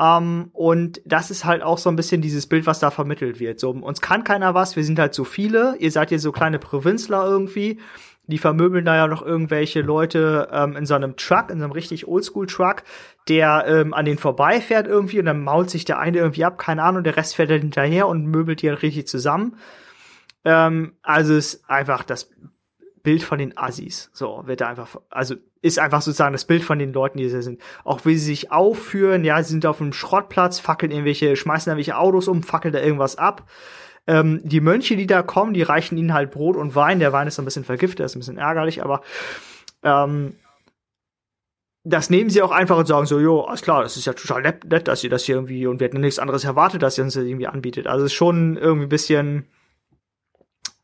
[0.00, 3.60] Ähm, und das ist halt auch so ein bisschen dieses Bild, was da vermittelt wird.
[3.60, 6.58] So, uns kann keiner was, wir sind halt so viele, ihr seid hier so kleine
[6.58, 7.78] Provinzler irgendwie.
[8.26, 11.72] Die vermöbeln da ja noch irgendwelche Leute ähm, in so einem Truck, in so einem
[11.72, 12.84] richtig Oldschool-Truck,
[13.28, 16.84] der ähm, an den vorbeifährt irgendwie und dann mault sich der eine irgendwie ab, keine
[16.84, 19.56] Ahnung, der Rest fährt dann hinterher und möbelt die halt richtig zusammen.
[20.44, 22.30] Ähm, also ist einfach das
[23.02, 24.10] Bild von den Assis.
[24.12, 27.42] So, wird da einfach, also ist einfach sozusagen das Bild von den Leuten, die da
[27.42, 27.60] sind.
[27.84, 31.98] Auch wie sie sich aufführen, ja, sie sind auf einem Schrottplatz, fackeln irgendwelche, schmeißen irgendwelche
[31.98, 33.48] Autos um, fackeln da irgendwas ab.
[34.06, 36.98] Ähm, die Mönche, die da kommen, die reichen ihnen halt Brot und Wein.
[36.98, 39.02] Der Wein ist ein bisschen vergiftet, ist ein bisschen ärgerlich, aber
[39.82, 40.36] ähm,
[41.84, 44.42] das nehmen sie auch einfach und sagen so, jo, alles klar, das ist ja total
[44.42, 47.04] nett, nett dass ihr das hier irgendwie, und wir hätten nichts anderes erwartet, dass ihr
[47.04, 47.86] uns das irgendwie anbietet.
[47.86, 49.46] Also ist schon irgendwie ein bisschen,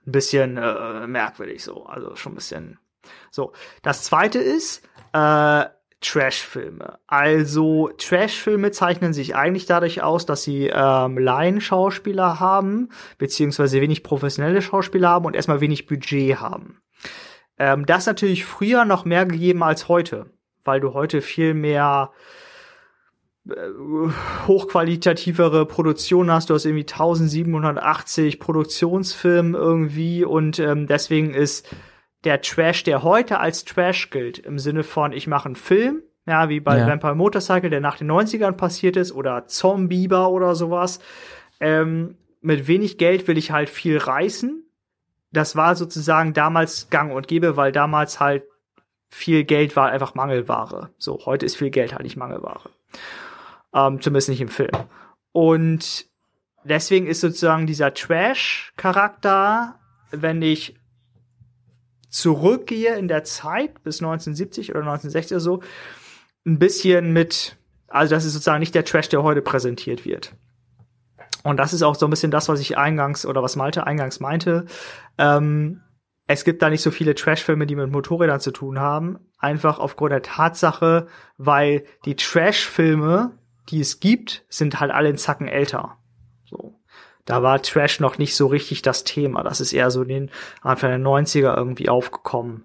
[0.06, 1.86] ein bisschen äh, merkwürdig so.
[1.86, 2.78] Also schon ein bisschen
[3.30, 3.52] so.
[3.82, 5.64] Das zweite ist, äh,
[6.00, 6.98] Trash-Filme.
[7.06, 14.62] Also Trash-Filme zeichnen sich eigentlich dadurch aus, dass sie ähm, Laienschauspieler haben, beziehungsweise wenig professionelle
[14.62, 16.80] Schauspieler haben und erstmal wenig Budget haben.
[17.58, 20.26] Ähm, das natürlich früher noch mehr gegeben als heute,
[20.64, 22.12] weil du heute viel mehr
[23.48, 23.54] äh,
[24.46, 26.50] hochqualitativere Produktionen hast.
[26.50, 31.66] Du hast irgendwie 1780 Produktionsfilme irgendwie und ähm, deswegen ist
[32.26, 36.48] der Trash, der heute als Trash gilt, im Sinne von, ich mache einen Film, ja,
[36.48, 36.86] wie bei Ja.
[36.88, 40.98] Vampire Motorcycle, der nach den 90ern passiert ist, oder Zombieber oder sowas.
[41.60, 44.64] Ähm, mit wenig Geld will ich halt viel reißen.
[45.32, 48.42] Das war sozusagen damals gang und gäbe, weil damals halt
[49.08, 50.90] viel Geld war einfach Mangelware.
[50.98, 52.70] So, heute ist viel Geld halt nicht Mangelware.
[53.72, 54.72] Ähm, zumindest nicht im Film.
[55.30, 56.06] Und
[56.64, 59.78] deswegen ist sozusagen dieser Trash-Charakter,
[60.10, 60.74] wenn ich
[62.08, 65.62] zurückgehe in der Zeit bis 1970 oder 1960 oder so,
[66.46, 67.56] ein bisschen mit,
[67.88, 70.34] also das ist sozusagen nicht der Trash, der heute präsentiert wird.
[71.42, 74.20] Und das ist auch so ein bisschen das, was ich eingangs oder was Malte eingangs
[74.20, 74.66] meinte.
[75.18, 75.82] Ähm,
[76.26, 79.18] es gibt da nicht so viele Trash-Filme, die mit Motorrädern zu tun haben.
[79.38, 85.46] Einfach aufgrund der Tatsache, weil die Trash-Filme, die es gibt, sind halt alle einen Zacken
[85.46, 85.98] älter.
[87.26, 89.42] Da war Trash noch nicht so richtig das Thema.
[89.42, 90.30] Das ist eher so in den
[90.62, 92.64] Anfang der 90er irgendwie aufgekommen.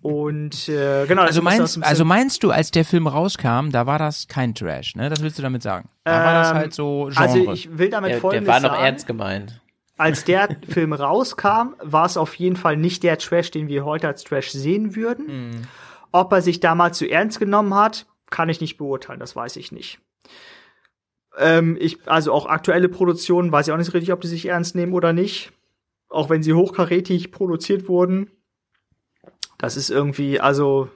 [0.00, 3.98] Und äh, genau, Also meinst, ein also meinst du, als der Film rauskam, da war
[3.98, 5.10] das kein Trash, ne?
[5.10, 5.88] Das willst du damit sagen?
[6.04, 7.18] Da war das Ähm, halt so Genre.
[7.20, 8.84] Also ich will damit Der, folgendes der war noch sagen.
[8.86, 9.60] ernst gemeint.
[9.98, 14.08] als der Film rauskam, war es auf jeden Fall nicht der Trash, den wir heute
[14.08, 15.26] als Trash sehen würden.
[15.50, 15.62] Mhm.
[16.10, 19.72] Ob er sich damals zu ernst genommen hat, kann ich nicht beurteilen, das weiß ich
[19.72, 19.98] nicht.
[21.38, 24.46] Ähm, ich, also auch aktuelle Produktionen, weiß ich auch nicht so richtig, ob die sich
[24.46, 25.52] ernst nehmen oder nicht.
[26.08, 28.30] Auch wenn sie hochkarätig produziert wurden.
[29.58, 30.88] Das ist irgendwie, also,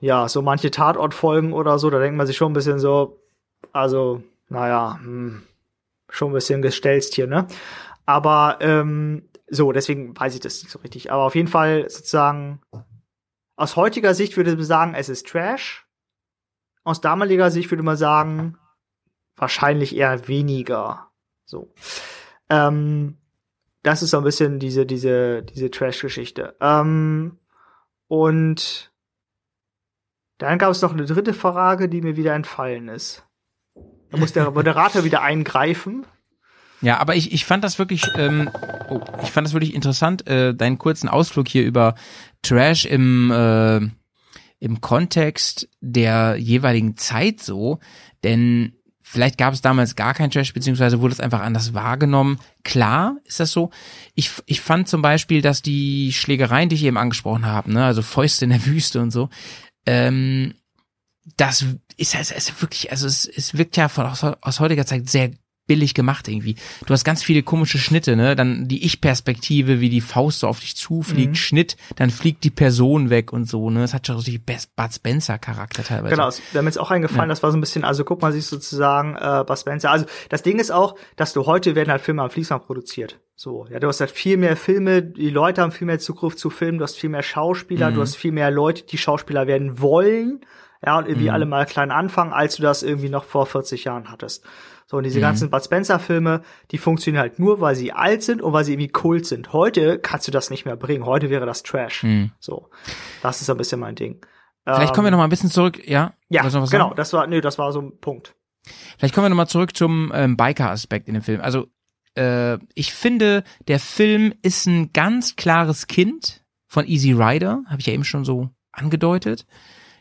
[0.00, 3.20] ja, so manche Tatortfolgen oder so, da denkt man sich schon ein bisschen so,
[3.72, 5.42] also, naja, hm,
[6.08, 7.46] schon ein bisschen gestelzt hier, ne?
[8.06, 11.12] Aber ähm, so, deswegen weiß ich das nicht so richtig.
[11.12, 12.60] Aber auf jeden Fall sozusagen
[13.56, 15.86] aus heutiger Sicht würde man sagen, es ist Trash.
[16.84, 18.58] Aus damaliger Sicht würde man sagen,
[19.36, 21.10] wahrscheinlich eher weniger.
[21.44, 21.72] So.
[22.48, 23.18] Ähm,
[23.82, 26.56] das ist so ein bisschen diese, diese, diese Trash-Geschichte.
[26.60, 27.38] Ähm,
[28.08, 28.92] und
[30.38, 33.24] dann gab es noch eine dritte Frage, die mir wieder entfallen ist.
[34.10, 36.06] Da muss der Moderator wieder eingreifen.
[36.80, 38.50] Ja, aber ich, ich fand das wirklich, ähm,
[38.88, 41.94] oh, ich fand das wirklich interessant, äh, deinen kurzen Ausflug hier über
[42.42, 43.76] Trash im, äh,
[44.58, 47.78] im Kontext der jeweiligen Zeit so,
[48.24, 48.76] denn
[49.12, 52.38] vielleicht gab es damals gar kein Trash, beziehungsweise wurde es einfach anders wahrgenommen.
[52.64, 53.70] Klar ist das so.
[54.14, 58.00] Ich, ich fand zum Beispiel, dass die Schlägereien, die ich eben angesprochen habe, ne, also
[58.00, 59.28] Fäuste in der Wüste und so,
[59.84, 60.54] ähm,
[61.36, 61.64] das
[61.98, 65.30] ist, ist, ist wirklich, also es, es wirkt ja von, aus, aus heutiger Zeit sehr
[65.66, 66.56] billig gemacht irgendwie.
[66.86, 68.34] Du hast ganz viele komische Schnitte, ne?
[68.36, 71.34] Dann die Ich-Perspektive, wie die Faust so auf dich zufliegt, Mhm.
[71.36, 73.80] Schnitt, dann fliegt die Person weg und so, ne?
[73.80, 76.14] Das hat schon richtig Best- Bud Spencer-Charakter teilweise.
[76.14, 78.48] Genau, wäre mir jetzt auch eingefallen, das war so ein bisschen, also guck mal, siehst
[78.50, 79.90] sozusagen äh, Bud Spencer.
[79.90, 83.20] Also das Ding ist auch, dass du heute werden halt Filme am Fließband produziert.
[83.36, 86.50] So, ja, du hast halt viel mehr Filme, die Leute haben viel mehr Zugriff zu
[86.50, 87.94] Filmen, du hast viel mehr Schauspieler, Mhm.
[87.94, 90.40] du hast viel mehr Leute, die Schauspieler werden wollen,
[90.84, 91.34] ja, und irgendwie Mhm.
[91.34, 94.44] alle mal klein anfangen, als du das irgendwie noch vor 40 Jahren hattest.
[94.92, 95.22] So, und diese Mhm.
[95.22, 98.72] ganzen Bud Spencer Filme, die funktionieren halt nur, weil sie alt sind und weil sie
[98.74, 99.54] irgendwie Kult sind.
[99.54, 101.06] Heute kannst du das nicht mehr bringen.
[101.06, 102.02] Heute wäre das Trash.
[102.02, 102.30] Mhm.
[102.38, 102.68] So.
[103.22, 104.20] Das ist so ein bisschen mein Ding.
[104.66, 106.12] Vielleicht kommen wir Ähm, noch mal ein bisschen zurück, ja?
[106.28, 106.92] ja, genau, sagen?
[106.94, 108.34] das war, nee, das war so ein Punkt.
[108.98, 111.40] Vielleicht kommen wir noch mal zurück zum ähm, Biker-Aspekt in dem Film.
[111.40, 111.68] Also
[112.14, 117.86] äh, ich finde, der Film ist ein ganz klares Kind von Easy Rider, habe ich
[117.86, 119.46] ja eben schon so angedeutet.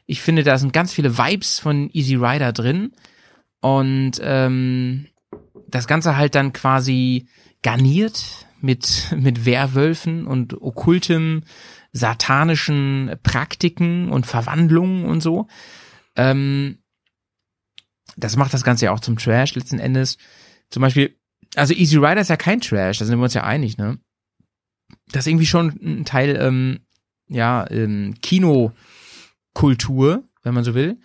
[0.06, 2.92] Ich finde, da sind ganz viele Vibes von Easy Rider drin
[3.62, 5.08] und ähm,
[5.68, 7.28] das Ganze halt dann quasi
[7.62, 11.44] garniert mit mit Werwölfen und okkultem
[11.94, 15.48] satanischen Praktiken und Verwandlungen und so.
[16.16, 16.80] Ähm,
[18.18, 20.18] das macht das Ganze ja auch zum Trash letzten Endes.
[20.70, 21.18] Zum Beispiel,
[21.56, 24.00] also Easy Rider ist ja kein Trash, da sind wir uns ja einig, ne?
[25.12, 26.80] Das ist irgendwie schon ein Teil, ähm,
[27.28, 31.00] ja, ähm, Kinokultur, wenn man so will.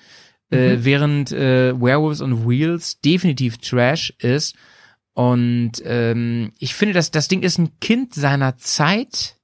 [0.50, 4.54] Äh, während äh, Werewolves on Wheels definitiv Trash ist.
[5.14, 9.36] Und ähm, ich finde, dass das Ding ist ein Kind seiner Zeit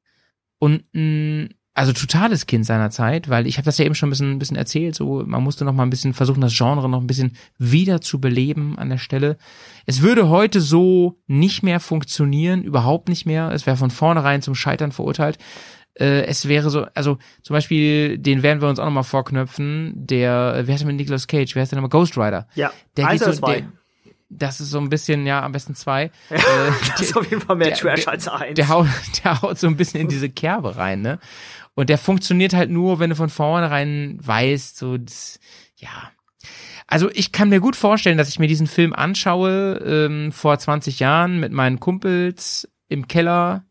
[0.58, 4.10] und ein also totales Kind seiner Zeit, weil ich habe das ja eben schon ein
[4.10, 7.00] bisschen, ein bisschen erzählt, so man musste noch mal ein bisschen versuchen, das Genre noch
[7.00, 9.38] ein bisschen wieder zu beleben an der Stelle.
[9.86, 13.50] Es würde heute so nicht mehr funktionieren, überhaupt nicht mehr.
[13.52, 15.38] Es wäre von vornherein zum Scheitern verurteilt.
[15.94, 19.92] Äh, es wäre so, also zum Beispiel, den werden wir uns auch noch mal vorknöpfen,
[19.94, 22.46] der, wer heißt der mit Nicolas Cage, wer heißt der nochmal, Ghost Rider.
[22.54, 23.60] Ja, Der eins geht so, zwei.
[23.60, 23.72] der,
[24.30, 26.04] das ist so ein bisschen, ja, am besten zwei.
[26.30, 26.38] Äh,
[26.88, 28.54] das ist auf jeden Fall mehr der- Trash als eins.
[28.54, 28.86] der haut,
[29.24, 31.18] der haut so ein bisschen in diese Kerbe rein, ne?
[31.74, 35.40] Und der funktioniert halt nur, wenn du von vornherein weißt, so, das,
[35.76, 36.10] ja.
[36.86, 41.00] Also ich kann mir gut vorstellen, dass ich mir diesen Film anschaue ähm, vor 20
[41.00, 43.64] Jahren mit meinen Kumpels im Keller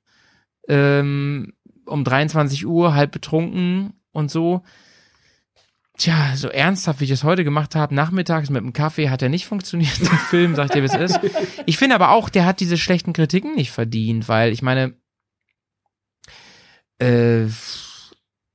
[0.67, 1.53] ähm,
[1.91, 4.63] um 23 Uhr, halb betrunken und so.
[5.97, 9.29] Tja, so ernsthaft, wie ich es heute gemacht habe, nachmittags mit einem Kaffee, hat er
[9.29, 11.19] nicht funktioniert, der Film, sagt ihr, wie es ist.
[11.65, 14.95] Ich finde aber auch, der hat diese schlechten Kritiken nicht verdient, weil ich meine,
[16.99, 17.45] äh,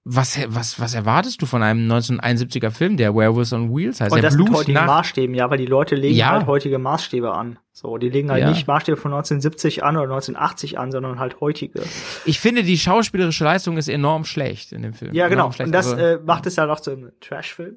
[0.08, 4.12] was, was, was erwartest du von einem 1971er Film, der Werewolves on Wheels heißt?
[4.12, 6.30] und der das mit Blues heutigen nach, Maßstäben, ja, weil die Leute legen Ja.
[6.30, 7.58] halt heutige Maßstäbe an.
[7.72, 8.50] So, die legen halt Ja.
[8.50, 11.82] nicht Maßstäbe von 1970 an oder 1980 an, sondern halt heutige.
[12.24, 15.12] ich finde, die schauspielerische Leistung ist enorm schlecht in dem Film.
[15.12, 15.46] Ja, genau.
[15.58, 17.76] Und das Also, äh, macht es ja noch zu einem Trash-Film.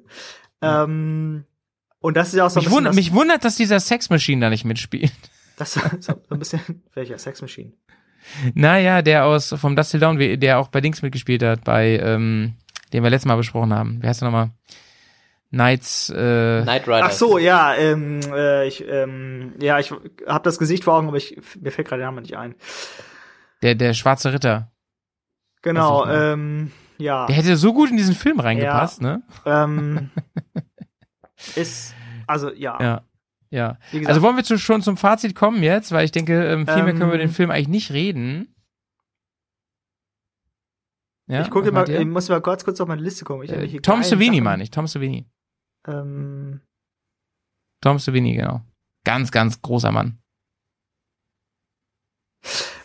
[0.62, 1.44] Ähm,
[1.98, 3.80] und das ist ja auch so ein mich, bisschen wundert, das, mich wundert, dass dieser
[3.80, 5.10] Sex Machine da nicht mitspielt.
[5.56, 6.60] das so so ein bisschen
[6.94, 7.72] welcher Sex Machine.
[8.54, 12.54] Naja, der aus vom Dusty Down, wie- der auch bei Dings mitgespielt hat, bei ähm,
[12.92, 13.98] den wir letztes Mal besprochen haben.
[14.00, 14.50] Wer heißt der nochmal?
[15.50, 17.04] Knights, äh, Knight Rider.
[17.06, 21.16] Ach so, ja, ähm, äh, ich, ähm, ja, ich habe das Gesicht vor Augen, aber
[21.16, 22.54] ich, mir fällt gerade der Name nicht ein.
[23.62, 24.70] der, der schwarze Ritter.
[25.62, 29.22] Genau, ähm, ja, Der hätte so gut in diesen Film reingepasst, ne?
[29.44, 30.10] ähm,
[31.56, 31.94] ist,
[32.26, 33.00] also ja, Ja.
[33.50, 33.78] Ja.
[34.06, 36.88] Also wollen wir zu, schon zum Fazit kommen jetzt, weil ich denke, ähm, viel mehr
[36.88, 38.54] Ähm, können wir über den Film eigentlich nicht reden.
[41.26, 44.02] Ja, ich gucke mal, ich muss mal kurz kurz auf meine Liste hab Äh, Tom
[44.02, 45.26] Savini meine ich, Tom Savini.
[45.86, 46.60] Ähm,
[47.80, 48.62] Tom Savini, genau.
[49.04, 50.18] Ganz, ganz großer Mann.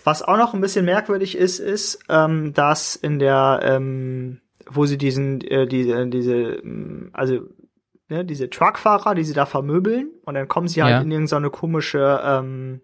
[0.03, 4.98] Was auch noch ein bisschen merkwürdig ist, ist, ähm, dass in der, ähm, wo sie
[4.98, 7.48] diesen, äh, diese, diese, ähm, also
[8.09, 11.01] ne, diese Truckfahrer, die sie da vermöbeln, und dann kommen sie halt Ja.
[11.01, 12.82] in irgendeine komische, ähm,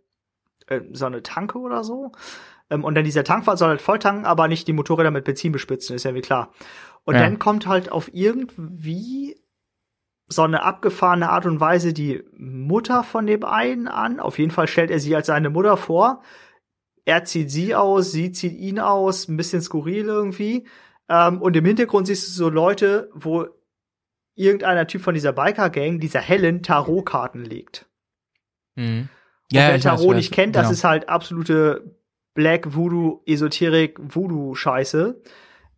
[0.68, 2.12] äh, so eine Tanke oder so.
[2.70, 5.52] Ähm, und dann dieser Tankwart soll halt voll tanken, aber nicht die Motorräder mit Benzin
[5.52, 6.52] bespritzen, ist ja wie klar.
[7.04, 7.22] Und Ja.
[7.22, 9.38] dann kommt halt auf irgendwie
[10.28, 14.20] so eine abgefahrene Art und Weise die Mutter von dem einen an.
[14.22, 16.22] Auf jeden Fall stellt er sie als seine Mutter vor.
[17.04, 20.68] Er zieht sie aus, sie zieht ihn aus, ein bisschen skurril irgendwie.
[21.10, 23.48] Ähm, und im Hintergrund siehst du so Leute, wo
[24.36, 27.86] irgendeiner Typ von dieser Biker-Gang, dieser Helen, Tarotkarten legt.
[28.76, 29.10] Mhm.
[29.52, 30.74] Ja, wer weiß, Tarot wer nicht kennt, das genau.
[30.74, 31.96] ist halt absolute
[32.34, 35.22] Black Voodoo, Esoterik, Voodoo-Scheiße.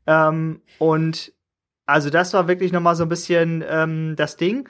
[0.05, 1.33] Ähm, und
[1.85, 4.69] also das war wirklich noch mal so ein bisschen ähm, das Ding.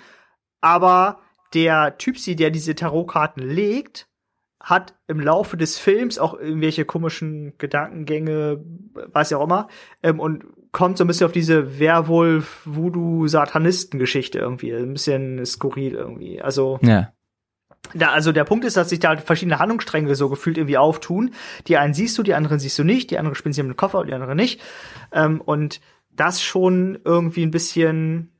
[0.61, 1.19] Aber
[1.53, 4.07] der Typsi, der diese Tarotkarten legt,
[4.59, 8.63] hat im Laufe des Films auch irgendwelche komischen Gedankengänge,
[8.93, 9.67] weiß ja auch immer,
[10.01, 14.73] ähm, und kommt so ein bisschen auf diese Werwolf-Voodoo-Satanisten-Geschichte irgendwie.
[14.73, 16.41] Ein bisschen skurril irgendwie.
[16.41, 17.13] Also Ja.
[17.93, 21.29] da, also der Punkt ist, dass sich da halt verschiedene Handlungsstränge so gefühlt irgendwie auftun.
[21.67, 23.99] Die einen siehst du, die anderen siehst du nicht, die anderen spielen sie im Koffer
[23.99, 24.59] und die anderen nicht.
[25.11, 25.79] Ähm, und
[26.11, 28.31] das schon irgendwie ein bisschen.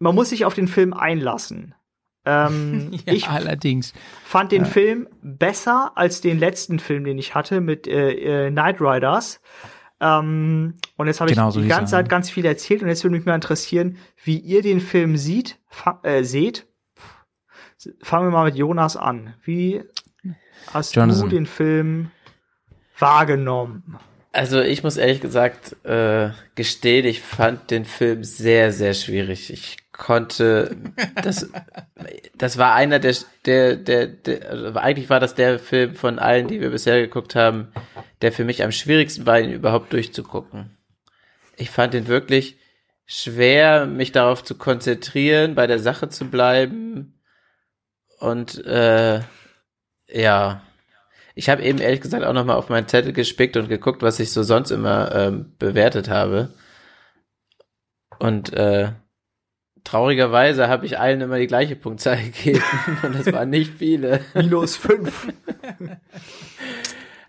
[0.00, 1.74] Man muss sich auf den Film einlassen.
[2.24, 3.92] Ähm, ja ich allerdings.
[4.24, 8.80] fand den Film besser als den letzten Film, den ich hatte mit äh, äh, Knight
[8.80, 9.40] Riders.
[10.00, 13.02] Ähm, und jetzt habe ich Genau so die ganze Zeit ganz viel erzählt und jetzt
[13.02, 16.66] würde mich mal interessieren, wie ihr den Film sieht, fa- äh, seht.
[18.02, 19.34] Fangen wir mal mit Jonas an.
[19.44, 19.82] Wie
[20.72, 21.28] hast du Jonathan.
[21.30, 22.10] den Film
[22.98, 23.98] wahrgenommen?
[24.32, 29.52] Also ich muss ehrlich gesagt äh, gestehen, ich fand den Film sehr, sehr schwierig.
[29.52, 30.76] Ich konnte,
[31.22, 31.50] das,
[32.34, 36.48] das war einer der, der, der, der also eigentlich war das der Film von allen,
[36.48, 37.68] die wir bisher geguckt haben,
[38.22, 40.78] der für mich am schwierigsten war, ihn überhaupt durchzugucken.
[41.56, 42.56] Ich fand ihn wirklich
[43.04, 47.20] schwer, mich darauf zu konzentrieren, bei der Sache zu bleiben
[48.20, 49.20] und äh,
[50.08, 50.62] ja,
[51.34, 54.32] ich habe eben ehrlich gesagt auch nochmal auf meinen Zettel gespickt und geguckt, was ich
[54.32, 56.50] so sonst immer ähm, bewertet habe.
[58.18, 58.92] Und äh,
[59.88, 62.62] traurigerweise habe ich allen immer die gleiche Punktzahl gegeben
[63.02, 64.20] und das waren nicht viele.
[64.34, 65.32] Minus fünf.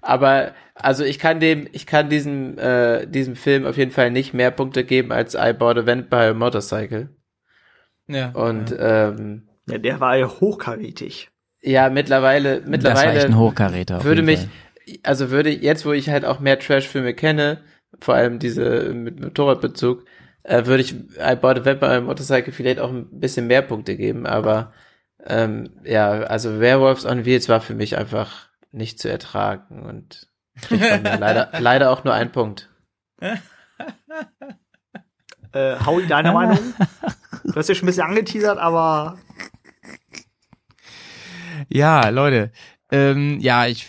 [0.02, 4.34] Aber also ich kann dem, ich kann diesem äh, diesem Film auf jeden Fall nicht
[4.34, 7.10] mehr Punkte geben als I Bought a Vampire Motorcycle.
[8.08, 8.32] Ja.
[8.32, 11.30] Und ähm, ja, der war ja hochkarätig.
[11.62, 13.98] ja mittlerweile das war mittlerweile echt ein Hochkaräter.
[13.98, 14.98] auf würde jeden mich, Fall.
[15.04, 17.60] also würde jetzt, wo ich halt auch mehr Trash-Filme kenne,
[18.00, 20.06] vor allem diese mit Motorradbezug,
[20.44, 24.26] äh, würde ich I Bought a Vampire Motorcycle vielleicht auch ein bisschen mehr Punkte geben,
[24.26, 24.74] aber
[25.26, 30.28] ähm, ja, also Werewolves on Wheels war für mich einfach nicht zu ertragen und
[30.70, 32.70] leider, leider auch nur einen Punkt.
[35.52, 36.60] Äh, Howie, deine Meinung?
[37.44, 39.18] Du hast ja schon ein bisschen angeteasert, aber
[41.70, 42.52] Ja, Leute.
[42.92, 43.88] Ähm, ja, ich.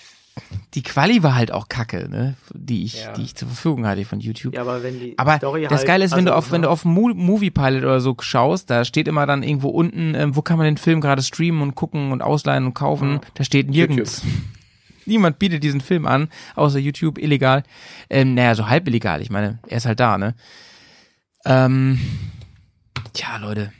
[0.74, 2.36] Die Quali war halt auch kacke, ne?
[2.54, 3.12] Die ich, Ja.
[3.14, 4.54] die ich zur Verfügung hatte von YouTube.
[4.54, 6.62] ja, aber wenn die Aber Story das halt, Geile ist, wenn du also, auf, wenn
[6.62, 10.36] du auf Mo Movie Pilot oder so schaust, da steht immer dann irgendwo unten, ähm,
[10.36, 13.20] wo kann man den Film gerade streamen und gucken und ausleihen und kaufen.
[13.34, 14.22] Da steht nirgends.
[15.06, 17.64] Niemand bietet diesen Film an, außer YouTube, illegal.
[18.08, 19.20] Ähm, naja, so halb illegal.
[19.22, 20.36] Ich meine, er ist halt da, ne?
[21.44, 21.98] Ähm,
[23.12, 23.72] tja, Leute.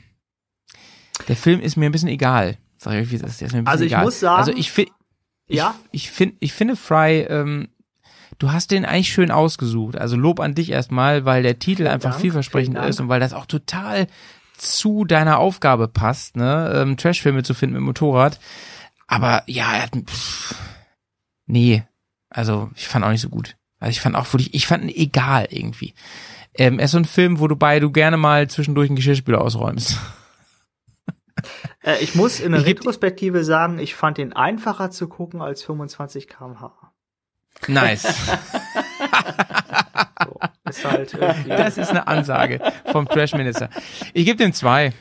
[1.29, 2.57] Der Film ist mir ein bisschen egal.
[2.77, 3.39] Sag ich euch, wie es ist.
[3.39, 4.03] Der ist mir ein bisschen Also ich egal.
[4.03, 4.91] muss sagen- also ich finde,
[5.55, 5.75] Ja?
[5.91, 7.69] ich finde, ich finde Fry, ähm,
[8.39, 9.97] du hast den eigentlich schön ausgesucht.
[9.97, 13.19] Also Lob an dich erstmal, weil der Titel einfach Dank, vielversprechend vielen ist und weil
[13.19, 14.07] das auch total
[14.57, 18.39] zu deiner Aufgabe passt, ne, ähm, Trashfilme zu finden mit Motorrad.
[19.07, 20.55] Aber ja, er hat, pff,
[21.47, 21.83] nee,
[22.29, 23.57] also ich fand auch nicht so gut.
[23.79, 25.93] Also ich fand auch wirklich, ich fand ihn egal irgendwie.
[26.53, 29.41] Ähm, er ist so ein Film, wo du bei du gerne mal zwischendurch einen Geschirrspüler
[29.41, 29.97] ausräumst.
[31.83, 35.63] Äh, ich muss in der Ich Retrospektive sagen, ich fand den einfacher zu gucken als
[35.63, 36.93] 25 km/h.
[37.67, 38.07] Nice.
[40.23, 42.59] So, ist halt irgendwie, Das ist eine Ansage
[42.91, 43.69] vom Trash Minister.
[44.13, 44.93] Ich gebe dem zwei.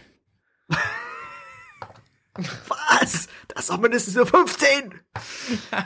[2.68, 3.28] was?
[3.49, 4.94] Das ist doch mindestens nur 15!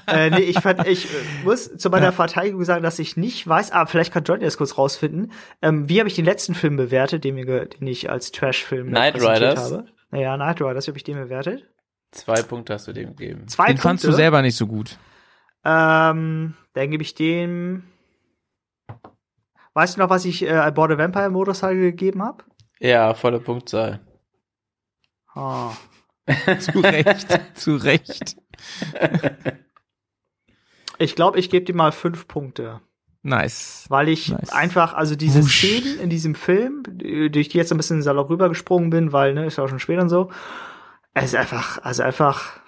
[0.06, 1.08] äh, nee, ich fand, ich äh,
[1.44, 4.78] muss zu meiner Verteidigung sagen, dass ich nicht weiß, aber vielleicht kann Johnny das kurz
[4.78, 5.32] rausfinden.
[5.62, 9.36] Ähm, wie habe ich den letzten Film bewertet, den, wir, den ich als Trash-Film präsentiert
[9.36, 9.72] Riders?
[9.72, 9.86] habe?
[10.14, 11.68] Naja, Knight Riders, wie habe ich den bewertet?
[12.12, 13.48] Zwei Punkte hast du dem gegeben.
[13.48, 13.82] Zwei Den Punkte.
[13.82, 14.96] fandst du selber nicht so gut.
[15.64, 17.82] Ähm, dann gebe ich dem.
[19.72, 22.44] Weißt du noch, was ich äh, I Bought a Vampire Motorcycle gegeben habe?
[22.78, 24.06] Ja, volle Punktzahl.
[25.34, 25.72] Ah.
[26.60, 27.40] Zu Recht.
[27.54, 28.36] zu Recht.
[30.98, 32.80] Ich glaube, ich gebe dir mal fünf Punkte.
[33.26, 33.86] Nice.
[33.88, 34.50] Weil ich Nice.
[34.52, 35.56] einfach, also diese Wusch.
[35.58, 39.56] Szenen in diesem Film, durch die jetzt ein bisschen salopp rübergesprungen bin, weil, ne, ist
[39.56, 40.30] ja auch schon spät und so.
[41.14, 42.60] Es ist einfach, also einfach.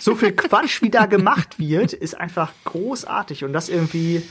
[0.00, 3.44] So viel Quatsch, wie da gemacht wird, ist einfach großartig.
[3.44, 4.22] Und das irgendwie.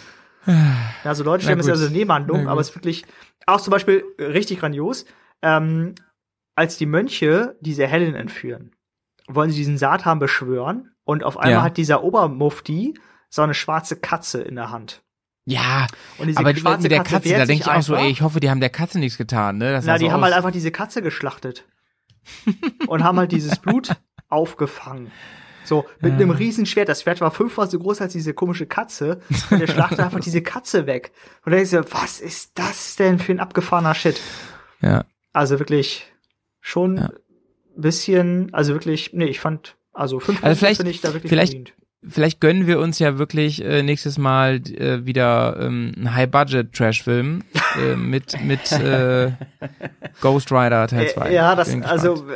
[1.05, 3.05] Also Leute stellen das ja so eine Nebenhandlung, aber es ist wirklich
[3.45, 5.05] auch zum Beispiel richtig grandios.
[5.41, 5.95] Ähm,
[6.55, 8.71] als die Mönche diese Helen entführen,
[9.27, 11.61] wollen sie diesen Satan beschwören und auf einmal Ja.
[11.63, 12.93] hat dieser Obermufti
[13.33, 15.01] so eine schwarze Katze in der Hand.
[15.45, 15.87] Ja,
[16.35, 18.39] aber die, schwarze mit der Katze Katze, da denke ich auch so, ey, ich hoffe,
[18.39, 19.71] die haben der Katze nichts getan, ne?
[19.71, 20.25] Das Na, die so haben aus.
[20.25, 21.65] halt einfach diese Katze geschlachtet.
[22.87, 23.89] und haben halt dieses Blut
[24.29, 25.11] aufgefangen.
[25.65, 26.89] So, mit einem riesen Schwert.
[26.89, 29.19] Das Schwert war fünfmal so groß als diese komische Katze.
[29.49, 31.11] Und der schlachtet einfach diese Katze weg.
[31.43, 34.21] Und da denkst du, was ist das denn für ein abgefahrener Shit?
[34.81, 35.05] Ja.
[35.33, 36.05] Also wirklich
[36.61, 37.09] schon Ja.
[37.75, 41.53] bisschen, also wirklich, nee, ich fand, also fünf Also vielleicht- finde ich da wirklich vielleicht-
[41.53, 41.73] verdient.
[42.07, 47.43] Vielleicht gönnen wir uns ja wirklich äh, nächstes Mal äh, wieder ähm, einen High-Budget-Trash-Film
[47.77, 49.31] äh, mit mit äh,
[50.21, 51.29] Ghost Rider Teil 2.
[51.29, 52.35] Äh, Ja, das, also, äh,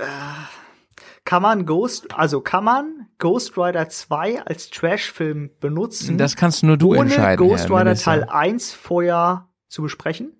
[1.25, 6.77] kann man Ghost, also kann man Ghost Rider 2 als Trash-Film benutzen, das kannst nur
[6.77, 7.45] du ohne entscheiden.
[7.45, 8.11] Ghost Herr Rider Minister.
[8.11, 10.31] Teil 1 vorher zu besprechen?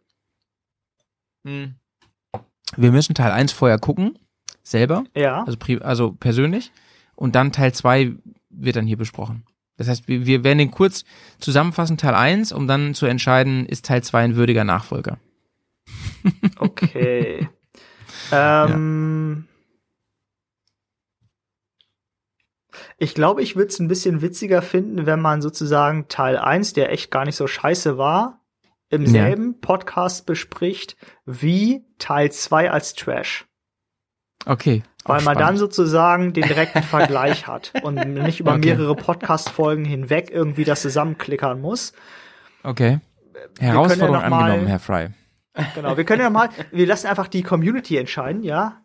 [1.45, 1.75] Hm.
[2.75, 4.17] Wir müssen Teil 1 vorher gucken,
[4.63, 5.43] selber, Ja.
[5.43, 6.71] also, also persönlich,
[7.15, 8.13] und dann Teil 2
[8.59, 9.43] wird dann hier besprochen.
[9.77, 11.05] Das heißt, wir, wir werden den kurz
[11.39, 15.19] zusammenfassen, Teil 1, um dann zu entscheiden, ist Teil 2 ein würdiger Nachfolger.
[16.59, 17.47] Okay.
[18.31, 19.45] ähm,
[22.97, 26.91] Ich glaube, ich würde es ein bisschen witziger finden, wenn man sozusagen Teil 1, der
[26.91, 28.41] echt gar nicht so scheiße war,
[28.89, 29.09] im Ja.
[29.23, 30.95] selben Podcast bespricht
[31.25, 33.45] wie Teil 2 als Trash.
[34.45, 34.83] Okay.
[35.07, 38.67] Weil man dann sozusagen den direkten Vergleich hat und nicht über Okay.
[38.75, 41.93] mehrere Podcast-Folgen hinweg irgendwie das zusammenklickern muss.
[42.63, 42.99] Okay.
[43.59, 45.07] ja Herausforderung mal- angenommen, Herr Fry.
[45.75, 48.81] Genau, wir können ja mal, wir lassen einfach die Community entscheiden, ja.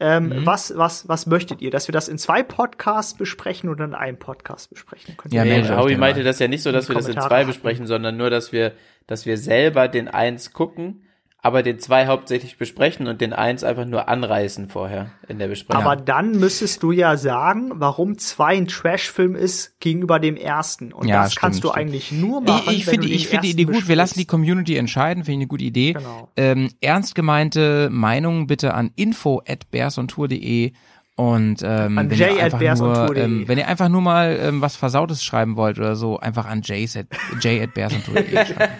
[0.00, 0.46] Ähm, Mhm.
[0.46, 1.72] was, was, was möchtet ihr?
[1.72, 5.16] Dass wir das in zwei Podcasts besprechen oder in einem Podcast besprechen?
[5.16, 6.24] Könnt Ja, Nee, euch Howie meinte mal.
[6.24, 8.72] das ja nicht so, dass wir das in zwei besprechen, sondern nur, dass wir,
[9.08, 11.02] dass wir selber den eins gucken,
[11.40, 15.84] aber den zwei hauptsächlich besprechen und den eins einfach nur anreißen vorher in der Besprechung.
[15.84, 20.92] Aber dann müsstest du ja sagen, warum zwei ein Trash-Film ist gegenüber dem ersten.
[20.92, 21.80] Und Ja, das stimmt, kannst du stimmt.
[21.80, 22.64] eigentlich nur machen.
[22.70, 23.88] Ich, ich finde ich den finde die Idee gut.
[23.88, 24.24] Wir lassen die.
[24.24, 25.24] Community entscheiden.
[25.24, 25.92] Finde ich eine gute Idee.
[25.92, 26.28] Genau.
[26.36, 30.72] Ähm, ernst gemeinte Meinungen bitte an info at bearsontour.de
[31.14, 33.26] und ähm, An wenn, jay ihr at einfach bearsontour.de.
[33.28, 36.46] nur, ähm, wenn ihr einfach nur mal ähm, was Versautes schreiben wollt oder so, einfach
[36.46, 37.06] an jays at,
[37.40, 38.72] jay at bearsontour.de schreiben.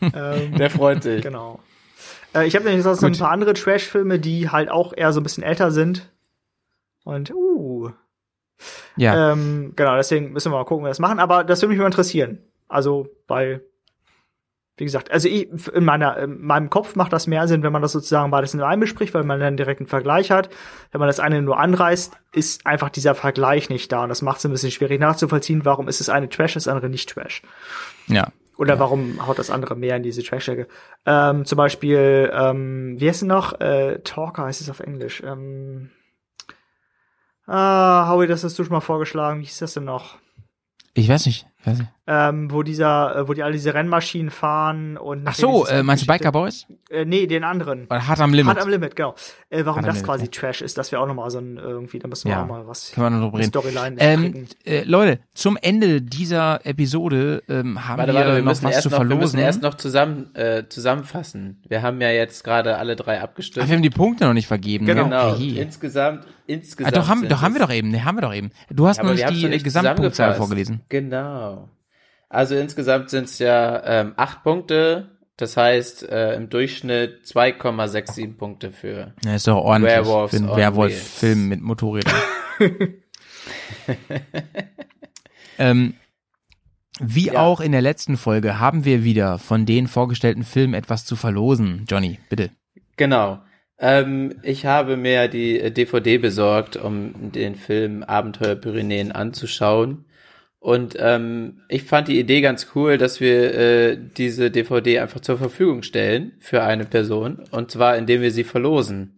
[0.00, 1.22] Ähm, der freut sich.
[1.22, 1.60] Genau.
[2.34, 3.20] Äh, ich habe nämlich sonst noch ein Gut.
[3.20, 6.10] paar andere Trash-Filme, die halt auch eher so ein bisschen älter sind.
[7.04, 7.90] Und, uh.
[8.96, 11.18] Ja, Ähm, genau, deswegen müssen wir mal gucken, wie wir das machen.
[11.18, 12.38] Aber das würde mich mal interessieren.
[12.68, 13.62] Also, weil,
[14.76, 17.82] wie gesagt, also ich, in meiner, in meinem Kopf macht das mehr Sinn, wenn man
[17.82, 20.50] das sozusagen beides in einem bespricht, weil man dann direkt einen Vergleich hat.
[20.92, 24.02] Wenn man das eine nur anreißt, ist einfach dieser Vergleich nicht da.
[24.04, 26.88] Und das macht es ein bisschen schwierig nachzuvollziehen, warum ist das eine Trash, das andere
[26.90, 27.42] nicht Trash.
[28.06, 28.28] ja.
[28.60, 30.68] Oder warum haut das andere mehr in diese Trash-Ecke?
[31.06, 33.58] Ähm, zum Beispiel, ähm, wie heißt denn noch?
[33.58, 35.22] Äh, Talker heißt es auf Englisch.
[35.24, 35.90] Ähm,
[37.46, 39.40] ah, Howie, das hast du schon mal vorgeschlagen.
[39.40, 40.18] Wie hieß das denn noch?
[40.92, 41.46] Ich weiß nicht.
[41.58, 41.90] Ich weiß nicht.
[42.12, 46.02] Ähm, wo dieser, äh, wo die alle diese Rennmaschinen fahren und Ach so, äh, meinst
[46.02, 46.66] du Biker Boys?
[46.90, 47.86] Äh, nee, den anderen.
[47.86, 48.48] Oder Hard am Limit?
[48.56, 49.14] Hard am Limit, genau.
[49.48, 50.30] Äh, warum Hard das Limit, quasi ja.
[50.32, 52.42] Trash ist, das wäre auch noch mal so ein irgendwie, da müssen wir Ja.
[52.42, 53.48] auch mal was Können wir noch drüber reden.
[53.48, 58.44] Storyline Ähm, äh, Leute, zum Ende dieser Episode ähm, haben Warte, wir, warte, wir noch
[58.50, 59.20] müssen, was erst zu noch, wir verlosen.
[59.20, 61.62] müssen erst noch zusammen, äh, zusammenfassen.
[61.68, 63.68] Wir haben ja jetzt gerade alle drei Ach, abgestimmt.
[63.68, 64.84] wir haben die Punkte noch nicht vergeben.
[64.84, 65.04] Genau.
[65.04, 65.36] genau.
[65.38, 65.58] Hey.
[65.60, 66.96] Insgesamt, Ah, insgesamt.
[66.96, 67.90] doch, haben, doch haben wir doch eben.
[67.92, 68.50] Ne, haben wir doch eben.
[68.68, 70.80] Du hast Ja, noch wir nicht die noch nicht Gesamtpunktzahl vorgelesen.
[70.88, 71.68] Genau.
[72.30, 75.08] Also insgesamt sind es ja ähm, acht Punkte.
[75.36, 79.14] Das heißt äh, im Durchschnitt 2,67 Punkte für.
[79.24, 82.14] Ja, ist doch ordentlich Werewolves für einen Werwolf-Film mit Motorrädern.
[85.58, 85.94] ähm,
[87.00, 87.40] wie Ja.
[87.40, 91.86] auch in der letzten Folge haben wir wieder von den vorgestellten Filmen etwas zu verlosen.
[91.88, 92.50] Johnny, bitte.
[92.96, 93.40] Genau.
[93.78, 100.04] Ähm, ich habe mir die DVD besorgt, um den Film Abenteuer Pyrenäen anzuschauen.
[100.60, 105.38] Und ähm, ich fand die Idee ganz cool, dass wir äh, diese DVD einfach zur
[105.38, 107.44] Verfügung stellen für eine Person.
[107.50, 109.16] Und zwar, indem wir sie verlosen.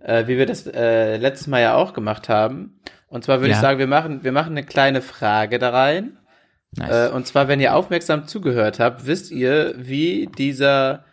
[0.00, 2.78] Äh, wie wir das äh, letztes Mal ja auch gemacht haben.
[3.08, 3.56] Und zwar würde Ja.
[3.56, 6.16] ich sagen, wir machen, wir machen eine kleine Frage da rein.
[6.76, 7.10] Nice.
[7.10, 11.04] Äh, und zwar, wenn ihr aufmerksam zugehört habt, wisst ihr, wie dieser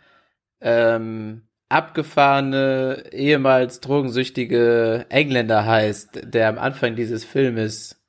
[0.60, 7.99] ähm, abgefahrene, ehemals drogensüchtige Engländer heißt, der am Anfang dieses Filmes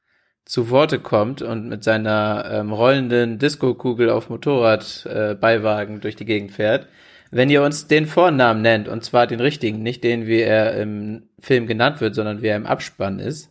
[0.51, 6.51] zu Worte kommt und mit seiner ähm, rollenden Disco-Kugel auf Motorrad äh, durch die Gegend
[6.51, 6.89] fährt.
[7.31, 11.29] Wenn ihr uns den Vornamen nennt, und zwar den richtigen, nicht den, wie er im
[11.39, 13.49] Film genannt wird, sondern wie er im Abspann ist,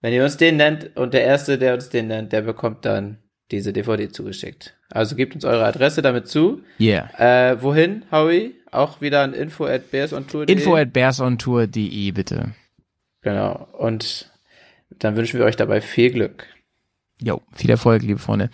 [0.00, 3.18] wenn ihr uns den nennt und der Erste, der uns den nennt, der bekommt dann
[3.52, 4.76] diese DVD zugeschickt.
[4.90, 6.62] Also gebt uns eure Adresse damit zu.
[6.80, 7.52] yeah.
[7.52, 8.56] Äh, wohin, Howie?
[8.72, 10.52] Auch wieder an info at bearsontour.de?
[10.52, 12.54] Info at bearsontour.de, bitte.
[13.22, 13.68] Genau.
[13.78, 14.27] Und
[14.98, 16.46] dann wünschen wir euch dabei viel Glück.
[17.20, 18.50] Jo, viel Erfolg, liebe Freunde.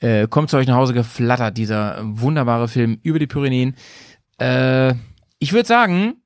[0.00, 3.74] Äh, kommt zu euch nach Hause geflattert, dieser wunderbare Film über die Pyrenäen.
[4.38, 4.94] Äh,
[5.38, 6.16] ich würde sagen,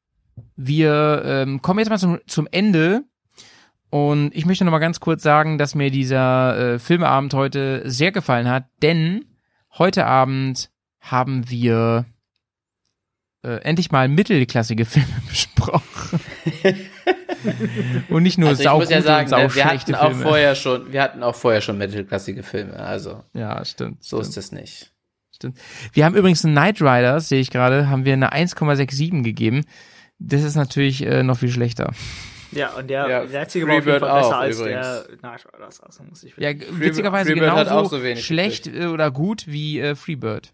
[0.57, 3.05] wir ähm, kommen jetzt mal zum, zum Ende.
[3.91, 8.13] Und ich möchte noch mal ganz kurz sagen, dass mir dieser äh, Filmeabend heute sehr
[8.13, 9.25] gefallen hat, denn
[9.79, 10.71] heute Abend
[11.01, 12.05] haben wir
[13.43, 16.21] äh, endlich mal mittelklassige Filme besprochen.
[18.09, 20.23] und nicht nur Also ich sau muss ja sagen, und sau wir hatten auch Filme.
[20.23, 24.03] vorher schon, wir hatten auch vorher schon mittelklassige Filme, also ja, stimmt.
[24.03, 24.29] so stimmt.
[24.29, 24.93] ist es nicht.
[25.35, 25.59] Stimmt.
[25.93, 29.65] Wir haben übrigens einen Knight Riders, sehe ich gerade, haben wir eine 1,67 gegeben.
[30.19, 31.93] Das ist natürlich äh, noch viel schlechter.
[32.51, 34.87] Ja, und der, Ja, jetzige war auf jeden Freebird Fall besser auch als übrigens.
[35.07, 35.81] der Knight Riders.
[35.81, 39.95] Also muss ich Ja, witzigerweise Freebird genauso so wenig schlecht äh, oder gut wie äh,
[39.95, 40.53] Freebird.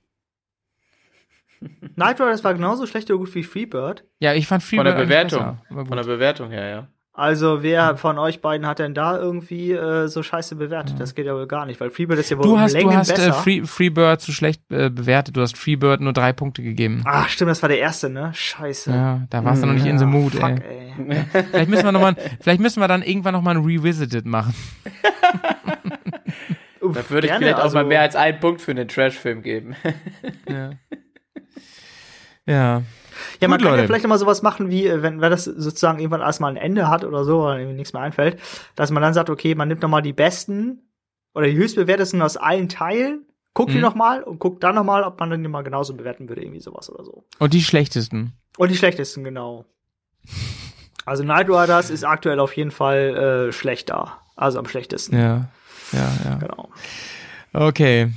[1.95, 4.05] Knight Riders war genauso schlecht oder gut wie Freebird.
[4.19, 6.05] Ja, ich fand Von Freebird der eigentlich Bewertung, besser, von der.
[6.05, 6.89] Bewertung her, ja.
[7.17, 10.99] Also wer von euch beiden hat denn da irgendwie äh, so scheiße bewertet?
[10.99, 12.97] Das geht ja wohl gar nicht, weil Freebird ist ja wohl Du hast, du Längen
[12.97, 13.33] hast äh, besser.
[13.35, 15.37] Free, Freebird zu schlecht äh, bewertet.
[15.37, 17.03] Du hast Freebird nur drei Punkte gegeben.
[17.05, 18.33] Ach, stimmt, das war der erste, ne?
[18.35, 18.91] Scheiße.
[18.91, 20.93] Ja, da warst du noch nicht in the mood, Fuck, ey.
[21.09, 21.25] ey.
[21.53, 24.53] Vielleicht müssen wir noch mal, vielleicht müssen wir dann irgendwann noch mal ein Revisited machen.
[26.81, 28.89] Uff, Da würde ich gerne, vielleicht auch also, mal mehr als einen Punkt für einen
[28.89, 29.77] Trash-Film geben.
[30.49, 30.71] Ja.
[32.47, 32.83] Ja.
[33.41, 35.45] Ja, man Gut, kann ja vielleicht noch mal sowas machen, wie äh, wenn, wenn das
[35.45, 38.41] sozusagen irgendwann erstmal ein Ende hat oder so, oder irgendwie nichts mehr einfällt,
[38.75, 40.81] dass man dann sagt, okay, man nimmt noch mal die besten
[41.33, 43.25] oder die höchstbewertesten aus allen Teilen,
[43.55, 43.83] guckt die Mhm.
[43.83, 46.43] noch mal und guckt dann noch mal, ob man dann die mal genauso bewerten würde,
[46.43, 47.25] irgendwie sowas oder so.
[47.39, 48.33] Und die schlechtesten.
[48.57, 49.65] Und die schlechtesten, genau.
[51.07, 54.19] Also Night Riders ist aktuell auf jeden Fall äh, schlechter.
[54.37, 55.17] Also am schlechtesten.
[55.17, 55.49] Ja.
[55.93, 56.35] Ja, ja.
[56.37, 56.69] Genau.
[57.53, 58.11] Okay.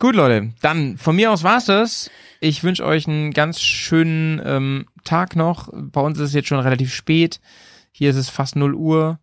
[0.00, 0.54] Gut, Leute.
[0.62, 2.10] Dann von mir aus war's das.
[2.40, 5.68] Ich wünsche euch einen ganz schönen ähm, Tag noch.
[5.74, 7.38] Bei uns ist es jetzt schon relativ spät.
[7.92, 9.18] Hier ist es fast 0 Uhr.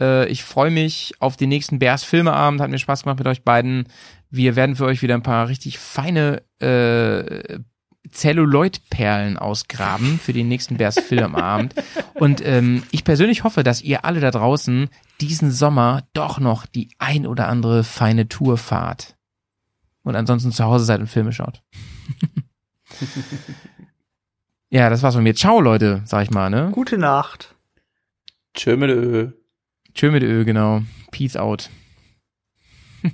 [0.00, 2.60] Äh, ich freue mich auf den nächsten Bears Filmeabend.
[2.60, 3.84] Hat mir Spaß gemacht mit euch beiden.
[4.28, 7.60] Wir werden für euch wieder ein paar richtig feine äh,
[8.10, 11.76] Celluloid-Perlen ausgraben für den nächsten Bears Filmabend.
[12.14, 14.88] Und ähm, ich persönlich hoffe, dass ihr alle da draußen
[15.20, 19.15] diesen Sommer doch noch die ein oder andere feine Tour fahrt.
[20.06, 21.64] Und ansonsten zu Hause seid und Filme schaut.
[24.70, 25.34] ja, das war's von mir.
[25.34, 26.70] Ciao, Leute, sag ich mal, ne?
[26.72, 27.56] Gute Nacht.
[28.54, 29.32] Tschö mit Ö.
[29.94, 30.82] Tschö mit Ö, genau.
[31.10, 31.70] Peace out.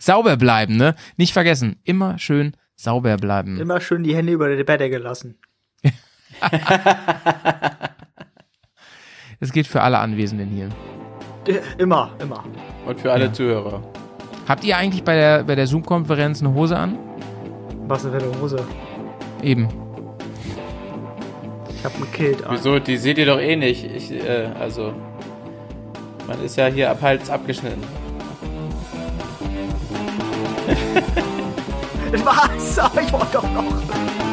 [0.00, 0.96] sauber bleiben, ne?
[1.16, 3.60] Nicht vergessen, immer schön sauber bleiben.
[3.60, 5.38] Immer schön die Hände über der Bettdecke lassen.
[9.40, 10.68] Das gilt für alle Anwesenden hier.
[11.46, 12.44] Äh, Immer, immer.
[12.86, 13.32] Und für alle Ja.
[13.32, 13.82] Zuhörer.
[14.46, 16.98] Habt ihr eigentlich bei der, bei der Zoom-Konferenz eine Hose an?
[17.86, 18.58] Was denn für eine Hose?
[19.42, 19.68] Eben.
[21.68, 22.56] Ich hab ein Kilt an.
[22.56, 22.78] Wieso?
[22.78, 23.84] Die seht ihr doch eh nicht.
[23.84, 24.92] Ich, äh, also.
[26.26, 27.82] Man ist ja hier ab Hals abgeschnitten.
[32.24, 32.78] Was?
[32.78, 34.23] Aber ich wollte doch noch.